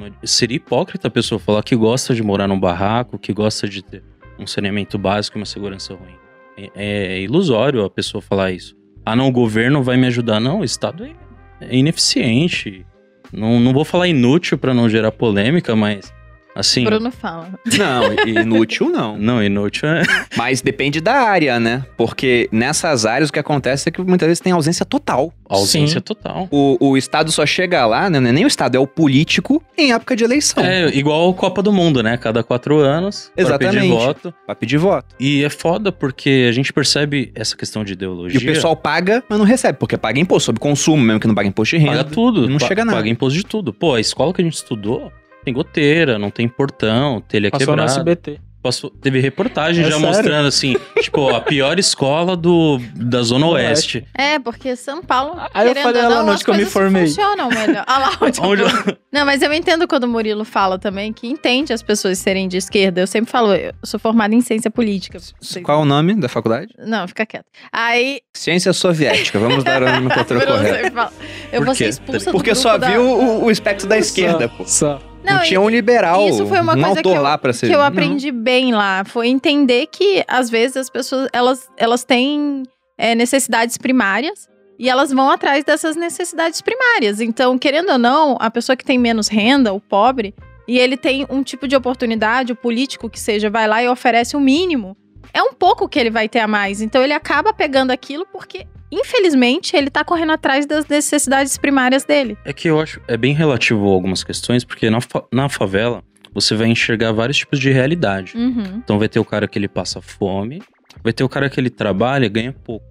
Ad- 0.00 0.14
Seria 0.24 0.56
hipócrita 0.56 1.08
a 1.08 1.10
pessoa 1.10 1.38
falar 1.38 1.62
que 1.62 1.74
gosta 1.74 2.14
de 2.14 2.22
morar 2.22 2.46
num 2.46 2.60
barraco, 2.60 3.18
que 3.18 3.32
gosta 3.32 3.68
de 3.68 3.82
ter 3.82 4.02
um 4.38 4.46
saneamento 4.46 4.98
básico 4.98 5.36
e 5.36 5.40
uma 5.40 5.46
segurança 5.46 5.94
ruim. 5.94 6.16
É, 6.56 7.16
é 7.16 7.20
ilusório 7.20 7.84
a 7.84 7.90
pessoa 7.90 8.20
falar 8.20 8.52
isso. 8.52 8.76
Ah, 9.04 9.16
não, 9.16 9.28
o 9.28 9.32
governo 9.32 9.82
vai 9.82 9.96
me 9.96 10.06
ajudar. 10.06 10.40
Não, 10.40 10.60
o 10.60 10.64
Estado 10.64 11.04
é, 11.04 11.12
é 11.60 11.76
ineficiente. 11.76 12.84
Não, 13.32 13.58
não 13.60 13.72
vou 13.72 13.84
falar 13.84 14.08
inútil 14.08 14.58
pra 14.58 14.74
não 14.74 14.88
gerar 14.88 15.12
polêmica, 15.12 15.74
mas 15.74 16.12
assim. 16.58 16.84
Bruno 16.84 17.10
fala. 17.10 17.50
Não, 17.78 18.12
inútil 18.28 18.88
não. 18.90 19.16
Não, 19.16 19.42
inútil 19.42 19.88
é. 19.88 20.02
Mas 20.36 20.60
depende 20.60 21.00
da 21.00 21.14
área, 21.14 21.58
né? 21.60 21.84
Porque 21.96 22.48
nessas 22.52 23.06
áreas 23.06 23.28
o 23.30 23.32
que 23.32 23.38
acontece 23.38 23.88
é 23.88 23.92
que 23.92 24.00
muitas 24.02 24.26
vezes 24.26 24.40
tem 24.40 24.52
ausência 24.52 24.84
total. 24.84 25.32
Ausência 25.48 25.98
Sim. 26.00 26.04
total. 26.04 26.48
O, 26.50 26.76
o 26.90 26.96
Estado 26.96 27.32
só 27.32 27.46
chega 27.46 27.86
lá, 27.86 28.10
né? 28.10 28.20
Não 28.20 28.28
é 28.28 28.32
nem 28.32 28.44
o 28.44 28.48
Estado, 28.48 28.76
é 28.76 28.78
o 28.78 28.86
político 28.86 29.62
em 29.76 29.92
época 29.92 30.14
de 30.14 30.24
eleição. 30.24 30.62
É 30.64 30.88
igual 30.88 31.30
a 31.30 31.34
Copa 31.34 31.62
do 31.62 31.72
Mundo, 31.72 32.02
né? 32.02 32.16
Cada 32.16 32.42
quatro 32.42 32.78
anos. 32.78 33.30
Pra 33.34 33.44
pedir 33.58 33.68
Exatamente. 33.78 33.88
voto. 33.92 34.34
Pra 34.46 34.54
pedir 34.54 34.76
voto. 34.78 35.14
E 35.18 35.42
é 35.44 35.48
foda 35.50 35.90
porque 35.90 36.46
a 36.48 36.52
gente 36.52 36.72
percebe 36.72 37.32
essa 37.34 37.56
questão 37.56 37.82
de 37.84 37.92
E 37.92 37.94
ideologia. 37.94 38.38
o 38.38 38.42
pessoal 38.44 38.76
paga, 38.76 39.22
mas 39.28 39.38
não 39.38 39.46
recebe, 39.46 39.78
porque 39.78 39.96
paga 39.96 40.20
imposto 40.20 40.46
sobre 40.46 40.60
consumo, 40.60 41.02
mesmo 41.02 41.20
que 41.20 41.26
não 41.26 41.34
paga 41.34 41.48
imposto 41.48 41.76
de 41.76 41.82
renda. 41.82 41.98
paga 41.98 42.10
tudo. 42.10 42.44
e 42.44 42.48
não 42.48 42.58
pa- 42.58 42.66
chega 42.66 42.84
nada. 42.84 42.96
Paga 42.98 43.08
imposto 43.08 43.38
de 43.38 43.44
tudo. 43.44 43.72
Pô, 43.72 43.94
a 43.94 44.00
escola 44.00 44.32
que 44.34 44.40
a 44.42 44.44
gente 44.44 44.54
estudou 44.54 45.10
tem 45.44 45.54
goteira, 45.54 46.18
não 46.18 46.30
tem 46.30 46.48
portão, 46.48 47.20
telha 47.20 47.50
Passou 47.50 47.66
no 47.68 47.82
quebrada. 47.82 47.90
SBT. 47.92 48.40
passou, 48.62 48.90
teve 48.90 49.18
reportagem 49.20 49.82
É 49.84 49.88
já 49.88 49.92
sério? 49.96 50.06
mostrando 50.06 50.48
assim, 50.48 50.76
tipo, 51.00 51.28
a 51.30 51.40
pior 51.40 51.78
escola 51.78 52.36
do, 52.36 52.78
da 52.94 53.22
Zona 53.22 53.46
Oeste. 53.46 54.04
É, 54.14 54.38
porque 54.38 54.76
São 54.76 55.00
Paulo, 55.02 55.40
Aí 55.54 55.66
eu 55.68 55.74
querendo 55.74 55.84
falei 55.84 56.02
ou 56.02 56.08
lá 56.10 56.14
não, 56.16 56.22
onde 56.24 56.32
as 56.34 56.42
que 56.42 56.50
eu 56.50 56.54
me 56.54 56.58
coisas 56.60 56.72
formei. 56.72 57.06
funcionam 57.06 57.48
melhor. 57.48 57.84
Olha 57.88 57.98
lá 57.98 58.10
onde, 58.20 58.40
Onde 58.42 58.62
eu... 58.62 58.68
eu- 58.68 58.98
Não, 59.12 59.24
mas 59.24 59.40
eu 59.40 59.50
entendo 59.54 59.88
quando 59.88 60.04
o 60.04 60.08
Murilo 60.08 60.44
fala 60.44 60.78
também, 60.78 61.12
que 61.14 61.26
entende 61.26 61.72
as 61.72 61.82
pessoas 61.82 62.18
serem 62.18 62.46
de 62.46 62.58
esquerda. 62.58 63.00
Eu 63.00 63.06
sempre 63.06 63.30
falo, 63.30 63.54
eu 63.54 63.72
sou 63.84 63.98
formada 63.98 64.34
em 64.34 64.40
ciência 64.42 64.70
política. 64.70 65.18
Qual 65.62 65.80
o 65.80 65.84
nome 65.86 66.14
da 66.16 66.28
faculdade? 66.28 66.74
Não, 66.78 67.08
fica 67.08 67.24
quieto. 67.24 67.46
Aí... 67.72 68.20
Ciência 68.36 68.72
Soviética. 68.74 69.38
Vamos 69.38 69.64
dar 69.64 69.82
a 69.82 69.92
nomenclatura 69.96 70.40
Murilo 70.40 70.58
correta. 70.58 71.12
Eu 71.52 71.60
Por 71.60 71.66
vou 71.66 71.74
quê? 71.74 71.84
ser 71.84 71.88
expulsa 71.90 72.26
do 72.26 72.32
Porque 72.32 72.54
só 72.54 72.76
da- 72.76 72.90
viu 72.90 73.02
o, 73.02 73.44
o 73.44 73.50
espectro 73.50 73.88
da 73.88 73.96
esquerda, 73.96 74.46
pô. 74.48 74.64
Só. 74.66 75.00
Não, 75.24 75.34
Não, 75.34 75.42
tinha 75.42 75.60
um 75.60 75.68
liberal, 75.68 76.26
isso 76.28 76.46
foi 76.46 76.60
uma 76.60 76.72
um 76.72 76.76
coisa 76.76 76.88
autor 76.98 77.12
que 77.12 77.18
eu- 77.18 77.22
lá 77.22 77.36
pra 77.36 77.52
ser. 77.52 77.66
que 77.66 77.74
eu 77.74 77.78
Não. 77.80 77.84
aprendi 77.86 78.30
bem 78.30 78.72
lá 78.72 79.04
foi 79.04 79.28
entender 79.28 79.86
que 79.88 80.24
às 80.28 80.48
vezes 80.48 80.76
as 80.76 80.88
pessoas 80.88 81.28
elas, 81.32 81.68
elas 81.76 82.04
têm 82.04 82.62
é, 82.96 83.14
necessidades 83.14 83.76
primárias 83.76 84.48
e 84.78 84.88
elas 84.88 85.12
vão 85.12 85.30
atrás 85.30 85.64
dessas 85.64 85.96
necessidades 85.96 86.60
primárias. 86.60 87.20
Então, 87.20 87.58
querendo 87.58 87.90
ou 87.92 87.98
não, 87.98 88.36
a 88.40 88.50
pessoa 88.50 88.76
que 88.76 88.84
tem 88.84 88.96
menos 88.98 89.26
renda, 89.28 89.72
o 89.72 89.80
pobre, 89.80 90.34
e 90.68 90.78
ele 90.78 90.96
tem 90.96 91.26
um 91.28 91.42
tipo 91.42 91.66
de 91.66 91.74
oportunidade, 91.74 92.52
o 92.52 92.56
político 92.56 93.08
que 93.10 93.18
seja, 93.18 93.50
vai 93.50 93.66
lá 93.66 93.82
e 93.82 93.88
oferece 93.88 94.36
o 94.36 94.40
mínimo. 94.40 94.96
É 95.34 95.42
um 95.42 95.52
pouco 95.52 95.88
que 95.88 95.98
ele 95.98 96.10
vai 96.10 96.28
ter 96.28 96.38
a 96.40 96.46
mais. 96.48 96.80
Então 96.80 97.02
ele 97.02 97.12
acaba 97.12 97.52
pegando 97.52 97.90
aquilo 97.90 98.24
porque, 98.32 98.66
infelizmente, 98.90 99.76
ele 99.76 99.90
tá 99.90 100.04
correndo 100.04 100.32
atrás 100.32 100.66
das 100.66 100.86
necessidades 100.86 101.56
primárias 101.58 102.04
dele. 102.04 102.36
É 102.44 102.52
que 102.52 102.68
eu 102.68 102.80
acho 102.80 103.00
é 103.08 103.16
bem 103.16 103.34
relativo 103.34 103.86
a 103.88 103.92
algumas 103.92 104.22
questões, 104.24 104.64
porque 104.64 104.88
na, 104.90 105.00
fa- 105.00 105.24
na 105.32 105.48
favela 105.48 106.02
você 106.32 106.54
vai 106.54 106.68
enxergar 106.68 107.12
vários 107.12 107.36
tipos 107.38 107.58
de 107.58 107.70
realidade. 107.70 108.36
Uhum. 108.36 108.80
Então 108.84 108.98
vai 108.98 109.08
ter 109.08 109.18
o 109.18 109.24
cara 109.24 109.48
que 109.48 109.58
ele 109.58 109.68
passa 109.68 110.00
fome, 110.00 110.62
vai 111.02 111.12
ter 111.12 111.24
o 111.24 111.28
cara 111.28 111.48
que 111.50 111.58
ele 111.58 111.70
trabalha 111.70 112.26
e 112.26 112.28
ganha 112.28 112.52
pouco. 112.52 112.86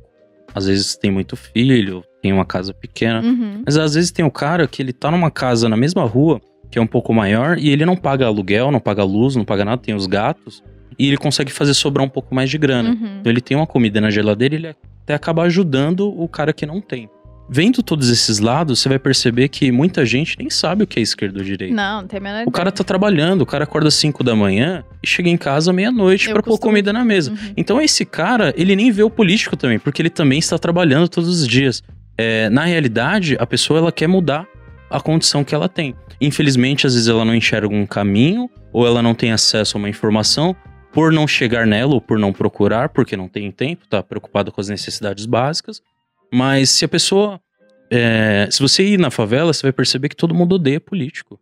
Às 0.53 0.65
vezes 0.65 0.95
tem 0.95 1.11
muito 1.11 1.35
filho, 1.35 2.03
tem 2.21 2.33
uma 2.33 2.45
casa 2.45 2.73
pequena. 2.73 3.21
Uhum. 3.21 3.61
Mas 3.65 3.77
às 3.77 3.93
vezes 3.93 4.11
tem 4.11 4.25
o 4.25 4.31
cara 4.31 4.67
que 4.67 4.81
ele 4.81 4.91
tá 4.93 5.11
numa 5.11 5.29
casa 5.29 5.69
na 5.69 5.77
mesma 5.77 6.03
rua, 6.03 6.41
que 6.71 6.79
é 6.79 6.81
um 6.81 6.87
pouco 6.87 7.13
maior, 7.13 7.57
e 7.57 7.69
ele 7.69 7.85
não 7.85 7.95
paga 7.95 8.25
aluguel, 8.25 8.71
não 8.71 8.79
paga 8.79 9.03
luz, 9.03 9.35
não 9.35 9.45
paga 9.45 9.63
nada, 9.63 9.81
tem 9.81 9.93
os 9.95 10.07
gatos, 10.07 10.63
e 10.97 11.07
ele 11.07 11.17
consegue 11.17 11.51
fazer 11.51 11.73
sobrar 11.73 12.05
um 12.05 12.09
pouco 12.09 12.33
mais 12.33 12.49
de 12.49 12.57
grana. 12.57 12.89
Uhum. 12.89 13.17
Então 13.19 13.31
ele 13.31 13.41
tem 13.41 13.55
uma 13.55 13.67
comida 13.67 14.01
na 14.01 14.09
geladeira 14.09 14.55
e 14.55 14.57
ele 14.57 14.67
até 15.03 15.13
acaba 15.13 15.43
ajudando 15.43 16.09
o 16.09 16.27
cara 16.27 16.51
que 16.51 16.65
não 16.65 16.81
tem. 16.81 17.09
Vendo 17.49 17.81
todos 17.81 18.09
esses 18.09 18.39
lados, 18.39 18.79
você 18.79 18.89
vai 18.89 18.99
perceber 18.99 19.47
que 19.47 19.71
muita 19.71 20.05
gente 20.05 20.37
nem 20.37 20.49
sabe 20.49 20.83
o 20.83 20.87
que 20.87 20.99
é 20.99 21.01
esquerda 21.01 21.39
ou 21.39 21.45
direita. 21.45 21.73
Não, 21.73 22.01
não 22.01 22.07
tem 22.07 22.17
a 22.17 22.21
menor 22.21 22.43
O 22.45 22.51
cara 22.51 22.73
tá 22.73 22.83
trabalhando, 22.83 23.41
o 23.41 23.45
cara 23.45 23.63
acorda 23.63 23.87
às 23.87 23.93
5 23.93 24.21
da 24.21 24.35
manhã 24.35 24.83
e 25.01 25.07
chega 25.07 25.29
em 25.29 25.37
casa 25.37 25.71
meia-noite 25.71 26.29
pra 26.29 26.43
pôr 26.43 26.59
comida 26.59 26.91
na 26.91 27.05
mesa. 27.05 27.31
Uhum. 27.31 27.53
Então 27.55 27.81
esse 27.81 28.05
cara, 28.05 28.53
ele 28.57 28.75
nem 28.75 28.91
vê 28.91 29.01
o 29.01 29.09
político 29.09 29.55
também, 29.55 29.79
porque 29.79 30.01
ele 30.01 30.09
também 30.09 30.39
está 30.39 30.57
trabalhando 30.57 31.07
todos 31.07 31.29
os 31.29 31.47
dias. 31.47 31.81
É, 32.17 32.49
na 32.49 32.65
realidade, 32.65 33.37
a 33.39 33.47
pessoa 33.47 33.79
ela 33.79 33.91
quer 33.93 34.07
mudar 34.07 34.45
a 34.89 34.99
condição 34.99 35.41
que 35.43 35.55
ela 35.55 35.69
tem. 35.69 35.95
Infelizmente, 36.19 36.85
às 36.85 36.95
vezes 36.95 37.07
ela 37.07 37.23
não 37.23 37.35
enxerga 37.35 37.73
um 37.73 37.85
caminho, 37.85 38.49
ou 38.73 38.85
ela 38.85 39.01
não 39.01 39.13
tem 39.13 39.31
acesso 39.31 39.77
a 39.77 39.79
uma 39.79 39.89
informação, 39.89 40.55
por 40.97 41.11
não 41.13 41.27
chegar 41.27 41.67
nela 41.67 41.93
ou 41.93 42.01
por 42.01 42.17
não 42.17 42.33
procurar, 42.33 42.89
porque 42.89 43.15
não 43.15 43.27
tem 43.27 43.51
tempo, 43.51 43.85
tá 43.87 44.01
preocupado 44.01 44.51
com 44.51 44.59
as 44.59 44.67
necessidades 44.67 45.27
básicas. 45.27 45.79
Mas 46.33 46.71
se 46.71 46.83
a 46.83 46.87
pessoa. 46.87 47.39
é, 47.91 48.47
se 48.49 48.59
você 48.59 48.83
ir 48.83 48.97
na 48.99 49.11
favela, 49.11 49.53
você 49.53 49.61
vai 49.61 49.71
perceber 49.71 50.09
que 50.09 50.15
todo 50.15 50.33
mundo 50.33 50.55
odeia 50.55 50.79
político. 50.79 51.39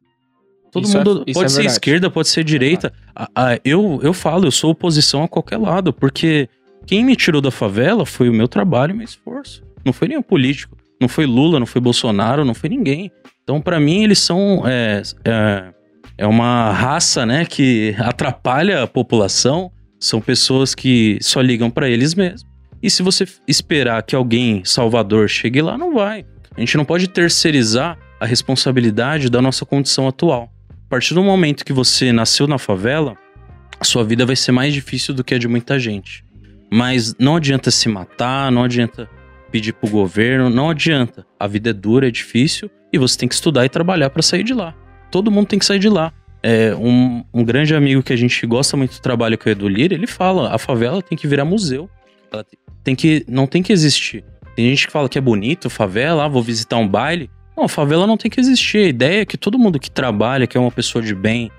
Todo 0.74 0.84
Isso 0.84 0.98
é- 0.98 1.00
mundo 1.00 1.24
isso 1.26 1.40
pode 1.40 1.52
é 1.54 1.56
ser 1.56 1.66
esquerda, 1.66 2.12
pode 2.12 2.28
ser 2.28 2.44
direita. 2.44 2.92
A- 3.16 3.30
a- 3.34 3.60
eu, 3.64 4.02
eu 4.04 4.12
falo, 4.14 4.46
eu 4.46 4.52
sou 4.52 4.72
oposição 4.72 5.24
a 5.24 5.28
qualquer 5.30 5.56
lado, 5.58 5.94
porque 5.94 6.50
quem 6.86 7.06
me 7.06 7.16
tirou 7.16 7.40
da 7.42 7.50
favela 7.50 8.06
foi 8.06 8.28
o 8.28 8.34
meu 8.34 8.50
trabalho 8.50 8.92
e 8.92 8.94
meu 8.98 9.06
esforço. 9.06 9.64
Não 9.86 9.94
foi 9.94 10.10
nenhum 10.10 10.22
político. 10.22 10.76
Não 11.00 11.08
foi 11.08 11.26
Lula, 11.26 11.60
não 11.62 11.66
foi 11.66 11.80
Bolsonaro, 11.80 12.44
não 12.44 12.54
foi 12.54 12.70
ninguém. 12.70 13.10
Então, 13.44 13.62
pra 13.62 13.80
mim, 13.80 14.04
eles 14.04 14.20
são. 14.20 14.64
É, 14.68 15.02
é, 15.24 15.74
é 16.18 16.26
uma 16.26 16.72
raça, 16.72 17.26
né, 17.26 17.46
que 17.46 17.96
atrapalha 18.00 18.84
a 18.84 18.88
população. 18.88 19.72
São 20.00 20.22
pessoas 20.22 20.76
que 20.76 21.18
só 21.22 21.42
ligam 21.42 21.70
pra 21.70 21.90
eles 21.90 22.14
mesmos. 22.14 22.46
E 22.82 22.90
se 22.90 23.02
você 23.02 23.26
esperar 23.48 24.04
que 24.04 24.16
alguém, 24.16 24.64
Salvador, 24.64 25.28
chegue 25.28 25.62
lá, 25.62 25.78
não 25.78 25.94
vai. 25.94 26.26
A 26.56 26.60
gente 26.60 26.78
não 26.78 26.86
pode 26.86 27.08
terceirizar 27.08 27.98
a 28.20 28.26
responsabilidade 28.26 29.30
da 29.30 29.42
nossa 29.42 29.66
condição 29.66 30.08
atual. 30.08 30.52
A 30.70 30.90
partir 30.90 31.14
do 31.14 31.24
momento 31.24 31.66
que 31.66 31.74
você 31.74 32.14
nasceu 32.14 32.48
na 32.48 32.58
favela, 32.58 33.18
a 33.80 33.84
sua 33.84 34.04
vida 34.04 34.26
vai 34.26 34.36
ser 34.36 34.52
mais 34.52 34.74
difícil 34.74 35.14
do 35.14 35.24
que 35.24 35.34
a 35.34 35.40
de 35.40 35.48
muita 35.48 35.80
gente. 35.80 36.24
Mas 36.72 37.16
não 37.20 37.36
adianta 37.36 37.72
se 37.72 37.90
matar, 37.90 38.52
não 38.52 38.64
adianta 38.64 39.10
pedir 39.52 39.74
pro 39.74 39.90
governo, 39.90 40.50
não 40.50 40.70
adianta. 40.70 41.26
A 41.40 41.48
vida 41.48 41.72
é 41.72 41.74
dura, 41.74 42.08
é 42.08 42.12
difícil 42.12 42.70
e 42.94 42.98
você 42.98 43.18
tem 43.18 43.28
que 43.28 43.36
estudar 43.36 43.66
e 43.66 43.70
trabalhar 43.70 44.10
para 44.10 44.22
sair 44.22 44.44
de 44.44 44.54
lá. 44.54 44.76
Todo 45.12 45.32
mundo 45.32 45.48
tem 45.48 45.60
que 45.60 45.66
sair 45.66 45.80
de 45.80 45.90
lá. 45.90 46.12
É, 46.44 46.76
um, 46.76 47.24
um 47.34 47.44
grande 47.44 47.74
amigo 47.74 48.04
que 48.04 48.14
a 48.14 48.16
gente 48.16 48.46
gosta 48.46 48.78
muito 48.78 48.94
do 48.94 49.02
trabalho 49.02 49.38
que 49.38 49.50
é 49.50 49.52
o 49.52 49.54
Edu 49.54 49.68
Lira, 49.68 49.94
ele 49.96 50.08
fala: 50.08 50.54
a 50.54 50.58
favela 50.60 51.02
tem 51.02 51.18
que 51.18 51.28
virar 51.28 51.46
museu. 51.46 51.90
Ela 52.32 52.44
te- 52.44 52.58
tem 52.84 52.96
que, 52.96 53.26
não 53.28 53.48
tem 53.48 53.64
que 53.64 53.74
existir. 53.74 54.24
Tem 54.56 54.70
gente 54.70 54.86
que 54.86 54.92
fala 54.94 55.10
que 55.10 55.18
é 55.18 55.22
bonito, 55.22 55.70
favela, 55.70 56.24
ah, 56.26 56.28
vou 56.28 56.42
visitar 56.44 56.78
um 56.78 56.88
baile. 56.88 57.30
Não, 57.58 57.68
favela 57.68 58.06
não 58.06 58.16
tem 58.18 58.30
que 58.30 58.40
existir. 58.40 58.78
A 58.80 58.88
ideia 58.88 59.22
é 59.22 59.26
que 59.26 59.38
todo 59.38 59.58
mundo 59.58 59.80
que 59.80 59.90
trabalha, 59.90 60.46
que 60.46 60.56
é 60.58 60.60
uma 60.60 60.72
pessoa 60.72 61.02
de 61.04 61.16
bem, 61.16 61.50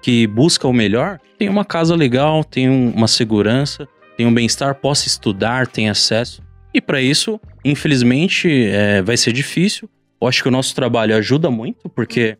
que 0.00 0.26
busca 0.26 0.68
o 0.68 0.72
melhor, 0.72 1.18
tem 1.38 1.48
uma 1.48 1.64
casa 1.64 1.94
legal, 1.96 2.44
tem 2.44 2.68
um- 2.70 2.90
uma 2.90 3.08
segurança, 3.08 3.88
tem 4.16 4.26
um 4.26 4.32
bem-estar, 4.32 4.74
possa 4.76 5.08
estudar, 5.08 5.66
tem 5.66 5.88
acesso. 5.88 6.40
E 6.72 6.80
para 6.80 7.00
isso, 7.00 7.40
infelizmente, 7.64 8.48
é, 8.68 9.02
vai 9.02 9.16
ser 9.16 9.32
difícil. 9.32 9.88
Eu 10.20 10.28
acho 10.28 10.42
que 10.42 10.48
o 10.48 10.52
nosso 10.52 10.74
trabalho 10.74 11.16
ajuda 11.16 11.50
muito, 11.50 11.88
porque 11.88 12.36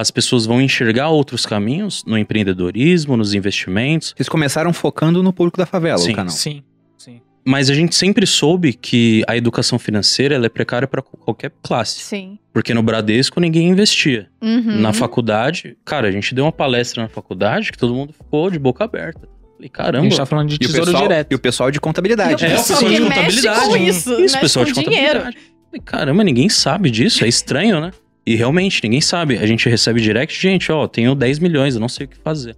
as 0.00 0.10
pessoas 0.10 0.44
vão 0.46 0.60
enxergar 0.60 1.08
outros 1.08 1.46
caminhos 1.46 2.02
no 2.06 2.16
empreendedorismo, 2.18 3.16
nos 3.16 3.34
investimentos. 3.34 4.12
Vocês 4.16 4.28
começaram 4.28 4.72
focando 4.72 5.22
no 5.22 5.32
público 5.32 5.58
da 5.58 5.66
favela, 5.66 5.98
Sim, 5.98 6.12
o 6.12 6.16
canal. 6.16 6.32
Sim, 6.32 6.62
sim. 6.96 7.20
Mas 7.46 7.68
a 7.70 7.74
gente 7.74 7.94
sempre 7.94 8.26
soube 8.26 8.72
que 8.72 9.22
a 9.28 9.36
educação 9.36 9.78
financeira 9.78 10.34
ela 10.34 10.46
é 10.46 10.48
precária 10.48 10.88
para 10.88 11.02
qualquer 11.02 11.52
classe. 11.62 12.00
Sim. 12.00 12.38
Porque 12.52 12.72
no 12.74 12.82
Bradesco 12.82 13.38
ninguém 13.40 13.68
investia. 13.68 14.28
Uhum. 14.42 14.80
Na 14.80 14.92
faculdade, 14.92 15.76
cara, 15.84 16.08
a 16.08 16.10
gente 16.10 16.34
deu 16.34 16.44
uma 16.44 16.52
palestra 16.52 17.02
na 17.02 17.08
faculdade 17.08 17.70
que 17.70 17.78
todo 17.78 17.94
mundo 17.94 18.12
ficou 18.12 18.50
de 18.50 18.58
boca 18.58 18.84
aberta. 18.84 19.28
Falei, 19.56 19.68
A 19.72 19.76
caramba. 19.76 20.04
gente 20.04 20.16
tá 20.16 20.26
falando 20.26 20.48
de 20.48 20.56
E 20.56 20.58
tesouro 20.58 20.86
pessoal, 20.86 21.02
direto. 21.02 21.32
e 21.32 21.34
o 21.34 21.38
pessoal 21.38 21.70
de 21.70 21.80
contabilidade. 21.80 22.42
E 22.44 22.46
o 22.46 22.50
É, 22.50 22.54
o 22.54 22.56
pessoal 22.56 22.80
pessoal 22.80 22.92
de 22.92 23.00
mexe 23.00 23.14
contabilidade. 23.14 23.68
com 23.68 23.76
isso, 23.76 24.10
Isso, 24.12 24.20
mexe 24.22 24.38
pessoal 24.40 24.64
com 24.66 24.72
de 24.72 24.80
dinheiro. 24.80 25.06
contabilidade. 25.20 25.54
Falei, 25.66 25.82
caramba, 25.84 26.24
ninguém 26.24 26.48
sabe 26.48 26.90
disso, 26.90 27.24
é 27.24 27.28
estranho, 27.28 27.80
né? 27.80 27.90
E 28.26 28.34
realmente, 28.36 28.80
ninguém 28.82 29.00
sabe. 29.00 29.36
A 29.38 29.46
gente 29.46 29.68
recebe 29.68 30.00
direct, 30.00 30.40
gente, 30.40 30.70
ó, 30.72 30.86
tenho 30.86 31.14
10 31.14 31.38
milhões, 31.38 31.74
eu 31.74 31.80
não 31.80 31.88
sei 31.88 32.06
o 32.06 32.08
que 32.08 32.16
fazer. 32.16 32.56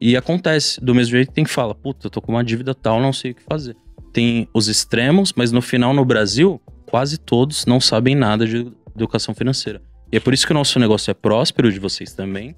E 0.00 0.16
acontece, 0.16 0.80
do 0.80 0.94
mesmo 0.94 1.12
jeito 1.12 1.28
que 1.28 1.34
tem 1.34 1.44
que 1.44 1.50
falar, 1.50 1.74
puta, 1.74 2.06
eu 2.06 2.10
tô 2.10 2.20
com 2.20 2.32
uma 2.32 2.42
dívida 2.44 2.74
tal, 2.74 3.00
não 3.00 3.12
sei 3.12 3.30
o 3.30 3.34
que 3.34 3.42
fazer. 3.42 3.76
Tem 4.12 4.48
os 4.52 4.68
extremos, 4.68 5.32
mas 5.34 5.52
no 5.52 5.62
final, 5.62 5.94
no 5.94 6.04
Brasil, 6.04 6.60
quase 6.86 7.16
todos 7.18 7.64
não 7.64 7.80
sabem 7.80 8.14
nada 8.14 8.46
de 8.46 8.70
educação 8.94 9.34
financeira. 9.34 9.80
E 10.12 10.16
é 10.16 10.20
por 10.20 10.34
isso 10.34 10.46
que 10.46 10.52
o 10.52 10.54
nosso 10.54 10.78
negócio 10.78 11.10
é 11.10 11.14
próspero, 11.14 11.72
de 11.72 11.78
vocês 11.78 12.12
também, 12.12 12.54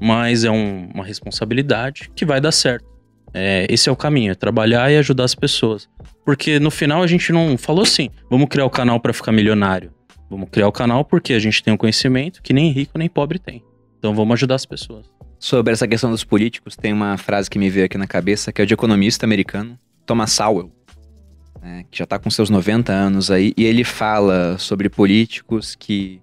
mas 0.00 0.44
é 0.44 0.50
um- 0.50 0.88
uma 0.94 1.04
responsabilidade 1.04 2.10
que 2.14 2.24
vai 2.24 2.40
dar 2.40 2.52
certo. 2.52 2.84
É, 3.32 3.66
esse 3.70 3.88
é 3.88 3.92
o 3.92 3.96
caminho, 3.96 4.32
é 4.32 4.34
trabalhar 4.34 4.90
e 4.92 4.96
ajudar 4.98 5.24
as 5.24 5.34
pessoas. 5.34 5.88
Porque 6.24 6.58
no 6.58 6.70
final 6.70 7.02
a 7.02 7.06
gente 7.06 7.32
não 7.32 7.56
falou 7.56 7.82
assim, 7.82 8.10
vamos 8.28 8.48
criar 8.48 8.64
o 8.66 8.70
canal 8.70 8.98
pra 9.00 9.12
ficar 9.12 9.32
milionário. 9.32 9.92
Vamos 10.30 10.48
criar 10.48 10.68
o 10.68 10.72
canal 10.72 11.04
porque 11.04 11.32
a 11.32 11.40
gente 11.40 11.60
tem 11.60 11.74
um 11.74 11.76
conhecimento 11.76 12.40
que 12.40 12.52
nem 12.52 12.70
rico 12.70 12.96
nem 12.96 13.08
pobre 13.08 13.38
tem. 13.38 13.64
Então 13.98 14.14
vamos 14.14 14.34
ajudar 14.34 14.54
as 14.54 14.64
pessoas. 14.64 15.06
Sobre 15.40 15.72
essa 15.72 15.88
questão 15.88 16.10
dos 16.10 16.22
políticos, 16.22 16.76
tem 16.76 16.92
uma 16.92 17.16
frase 17.16 17.50
que 17.50 17.58
me 17.58 17.68
veio 17.68 17.86
aqui 17.86 17.98
na 17.98 18.06
cabeça, 18.06 18.52
que 18.52 18.62
é 18.62 18.66
de 18.66 18.72
economista 18.72 19.26
americano, 19.26 19.76
Thomas 20.06 20.32
Sowell, 20.32 20.70
né, 21.60 21.84
que 21.90 21.98
já 21.98 22.06
tá 22.06 22.18
com 22.18 22.30
seus 22.30 22.48
90 22.48 22.92
anos 22.92 23.30
aí, 23.30 23.52
e 23.56 23.64
ele 23.64 23.82
fala 23.82 24.56
sobre 24.58 24.88
políticos 24.88 25.74
que 25.74 26.20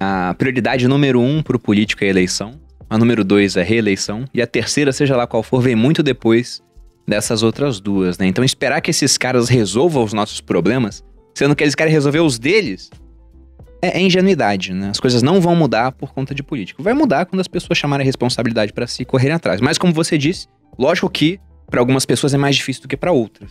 a 0.00 0.34
prioridade 0.36 0.88
número 0.88 1.20
um 1.20 1.42
pro 1.42 1.58
político 1.58 2.02
é 2.02 2.08
a 2.08 2.10
eleição, 2.10 2.60
a 2.88 2.98
número 2.98 3.22
dois 3.24 3.56
é 3.56 3.60
a 3.60 3.64
reeleição, 3.64 4.24
e 4.32 4.42
a 4.42 4.46
terceira, 4.46 4.92
seja 4.92 5.16
lá 5.16 5.26
qual 5.26 5.42
for, 5.42 5.60
vem 5.60 5.76
muito 5.76 6.02
depois 6.02 6.62
dessas 7.06 7.42
outras 7.42 7.78
duas, 7.78 8.18
né? 8.18 8.26
Então 8.26 8.44
esperar 8.44 8.80
que 8.80 8.90
esses 8.90 9.16
caras 9.16 9.48
resolvam 9.48 10.02
os 10.02 10.12
nossos 10.12 10.40
problemas, 10.40 11.04
sendo 11.34 11.54
que 11.54 11.62
eles 11.62 11.74
querem 11.74 11.92
resolver 11.92 12.20
os 12.20 12.38
deles, 12.38 12.90
é, 13.86 13.96
é 13.98 14.00
ingenuidade, 14.00 14.72
né? 14.72 14.90
As 14.90 15.00
coisas 15.00 15.22
não 15.22 15.40
vão 15.40 15.54
mudar 15.56 15.92
por 15.92 16.12
conta 16.12 16.34
de 16.34 16.42
político. 16.42 16.82
Vai 16.82 16.94
mudar 16.94 17.26
quando 17.26 17.40
as 17.40 17.48
pessoas 17.48 17.78
chamarem 17.78 18.04
a 18.04 18.06
responsabilidade 18.06 18.72
pra 18.72 18.86
si 18.86 19.02
e 19.02 19.04
correrem 19.04 19.34
atrás. 19.34 19.60
Mas 19.60 19.78
como 19.78 19.92
você 19.92 20.16
disse, 20.18 20.46
lógico 20.78 21.08
que 21.10 21.38
pra 21.70 21.80
algumas 21.80 22.04
pessoas 22.06 22.32
é 22.34 22.36
mais 22.38 22.56
difícil 22.56 22.82
do 22.82 22.88
que 22.88 22.96
pra 22.96 23.12
outras. 23.12 23.50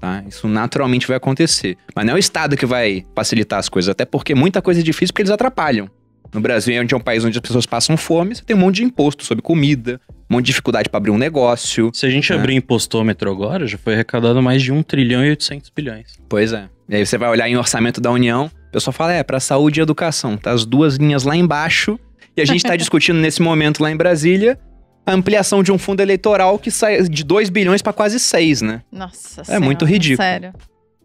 Tá? 0.00 0.22
Isso 0.28 0.46
naturalmente 0.48 1.06
vai 1.06 1.16
acontecer. 1.16 1.76
Mas 1.94 2.04
não 2.04 2.12
é 2.12 2.16
o 2.16 2.18
Estado 2.18 2.56
que 2.56 2.66
vai 2.66 3.04
facilitar 3.14 3.58
as 3.58 3.68
coisas, 3.68 3.88
até 3.88 4.04
porque 4.04 4.34
muita 4.34 4.60
coisa 4.60 4.80
é 4.80 4.82
difícil 4.82 5.12
porque 5.12 5.22
eles 5.22 5.30
atrapalham. 5.30 5.88
No 6.32 6.40
Brasil, 6.40 6.80
onde 6.82 6.92
é 6.92 6.96
um 6.96 7.00
país 7.00 7.24
onde 7.24 7.38
as 7.38 7.40
pessoas 7.40 7.64
passam 7.64 7.96
fome, 7.96 8.34
você 8.34 8.42
tem 8.42 8.56
um 8.56 8.58
monte 8.58 8.76
de 8.76 8.84
imposto 8.84 9.24
sobre 9.24 9.40
comida, 9.40 10.00
um 10.28 10.34
monte 10.34 10.46
de 10.46 10.50
dificuldade 10.50 10.88
pra 10.88 10.98
abrir 10.98 11.12
um 11.12 11.16
negócio. 11.16 11.90
Se 11.94 12.04
a 12.06 12.10
gente 12.10 12.32
É. 12.32 12.34
abrir 12.34 12.54
impostômetro 12.56 13.30
agora, 13.30 13.68
já 13.68 13.78
foi 13.78 13.94
arrecadado 13.94 14.42
mais 14.42 14.60
de 14.60 14.72
1 14.72 14.82
trilhão 14.82 15.24
e 15.24 15.30
800 15.30 15.70
bilhões. 15.70 16.18
Pois 16.28 16.52
é. 16.52 16.68
E 16.88 16.96
aí 16.96 17.06
você 17.06 17.16
vai 17.16 17.30
olhar 17.30 17.48
em 17.48 17.56
orçamento 17.56 18.00
da 18.00 18.10
União, 18.10 18.50
pessoal 18.74 18.92
fala, 18.92 19.12
é, 19.12 19.22
pra 19.22 19.38
saúde 19.40 19.80
e 19.80 19.82
educação. 19.82 20.36
Tá 20.36 20.50
as 20.50 20.66
duas 20.66 20.96
linhas 20.96 21.22
lá 21.24 21.36
embaixo. 21.36 21.98
E 22.36 22.42
a 22.42 22.44
gente 22.44 22.62
tá 22.64 22.74
discutindo 22.76 23.18
nesse 23.18 23.40
momento 23.40 23.82
lá 23.82 23.90
em 23.90 23.96
Brasília 23.96 24.58
a 25.06 25.12
ampliação 25.12 25.62
de 25.62 25.70
um 25.70 25.78
fundo 25.78 26.00
eleitoral 26.00 26.58
que 26.58 26.70
sai 26.70 27.02
de 27.02 27.22
2 27.22 27.50
bilhões 27.50 27.82
pra 27.82 27.92
quase 27.92 28.18
6, 28.18 28.62
né? 28.62 28.82
Nossa 28.90 29.42
É 29.48 29.58
muito 29.58 29.80
Senhora, 29.80 29.92
ridículo. 29.92 30.16
Sério. 30.16 30.52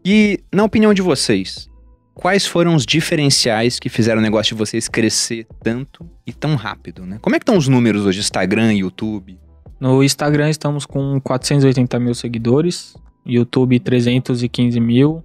E, 0.06 0.40
na 0.54 0.64
opinião 0.64 0.94
de 0.94 1.02
vocês, 1.02 1.70
quais 2.16 2.46
foram 2.46 2.76
os 2.76 2.86
diferenciais 2.86 3.78
que 3.78 3.90
fizeram 3.90 4.20
o 4.20 4.22
negócio 4.22 4.56
de 4.56 4.58
vocês 4.58 4.88
crescer 4.88 5.46
tanto 5.62 6.10
e 6.26 6.32
tão 6.32 6.56
rápido, 6.56 7.06
né? 7.06 7.18
Como 7.22 7.36
é 7.36 7.40
que 7.40 7.44
estão 7.44 7.58
os 7.58 7.68
números 7.68 8.06
hoje? 8.06 8.20
Instagram, 8.22 8.74
YouTube? 8.74 9.38
No 9.80 10.02
Instagram 10.02 10.50
estamos 10.50 10.86
com 10.86 11.20
480 11.22 12.00
mil 12.00 12.16
seguidores, 12.16 12.96
YouTube 13.26 13.80
315 13.80 14.80
mil, 14.80 15.24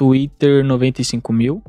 Twitter 0.00 0.64
95 0.64 1.30
mil, 1.30 1.62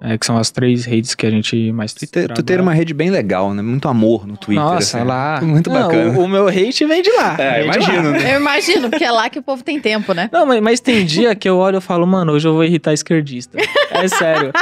é, 0.00 0.16
que 0.16 0.24
são 0.24 0.38
as 0.38 0.50
três 0.50 0.86
redes 0.86 1.14
que 1.14 1.26
a 1.26 1.30
gente 1.30 1.70
mais 1.72 1.92
Twitter, 1.92 2.22
trabalha. 2.24 2.34
Twitter 2.34 2.58
é 2.58 2.62
uma 2.62 2.72
rede 2.72 2.94
bem 2.94 3.10
legal, 3.10 3.52
né? 3.52 3.60
Muito 3.60 3.86
amor 3.86 4.26
no 4.26 4.34
Twitter. 4.34 4.64
Nossa, 4.64 4.96
assim. 4.96 5.06
lá. 5.06 5.40
Muito 5.44 5.68
Não, 5.68 5.82
bacana. 5.82 6.18
O, 6.18 6.24
o 6.24 6.28
meu 6.28 6.48
hate 6.48 6.86
vem 6.86 7.02
de 7.02 7.10
lá. 7.10 7.36
É, 7.38 7.60
de 7.60 7.66
lá. 7.68 7.74
imagino, 7.74 8.10
né? 8.12 8.32
Eu 8.32 8.40
imagino, 8.40 8.88
porque 8.88 9.04
é 9.04 9.10
lá 9.10 9.28
que 9.28 9.38
o 9.38 9.42
povo 9.42 9.62
tem 9.62 9.78
tempo, 9.78 10.14
né? 10.14 10.30
Não, 10.32 10.46
mas, 10.46 10.58
mas 10.62 10.80
tem 10.80 11.04
dia 11.04 11.34
que 11.34 11.46
eu 11.46 11.58
olho 11.58 11.76
e 11.76 11.80
falo, 11.82 12.06
mano, 12.06 12.32
hoje 12.32 12.48
eu 12.48 12.54
vou 12.54 12.64
irritar 12.64 12.94
esquerdista. 12.94 13.58
É 13.90 14.08
sério. 14.08 14.52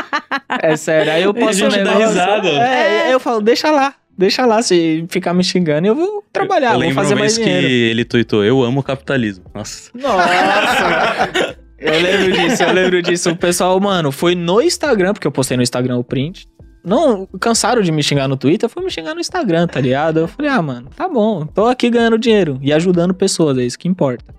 É 0.60 0.76
sério. 0.76 1.12
Aí 1.12 1.22
eu 1.22 1.32
posso 1.32 1.66
a 1.66 1.70
gente 1.70 1.84
dá 1.84 1.94
risada. 1.94 2.48
É, 2.48 3.02
aí 3.04 3.12
eu 3.12 3.20
falo, 3.20 3.40
deixa 3.40 3.70
lá. 3.70 3.94
Deixa 4.18 4.44
lá, 4.44 4.60
se 4.60 5.04
ficar 5.08 5.34
me 5.34 5.44
xingando, 5.44 5.86
eu 5.86 5.94
vou 5.94 6.24
trabalhar, 6.32 6.68
eu 6.68 6.72
vou 6.72 6.80
lembro 6.80 6.94
fazer 6.96 7.14
mais 7.16 7.34
dinheiro. 7.36 7.66
que 7.66 7.72
ele 7.72 8.04
tweetou, 8.04 8.44
eu 8.44 8.62
amo 8.62 8.80
o 8.80 8.82
capitalismo. 8.82 9.44
Nossa. 9.52 9.90
Nossa! 9.94 11.63
Eu 11.84 12.00
lembro 12.00 12.32
disso, 12.32 12.62
eu 12.62 12.72
lembro 12.72 13.02
disso. 13.02 13.30
O 13.30 13.36
pessoal, 13.36 13.78
mano, 13.80 14.10
foi 14.10 14.34
no 14.34 14.60
Instagram, 14.60 15.12
porque 15.12 15.26
eu 15.26 15.32
postei 15.32 15.56
no 15.56 15.62
Instagram 15.62 15.96
o 15.98 16.04
print. 16.04 16.46
Não, 16.84 17.26
cansaram 17.40 17.80
de 17.80 17.90
me 17.90 18.02
xingar 18.02 18.28
no 18.28 18.36
Twitter, 18.36 18.68
foi 18.68 18.84
me 18.84 18.90
xingar 18.90 19.14
no 19.14 19.20
Instagram, 19.20 19.66
tá 19.66 19.80
ligado? 19.80 20.20
Eu 20.20 20.28
falei, 20.28 20.50
ah, 20.50 20.60
mano, 20.60 20.90
tá 20.94 21.08
bom, 21.08 21.46
tô 21.46 21.64
aqui 21.66 21.88
ganhando 21.88 22.18
dinheiro 22.18 22.58
e 22.60 22.72
ajudando 22.74 23.14
pessoas, 23.14 23.56
é 23.56 23.62
isso 23.64 23.78
que 23.78 23.88
importa. 23.88 24.34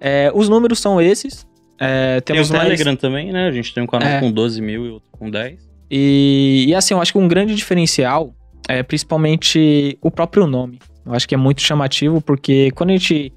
É, 0.00 0.30
os 0.34 0.48
números 0.48 0.78
são 0.78 1.00
esses. 1.00 1.46
É, 1.80 2.20
Tem 2.20 2.34
o 2.34 2.36
temos 2.36 2.50
mais. 2.50 2.62
Telegram 2.64 2.94
também, 2.94 3.32
né? 3.32 3.48
A 3.48 3.50
gente 3.52 3.74
tem 3.74 3.82
um 3.82 3.86
canal 3.86 4.08
É. 4.08 4.20
com 4.20 4.30
12 4.30 4.60
mil 4.62 4.86
e 4.86 4.90
outro 4.90 5.08
com 5.12 5.28
10. 5.30 5.58
E, 5.90 6.66
e 6.68 6.74
assim, 6.74 6.94
eu 6.94 7.00
acho 7.00 7.12
que 7.12 7.18
um 7.18 7.26
grande 7.26 7.54
diferencial 7.54 8.32
é 8.68 8.82
principalmente 8.82 9.98
o 10.00 10.10
próprio 10.10 10.46
nome. 10.46 10.78
Eu 11.04 11.12
acho 11.12 11.26
que 11.28 11.34
é 11.34 11.38
muito 11.38 11.60
chamativo, 11.60 12.20
porque 12.20 12.70
quando 12.72 12.90
a 12.90 12.92
gente 12.92 13.32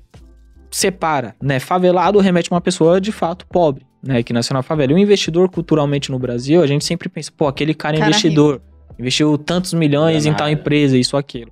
separa, 0.76 1.36
né, 1.42 1.60
favelado 1.60 2.20
remete 2.20 2.50
a 2.52 2.56
uma 2.56 2.62
pessoa 2.62 3.00
de 3.00 3.12
fato 3.12 3.46
pobre, 3.48 3.86
né, 4.02 4.24
que 4.24 4.34
nasceu 4.34 4.54
na 4.54 4.64
favela. 4.64 4.92
E 4.92 4.96
o 4.96 4.98
investidor 4.98 5.50
culturalmente 5.50 6.12
no 6.12 6.18
Brasil, 6.18 6.62
a 6.62 6.68
gente 6.68 6.84
sempre 6.84 7.08
pensa, 7.08 7.32
pô, 7.36 7.48
aquele 7.48 7.74
cara 7.74 7.96
é 7.96 8.00
Cara 8.00 8.10
investidor, 8.10 8.62
investiu 9.00 9.38
tantos 9.38 9.74
milhões 9.74 10.26
em 10.26 10.34
tal 10.34 10.50
empresa, 10.50 10.98
isso, 10.98 11.16
aquilo. 11.16 11.52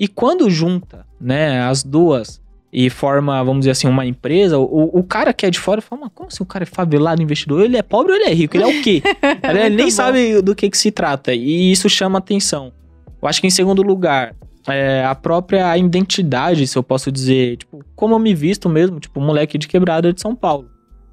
E 0.00 0.08
quando 0.08 0.48
junta, 0.50 1.06
né, 1.20 1.62
as 1.62 1.82
duas 1.82 2.42
e 2.72 2.88
forma, 2.88 3.44
vamos 3.44 3.60
dizer 3.60 3.72
assim, 3.72 3.86
uma 3.86 4.06
empresa, 4.06 4.58
o, 4.58 4.98
o 4.98 5.02
cara 5.02 5.34
que 5.34 5.44
é 5.44 5.50
de 5.50 5.60
fora 5.60 5.82
fala, 5.82 6.02
mas 6.02 6.10
como 6.14 6.28
assim 6.28 6.42
o 6.42 6.46
cara 6.46 6.64
é 6.64 6.66
favelado 6.66 7.22
investidor? 7.22 7.62
Ele 7.62 7.76
é 7.76 7.82
pobre 7.82 8.12
ou 8.12 8.18
ele 8.18 8.24
é 8.24 8.32
rico? 8.32 8.56
Ele 8.56 8.64
é 8.64 8.66
o 8.66 8.82
quê? 8.82 9.02
Ele 9.44 9.60
Muito 9.60 9.76
nem 9.76 9.86
bom. 9.86 9.90
sabe 9.90 10.40
do 10.40 10.54
que, 10.54 10.70
que 10.70 10.78
se 10.78 10.90
trata. 10.90 11.34
E 11.34 11.70
isso 11.70 11.88
chama 11.90 12.18
atenção. 12.18 12.72
Eu 13.20 13.28
acho 13.28 13.40
que 13.42 13.46
em 13.46 13.50
segundo 13.50 13.82
lugar, 13.82 14.34
é, 14.68 15.04
a 15.04 15.14
própria 15.14 15.76
identidade, 15.76 16.66
se 16.66 16.76
eu 16.78 16.82
posso 16.82 17.10
dizer, 17.10 17.56
tipo, 17.58 17.84
como 17.96 18.14
eu 18.14 18.18
me 18.18 18.34
visto 18.34 18.68
mesmo, 18.68 19.00
tipo, 19.00 19.20
moleque 19.20 19.58
de 19.58 19.66
quebrada 19.68 20.12
de 20.12 20.20
São 20.20 20.34
Paulo. 20.34 20.68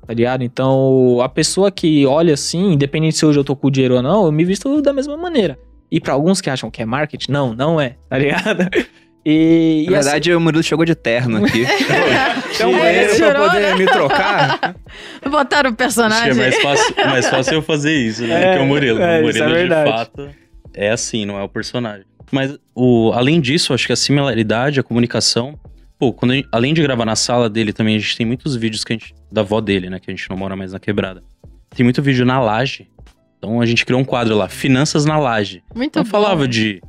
Tá 0.06 0.14
ligado? 0.14 0.44
Então, 0.44 1.20
a 1.22 1.30
pessoa 1.30 1.70
que 1.72 2.06
olha 2.06 2.34
assim, 2.34 2.74
independente 2.74 3.16
se 3.18 3.26
hoje 3.26 3.40
eu 3.40 3.44
tô 3.44 3.56
com 3.56 3.70
dinheiro 3.70 3.96
ou 3.96 4.02
não, 4.02 4.26
eu 4.26 4.32
me 4.32 4.44
visto 4.44 4.82
da 4.82 4.92
mesma 4.92 5.16
maneira. 5.16 5.58
E 5.92 6.00
pra 6.00 6.14
alguns 6.14 6.42
que 6.42 6.50
acham 6.50 6.70
que 6.72 6.82
é 6.82 6.86
marketing, 6.86 7.32
não, 7.32 7.54
não 7.54 7.80
é, 7.80 7.96
tá 8.10 8.18
ligado? 8.18 8.68
E, 9.26 9.84
Na 9.88 9.92
e 9.92 9.96
assim- 9.96 10.04
verdade, 10.10 10.34
o 10.34 10.40
Murilo 10.40 10.64
chegou 10.64 10.86
de 10.86 10.96
terno 10.96 11.44
aqui. 11.46 11.64
Um 12.62 12.70
Ele 12.72 12.80
banheiro 12.80 13.16
pra 13.16 13.28
tirou, 13.32 13.48
poder 13.50 13.60
né? 13.62 13.76
me 13.76 13.86
trocar? 13.86 14.76
Botaram 15.30 15.70
o 15.70 15.74
Acho 15.74 15.78
que 15.78 15.78
personagem. 15.78 16.32
é 16.32 16.34
mais 16.34 16.58
fácil, 16.62 16.96
mais 17.06 17.28
fácil 17.30 17.54
eu 17.54 17.62
fazer 17.62 17.94
isso, 17.96 18.24
né? 18.24 18.54
É, 18.54 18.58
que 18.58 18.64
o 18.64 18.66
Murilo. 18.66 19.02
é, 19.02 19.22
o 19.22 19.30
isso 19.30 19.38
é 19.38 19.48
Murilo, 19.48 19.64
de 19.64 19.70
verdade. 19.70 19.92
fato, 19.92 20.30
é 20.74 20.90
assim, 20.92 21.26
não 21.26 21.40
é 21.40 21.44
o 21.44 21.48
personagem. 21.48 22.04
Mas, 22.32 22.58
o, 22.76 23.12
além 23.14 23.40
disso, 23.42 23.74
acho 23.74 23.88
que 23.88 23.94
a 23.94 23.96
similaridade, 23.96 24.80
a 24.80 24.84
comunicação... 24.84 25.60
Pô, 25.98 26.14
quando 26.14 26.32
a 26.32 26.36
gente- 26.36 26.48
além 26.50 26.74
de 26.74 26.82
gravar 26.82 27.04
na 27.06 27.16
sala 27.16 27.50
dele 27.50 27.74
também, 27.74 27.98
a 27.98 28.00
gente 28.00 28.16
tem 28.16 28.26
muitos 28.26 28.56
vídeos 28.56 28.86
que 28.86 28.94
a 28.94 28.96
gente, 28.96 29.14
da 29.30 29.42
avó 29.42 29.60
dele, 29.60 29.90
né? 29.90 30.00
Que 30.00 30.10
a 30.10 30.16
gente 30.16 30.30
não 30.30 30.38
mora 30.38 30.56
mais 30.56 30.72
na 30.72 30.80
quebrada. 30.80 31.22
Tem 31.76 31.84
muito 31.84 32.02
vídeo 32.02 32.26
na 32.26 32.40
laje. 32.40 32.88
Então 33.38 33.60
a 33.60 33.66
gente 33.66 33.86
criou 33.86 34.00
um 34.00 34.06
quadro 34.06 34.36
lá, 34.38 34.48
Finanças 34.48 35.04
na 35.06 35.18
Laje. 35.18 35.62
Muito 35.76 35.90
Então 35.92 36.04
bom. 36.04 36.10
falava 36.10 36.48
de 36.48 36.82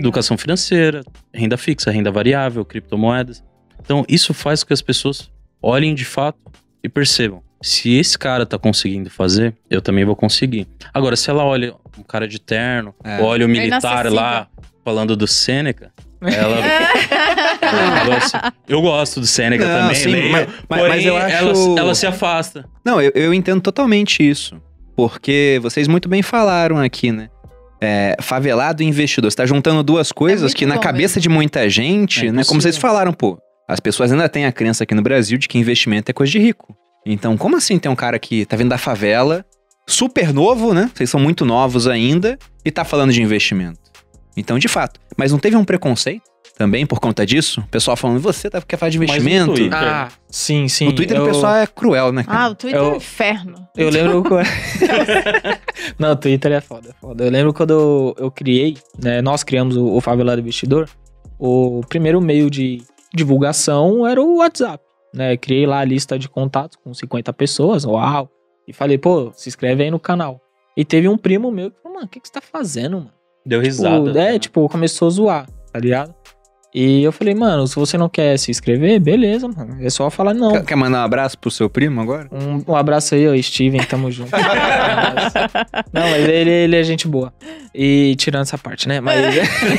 educação 0.00 0.36
financeira, 0.36 1.02
renda 1.32 1.56
fixa, 1.56 1.90
renda 1.90 2.10
variável, 2.10 2.62
criptomoedas. 2.64 3.42
Então, 3.80 4.04
isso 4.08 4.34
faz 4.34 4.62
com 4.62 4.68
que 4.68 4.72
as 4.74 4.82
pessoas 4.82 5.30
olhem 5.62 5.94
de 5.94 6.04
fato 6.04 6.38
e 6.84 6.88
percebam. 6.90 7.42
Se 7.62 7.94
esse 7.94 8.18
cara 8.18 8.44
tá 8.46 8.58
conseguindo 8.58 9.08
fazer, 9.10 9.54
eu 9.70 9.80
também 9.80 10.04
vou 10.04 10.14
conseguir. 10.16 10.66
Agora, 10.92 11.16
se 11.16 11.28
ela 11.30 11.42
olha 11.44 11.74
um 11.98 12.02
cara 12.02 12.28
de 12.28 12.38
terno, 12.38 12.94
É. 13.02 13.20
olha 13.22 13.46
o 13.46 13.48
militar 13.48 14.10
lá 14.12 14.46
falando 14.88 15.14
do 15.14 15.26
Sêneca, 15.26 15.92
ela. 16.22 16.56
assim, 18.16 18.38
eu 18.66 18.80
gosto 18.80 19.20
do 19.20 19.26
Sêneca 19.26 19.66
Não, 19.66 19.80
também, 19.82 19.94
sim, 19.94 20.08
leio, 20.10 20.32
mas- 20.32 20.48
mas- 20.66 20.80
porém, 20.80 20.88
mas 20.96 21.04
eu 21.04 21.16
acho- 21.16 21.36
ela, 21.36 21.80
ela 21.80 21.94
se 21.94 22.06
afasta. 22.06 22.64
Não, 22.82 23.02
eu, 23.02 23.12
eu 23.14 23.34
entendo 23.34 23.60
totalmente 23.60 24.26
isso. 24.26 24.56
Porque 24.96 25.58
vocês 25.62 25.86
muito 25.86 26.08
bem 26.08 26.22
falaram 26.22 26.78
aqui, 26.78 27.12
né? 27.12 27.28
É, 27.82 28.16
favelado 28.22 28.82
e 28.82 28.86
investidor. 28.86 29.30
Você 29.30 29.36
tá 29.36 29.44
juntando 29.44 29.82
duas 29.82 30.10
coisas 30.10 30.40
muito 30.44 30.56
que 30.56 30.64
na 30.66 30.76
bom 30.76 30.80
cabeça 30.80 31.20
de 31.20 31.28
muita 31.28 31.68
gente, 31.68 32.26
É 32.28 32.32
né? 32.32 32.42
Como 32.44 32.62
vocês 32.62 32.78
falaram, 32.78 33.12
pô, 33.12 33.38
as 33.68 33.78
pessoas 33.78 34.10
ainda 34.10 34.26
têm 34.26 34.46
a 34.46 34.50
crença 34.52 34.84
aqui 34.84 34.94
no 34.94 35.02
Brasil 35.02 35.36
de 35.36 35.46
que 35.46 35.58
investimento 35.58 36.10
é 36.10 36.14
coisa 36.14 36.32
de 36.32 36.38
rico. 36.38 36.74
Então, 37.04 37.36
como 37.36 37.56
assim 37.58 37.78
tem 37.78 37.92
um 37.92 37.94
cara 37.94 38.18
que 38.18 38.46
tá 38.46 38.56
vindo 38.56 38.70
da 38.70 38.78
favela, 38.78 39.44
super 39.86 40.32
novo, 40.32 40.72
né? 40.72 40.90
Vocês 40.94 41.10
são 41.10 41.20
muito 41.20 41.44
novos 41.44 41.86
ainda, 41.86 42.38
e 42.64 42.70
tá 42.70 42.84
falando 42.84 43.12
de 43.12 43.22
investimento. 43.22 43.78
Então, 44.38 44.58
de 44.58 44.68
fato. 44.68 45.00
Mas 45.16 45.32
não 45.32 45.38
teve 45.38 45.56
um 45.56 45.64
preconceito 45.64 46.22
também 46.56 46.86
por 46.86 46.98
conta 47.00 47.24
disso? 47.26 47.60
O 47.60 47.66
pessoal 47.68 47.96
falando, 47.96 48.20
você 48.20 48.48
tá, 48.50 48.60
quer 48.62 48.76
falar 48.76 48.90
de 48.90 48.98
Mas 48.98 49.08
no 49.10 49.16
investimento? 49.16 49.74
Ah, 49.74 50.08
sim, 50.28 50.66
sim. 50.68 50.86
no 50.86 50.92
Twitter 50.92 51.16
eu, 51.16 51.24
o 51.24 51.26
pessoal 51.26 51.54
é 51.56 51.66
cruel, 51.66 52.12
né? 52.12 52.24
cara? 52.24 52.38
Ah, 52.44 52.48
o 52.48 52.54
Twitter 52.54 52.80
é 52.80 52.84
Eu- 52.84 52.92
um 52.92 52.96
inferno. 52.96 53.68
Eu 53.76 53.90
lembro. 53.90 54.22
quando- 54.28 54.46
Não, 55.98 56.12
o 56.12 56.16
Twitter 56.16 56.52
é 56.52 56.60
foda, 56.60 56.90
é 56.90 56.92
foda. 57.00 57.24
Eu 57.24 57.30
lembro 57.30 57.52
quando 57.52 57.70
eu, 57.70 58.14
eu 58.18 58.30
criei, 58.30 58.76
né? 59.02 59.20
Nós 59.22 59.42
criamos 59.44 59.76
o, 59.76 59.84
o 59.94 60.00
Favelado 60.00 60.40
Investidor. 60.40 60.88
O 61.38 61.80
primeiro 61.88 62.20
meio 62.20 62.50
de 62.50 62.82
divulgação 63.14 64.06
era 64.06 64.20
o 64.20 64.38
WhatsApp, 64.38 64.82
né? 65.14 65.36
Criei 65.36 65.66
lá 65.66 65.80
a 65.80 65.84
lista 65.84 66.18
de 66.18 66.28
contatos 66.28 66.76
com 66.82 66.92
50 66.92 67.32
pessoas, 67.32 67.84
uau. 67.84 68.28
E 68.66 68.72
falei, 68.72 68.98
pô, 68.98 69.32
se 69.34 69.48
inscreve 69.48 69.84
aí 69.84 69.90
no 69.90 69.98
canal. 70.00 70.40
E 70.76 70.84
teve 70.84 71.08
um 71.08 71.16
primo 71.16 71.50
meu 71.50 71.70
que 71.70 71.76
falou, 71.82 71.94
mano, 71.96 72.06
o 72.06 72.08
que, 72.10 72.20
que 72.20 72.28
você 72.28 72.34
tá 72.34 72.40
fazendo, 72.40 72.98
mano? 72.98 73.12
Deu 73.48 73.62
Tipo, 73.62 73.66
risada. 73.66 74.10
é, 74.10 74.32
né? 74.32 74.38
tipo, 74.38 74.68
começou 74.68 75.08
a 75.08 75.10
zoar, 75.10 75.46
tá 75.72 75.78
ligado? 75.80 76.14
E 76.74 77.02
eu 77.02 77.10
falei, 77.10 77.34
mano, 77.34 77.66
se 77.66 77.74
você 77.76 77.96
não 77.96 78.10
quer 78.10 78.38
se 78.38 78.50
inscrever, 78.50 79.00
beleza, 79.00 79.48
mano. 79.48 79.78
É 79.80 79.88
só 79.88 80.10
falar 80.10 80.34
não. 80.34 80.52
Quer, 80.52 80.64
quer 80.66 80.76
mandar 80.76 81.00
um 81.00 81.04
abraço 81.04 81.38
pro 81.38 81.50
seu 81.50 81.68
primo 81.70 81.98
agora? 81.98 82.28
Um, 82.30 82.72
um 82.72 82.76
abraço 82.76 83.14
aí, 83.14 83.26
ó, 83.26 83.42
Steven, 83.42 83.80
tamo 83.84 84.10
junto. 84.12 84.30
não, 85.92 86.02
mas 86.10 86.28
ele, 86.28 86.50
ele 86.50 86.76
é 86.76 86.82
gente 86.82 87.08
boa. 87.08 87.32
E 87.74 88.14
tirando 88.16 88.42
essa 88.42 88.58
parte, 88.58 88.86
né? 88.86 89.00
Mas. 89.00 89.34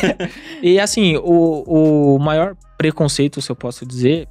e 0.63 0.79
assim, 0.79 1.15
o, 1.17 2.15
o 2.15 2.19
maior 2.19 2.55
preconceito, 2.77 3.39
se 3.39 3.51
eu 3.51 3.55
posso 3.55 3.85
dizer, 3.85 4.27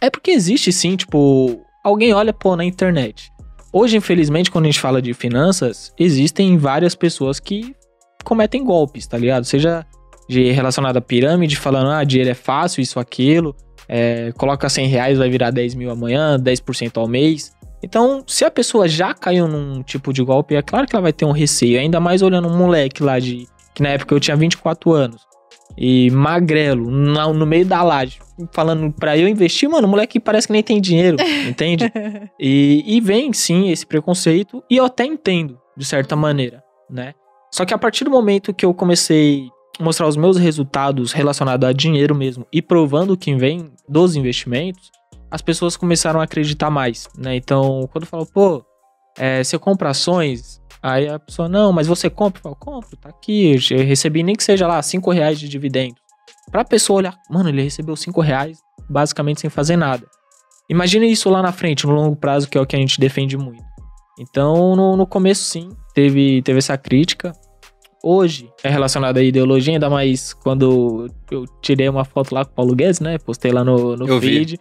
é 0.00 0.08
porque 0.08 0.30
existe 0.30 0.72
sim, 0.72 0.94
tipo, 0.94 1.60
alguém 1.82 2.12
olha, 2.12 2.32
pô, 2.32 2.54
na 2.54 2.64
internet. 2.64 3.30
Hoje, 3.72 3.96
infelizmente, 3.96 4.48
quando 4.50 4.64
a 4.66 4.68
gente 4.68 4.80
fala 4.80 5.02
de 5.02 5.12
finanças, 5.12 5.92
existem 5.98 6.56
várias 6.56 6.94
pessoas 6.94 7.40
que 7.40 7.74
cometem 8.24 8.64
golpes, 8.64 9.06
tá 9.06 9.16
ligado? 9.18 9.44
Seja 9.44 9.84
de 10.28 10.50
relacionado 10.52 10.96
à 10.96 11.00
pirâmide, 11.00 11.56
falando, 11.56 11.90
ah, 11.90 12.04
dinheiro 12.04 12.30
é 12.30 12.34
fácil, 12.34 12.80
isso, 12.80 12.98
aquilo. 13.00 13.54
É, 13.88 14.30
coloca 14.36 14.68
100 14.68 14.86
reais, 14.86 15.18
vai 15.18 15.28
virar 15.28 15.50
10 15.50 15.74
mil 15.74 15.90
amanhã, 15.90 16.38
10% 16.38 16.96
ao 16.98 17.08
mês. 17.08 17.52
Então, 17.82 18.22
se 18.26 18.44
a 18.44 18.50
pessoa 18.50 18.86
já 18.86 19.12
caiu 19.14 19.48
num 19.48 19.82
tipo 19.82 20.12
de 20.12 20.22
golpe, 20.22 20.54
é 20.54 20.62
claro 20.62 20.86
que 20.86 20.94
ela 20.94 21.02
vai 21.02 21.12
ter 21.12 21.24
um 21.24 21.32
receio. 21.32 21.80
Ainda 21.80 21.98
mais 21.98 22.22
olhando 22.22 22.46
um 22.46 22.56
moleque 22.56 23.02
lá 23.02 23.18
de. 23.18 23.46
Que 23.74 23.82
na 23.82 23.88
época 23.90 24.14
eu 24.14 24.20
tinha 24.20 24.36
24 24.36 24.92
anos. 24.92 25.22
E 25.78 26.10
magrelo, 26.10 26.90
na- 26.90 27.32
no 27.32 27.46
meio 27.46 27.64
da 27.64 27.82
laje, 27.82 28.18
falando 28.52 28.92
pra 28.92 29.16
eu 29.16 29.26
investir, 29.28 29.68
mano, 29.68 29.86
o 29.86 29.90
moleque 29.90 30.18
parece 30.20 30.46
que 30.48 30.52
nem 30.52 30.62
tem 30.62 30.80
dinheiro, 30.80 31.16
entende? 31.48 31.90
E, 32.38 32.82
e 32.86 33.00
vem 33.00 33.32
sim 33.32 33.70
esse 33.70 33.86
preconceito, 33.86 34.62
e 34.68 34.76
eu 34.76 34.84
até 34.84 35.04
entendo, 35.04 35.58
de 35.76 35.84
certa 35.84 36.16
maneira, 36.16 36.62
né? 36.90 37.14
Só 37.52 37.64
que 37.64 37.74
a 37.74 37.78
partir 37.78 38.04
do 38.04 38.10
momento 38.10 38.54
que 38.54 38.64
eu 38.64 38.72
comecei 38.72 39.48
mostrar 39.80 40.06
os 40.06 40.16
meus 40.16 40.36
resultados 40.36 41.12
relacionados 41.12 41.68
a 41.68 41.72
dinheiro 41.72 42.14
mesmo 42.14 42.46
e 42.52 42.60
provando 42.60 43.16
quem 43.16 43.36
vem 43.36 43.72
dos 43.88 44.14
investimentos, 44.14 44.90
as 45.30 45.40
pessoas 45.40 45.76
começaram 45.76 46.20
a 46.20 46.24
acreditar 46.24 46.70
mais, 46.70 47.08
né? 47.16 47.36
Então, 47.36 47.88
quando 47.92 48.06
falo, 48.06 48.26
pô, 48.26 48.64
é, 49.16 49.42
você 49.42 49.58
compra 49.58 49.90
ações, 49.90 50.60
aí 50.82 51.08
a 51.08 51.18
pessoa, 51.18 51.48
não, 51.48 51.72
mas 51.72 51.86
você 51.86 52.10
compra? 52.10 52.40
Eu 52.40 52.42
falo, 52.42 52.56
compro, 52.56 52.96
tá 52.96 53.08
aqui, 53.08 53.56
eu 53.70 53.78
recebi 53.84 54.22
nem 54.22 54.34
que 54.34 54.44
seja 54.44 54.66
lá 54.66 54.80
5 54.82 55.10
reais 55.10 55.38
de 55.38 55.48
dividendo. 55.48 55.94
Pra 56.50 56.64
pessoa 56.64 56.98
olhar, 56.98 57.16
mano, 57.30 57.48
ele 57.48 57.62
recebeu 57.62 57.96
5 57.96 58.20
reais 58.20 58.58
basicamente 58.88 59.40
sem 59.40 59.48
fazer 59.48 59.76
nada. 59.76 60.04
Imagina 60.68 61.04
isso 61.06 61.28
lá 61.30 61.42
na 61.42 61.52
frente, 61.52 61.86
no 61.86 61.92
longo 61.92 62.16
prazo, 62.16 62.48
que 62.48 62.56
é 62.56 62.60
o 62.60 62.66
que 62.66 62.76
a 62.76 62.78
gente 62.78 63.00
defende 63.00 63.36
muito. 63.36 63.62
Então, 64.20 64.76
no, 64.76 64.96
no 64.98 65.06
começo, 65.06 65.42
sim, 65.42 65.70
teve, 65.94 66.42
teve 66.42 66.58
essa 66.58 66.76
crítica. 66.76 67.32
Hoje 68.04 68.50
é 68.62 68.68
relacionado 68.68 69.16
à 69.16 69.22
ideologia, 69.22 69.72
ainda 69.74 69.88
mais 69.88 70.34
quando 70.34 71.10
eu 71.30 71.44
tirei 71.62 71.88
uma 71.88 72.04
foto 72.04 72.34
lá 72.34 72.44
com 72.44 72.52
o 72.52 72.54
Paulo 72.54 72.74
Guedes, 72.74 73.00
né? 73.00 73.16
Postei 73.16 73.50
lá 73.50 73.64
no, 73.64 73.96
no 73.96 74.06
Eu 74.06 74.20
vi. 74.20 74.28
feed. 74.28 74.60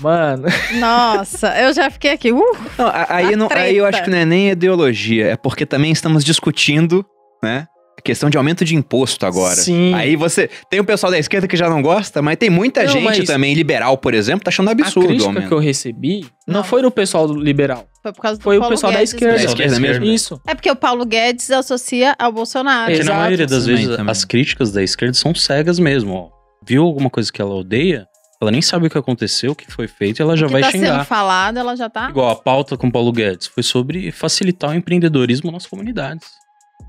Mano, 0.00 0.44
Nossa, 0.78 1.58
eu 1.58 1.72
já 1.72 1.90
fiquei 1.90 2.12
aqui. 2.12 2.30
Uh, 2.30 2.42
Não, 2.78 2.92
aí, 3.08 3.34
não, 3.34 3.48
aí 3.50 3.76
eu 3.76 3.86
acho 3.86 4.04
que 4.04 4.10
não 4.10 4.18
é 4.18 4.24
nem 4.24 4.50
ideologia, 4.50 5.28
é 5.28 5.36
porque 5.36 5.66
também 5.66 5.90
estamos 5.90 6.24
discutindo, 6.24 7.04
né? 7.42 7.66
A 7.98 8.02
questão 8.02 8.28
de 8.28 8.36
aumento 8.36 8.64
de 8.64 8.74
imposto 8.76 9.24
agora. 9.24 9.54
Sim. 9.56 9.94
Aí 9.94 10.16
você. 10.16 10.50
Tem 10.70 10.78
o 10.80 10.84
pessoal 10.84 11.10
da 11.10 11.18
esquerda 11.18 11.48
que 11.48 11.56
já 11.56 11.68
não 11.68 11.80
gosta, 11.80 12.20
mas 12.20 12.36
tem 12.36 12.50
muita 12.50 12.82
Não, 12.82 12.88
gente 12.90 13.24
também, 13.24 13.54
liberal, 13.54 13.96
por 13.96 14.12
exemplo, 14.12 14.44
tá 14.44 14.50
achando 14.50 14.68
a 14.68 14.72
absurdo 14.72 15.04
o 15.06 15.08
crítica 15.08 15.42
que 15.48 15.52
eu 15.54 15.58
recebi 15.58 16.26
não, 16.46 16.56
Não. 16.56 16.64
foi 16.64 16.82
do 16.82 16.90
pessoal 16.90 17.26
do 17.26 17.34
liberal. 17.34 17.86
foi 18.02 18.12
por 18.12 18.20
causa 18.20 18.38
do 18.38 18.42
Foi 18.42 18.56
o 18.58 18.60
Paulo 18.60 18.74
pessoal 18.74 18.92
da 18.92 18.98
Guedes 18.98 19.14
esquerda. 19.14 19.34
Da 19.34 19.40
mesmo. 19.40 19.50
esquerda 19.52 19.80
mesmo? 19.80 20.04
Isso. 20.04 20.40
É 20.46 20.54
porque 20.54 20.70
o 20.70 20.76
Paulo 20.76 21.04
Guedes 21.06 21.50
associa 21.50 22.14
ao 22.18 22.30
Bolsonaro. 22.30 22.92
Porque 22.92 23.02
na 23.08 23.14
maioria 23.14 23.46
das 23.46 23.66
vezes 23.66 23.88
também. 23.88 24.10
as 24.10 24.24
críticas 24.24 24.70
da 24.70 24.82
esquerda 24.82 25.14
são 25.14 25.34
cegas 25.34 25.78
mesmo, 25.78 26.12
ó. 26.14 26.28
Viu 26.66 26.82
alguma 26.84 27.08
coisa 27.08 27.32
que 27.32 27.40
ela 27.40 27.54
odeia, 27.54 28.06
ela 28.42 28.50
nem 28.50 28.60
sabe 28.60 28.86
o 28.86 28.90
que 28.90 28.98
aconteceu, 28.98 29.52
o 29.52 29.54
que 29.54 29.72
foi 29.72 29.88
feito, 29.88 30.20
e 30.20 30.22
ela 30.22 30.36
já 30.36 30.44
o 30.44 30.48
que 30.48 30.52
vai 30.52 30.62
tá 30.62 30.70
xingar. 30.70 30.92
sendo 30.98 31.04
falado, 31.06 31.56
ela 31.58 31.74
já 31.76 31.88
tá. 31.88 32.10
Igual 32.10 32.28
a 32.30 32.36
pauta 32.36 32.76
com 32.76 32.88
o 32.88 32.92
Paulo 32.92 33.10
Guedes 33.10 33.46
foi 33.46 33.62
sobre 33.62 34.12
facilitar 34.12 34.70
o 34.70 34.74
empreendedorismo 34.74 35.50
nas 35.50 35.64
comunidades. 35.66 36.26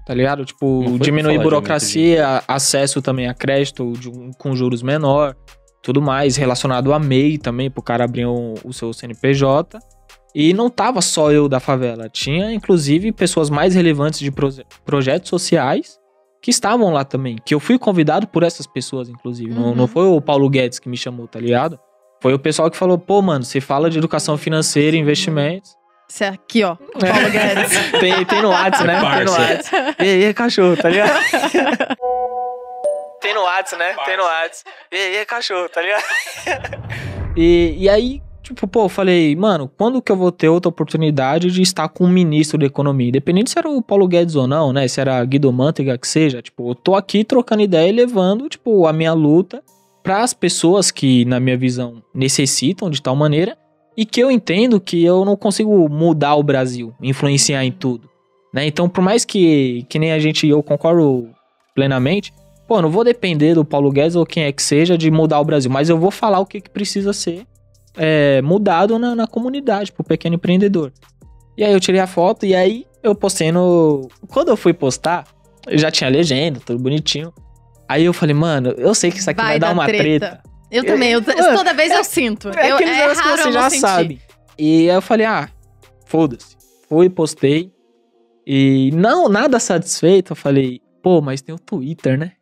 Tá 0.08 0.14
ligado? 0.14 0.40
Não 0.40 0.46
Tipo, 0.46 0.98
diminuir 1.02 1.38
burocracia, 1.40 2.42
acesso 2.48 3.02
também 3.02 3.28
a 3.28 3.34
crédito 3.34 3.92
de 3.92 4.10
um- 4.10 4.32
com 4.40 4.56
juros 4.56 4.82
menor, 4.82 5.36
tudo 5.84 6.02
mais, 6.02 6.38
relacionado 6.38 6.94
a 6.94 7.00
MEI 7.00 7.38
também, 7.38 7.70
pro 7.70 7.82
cara 7.84 8.06
abrir 8.06 8.26
um- 8.26 8.54
o 8.64 8.72
seu 8.72 8.94
CNPJ. 8.94 9.78
E 10.34 10.54
não 10.54 10.70
tava 10.70 11.02
só 11.02 11.30
eu 11.32 11.50
da 11.50 11.60
favela, 11.60 12.08
tinha 12.08 12.54
inclusive 12.54 13.12
pessoas 13.12 13.50
mais 13.50 13.76
relevantes 13.76 14.20
de 14.22 14.32
proje- 14.32 14.64
projetos 14.86 15.30
sociais 15.30 15.98
que 16.42 16.52
estavam 16.52 16.94
lá 16.94 17.04
também, 17.04 17.36
que 17.46 17.54
eu 17.54 17.60
fui 17.60 17.78
convidado 17.78 18.28
por 18.28 18.44
essas 18.44 18.66
pessoas, 18.66 19.10
inclusive. 19.10 19.54
Não, 19.54 19.70
Uhum. 19.70 19.76
não 19.76 19.88
foi 19.88 20.06
o 20.06 20.22
Paulo 20.22 20.50
Guedes 20.50 20.80
que 20.80 20.88
me 20.88 20.96
chamou, 20.96 21.28
tá 21.28 21.40
ligado? 21.40 21.78
Foi 22.22 22.34
o 22.34 22.40
pessoal 22.40 22.72
que 22.72 22.78
falou, 22.78 22.98
pô, 22.98 23.22
mano, 23.22 23.44
você 23.44 23.60
fala 23.60 23.90
de 23.90 23.98
educação 23.98 24.38
financeira, 24.38 24.96
investimentos. 24.96 25.72
Isso 26.10 26.24
é 26.24 26.30
aqui, 26.30 26.64
ó. 26.64 26.74
O 26.74 26.78
Paulo 27.00 27.30
Guedes. 27.32 27.92
Tem, 28.00 28.26
tem 28.26 28.42
no 28.42 28.50
WhatsApp, 28.50 28.88
né? 28.88 29.02
Tem 29.16 29.26
no. 29.26 29.32
WhatsApp. 29.32 30.04
E 30.04 30.26
aí, 30.26 30.34
cachorro, 30.34 30.78
tá 30.78 30.90
ligado? 30.90 31.20
Tem 33.20 33.34
no 33.34 33.42
WhatsApp, 33.42 33.84
né? 33.84 33.96
Tem 34.06 34.16
no 34.16 34.24
WhatsApp. 34.24 34.72
E 34.92 34.96
aí, 34.96 35.26
cachorro, 35.26 35.68
tá 35.68 35.82
ligado? 35.82 36.04
e, 37.36 37.76
e 37.78 37.90
aí, 37.90 38.22
tipo, 38.42 38.66
pô, 38.68 38.86
eu 38.86 38.90
falei, 38.90 39.36
mano, 39.36 39.70
quando 39.78 40.02
que 40.02 40.12
eu 40.12 40.16
vou 40.16 40.32
ter 40.32 40.48
outra 40.48 40.70
oportunidade 40.70 41.52
de 41.52 41.62
estar 41.62 41.90
com 41.90 42.06
o 42.06 42.08
ministro 42.08 42.58
da 42.58 42.66
economia? 42.66 43.10
Independente 43.10 43.50
se 43.50 43.60
era 43.60 43.68
o 43.68 43.82
Paulo 43.82 44.08
Guedes 44.08 44.36
ou 44.36 44.48
não, 44.48 44.72
né? 44.72 44.88
Se 44.88 45.02
era 45.02 45.24
Guido 45.26 45.52
Mantega, 45.52 45.98
que 45.98 46.08
seja. 46.08 46.42
Tipo, 46.42 46.72
eu 46.72 46.76
tô 46.76 46.96
aqui 46.96 47.26
trocando 47.26 47.64
ideia 47.64 47.90
e 47.90 47.92
levando, 47.92 48.48
tipo, 48.48 48.88
a 48.88 48.94
minha 48.94 49.14
luta 49.14 49.62
para 50.02 50.22
as 50.22 50.34
pessoas 50.34 50.90
que, 50.90 51.26
na 51.26 51.38
minha 51.38 51.58
visão, 51.58 52.02
necessitam 52.14 52.90
de 52.90 53.02
tal 53.02 53.14
maneira 53.14 53.58
e 53.98 54.06
que 54.06 54.22
eu 54.22 54.30
entendo 54.30 54.80
que 54.80 55.04
eu 55.04 55.26
não 55.26 55.36
consigo 55.36 55.90
mudar 55.90 56.36
o 56.36 56.44
Brasil, 56.44 56.94
influenciar 57.02 57.66
em 57.66 57.72
tudo. 57.72 58.08
Né? 58.54 58.68
Então, 58.68 58.88
por 58.88 59.02
mais 59.02 59.26
que, 59.26 59.84
que 59.90 59.98
nem 59.98 60.12
a 60.12 60.20
gente, 60.20 60.48
eu 60.48 60.62
concordo 60.62 61.28
plenamente, 61.74 62.32
pô, 62.68 62.80
não 62.80 62.92
vou 62.92 63.04
depender 63.04 63.56
do 63.56 63.66
Paulo 63.66 63.92
Guedes 63.92 64.16
ou 64.16 64.26
quem 64.26 64.44
é 64.44 64.52
que 64.52 64.62
seja 64.62 64.96
de 64.96 65.10
mudar 65.10 65.40
o 65.40 65.46
Brasil, 65.46 65.72
mas 65.72 65.90
eu 65.90 65.98
vou 65.98 66.12
falar 66.12 66.40
o 66.40 66.46
que, 66.46 66.62
que 66.62 66.70
precisa 66.70 67.12
ser 67.12 67.46
é, 67.96 68.40
mudado 68.44 69.00
na, 69.00 69.16
na 69.16 69.26
comunidade, 69.26 69.92
pro 69.92 70.04
pequeno 70.04 70.36
empreendedor. 70.36 70.94
E 71.58 71.64
aí 71.64 71.74
eu 71.74 71.80
tirei 71.80 72.00
a 72.00 72.06
foto 72.06 72.46
e 72.46 72.54
aí 72.54 72.86
eu 73.02 73.16
postei 73.16 73.52
no. 73.52 74.08
Quando 74.28 74.50
eu 74.50 74.58
fui 74.58 74.74
postar, 74.74 75.26
eu 75.68 75.78
já 75.78 75.90
tinha 75.90 76.10
legenda, 76.10 76.60
tudo 76.64 76.78
bonitinho. 76.78 77.34
Aí 77.90 78.06
eu 78.06 78.14
falei, 78.14 78.36
mano, 78.36 78.70
eu 78.78 78.94
sei 78.94 79.10
que 79.10 79.18
isso 79.18 79.30
aqui 79.30 79.42
vai, 79.42 79.58
dar 79.58 79.74
uma 79.74 79.86
treta. 79.88 80.42
Eu 80.70 80.86
também, 80.86 81.12
eu, 81.12 81.22
Mano, 81.22 81.58
toda 81.58 81.74
vez 81.74 81.92
eu 81.92 82.04
sinto. 82.04 82.50
É 82.50 82.72
eu, 82.72 82.78
é 82.78 82.86
negócios 82.86 83.22
que 83.22 83.28
raro 83.28 83.44
você 83.44 83.52
já 83.52 83.70
sabe. 83.70 84.22
E 84.58 84.90
aí 84.90 84.96
eu 84.96 85.02
falei, 85.02 85.26
ah, 85.26 85.50
foda-se. 86.06 86.58
Fui, 86.90 87.10
postei. 87.10 87.72
E 88.46 88.92
não, 88.94 89.30
nada 89.30 89.60
satisfeito. 89.60 90.32
Eu 90.32 90.36
falei, 90.36 90.82
pô, 91.02 91.22
mas 91.22 91.42
tem 91.42 91.54
o 91.54 91.60
Twitter, 91.60 92.18
né? 92.18 92.34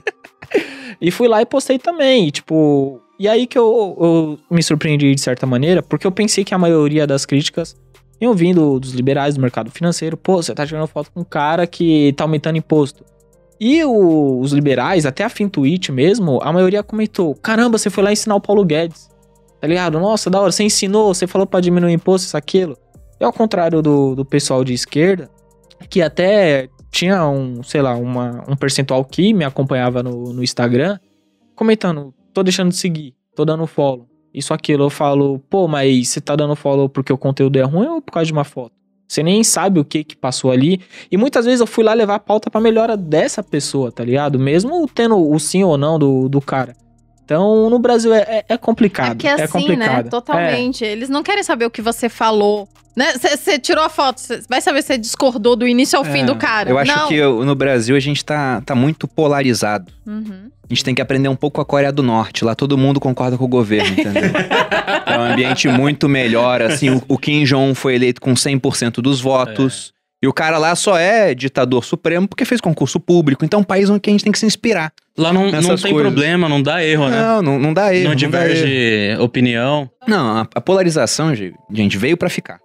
e 1.00 1.10
fui 1.10 1.28
lá 1.28 1.40
e 1.40 1.46
postei 1.46 1.78
também. 1.78 2.28
E, 2.28 2.30
tipo, 2.30 3.00
e 3.18 3.28
aí 3.28 3.46
que 3.46 3.58
eu, 3.58 3.96
eu 4.00 4.38
me 4.50 4.62
surpreendi 4.62 5.14
de 5.14 5.20
certa 5.20 5.46
maneira, 5.46 5.82
porque 5.82 6.06
eu 6.06 6.12
pensei 6.12 6.44
que 6.44 6.54
a 6.54 6.58
maioria 6.58 7.06
das 7.06 7.24
críticas 7.24 7.76
iam 8.20 8.34
vindo 8.34 8.78
dos 8.78 8.92
liberais 8.92 9.34
do 9.34 9.40
mercado 9.40 9.70
financeiro. 9.70 10.16
Pô, 10.16 10.42
você 10.42 10.54
tá 10.54 10.66
tirando 10.66 10.86
foto 10.86 11.10
com 11.10 11.20
um 11.20 11.24
cara 11.24 11.66
que 11.66 12.12
tá 12.16 12.24
aumentando 12.24 12.58
imposto. 12.58 13.04
E 13.60 13.84
o- 13.84 14.40
os 14.40 14.52
liberais, 14.52 15.04
até 15.04 15.22
a 15.22 15.28
Fintuit 15.28 15.92
mesmo, 15.92 16.40
a 16.42 16.52
maioria 16.52 16.82
comentou: 16.82 17.34
caramba, 17.34 17.76
você 17.76 17.90
foi 17.90 18.02
lá 18.02 18.10
ensinar 18.12 18.34
o 18.36 18.40
Paulo 18.40 18.64
Guedes. 18.64 19.10
Tá 19.60 19.66
ligado? 19.68 20.00
Nossa, 20.00 20.30
da 20.30 20.40
hora, 20.40 20.50
você 20.50 20.64
ensinou, 20.64 21.12
você 21.12 21.26
falou 21.26 21.46
pra 21.46 21.60
diminuir 21.60 21.92
imposto, 21.92 22.26
isso, 22.26 22.36
aquilo. 22.36 22.76
E 23.20 23.24
ao 23.24 23.32
contrário 23.32 23.82
do, 23.82 24.14
do 24.14 24.24
pessoal 24.24 24.64
de 24.64 24.72
esquerda, 24.72 25.28
que 25.90 26.00
até 26.00 26.68
tinha 26.90 27.28
um, 27.28 27.62
sei 27.62 27.82
lá, 27.82 27.94
uma, 27.94 28.42
um 28.48 28.56
percentual 28.56 29.04
que 29.04 29.34
me 29.34 29.44
acompanhava 29.44 30.02
no, 30.02 30.32
no 30.32 30.42
Instagram, 30.42 30.98
comentando, 31.54 32.14
tô 32.32 32.42
deixando 32.42 32.70
de 32.70 32.76
seguir, 32.76 33.14
tô 33.36 33.44
dando 33.44 33.66
follow. 33.66 34.06
Isso, 34.32 34.54
aquilo, 34.54 34.84
eu 34.84 34.90
falo, 34.90 35.38
pô, 35.50 35.68
mas 35.68 36.08
você 36.08 36.20
tá 36.22 36.34
dando 36.34 36.56
follow 36.56 36.88
porque 36.88 37.12
o 37.12 37.18
conteúdo 37.18 37.58
é 37.58 37.62
ruim 37.62 37.86
ou 37.88 38.00
por 38.00 38.12
causa 38.12 38.26
de 38.26 38.32
uma 38.32 38.44
foto? 38.44 38.72
Você 39.10 39.24
nem 39.24 39.42
sabe 39.42 39.80
o 39.80 39.84
que 39.84 40.04
que 40.04 40.16
passou 40.16 40.52
ali. 40.52 40.80
E 41.10 41.16
muitas 41.16 41.44
vezes 41.44 41.60
eu 41.60 41.66
fui 41.66 41.82
lá 41.82 41.92
levar 41.92 42.14
a 42.14 42.20
pauta 42.20 42.48
pra 42.48 42.60
melhora 42.60 42.96
dessa 42.96 43.42
pessoa, 43.42 43.90
tá 43.90 44.04
ligado? 44.04 44.38
Mesmo 44.38 44.86
tendo 44.86 45.18
o 45.18 45.36
sim 45.40 45.64
ou 45.64 45.76
não 45.76 45.98
do, 45.98 46.28
do 46.28 46.40
cara. 46.40 46.76
Então, 47.30 47.70
no 47.70 47.78
Brasil 47.78 48.12
é, 48.12 48.18
é- 48.22 48.44
é 48.48 48.54
É 48.54 48.56
complicado. 48.56 49.10
porque 49.10 49.28
é 49.28 49.34
assim, 49.42 49.46
complicado. 49.60 50.04
né? 50.04 50.10
Totalmente. 50.10 50.84
Eles 50.84 51.08
não 51.08 51.22
querem 51.22 51.44
saber 51.44 51.64
o 51.64 51.70
que 51.70 51.80
você 51.80 52.08
falou. 52.08 52.68
Né? 52.96 53.12
Você 53.16 53.56
tirou 53.56 53.84
a 53.84 53.88
foto, 53.88 54.18
você 54.20 54.42
vai 54.48 54.60
saber 54.60 54.82
se 54.82 54.88
você 54.88 54.98
discordou 54.98 55.54
do 55.54 55.64
início 55.66 55.96
ao 55.96 56.04
fim 56.04 56.22
É, 56.22 56.24
do 56.24 56.34
cara. 56.34 56.68
Eu 56.68 56.76
acho 56.76 56.90
não. 56.94 57.06
que 57.06 57.14
eu- 57.14 57.44
no 57.44 57.54
Brasil 57.54 57.94
a 57.94 58.00
gente 58.00 58.24
tá, 58.24 58.60
tá 58.66 58.74
muito 58.74 59.06
polarizado. 59.06 59.92
Uhum. 60.04 60.50
A 60.68 60.74
gente 60.74 60.82
tem 60.84 60.92
que 60.92 61.00
aprender 61.00 61.28
um 61.28 61.36
pouco 61.36 61.54
com 61.56 61.60
a 61.60 61.64
Coreia 61.64 61.92
do 61.92 62.02
Norte. 62.02 62.44
Lá 62.44 62.56
todo 62.56 62.76
mundo 62.76 62.98
concorda 62.98 63.38
com 63.38 63.44
o 63.44 63.48
governo, 63.48 63.92
entendeu? 63.92 64.22
é 65.06 65.16
um 65.18 65.22
ambiente 65.22 65.68
muito 65.68 66.08
melhor, 66.08 66.60
assim. 66.62 66.90
O, 66.90 67.02
o 67.08 67.16
Kim 67.16 67.44
Jong 67.44 67.74
foi 67.76 67.94
eleito 67.94 68.20
com 68.20 68.34
100% 68.34 69.00
dos 69.00 69.20
votos. 69.20 69.92
E 70.22 70.28
o 70.28 70.32
cara 70.34 70.58
lá 70.58 70.74
só 70.76 70.98
é 70.98 71.34
ditador 71.34 71.82
supremo 71.84 72.28
porque 72.28 72.44
fez 72.44 72.60
concurso 72.60 73.00
público. 73.00 73.42
Então 73.44 73.60
é 73.60 73.62
um 73.62 73.64
país 73.64 73.88
onde 73.88 74.02
a 74.06 74.10
gente 74.10 74.22
tem 74.22 74.30
que 74.32 74.38
se 74.38 74.44
inspirar. 74.44 74.92
Lá 75.16 75.32
não, 75.32 75.44
não 75.50 75.60
tem 75.62 75.62
coisas. 75.76 75.90
problema, 75.92 76.48
não 76.48 76.62
dá 76.62 76.84
erro, 76.84 77.08
né? 77.08 77.16
Não, 77.20 77.42
não, 77.42 77.58
não 77.58 77.72
dá 77.74 77.94
erro. 77.94 78.04
não 78.04 78.10
dá 78.10 78.16
diverge 78.16 78.66
erro. 78.68 79.24
opinião. 79.24 79.90
Não, 80.06 80.38
a, 80.38 80.46
a 80.54 80.60
polarização, 80.60 81.32
gente, 81.34 81.96
veio 81.96 82.16
pra 82.18 82.28
ficar. 82.28 82.58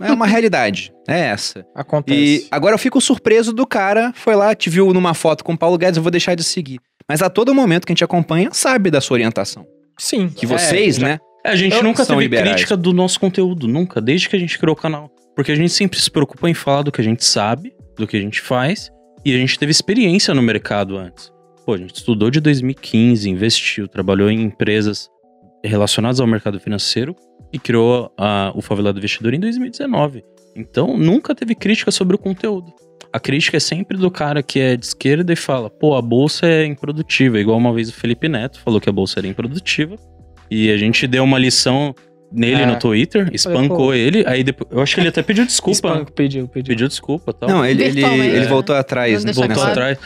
É 0.00 0.12
uma 0.12 0.26
realidade. 0.28 0.92
É 1.08 1.18
essa. 1.20 1.64
Acontece. 1.74 2.18
E 2.18 2.46
agora 2.50 2.74
eu 2.74 2.78
fico 2.78 3.00
surpreso 3.00 3.52
do 3.54 3.66
cara, 3.66 4.12
foi 4.14 4.36
lá, 4.36 4.54
te 4.54 4.68
viu 4.68 4.92
numa 4.92 5.14
foto 5.14 5.42
com 5.42 5.54
o 5.54 5.58
Paulo 5.58 5.78
Guedes, 5.78 5.96
eu 5.96 6.02
vou 6.02 6.12
deixar 6.12 6.34
de 6.34 6.44
seguir. 6.44 6.78
Mas 7.08 7.22
a 7.22 7.30
todo 7.30 7.54
momento 7.54 7.86
que 7.86 7.92
a 7.92 7.94
gente 7.94 8.04
acompanha, 8.04 8.50
sabe 8.52 8.90
da 8.90 9.00
sua 9.00 9.14
orientação. 9.14 9.66
Sim. 9.98 10.28
Que 10.28 10.44
vocês, 10.46 10.98
é, 10.98 11.00
já- 11.00 11.06
né? 11.06 11.18
É, 11.44 11.50
a 11.50 11.56
gente 11.56 11.82
nunca 11.82 12.04
teve 12.04 12.20
liberais. 12.20 12.50
crítica 12.50 12.76
do 12.76 12.92
nosso 12.92 13.18
conteúdo, 13.18 13.66
nunca, 13.66 14.00
desde 14.00 14.28
que 14.28 14.36
a 14.36 14.38
gente 14.38 14.58
criou 14.58 14.74
o 14.74 14.76
canal. 14.78 15.10
Porque 15.38 15.52
a 15.52 15.54
gente 15.54 15.70
sempre 15.72 16.00
se 16.00 16.10
preocupa 16.10 16.50
em 16.50 16.52
falar 16.54 16.82
do 16.82 16.90
que 16.90 17.00
a 17.00 17.04
gente 17.04 17.24
sabe, 17.24 17.72
do 17.96 18.08
que 18.08 18.16
a 18.16 18.20
gente 18.20 18.40
faz, 18.40 18.90
e 19.24 19.32
a 19.32 19.38
gente 19.38 19.56
teve 19.56 19.70
experiência 19.70 20.34
no 20.34 20.42
mercado 20.42 20.98
antes. 20.98 21.32
Pô, 21.64 21.74
a 21.74 21.78
gente 21.78 21.94
estudou 21.94 22.28
de 22.28 22.40
2015, 22.40 23.30
investiu, 23.30 23.86
trabalhou 23.86 24.28
em 24.32 24.42
empresas 24.42 25.08
relacionadas 25.64 26.18
ao 26.18 26.26
mercado 26.26 26.58
financeiro 26.58 27.14
e 27.52 27.58
criou 27.60 28.12
a- 28.18 28.50
o 28.52 28.60
Favelado 28.60 28.98
Investidor 28.98 29.32
em 29.32 29.38
2019. 29.38 30.24
Então, 30.56 30.98
nunca 30.98 31.36
teve 31.36 31.54
crítica 31.54 31.92
sobre 31.92 32.16
o 32.16 32.18
conteúdo. 32.18 32.72
A 33.12 33.20
crítica 33.20 33.58
é 33.58 33.60
sempre 33.60 33.96
do 33.96 34.10
cara 34.10 34.42
que 34.42 34.58
é 34.58 34.76
de 34.76 34.86
esquerda 34.86 35.32
e 35.32 35.36
fala, 35.36 35.70
pô, 35.70 35.94
a 35.94 36.02
bolsa 36.02 36.46
é 36.48 36.64
improdutiva. 36.66 37.38
Igual 37.38 37.58
uma 37.58 37.72
vez 37.72 37.88
o 37.90 37.94
Felipe 37.94 38.28
Neto 38.28 38.58
falou 38.58 38.80
que 38.80 38.88
a 38.88 38.92
bolsa 38.92 39.20
era 39.20 39.28
improdutiva. 39.28 39.94
E 40.50 40.68
a 40.72 40.76
gente 40.76 41.06
deu 41.06 41.22
uma 41.22 41.38
lição 41.38 41.94
nele 42.32 42.62
É. 42.62 42.66
no 42.66 42.78
Twitter, 42.78 43.28
espancou 43.32 43.76
pô. 43.88 43.94
ele, 43.94 44.24
aí 44.26 44.42
depois. 44.44 44.70
Eu 44.70 44.80
acho 44.82 44.94
que 44.94 45.00
ele 45.00 45.08
até 45.08 45.22
pediu 45.22 45.44
desculpa. 45.46 45.76
Espanco, 45.88 46.12
pediu, 46.12 46.48
pediu. 46.48 46.68
Pediu 46.74 46.88
desculpa 46.88 47.30
e 47.30 47.34
tal. 47.34 47.48
Não, 47.48 47.64
ele, 47.64 47.82
ele, 47.82 47.92
Virtualmente. 47.92 48.26
ele 48.36 48.44
É. 48.44 48.48
voltou 48.48 48.76
atrás, 48.76 49.24
né? 49.24 49.32
Vamos 49.32 49.36
deixar 49.36 49.46
Voltou 49.46 49.74
claro. 49.74 49.94
atrás. 49.96 49.98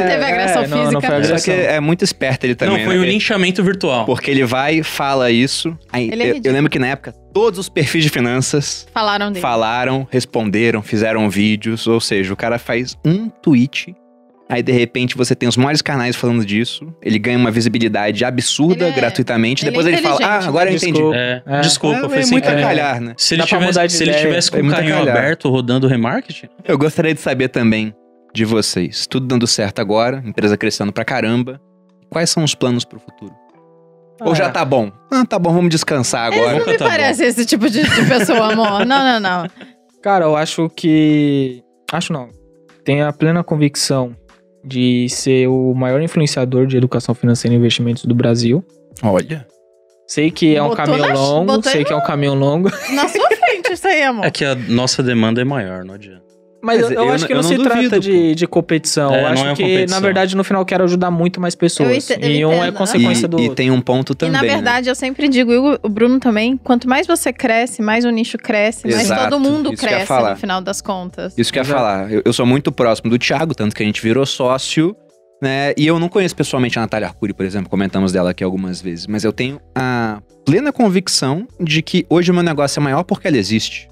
Não 0.00 0.08
teve 0.08 0.24
agressão 0.24 0.62
É, 0.62 0.66
não, 0.66 0.76
não 0.76 0.84
física. 0.86 1.00
foi 1.06 1.16
agressão. 1.16 1.38
Só 1.38 1.44
que 1.44 1.50
é 1.50 1.80
muito 1.80 2.04
esperto 2.04 2.44
ele 2.44 2.54
também. 2.54 2.78
Não, 2.78 2.84
foi 2.84 2.96
né? 2.96 3.00
um 3.02 3.04
linchamento 3.04 3.62
virtual. 3.62 4.04
Porque 4.06 4.30
ele 4.30 4.44
vai, 4.44 4.82
fala 4.82 5.30
isso. 5.30 5.76
Aí, 5.92 6.10
Ele 6.12 6.22
é 6.22 6.30
eu, 6.32 6.40
eu 6.44 6.52
lembro 6.52 6.70
que 6.70 6.78
na 6.78 6.88
época 6.88 7.12
todos 7.32 7.58
os 7.60 7.68
perfis 7.68 8.02
de 8.04 8.10
finanças 8.10 8.86
Falaram 8.92 9.28
dele. 9.30 9.40
falaram, 9.40 10.06
responderam, 10.10 10.82
fizeram 10.82 11.30
vídeos. 11.30 11.86
Ou 11.86 12.00
seja, 12.00 12.32
o 12.32 12.36
cara 12.36 12.58
faz 12.58 12.96
um 13.04 13.28
tweet. 13.28 13.94
Aí, 14.52 14.62
de 14.64 14.72
repente, 14.72 15.16
você 15.16 15.34
tem 15.34 15.48
os 15.48 15.56
maiores 15.56 15.80
canais 15.80 16.16
falando 16.16 16.44
disso. 16.44 16.92
Ele 17.00 17.18
ganha 17.20 17.38
uma 17.38 17.50
visibilidade 17.52 18.24
absurda, 18.24 18.86
Ele 18.86 18.92
é- 18.92 18.96
gratuitamente. 18.96 19.62
ele 19.62 19.68
é 19.68 19.70
depois 19.70 19.86
ele 19.86 19.98
fala, 19.98 20.14
ah, 20.16 20.18
inteligente, 20.18 20.48
agora 20.48 20.70
eu 20.70 20.76
entendi. 20.76 20.92
Desculpa. 20.92 21.16
É, 21.16 21.42
É. 21.46 21.60
desculpa, 21.60 21.96
é, 21.98 22.08
foi 22.08 22.18
é 22.18 22.22
sem 22.22 22.32
muito 22.32 22.44
querer. 22.48 22.60
calhar, 22.62 23.00
né? 23.00 23.14
Se 23.16 23.34
ele, 23.34 23.42
Dá 23.42 23.46
pra 23.48 23.58
tivesse, 23.58 23.86
de 23.86 23.92
se 23.92 24.02
ele 24.02 24.10
ideia. 24.10 24.26
tivesse 24.26 24.50
com 24.50 24.56
É 24.56 24.60
o 24.60 24.64
muito 24.64 24.76
carrinho 24.76 24.96
calhar. 24.96 25.16
aberto 25.16 25.48
rodando 25.48 25.86
remarketing, 25.86 26.48
Eu 26.64 26.76
gostaria 26.76 27.14
de 27.14 27.20
saber 27.20 27.48
também 27.48 27.94
de 28.34 28.44
vocês. 28.44 29.06
Tudo 29.06 29.26
dando 29.26 29.46
certo 29.46 29.78
agora, 29.80 30.22
empresa 30.26 30.56
crescendo 30.56 30.92
pra 30.92 31.04
caramba. 31.04 31.60
Quais 32.10 32.28
são 32.30 32.42
os 32.42 32.54
planos 32.54 32.84
pro 32.84 32.98
futuro? 32.98 33.32
Ou 34.22 34.34
já 34.34 34.46
Ah, 34.46 34.50
tá 34.50 34.64
bom? 34.64 34.90
Ah, 35.10 35.24
tá 35.24 35.38
bom, 35.38 35.52
vamos 35.52 35.70
descansar 35.70 36.26
agora. 36.32 36.58
não 36.58 36.66
me 36.66 36.76
tá 36.76 36.84
bom. 36.84 36.90
parece 36.90 37.24
esse 37.24 37.46
tipo 37.46 37.70
de, 37.70 37.82
de 37.82 38.06
pessoa, 38.06 38.52
amor. 38.52 38.84
Não, 38.84 38.98
não, 39.04 39.20
não. 39.20 39.46
Cara, 40.02 40.24
eu 40.26 40.36
acho 40.36 40.68
que. 40.76 41.62
Acho 41.92 42.12
não. 42.12 42.28
Tenho 42.84 43.06
a 43.06 43.12
plena 43.12 43.42
convicção 43.44 44.14
de 44.64 45.08
ser 45.08 45.48
o 45.48 45.74
maior 45.74 46.00
influenciador 46.02 46.66
de 46.66 46.76
educação 46.76 47.14
financeira 47.14 47.54
e 47.54 47.58
investimentos 47.58 48.04
do 48.04 48.14
Brasil. 48.14 48.64
Olha. 49.02 49.46
Sei 50.06 50.30
que 50.30 50.56
é 50.56 50.62
um 50.62 50.68
Botou 50.70 50.84
caminho 50.84 51.06
na- 51.06 51.14
longo, 51.14 51.46
botou 51.46 51.70
sei 51.70 51.84
que 51.84 51.92
é 51.92 51.96
um 51.96 52.02
caminho 52.02 52.34
longo. 52.34 52.68
Na 52.94 53.08
sua 53.08 53.28
frente, 53.28 53.72
isso 53.72 53.86
aí, 53.86 54.02
amor. 54.02 54.24
é 54.24 54.30
que 54.30 54.44
a 54.44 54.54
nossa 54.54 55.02
demanda 55.02 55.40
é 55.40 55.44
maior, 55.44 55.84
não 55.84 55.94
adianta. 55.94 56.22
Mas 56.62 56.82
Mas 56.82 56.90
eu, 56.90 56.96
eu 56.98 57.04
eu 57.06 57.12
acho 57.12 57.26
que 57.26 57.32
não 57.34 57.40
não 57.42 57.48
se 57.48 57.56
duvido, 57.56 57.70
trata 57.74 57.98
de, 58.00 58.34
de 58.34 58.46
competição. 58.46 59.14
É, 59.14 59.22
eu 59.22 59.26
acho 59.28 59.46
é 59.46 59.54
que, 59.54 59.62
competição. 59.62 59.96
na 59.98 60.00
verdade, 60.06 60.36
no 60.36 60.44
final, 60.44 60.60
eu 60.62 60.66
quero 60.66 60.84
ajudar 60.84 61.10
muito 61.10 61.40
mais 61.40 61.54
pessoas. 61.54 61.88
Eu 61.88 61.94
ente- 62.16 62.24
eu 62.26 62.30
e 62.30 62.44
um 62.44 62.52
é 62.52 62.56
entendo, 62.68 62.72
consequência 62.76 63.24
E, 63.26 63.28
do 63.28 63.38
e 63.38 63.42
outro. 63.42 63.54
tem 63.56 63.70
um 63.70 63.80
ponto 63.80 64.12
E 64.12 64.16
também. 64.16 64.32
na 64.32 64.42
né? 64.42 64.48
verdade, 64.54 64.88
eu 64.88 64.94
sempre 64.94 65.26
digo, 65.28 65.52
e 65.52 65.58
o 65.82 65.88
Bruno 65.88 66.20
também, 66.20 66.56
quanto 66.56 66.88
mais 66.88 67.06
você 67.06 67.32
cresce, 67.32 67.80
mais 67.80 68.04
o 68.04 68.10
nicho 68.10 68.36
cresce, 68.36 68.86
mais 68.86 69.02
Exato, 69.02 69.30
todo 69.30 69.40
mundo 69.40 69.72
isso 69.72 69.82
cresce 69.82 70.06
falar. 70.06 70.30
no 70.32 70.36
final 70.36 70.60
das 70.60 70.80
contas. 70.80 71.32
Isso 71.36 71.52
que 71.52 71.58
eu 71.58 71.62
ia 71.62 71.66
Exato. 71.66 71.78
falar. 71.80 72.12
Eu, 72.12 72.22
eu 72.24 72.32
sou 72.32 72.44
muito 72.44 72.70
próximo 72.70 73.10
do 73.10 73.18
Thiago, 73.18 73.54
tanto 73.54 73.74
que 73.74 73.82
a 73.82 73.86
gente 73.86 74.02
virou 74.02 74.26
sócio, 74.26 74.94
né? 75.42 75.72
E 75.78 75.86
eu 75.86 75.98
não 75.98 76.08
conheço 76.10 76.36
pessoalmente 76.36 76.78
a 76.78 76.82
Natália 76.82 77.08
Arcuri, 77.08 77.32
por 77.32 77.46
exemplo, 77.46 77.70
comentamos 77.70 78.12
dela 78.12 78.30
aqui 78.32 78.44
algumas 78.44 78.82
vezes. 78.82 79.06
Mas 79.06 79.24
eu 79.24 79.32
tenho 79.32 79.58
a 79.74 80.20
plena 80.44 80.70
convicção 80.72 81.46
de 81.58 81.80
que 81.80 82.04
hoje 82.10 82.30
o 82.30 82.34
meu 82.34 82.42
negócio 82.42 82.78
é 82.78 82.82
maior 82.82 83.02
porque 83.02 83.26
ela 83.26 83.38
existe. 83.38 83.88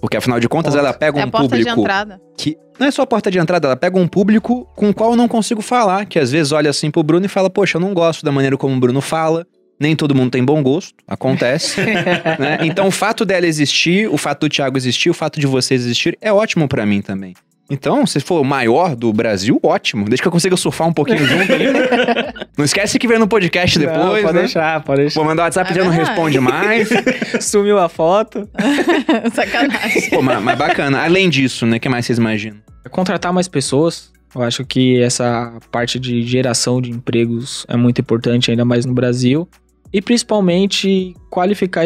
Porque 0.00 0.16
afinal 0.16 0.38
de 0.38 0.48
contas, 0.48 0.74
ela 0.74 0.92
pega 0.92 1.20
É 1.20 1.24
um 1.24 1.28
a 1.28 1.30
porta 1.30 1.56
de 1.56 1.64
público 1.64 1.80
entrada. 1.80 2.20
que. 2.36 2.56
Não 2.78 2.86
é 2.86 2.90
só 2.90 3.02
a 3.02 3.06
porta 3.06 3.30
de 3.30 3.38
entrada, 3.38 3.68
ela 3.68 3.76
pega 3.76 3.98
um 3.98 4.06
público 4.06 4.68
com 4.76 4.90
o 4.90 4.94
qual 4.94 5.12
eu 5.12 5.16
não 5.16 5.26
consigo 5.26 5.62
falar. 5.62 6.04
Que 6.04 6.18
às 6.18 6.30
vezes 6.30 6.52
olha 6.52 6.68
assim 6.68 6.90
pro 6.90 7.02
Bruno 7.02 7.24
e 7.24 7.28
fala, 7.28 7.48
poxa, 7.48 7.78
eu 7.78 7.80
não 7.80 7.94
gosto 7.94 8.24
da 8.24 8.30
maneira 8.30 8.56
como 8.56 8.76
o 8.76 8.80
Bruno 8.80 9.00
fala. 9.00 9.46
Nem 9.80 9.94
todo 9.94 10.14
mundo 10.14 10.30
tem 10.30 10.42
bom 10.44 10.62
gosto, 10.62 10.94
acontece. 11.06 11.80
né? 11.84 12.58
Então 12.62 12.88
o 12.88 12.90
fato 12.90 13.24
dela 13.26 13.46
existir, 13.46 14.08
o 14.08 14.16
fato 14.16 14.40
do 14.40 14.48
Thiago 14.48 14.76
existir, 14.78 15.10
o 15.10 15.14
fato 15.14 15.38
de 15.38 15.46
vocês 15.46 15.82
existir 15.84 16.16
é 16.20 16.32
ótimo 16.32 16.66
pra 16.66 16.86
mim 16.86 17.02
também. 17.02 17.34
Então, 17.68 18.06
se 18.06 18.20
for 18.20 18.40
o 18.40 18.44
maior 18.44 18.94
do 18.94 19.12
Brasil, 19.12 19.58
ótimo. 19.62 20.04
Desde 20.04 20.22
que 20.22 20.28
eu 20.28 20.32
consiga 20.32 20.56
surfar 20.56 20.86
um 20.86 20.92
pouquinho 20.92 21.18
junto 21.26 21.52
ali. 21.52 21.72
né? 21.72 22.32
Não 22.56 22.64
esquece 22.64 22.98
que 22.98 23.08
vem 23.08 23.18
no 23.18 23.26
podcast 23.26 23.78
Não, 23.78 23.86
depois, 23.86 24.22
pode 24.22 24.34
né? 24.34 24.40
deixar, 24.42 24.82
pode 24.84 25.00
deixar. 25.02 25.18
Vou 25.20 25.24
mandar 25.24 25.42
o 25.42 25.46
WhatsApp 25.46 25.72
É 25.72 25.74
já 25.74 25.84
não 25.84 25.90
responde 25.90 26.38
mais. 26.38 26.88
Sumiu 27.40 27.78
a 27.78 27.88
foto. 27.88 28.48
Sacanagem. 29.34 30.10
Pô, 30.10 30.22
mas, 30.22 30.40
mas 30.42 30.56
bacana. 30.58 31.02
Além 31.02 31.28
disso, 31.28 31.66
né? 31.66 31.78
O 31.78 31.80
que 31.80 31.88
mais 31.88 32.06
vocês 32.06 32.18
imaginam? 32.18 32.58
Contratar 32.90 33.32
mais 33.32 33.48
pessoas. 33.48 34.12
Eu 34.34 34.42
acho 34.42 34.64
que 34.64 35.00
essa 35.02 35.52
parte 35.72 35.98
de 35.98 36.22
geração 36.22 36.80
de 36.80 36.90
empregos 36.90 37.64
é 37.68 37.76
muito 37.76 38.00
importante, 38.00 38.50
ainda 38.50 38.64
mais 38.64 38.84
no 38.84 38.92
Brasil. 38.94 39.48
E 39.92 40.00
principalmente 40.02 41.14
qualificar 41.30 41.84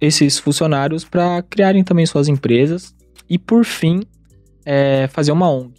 esses 0.00 0.38
funcionários 0.38 1.04
para 1.04 1.42
criarem 1.48 1.82
também 1.82 2.04
suas 2.04 2.28
empresas. 2.28 2.94
E 3.28 3.38
por 3.38 3.64
fim, 3.64 4.02
é, 4.66 5.06
fazer 5.06 5.30
uma 5.30 5.48
ONG. 5.48 5.72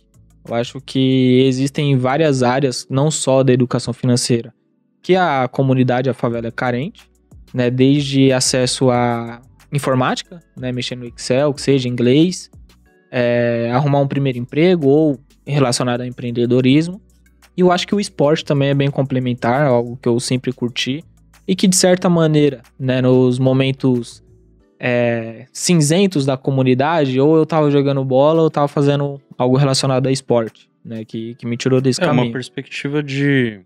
Eu 0.48 0.56
acho 0.56 0.80
que 0.80 1.44
existem 1.46 1.98
várias 1.98 2.42
áreas, 2.42 2.88
não 2.90 3.12
só 3.12 3.44
da 3.44 3.52
educação 3.52 3.94
financeira, 3.94 4.54
que 5.02 5.14
a 5.14 5.48
comunidade, 5.50 6.10
a 6.10 6.14
favela 6.14 6.48
é 6.48 6.52
carente, 6.52 7.10
né? 7.54 7.70
Desde 7.70 8.32
acesso 8.32 8.90
à 8.90 9.42
informática, 9.74 10.42
né? 10.56 10.72
Mexer 10.72 10.96
no 10.96 11.06
Excel, 11.06 11.54
que 11.54 11.62
seja 11.62 11.90
inglês, 11.90 12.50
é, 13.12 13.70
arrumar 13.74 14.00
um 14.00 14.08
primeiro 14.08 14.38
emprego 14.38 14.88
ou 14.88 15.20
relacionado 15.46 16.02
a 16.02 16.08
empreendedorismo. 16.08 17.02
E 17.56 17.62
eu 17.62 17.72
acho 17.72 17.86
que 17.86 17.96
o 17.96 18.00
esporte 18.00 18.46
também 18.46 18.70
é 18.70 18.74
bem 18.74 18.90
complementar, 18.90 19.66
algo 19.66 19.98
que 20.02 20.08
eu 20.08 20.20
sempre 20.20 20.54
curti. 20.54 21.04
E 21.46 21.56
que, 21.56 21.68
de 21.68 21.76
certa 21.76 22.10
maneira, 22.10 22.62
né, 22.78 23.02
nos 23.02 23.40
momentos 23.40 24.22
é, 24.80 25.46
cinzentos 25.52 26.26
da 26.26 26.38
comunidade, 26.38 27.20
ou 27.20 27.36
eu 27.38 27.46
tava 27.46 27.72
jogando 27.72 28.04
bola 28.04 28.42
ou 28.42 28.46
eu 28.48 28.52
tava 28.52 28.68
fazendo 28.68 29.20
algo 29.38 29.58
relacionado 29.58 30.08
a 30.08 30.12
esporte, 30.12 30.70
né, 30.84 31.04
que, 31.04 31.36
que 31.36 31.46
me 31.46 31.58
tirou 31.58 31.82
desse 31.82 32.02
É 32.02 32.06
uma 32.06 32.16
caminho. 32.16 32.34
perspectiva 32.34 33.02
de 33.02 33.62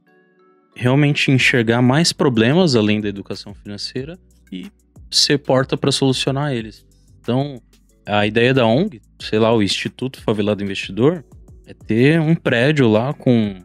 realmente 0.76 1.32
enxergar 1.32 1.82
mais 1.82 2.14
problemas 2.14 2.76
além 2.76 3.02
da 3.02 3.10
educação 3.10 3.54
financeira 3.54 4.18
e 4.52 4.68
ser 5.10 5.38
porta 5.40 5.76
para 5.76 5.92
solucionar 5.92 6.54
eles. 6.54 6.86
Então, 7.20 7.62
a 8.06 8.26
ideia 8.26 8.54
da 8.54 8.66
ONG, 8.66 9.02
sei 9.20 9.38
lá, 9.38 9.54
o 9.54 9.62
Instituto 9.62 10.22
Favelado 10.22 10.64
Investidor, 10.64 11.24
é 11.68 11.74
ter 11.74 12.20
um 12.20 12.34
prédio 12.34 12.88
lá 12.88 13.14
com 13.14 13.56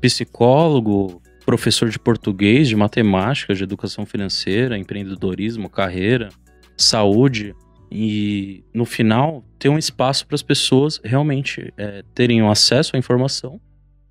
psicólogo, 0.00 1.22
professor 1.46 1.88
de 1.88 1.98
português, 1.98 2.68
de 2.68 2.76
matemática, 2.76 3.54
de 3.54 3.62
educação 3.62 4.04
financeira, 4.04 4.76
empreendedorismo, 4.76 5.68
carreira, 5.68 6.28
saúde 6.76 7.54
e 7.90 8.64
no 8.74 8.84
final 8.84 9.44
ter 9.58 9.68
um 9.68 9.78
espaço 9.78 10.26
para 10.26 10.34
as 10.34 10.42
pessoas 10.42 11.00
realmente 11.04 11.72
é, 11.76 12.02
terem 12.14 12.42
um 12.42 12.50
acesso 12.50 12.96
à 12.96 12.98
informação. 12.98 13.60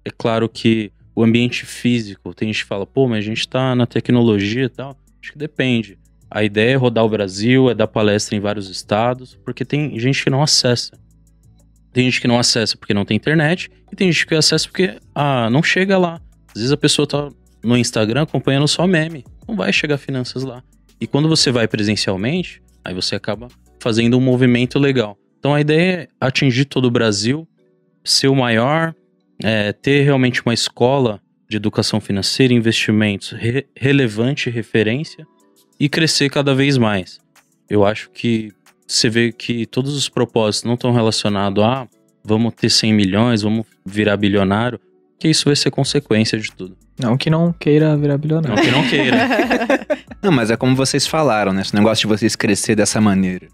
É 0.05 0.09
claro 0.09 0.47
que 0.47 0.91
o 1.15 1.23
ambiente 1.23 1.65
físico, 1.65 2.33
tem 2.33 2.51
gente 2.51 2.63
que 2.63 2.67
fala, 2.67 2.85
pô, 2.85 3.07
mas 3.07 3.19
a 3.19 3.27
gente 3.27 3.47
tá 3.47 3.75
na 3.75 3.85
tecnologia 3.85 4.63
e 4.63 4.69
tal. 4.69 4.97
Acho 5.21 5.33
que 5.33 5.37
depende. 5.37 5.97
A 6.29 6.43
ideia 6.43 6.73
é 6.73 6.75
rodar 6.75 7.05
o 7.05 7.09
Brasil, 7.09 7.69
é 7.69 7.75
dar 7.75 7.87
palestra 7.87 8.35
em 8.35 8.39
vários 8.39 8.69
estados, 8.69 9.37
porque 9.45 9.63
tem 9.63 9.99
gente 9.99 10.23
que 10.23 10.29
não 10.29 10.41
acessa. 10.41 10.97
Tem 11.91 12.05
gente 12.05 12.19
que 12.19 12.27
não 12.27 12.39
acessa 12.39 12.75
porque 12.75 12.93
não 12.93 13.05
tem 13.05 13.15
internet, 13.15 13.69
e 13.91 13.95
tem 13.95 14.11
gente 14.11 14.25
que 14.25 14.33
acessa 14.33 14.67
porque 14.67 14.97
ah, 15.13 15.49
não 15.51 15.61
chega 15.61 15.97
lá. 15.97 16.19
Às 16.47 16.55
vezes 16.55 16.71
a 16.71 16.77
pessoa 16.77 17.07
tá 17.07 17.29
no 17.63 17.77
Instagram 17.77 18.23
acompanhando 18.23 18.67
só 18.67 18.87
meme. 18.87 19.23
Não 19.47 19.55
vai 19.55 19.71
chegar 19.71 19.97
finanças 19.97 20.43
lá. 20.43 20.63
E 20.99 21.07
quando 21.07 21.27
você 21.27 21.51
vai 21.51 21.67
presencialmente, 21.67 22.61
aí 22.83 22.93
você 22.93 23.15
acaba 23.15 23.47
fazendo 23.79 24.17
um 24.17 24.21
movimento 24.21 24.79
legal. 24.79 25.17
Então 25.39 25.53
a 25.53 25.61
ideia 25.61 25.91
é 25.91 26.07
atingir 26.21 26.65
todo 26.65 26.85
o 26.85 26.91
Brasil, 26.91 27.47
ser 28.03 28.27
o 28.27 28.35
maior, 28.35 28.95
é, 29.43 29.73
ter 29.73 30.03
realmente 30.03 30.41
uma 30.45 30.53
escola 30.53 31.21
de 31.49 31.57
educação 31.57 31.99
financeira 31.99 32.53
investimentos 32.53 33.31
re- 33.31 33.67
relevante, 33.75 34.49
referência 34.49 35.27
e 35.79 35.89
crescer 35.89 36.29
cada 36.29 36.55
vez 36.55 36.77
mais. 36.77 37.19
Eu 37.69 37.85
acho 37.85 38.09
que 38.11 38.51
você 38.87 39.09
vê 39.09 39.31
que 39.31 39.65
todos 39.65 39.95
os 39.95 40.07
propósitos 40.07 40.63
não 40.63 40.75
estão 40.75 40.91
relacionados 40.91 41.63
a 41.63 41.87
vamos 42.23 42.53
ter 42.53 42.69
100 42.69 42.93
milhões, 42.93 43.41
vamos 43.41 43.65
virar 43.85 44.15
bilionário, 44.15 44.79
que 45.19 45.27
isso 45.27 45.45
vai 45.45 45.55
ser 45.55 45.71
consequência 45.71 46.39
de 46.39 46.51
tudo. 46.51 46.77
Não 46.99 47.17
que 47.17 47.29
não 47.29 47.53
queira 47.53 47.97
virar 47.97 48.13
Não 48.13 48.19
bilionário. 48.19 48.63
que 48.63 48.71
não 48.71 48.87
queira. 48.87 49.17
Não, 50.21 50.31
mas 50.31 50.49
é 50.49 50.55
como 50.55 50.73
vocês 50.73 51.05
falaram, 51.05 51.51
né? 51.51 51.61
Esse 51.63 51.75
negócio 51.75 52.01
de 52.03 52.07
vocês 52.07 52.33
crescer 52.33 52.75
dessa 52.75 53.01
maneira. 53.01 53.47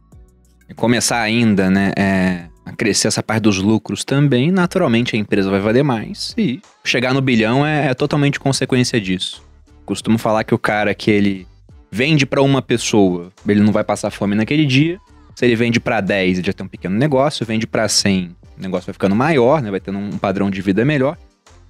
E 0.69 0.73
começar 0.75 1.19
ainda, 1.19 1.67
né? 1.67 1.91
é, 1.97 2.43
a 2.63 2.71
crescer 2.73 3.07
essa 3.07 3.23
parte 3.23 3.41
dos 3.41 3.57
lucros 3.57 4.03
também, 4.03 4.51
naturalmente 4.51 5.15
a 5.15 5.19
empresa 5.19 5.49
vai 5.49 5.59
valer 5.59 5.83
mais. 5.83 6.35
E 6.37 6.61
chegar 6.83 7.11
no 7.11 7.21
bilhão 7.21 7.65
é, 7.65 7.87
é 7.87 7.93
totalmente 7.95 8.39
consequência 8.39 9.01
disso. 9.01 9.41
Costumo 9.83 10.19
falar 10.19 10.43
que 10.43 10.53
o 10.53 10.59
cara 10.59 10.93
que 10.93 11.09
ele 11.09 11.47
vende 11.91 12.25
pra 12.27 12.43
uma 12.43 12.61
pessoa, 12.61 13.31
ele 13.47 13.61
não 13.61 13.71
vai 13.71 13.83
passar 13.83 14.11
fome 14.11 14.35
naquele 14.35 14.65
dia. 14.67 14.99
Se 15.33 15.45
ele 15.45 15.55
vende 15.55 15.79
pra 15.79 16.01
10, 16.01 16.37
ele 16.37 16.45
já 16.45 16.53
tem 16.53 16.65
um 16.65 16.69
pequeno 16.69 16.95
negócio. 16.95 17.43
Vende 17.45 17.65
pra 17.65 17.89
100, 17.89 18.35
o 18.57 18.61
negócio 18.61 18.85
vai 18.85 18.93
ficando 18.93 19.15
maior, 19.15 19.59
né? 19.61 19.71
Vai 19.71 19.79
tendo 19.79 19.97
um 19.97 20.11
padrão 20.19 20.51
de 20.51 20.61
vida 20.61 20.85
melhor. 20.85 21.17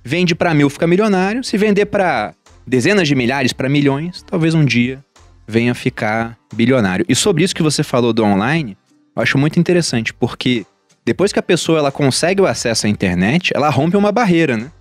Vende 0.04 0.34
pra 0.34 0.54
mil, 0.54 0.70
fica 0.70 0.88
milionário. 0.88 1.44
Se 1.44 1.58
vender 1.58 1.86
pra 1.86 2.34
dezenas 2.66 3.08
de 3.08 3.16
milhares 3.16 3.54
para 3.54 3.68
milhões, 3.68 4.24
talvez 4.24 4.54
um 4.54 4.64
dia 4.64 5.04
venha 5.48 5.74
ficar 5.74 6.38
bilionário. 6.54 7.06
E 7.10 7.16
sobre 7.16 7.44
isso 7.44 7.56
que 7.56 7.64
você 7.64 7.84
falou 7.84 8.14
do 8.14 8.24
online, 8.24 8.78
eu 9.16 9.22
acho 9.22 9.38
muito 9.38 9.60
interessante, 9.60 10.14
porque 10.14 10.66
depois 11.04 11.34
que 11.34 11.40
a 11.40 11.44
pessoa 11.44 11.80
ela 11.80 11.92
consegue 11.92 12.42
o 12.42 12.46
acesso 12.46 12.86
à 12.86 12.90
internet, 12.90 13.52
ela 13.56 13.70
rompe 13.70 13.98
uma 13.98 14.12
barreira, 14.12 14.56
né? 14.56 14.72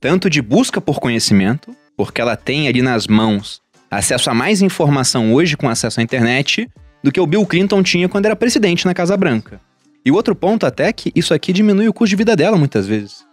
Tanto 0.00 0.30
de 0.30 0.40
busca 0.40 0.80
por 0.80 0.98
conhecimento, 0.98 1.76
porque 1.96 2.20
ela 2.20 2.36
tem 2.36 2.68
ali 2.68 2.80
nas 2.80 3.06
mãos 3.06 3.60
acesso 3.90 4.30
a 4.30 4.34
mais 4.34 4.62
informação 4.62 5.32
hoje 5.32 5.56
com 5.56 5.68
acesso 5.68 6.00
à 6.00 6.02
internet 6.02 6.68
do 7.02 7.12
que 7.12 7.20
o 7.20 7.26
Bill 7.26 7.46
Clinton 7.46 7.82
tinha 7.82 8.08
quando 8.08 8.26
era 8.26 8.34
presidente 8.34 8.86
na 8.86 8.94
Casa 8.94 9.16
Branca. 9.16 9.60
E 10.04 10.10
o 10.10 10.14
outro 10.14 10.34
ponto 10.34 10.66
até 10.66 10.88
é 10.88 10.92
que 10.92 11.12
isso 11.14 11.32
aqui 11.32 11.52
diminui 11.52 11.88
o 11.88 11.92
custo 11.92 12.10
de 12.10 12.16
vida 12.16 12.34
dela 12.34 12.56
muitas 12.56 12.86
vezes. 12.86 13.24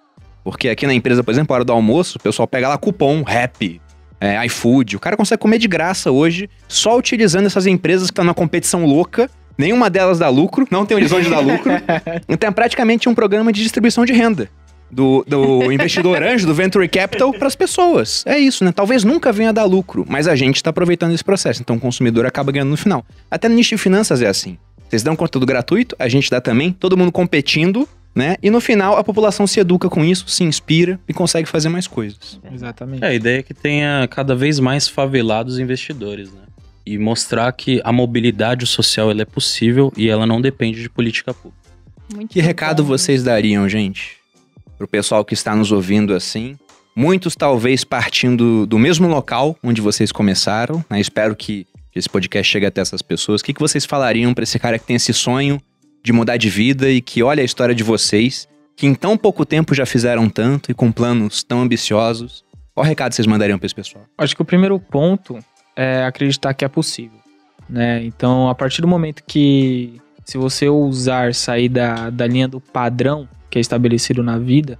Porque 0.43 0.69
aqui 0.69 0.87
na 0.87 0.93
empresa, 0.93 1.23
por 1.23 1.31
exemplo, 1.31 1.53
a 1.53 1.55
hora 1.57 1.65
do 1.65 1.71
almoço, 1.71 2.17
o 2.17 2.21
pessoal 2.21 2.47
pega 2.47 2.67
lá 2.67 2.77
cupom, 2.77 3.21
rap, 3.23 3.79
é, 4.19 4.45
iFood. 4.45 4.95
O 4.95 4.99
cara 4.99 5.17
consegue 5.17 5.41
comer 5.41 5.57
de 5.57 5.67
graça 5.67 6.11
hoje 6.11 6.49
só 6.67 6.97
utilizando 6.97 7.45
essas 7.45 7.65
empresas 7.65 8.07
que 8.07 8.11
estão 8.11 8.25
numa 8.25 8.33
competição 8.33 8.85
louca. 8.85 9.29
Nenhuma 9.57 9.89
delas 9.89 10.19
dá 10.19 10.29
lucro, 10.29 10.67
não 10.71 10.85
tem 10.85 10.95
horizonte 10.95 11.23
de 11.23 11.29
dar 11.29 11.39
lucro. 11.39 11.71
Então 12.27 12.47
é 12.49 12.51
praticamente 12.51 13.07
um 13.09 13.13
programa 13.13 13.51
de 13.51 13.61
distribuição 13.61 14.05
de 14.05 14.13
renda 14.13 14.49
do, 14.91 15.23
do 15.25 15.71
investidor 15.71 16.21
anjo, 16.23 16.45
do 16.45 16.53
Venture 16.53 16.87
Capital, 16.87 17.33
para 17.33 17.47
as 17.47 17.55
pessoas. 17.55 18.23
É 18.25 18.37
isso, 18.37 18.63
né? 18.65 18.71
Talvez 18.71 19.03
nunca 19.03 19.31
venha 19.31 19.49
a 19.49 19.51
dar 19.53 19.63
lucro, 19.63 20.05
mas 20.07 20.27
a 20.27 20.35
gente 20.35 20.57
está 20.57 20.69
aproveitando 20.69 21.13
esse 21.13 21.23
processo. 21.23 21.61
Então 21.61 21.77
o 21.77 21.79
consumidor 21.79 22.25
acaba 22.25 22.51
ganhando 22.51 22.69
no 22.69 22.77
final. 22.77 23.05
Até 23.29 23.47
no 23.47 23.55
nicho 23.55 23.75
de 23.75 23.81
finanças 23.81 24.21
é 24.21 24.27
assim. 24.27 24.57
Vocês 24.89 25.03
dão 25.03 25.15
conteúdo 25.15 25.45
gratuito, 25.45 25.95
a 25.97 26.09
gente 26.09 26.29
dá 26.29 26.41
também, 26.41 26.73
todo 26.73 26.97
mundo 26.97 27.11
competindo, 27.11 27.87
né? 28.13 28.35
E 28.41 28.49
no 28.49 28.59
final 28.59 28.97
a 28.97 29.03
população 29.03 29.47
se 29.47 29.59
educa 29.59 29.89
com 29.89 30.03
isso, 30.03 30.25
se 30.27 30.43
inspira 30.43 30.99
e 31.07 31.13
consegue 31.13 31.47
fazer 31.47 31.69
mais 31.69 31.87
coisas. 31.87 32.39
Exatamente. 32.53 33.03
É, 33.03 33.07
a 33.07 33.13
ideia 33.13 33.39
é 33.39 33.43
que 33.43 33.53
tenha 33.53 34.07
cada 34.09 34.35
vez 34.35 34.59
mais 34.59 34.87
favelados 34.87 35.59
investidores, 35.59 36.31
né? 36.31 36.41
E 36.85 36.97
mostrar 36.97 37.51
que 37.53 37.79
a 37.83 37.91
mobilidade 37.91 38.65
social 38.65 39.11
ela 39.11 39.21
é 39.21 39.25
possível 39.25 39.93
e 39.95 40.09
ela 40.09 40.25
não 40.25 40.41
depende 40.41 40.81
de 40.81 40.89
política 40.89 41.33
pública. 41.33 41.61
Muito 42.13 42.31
Que 42.31 42.41
recado 42.41 42.83
bom. 42.83 42.89
vocês 42.89 43.23
dariam, 43.23 43.69
gente? 43.69 44.17
Pro 44.77 44.87
pessoal 44.87 45.23
que 45.23 45.33
está 45.33 45.55
nos 45.55 45.71
ouvindo 45.71 46.13
assim. 46.13 46.57
Muitos 46.95 47.35
talvez 47.35 47.83
partindo 47.85 48.65
do 48.65 48.77
mesmo 48.77 49.07
local 49.07 49.55
onde 49.63 49.79
vocês 49.79 50.11
começaram, 50.11 50.83
né? 50.89 50.99
Espero 50.99 51.35
que 51.35 51.65
esse 51.95 52.09
podcast 52.09 52.51
chegue 52.51 52.65
até 52.65 52.81
essas 52.81 53.01
pessoas. 53.01 53.41
O 53.41 53.43
que, 53.43 53.53
que 53.53 53.59
vocês 53.59 53.85
falariam 53.85 54.33
para 54.33 54.43
esse 54.43 54.57
cara 54.57 54.77
que 54.79 54.85
tem 54.85 54.95
esse 54.95 55.13
sonho 55.13 55.61
de 56.03 56.11
mudar 56.11 56.37
de 56.37 56.49
vida 56.49 56.89
e 56.89 57.01
que 57.01 57.21
olha 57.23 57.41
a 57.41 57.45
história 57.45 57.75
de 57.75 57.83
vocês, 57.83 58.47
que 58.75 58.87
em 58.87 58.93
tão 58.93 59.17
pouco 59.17 59.45
tempo 59.45 59.73
já 59.73 59.85
fizeram 59.85 60.29
tanto 60.29 60.71
e 60.71 60.73
com 60.73 60.91
planos 60.91 61.43
tão 61.43 61.61
ambiciosos? 61.61 62.43
Qual 62.73 62.85
recado 62.85 63.13
vocês 63.13 63.27
mandariam 63.27 63.59
para 63.59 63.65
esse 63.65 63.75
pessoal? 63.75 64.05
Acho 64.17 64.35
que 64.35 64.41
o 64.41 64.45
primeiro 64.45 64.79
ponto 64.79 65.37
é 65.75 66.03
acreditar 66.03 66.53
que 66.53 66.65
é 66.65 66.67
possível, 66.67 67.19
né? 67.69 68.03
Então, 68.03 68.49
a 68.49 68.55
partir 68.55 68.81
do 68.81 68.87
momento 68.87 69.23
que 69.27 70.01
se 70.25 70.37
você 70.37 70.67
ousar 70.67 71.33
sair 71.33 71.69
da, 71.69 72.09
da 72.09 72.25
linha 72.25 72.47
do 72.47 72.59
padrão 72.59 73.27
que 73.49 73.57
é 73.57 73.61
estabelecido 73.61 74.23
na 74.23 74.37
vida, 74.37 74.79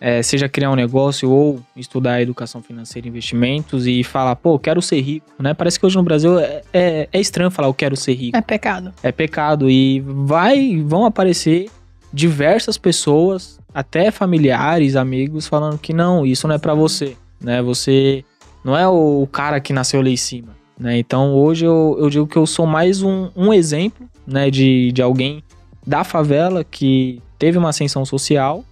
é, 0.00 0.22
seja 0.22 0.48
criar 0.48 0.70
um 0.70 0.74
negócio 0.74 1.30
ou 1.30 1.60
estudar 1.76 2.20
educação 2.20 2.60
financeira 2.62 3.06
e 3.06 3.10
investimentos 3.10 3.86
e 3.86 4.02
falar, 4.04 4.36
pô, 4.36 4.58
quero 4.58 4.82
ser 4.82 5.00
rico, 5.00 5.26
né? 5.38 5.54
Parece 5.54 5.78
que 5.80 5.86
hoje 5.86 5.96
no 5.96 6.02
Brasil 6.02 6.38
é, 6.38 6.62
é, 6.72 7.08
é 7.12 7.20
estranho 7.20 7.50
falar 7.50 7.68
eu 7.68 7.74
quero 7.74 7.96
ser 7.96 8.14
rico 8.14 8.36
É 8.36 8.40
pecado. 8.40 8.92
é 9.02 9.10
pecado 9.12 9.70
e 9.70 10.00
vai 10.00 10.76
vão 10.82 11.04
aparecer 11.06 11.70
diversas 12.12 12.78
pessoas, 12.78 13.58
até 13.72 14.10
familiares, 14.10 14.94
amigos 14.94 15.46
falando 15.46 15.78
que 15.78 15.92
não, 15.92 16.24
isso 16.24 16.46
não 16.46 16.54
é 16.54 16.58
pra 16.58 16.74
você, 16.74 17.16
né? 17.40 17.60
Você 17.62 18.24
não 18.64 18.76
é 18.76 18.86
o 18.86 19.26
cara 19.30 19.60
que 19.60 19.72
nasceu 19.72 20.00
lá 20.00 20.08
em 20.08 20.16
cima, 20.16 20.56
né? 20.78 20.98
Então 20.98 21.34
hoje 21.34 21.64
eu, 21.64 21.96
eu 21.98 22.08
digo 22.10 22.26
que 22.26 22.36
eu 22.36 22.46
sou 22.46 22.66
mais 22.66 23.02
um, 23.02 23.30
um 23.34 23.52
exemplo, 23.52 24.06
né, 24.26 24.50
de, 24.50 24.90
de 24.92 25.02
alguém 25.02 25.42
da 25.86 26.02
favela 26.04 26.64
que 26.64 27.20
teve 27.38 27.58
uma 27.58 27.68
ascensão 27.70 28.04
social 28.06 28.64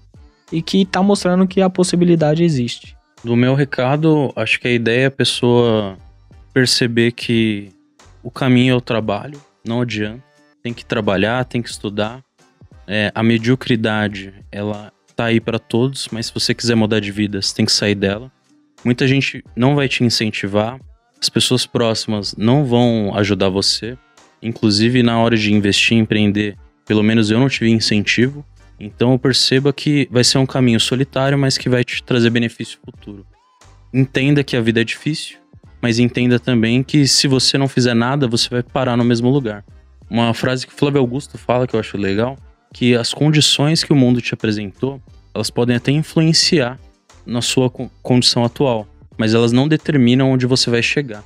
e 0.52 0.60
que 0.62 0.84
tá 0.84 1.02
mostrando 1.02 1.46
que 1.46 1.60
a 1.60 1.70
possibilidade 1.70 2.44
existe. 2.44 2.96
Do 3.24 3.34
meu 3.34 3.54
recado, 3.54 4.32
acho 4.36 4.60
que 4.60 4.68
a 4.68 4.72
ideia 4.72 5.04
é 5.04 5.06
a 5.06 5.10
pessoa 5.10 5.96
perceber 6.52 7.12
que 7.12 7.70
o 8.22 8.30
caminho 8.30 8.72
é 8.72 8.76
o 8.76 8.80
trabalho, 8.80 9.40
não 9.66 9.80
adianta. 9.80 10.22
Tem 10.62 10.72
que 10.72 10.84
trabalhar, 10.84 11.44
tem 11.44 11.62
que 11.62 11.68
estudar. 11.68 12.22
É, 12.86 13.10
a 13.14 13.22
mediocridade, 13.22 14.34
ela 14.50 14.92
tá 15.16 15.26
aí 15.26 15.40
para 15.40 15.58
todos, 15.58 16.08
mas 16.12 16.26
se 16.26 16.34
você 16.34 16.54
quiser 16.54 16.74
mudar 16.74 17.00
de 17.00 17.10
vida, 17.10 17.40
você 17.40 17.54
tem 17.54 17.64
que 17.64 17.72
sair 17.72 17.94
dela. 17.94 18.30
Muita 18.84 19.06
gente 19.06 19.44
não 19.56 19.74
vai 19.74 19.88
te 19.88 20.04
incentivar, 20.04 20.80
as 21.20 21.28
pessoas 21.28 21.64
próximas 21.64 22.34
não 22.36 22.64
vão 22.64 23.12
ajudar 23.14 23.48
você. 23.48 23.96
Inclusive, 24.42 25.04
na 25.04 25.20
hora 25.20 25.36
de 25.36 25.54
investir, 25.54 25.96
empreender, 25.96 26.56
pelo 26.84 27.02
menos 27.02 27.30
eu 27.30 27.38
não 27.38 27.48
tive 27.48 27.70
incentivo. 27.70 28.44
Então, 28.78 29.16
perceba 29.16 29.72
que 29.72 30.08
vai 30.10 30.24
ser 30.24 30.38
um 30.38 30.46
caminho 30.46 30.80
solitário, 30.80 31.38
mas 31.38 31.56
que 31.56 31.68
vai 31.68 31.84
te 31.84 32.02
trazer 32.02 32.30
benefício 32.30 32.78
futuro. 32.84 33.24
Entenda 33.92 34.42
que 34.42 34.56
a 34.56 34.60
vida 34.60 34.80
é 34.80 34.84
difícil, 34.84 35.38
mas 35.80 35.98
entenda 35.98 36.38
também 36.38 36.82
que 36.82 37.06
se 37.06 37.28
você 37.28 37.56
não 37.58 37.68
fizer 37.68 37.94
nada, 37.94 38.26
você 38.26 38.48
vai 38.48 38.62
parar 38.62 38.96
no 38.96 39.04
mesmo 39.04 39.30
lugar. 39.30 39.64
Uma 40.10 40.34
frase 40.34 40.66
que 40.66 40.72
Flávio 40.72 41.00
Augusto 41.00 41.38
fala 41.38 41.66
que 41.66 41.74
eu 41.74 41.80
acho 41.80 41.96
legal, 41.96 42.36
que 42.72 42.94
as 42.94 43.12
condições 43.12 43.84
que 43.84 43.92
o 43.92 43.96
mundo 43.96 44.20
te 44.20 44.34
apresentou, 44.34 45.00
elas 45.34 45.50
podem 45.50 45.76
até 45.76 45.92
influenciar 45.92 46.78
na 47.24 47.40
sua 47.40 47.70
con- 47.70 47.90
condição 48.02 48.44
atual, 48.44 48.86
mas 49.16 49.34
elas 49.34 49.52
não 49.52 49.68
determinam 49.68 50.30
onde 50.30 50.46
você 50.46 50.70
vai 50.70 50.82
chegar. 50.82 51.22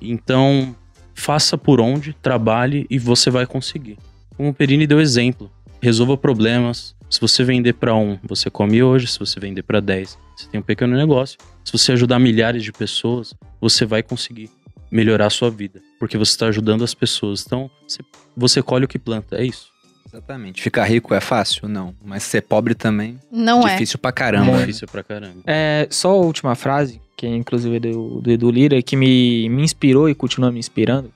Então, 0.00 0.74
faça 1.14 1.56
por 1.56 1.80
onde, 1.80 2.12
trabalhe 2.14 2.86
e 2.90 2.98
você 2.98 3.30
vai 3.30 3.46
conseguir. 3.46 3.98
Como 4.36 4.50
o 4.50 4.54
Perini 4.54 4.86
deu 4.86 5.00
exemplo, 5.00 5.50
resolva 5.84 6.16
problemas. 6.16 6.96
Se 7.10 7.20
você 7.20 7.44
vender 7.44 7.74
para 7.74 7.94
um, 7.94 8.18
você 8.24 8.50
come 8.50 8.82
hoje. 8.82 9.06
Se 9.06 9.18
você 9.18 9.38
vender 9.38 9.62
para 9.62 9.80
10, 9.80 10.18
você 10.34 10.48
tem 10.48 10.58
um 10.58 10.62
pequeno 10.62 10.96
negócio. 10.96 11.38
Se 11.64 11.70
você 11.70 11.92
ajudar 11.92 12.18
milhares 12.18 12.62
de 12.62 12.72
pessoas, 12.72 13.34
você 13.60 13.84
vai 13.84 14.02
conseguir 14.02 14.50
melhorar 14.90 15.26
a 15.26 15.30
sua 15.30 15.50
vida, 15.50 15.80
porque 15.98 16.16
você 16.16 16.32
está 16.32 16.46
ajudando 16.46 16.84
as 16.84 16.94
pessoas. 16.94 17.44
Então, 17.46 17.70
você, 17.86 18.00
você 18.36 18.62
colhe 18.62 18.84
o 18.84 18.88
que 18.88 18.98
planta, 18.98 19.36
é 19.36 19.44
isso. 19.44 19.68
Exatamente. 20.08 20.62
Ficar 20.62 20.84
rico 20.84 21.12
é 21.12 21.20
fácil? 21.20 21.68
Não. 21.68 21.94
Mas 22.04 22.22
ser 22.22 22.42
pobre 22.42 22.74
também 22.74 23.18
Não 23.32 23.66
é. 23.66 23.72
difícil 23.72 23.98
pra 23.98 24.12
caramba. 24.12 24.52
É 24.52 24.58
difícil 24.60 24.86
pra 24.86 25.02
caramba. 25.02 25.40
É, 25.46 25.88
só 25.90 26.10
a 26.10 26.16
última 26.16 26.54
frase, 26.54 27.00
que 27.16 27.26
inclusive 27.26 27.76
é 27.76 27.80
do, 27.80 28.20
do 28.20 28.30
Edu 28.30 28.50
Lira, 28.50 28.80
que 28.80 28.96
me, 28.96 29.48
me 29.48 29.62
inspirou 29.62 30.08
e 30.08 30.14
continua 30.14 30.52
me 30.52 30.60
inspirando. 30.60 31.12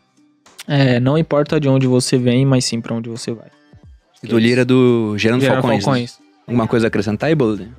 É, 0.67 0.99
não 0.99 1.17
importa 1.17 1.61
de 1.61 1.69
onde 1.69 1.87
você 1.87 2.19
vem, 2.19 2.45
mas 2.45 2.65
sim 2.65 2.81
pra 2.81 2.95
onde 2.95 3.09
você 3.09 3.33
vai. 3.33 3.49
Do 4.23 4.39
Lira 4.39 4.65
do 4.65 5.15
Gerando, 5.17 5.41
Gerando 5.43 5.63
Falcões. 5.63 5.79
né? 5.79 5.85
Falcões. 5.85 6.19
Alguma 6.47 6.67
coisa 6.67 6.87
a 6.87 6.89
acrescentar 6.89 7.29
aí, 7.29 7.35
Bolden? 7.35 7.73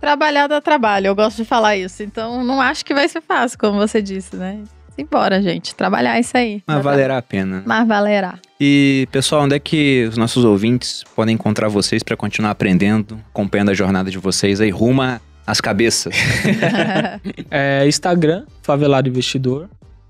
Trabalhar 0.00 0.46
dá 0.46 0.60
trabalho, 0.60 1.08
eu 1.08 1.14
gosto 1.14 1.38
de 1.38 1.44
falar 1.44 1.76
isso. 1.76 2.02
Então, 2.02 2.44
não 2.44 2.60
acho 2.60 2.84
que 2.84 2.94
vai 2.94 3.08
ser 3.08 3.20
fácil, 3.20 3.58
como 3.58 3.78
você 3.78 4.00
disse, 4.00 4.36
né? 4.36 4.60
Simbora, 4.94 5.40
gente. 5.42 5.74
Trabalhar 5.74 6.18
isso 6.20 6.36
aí. 6.36 6.62
Mas 6.66 6.82
valerá 6.82 7.18
a 7.18 7.22
pena. 7.22 7.62
Mas 7.64 7.86
valerá. 7.88 8.38
E, 8.60 9.08
pessoal, 9.10 9.42
onde 9.44 9.54
é 9.54 9.58
que 9.58 10.06
os 10.10 10.16
nossos 10.16 10.44
ouvintes 10.44 11.04
podem 11.16 11.34
encontrar 11.34 11.68
vocês 11.68 12.02
pra 12.02 12.16
continuar 12.16 12.50
aprendendo, 12.50 13.18
acompanhando 13.30 13.70
a 13.70 13.74
jornada 13.74 14.10
de 14.10 14.18
vocês 14.18 14.60
aí, 14.60 14.70
ruma 14.70 15.20
às 15.46 15.60
cabeças? 15.60 16.14
É, 17.50 17.86
Instagram, 17.86 18.44
Favelado 18.62 19.08
Investidor. 19.08 19.68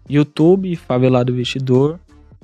YouTube, 0.08 0.76
Favelado 0.76 1.32
Investidor. 1.32 1.98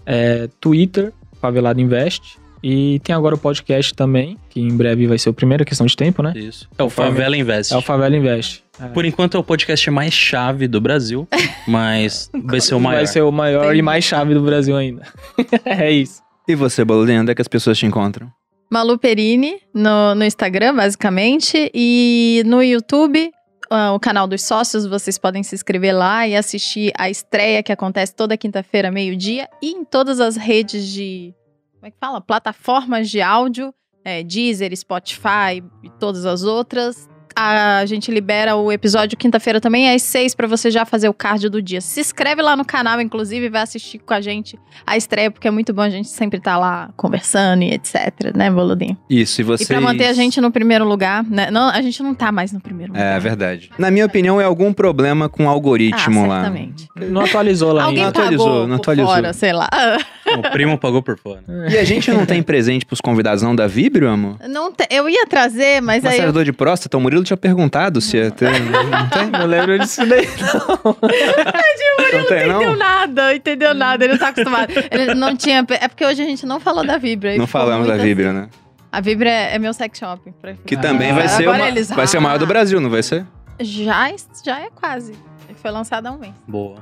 É, 0.04 0.48
Twitter, 0.60 1.12
Favelado 1.40 1.80
Invest. 1.80 2.38
E 2.68 2.98
tem 2.98 3.14
agora 3.14 3.36
o 3.36 3.38
podcast 3.38 3.94
também, 3.94 4.36
que 4.50 4.60
em 4.60 4.76
breve 4.76 5.06
vai 5.06 5.16
ser 5.18 5.30
o 5.30 5.32
primeiro, 5.32 5.62
é 5.62 5.64
questão 5.64 5.86
de 5.86 5.94
tempo, 5.94 6.20
né? 6.20 6.32
Isso. 6.34 6.68
É 6.76 6.82
o 6.82 6.90
Favela 6.90 7.36
Invest. 7.36 7.72
É 7.72 7.76
o 7.76 7.80
Favela 7.80 8.16
Invest. 8.16 8.64
É. 8.80 8.88
Por 8.88 9.04
enquanto 9.04 9.36
é 9.36 9.38
o 9.38 9.44
podcast 9.44 9.88
mais 9.88 10.12
chave 10.12 10.66
do 10.66 10.80
Brasil, 10.80 11.28
mas 11.68 12.28
vai 12.34 12.60
ser 12.60 12.74
o 12.74 12.80
maior. 12.80 12.96
Vai 12.96 13.06
ser 13.06 13.20
o 13.20 13.30
maior 13.30 13.66
Entendi. 13.66 13.78
e 13.78 13.82
mais 13.82 14.02
chave 14.02 14.34
do 14.34 14.42
Brasil 14.42 14.76
ainda. 14.76 15.06
é 15.64 15.92
isso. 15.92 16.20
e 16.48 16.56
você, 16.56 16.84
Bolden, 16.84 17.20
onde 17.20 17.30
é 17.30 17.36
que 17.36 17.40
as 17.40 17.46
pessoas 17.46 17.78
te 17.78 17.86
encontram? 17.86 18.28
Malu 18.68 18.98
Perini 18.98 19.60
no, 19.72 20.16
no 20.16 20.24
Instagram, 20.24 20.74
basicamente. 20.74 21.70
E 21.72 22.42
no 22.46 22.60
YouTube, 22.60 23.30
ah, 23.70 23.92
o 23.92 24.00
canal 24.00 24.26
dos 24.26 24.42
sócios, 24.42 24.86
vocês 24.86 25.16
podem 25.16 25.44
se 25.44 25.54
inscrever 25.54 25.96
lá 25.96 26.26
e 26.26 26.34
assistir 26.34 26.92
a 26.98 27.08
estreia 27.08 27.62
que 27.62 27.70
acontece 27.70 28.12
toda 28.12 28.36
quinta-feira, 28.36 28.90
meio-dia. 28.90 29.48
E 29.62 29.70
em 29.70 29.84
todas 29.84 30.18
as 30.18 30.36
redes 30.36 30.88
de. 30.88 31.32
Como 31.78 31.86
é 31.86 31.90
que 31.90 31.96
fala? 32.00 32.20
Plataformas 32.20 33.08
de 33.10 33.20
áudio. 33.20 33.72
É, 34.04 34.22
Deezer, 34.22 34.74
Spotify 34.76 35.62
e 35.82 35.90
todas 35.98 36.24
as 36.24 36.44
outras. 36.44 37.08
A 37.38 37.84
gente 37.84 38.10
libera 38.10 38.56
o 38.56 38.72
episódio 38.72 39.14
quinta-feira 39.18 39.60
também 39.60 39.92
às 39.94 40.00
seis 40.00 40.34
para 40.34 40.46
você 40.46 40.70
já 40.70 40.86
fazer 40.86 41.06
o 41.06 41.12
card 41.12 41.50
do 41.50 41.60
dia. 41.60 41.82
Se 41.82 42.00
inscreve 42.00 42.40
lá 42.40 42.56
no 42.56 42.64
canal, 42.64 42.98
inclusive, 42.98 43.50
vai 43.50 43.60
assistir 43.60 43.98
com 43.98 44.14
a 44.14 44.22
gente 44.22 44.58
a 44.86 44.96
estreia, 44.96 45.30
porque 45.30 45.46
é 45.46 45.50
muito 45.50 45.70
bom 45.74 45.82
a 45.82 45.90
gente 45.90 46.08
sempre 46.08 46.38
estar 46.38 46.56
lá 46.56 46.88
conversando 46.96 47.62
e 47.62 47.74
etc, 47.74 48.34
né, 48.34 48.50
Boludinho? 48.50 48.96
Isso, 49.10 49.42
e 49.42 49.44
vocês... 49.44 49.68
E 49.68 49.70
pra 49.70 49.82
manter 49.82 50.06
a 50.06 50.14
gente 50.14 50.40
no 50.40 50.50
primeiro 50.50 50.86
lugar, 50.88 51.24
né? 51.24 51.50
Não, 51.50 51.68
a 51.68 51.82
gente 51.82 52.02
não 52.02 52.14
tá 52.14 52.32
mais 52.32 52.52
no 52.52 52.60
primeiro 52.60 52.94
lugar. 52.94 53.16
É 53.16 53.20
verdade. 53.20 53.70
Na 53.78 53.90
minha 53.90 54.06
opinião, 54.06 54.40
é 54.40 54.44
algum 54.44 54.72
problema 54.72 55.28
com 55.28 55.44
o 55.44 55.48
Ah, 55.48 55.50
algoritmo 55.50 56.26
lá. 56.26 56.40
certamente. 56.44 56.88
Não 56.96 57.20
atualizou 57.20 57.70
lá 57.74 57.82
Alguém 57.84 57.98
não 57.98 58.06
ainda. 58.06 58.18
atualizou, 58.18 58.46
pagou 58.48 58.66
não 58.66 58.76
atualizou. 58.76 59.10
fora, 59.14 59.32
sei 59.34 59.52
lá. 59.52 59.68
O 60.38 60.50
primo 60.50 60.76
pagou 60.78 61.02
por 61.02 61.18
fora. 61.18 61.42
E 61.70 61.78
a 61.78 61.84
gente 61.84 62.10
não 62.10 62.26
tem 62.26 62.42
presente 62.42 62.84
pros 62.84 63.00
convidados 63.00 63.42
não 63.42 63.54
da 63.54 63.66
Vibrio, 63.66 64.08
amor? 64.08 64.36
Não 64.48 64.72
te- 64.72 64.86
eu 64.90 65.08
ia 65.08 65.26
trazer, 65.26 65.80
mas 65.80 66.04
aí 66.04 66.12
eu 66.12 66.16
Massajador 66.16 66.44
de 66.44 66.52
próstata, 66.52 66.96
o 66.96 67.00
Murilo 67.00 67.22
tinha 67.24 67.36
perguntado 67.36 68.00
se 68.00 68.16
ia 68.16 68.30
ter. 68.30 68.50
Não 68.60 69.08
tem? 69.08 69.30
Não 69.30 69.46
lembro 69.46 69.78
disso 69.78 70.04
daí, 70.06 70.26
não. 70.40 70.96
Não 70.96 72.26
tem, 72.26 72.46
Entendeu 72.48 72.60
não? 72.70 72.76
nada, 72.76 73.34
entendeu 73.34 73.74
nada, 73.74 74.04
ele 74.04 74.12
não 74.14 74.18
tá 74.20 74.28
acostumado. 74.28 74.72
Ele 74.90 75.14
não 75.14 75.36
tinha. 75.36 75.64
É 75.80 75.88
porque 75.88 76.04
hoje 76.04 76.22
a 76.22 76.26
gente 76.26 76.44
não 76.46 76.58
falou 76.60 76.84
da 76.86 76.98
Vibra. 76.98 77.30
aí 77.30 77.38
Não 77.38 77.46
falamos 77.46 77.86
da 77.86 77.94
muito 77.94 78.04
Vibra, 78.04 78.32
né? 78.32 78.40
assim. 78.42 78.50
A 78.92 79.00
Vibra 79.00 79.28
é, 79.28 79.54
é 79.54 79.58
meu 79.58 79.72
sex 79.74 79.98
shop. 79.98 80.32
pra- 80.40 80.54
Que 80.64 80.74
Ah, 80.74 80.80
também 80.80 81.12
vai 81.12 81.28
ser, 81.28 81.42
agora 81.42 81.58
uma- 81.64 81.68
eles- 81.68 81.88
vai 81.90 82.06
ser 82.06 82.18
o 82.18 82.22
maior 82.22 82.38
do. 82.38 82.46
Brasil, 82.46 82.80
não 82.80 82.88
vai 82.88 83.02
ser? 83.02 83.26
Já, 83.60 84.08
já 84.44 84.60
é 84.60 84.68
quase. 84.74 85.12
Ele 85.48 85.58
foi 85.60 85.70
lançado 85.70 86.06
há 86.06 86.12
um 86.12 86.18
mês. 86.18 86.32
Boa. 86.46 86.76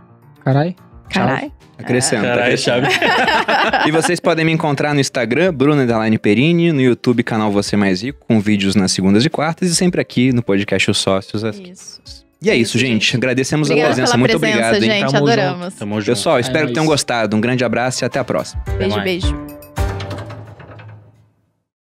Carai. 0.45 0.77
Caralho. 1.11 1.53
Tá 1.77 1.85
crescendo. 1.85 2.23
tá 2.23 2.29
Caralho, 2.29 2.57
chave. 2.59 2.87
E 3.87 3.91
vocês 3.91 4.21
podem 4.21 4.45
me 4.45 4.53
encontrar 4.53 4.95
no 4.95 5.01
Instagram, 5.01 5.53
Bruno 5.53 5.83
Underline 5.83 6.17
Perini, 6.19 6.73
no 6.73 6.81
YouTube, 6.81 7.23
canal 7.23 7.51
Você 7.51 7.77
Mais 7.77 8.03
Rico, 8.03 8.21
com 8.27 8.41
vídeos 8.41 8.75
nas 8.77 8.93
segundas 8.93 9.25
e 9.25 9.29
quartas, 9.31 9.69
e 9.71 9.75
sempre 9.75 10.01
aqui 10.01 10.33
no 10.33 10.43
podcast 10.43 10.91
Os 10.91 10.99
Sócios. 10.99 11.43
Isso. 11.43 12.01
E 12.41 12.51
é 12.51 12.57
isso, 12.57 12.79
gente. 12.79 13.17
Agradecemos 13.17 13.71
a 13.71 13.73
Obrigada 13.73 13.95
presença. 13.95 14.13
pela 14.13 14.19
Muito 14.21 14.39
presença, 14.39 14.69
obrigado, 14.69 14.83
hein? 14.85 15.01
gente. 15.01 15.13
Tamo 15.13 15.27
Adoramos. 15.27 15.75
Tamo 15.75 16.01
junto. 16.01 16.07
Pessoal, 16.17 16.37
É 16.37 16.41
espero 16.41 16.67
que 16.69 16.75
tenham 16.75 16.87
gostado. 16.87 17.37
Um 17.37 17.41
grande 17.41 17.65
abraço 17.65 18.05
e 18.05 18.07
até 18.07 18.19
a 18.19 18.25
próxima. 18.25 18.63
Beijo, 18.79 19.01
beijo. 19.01 19.54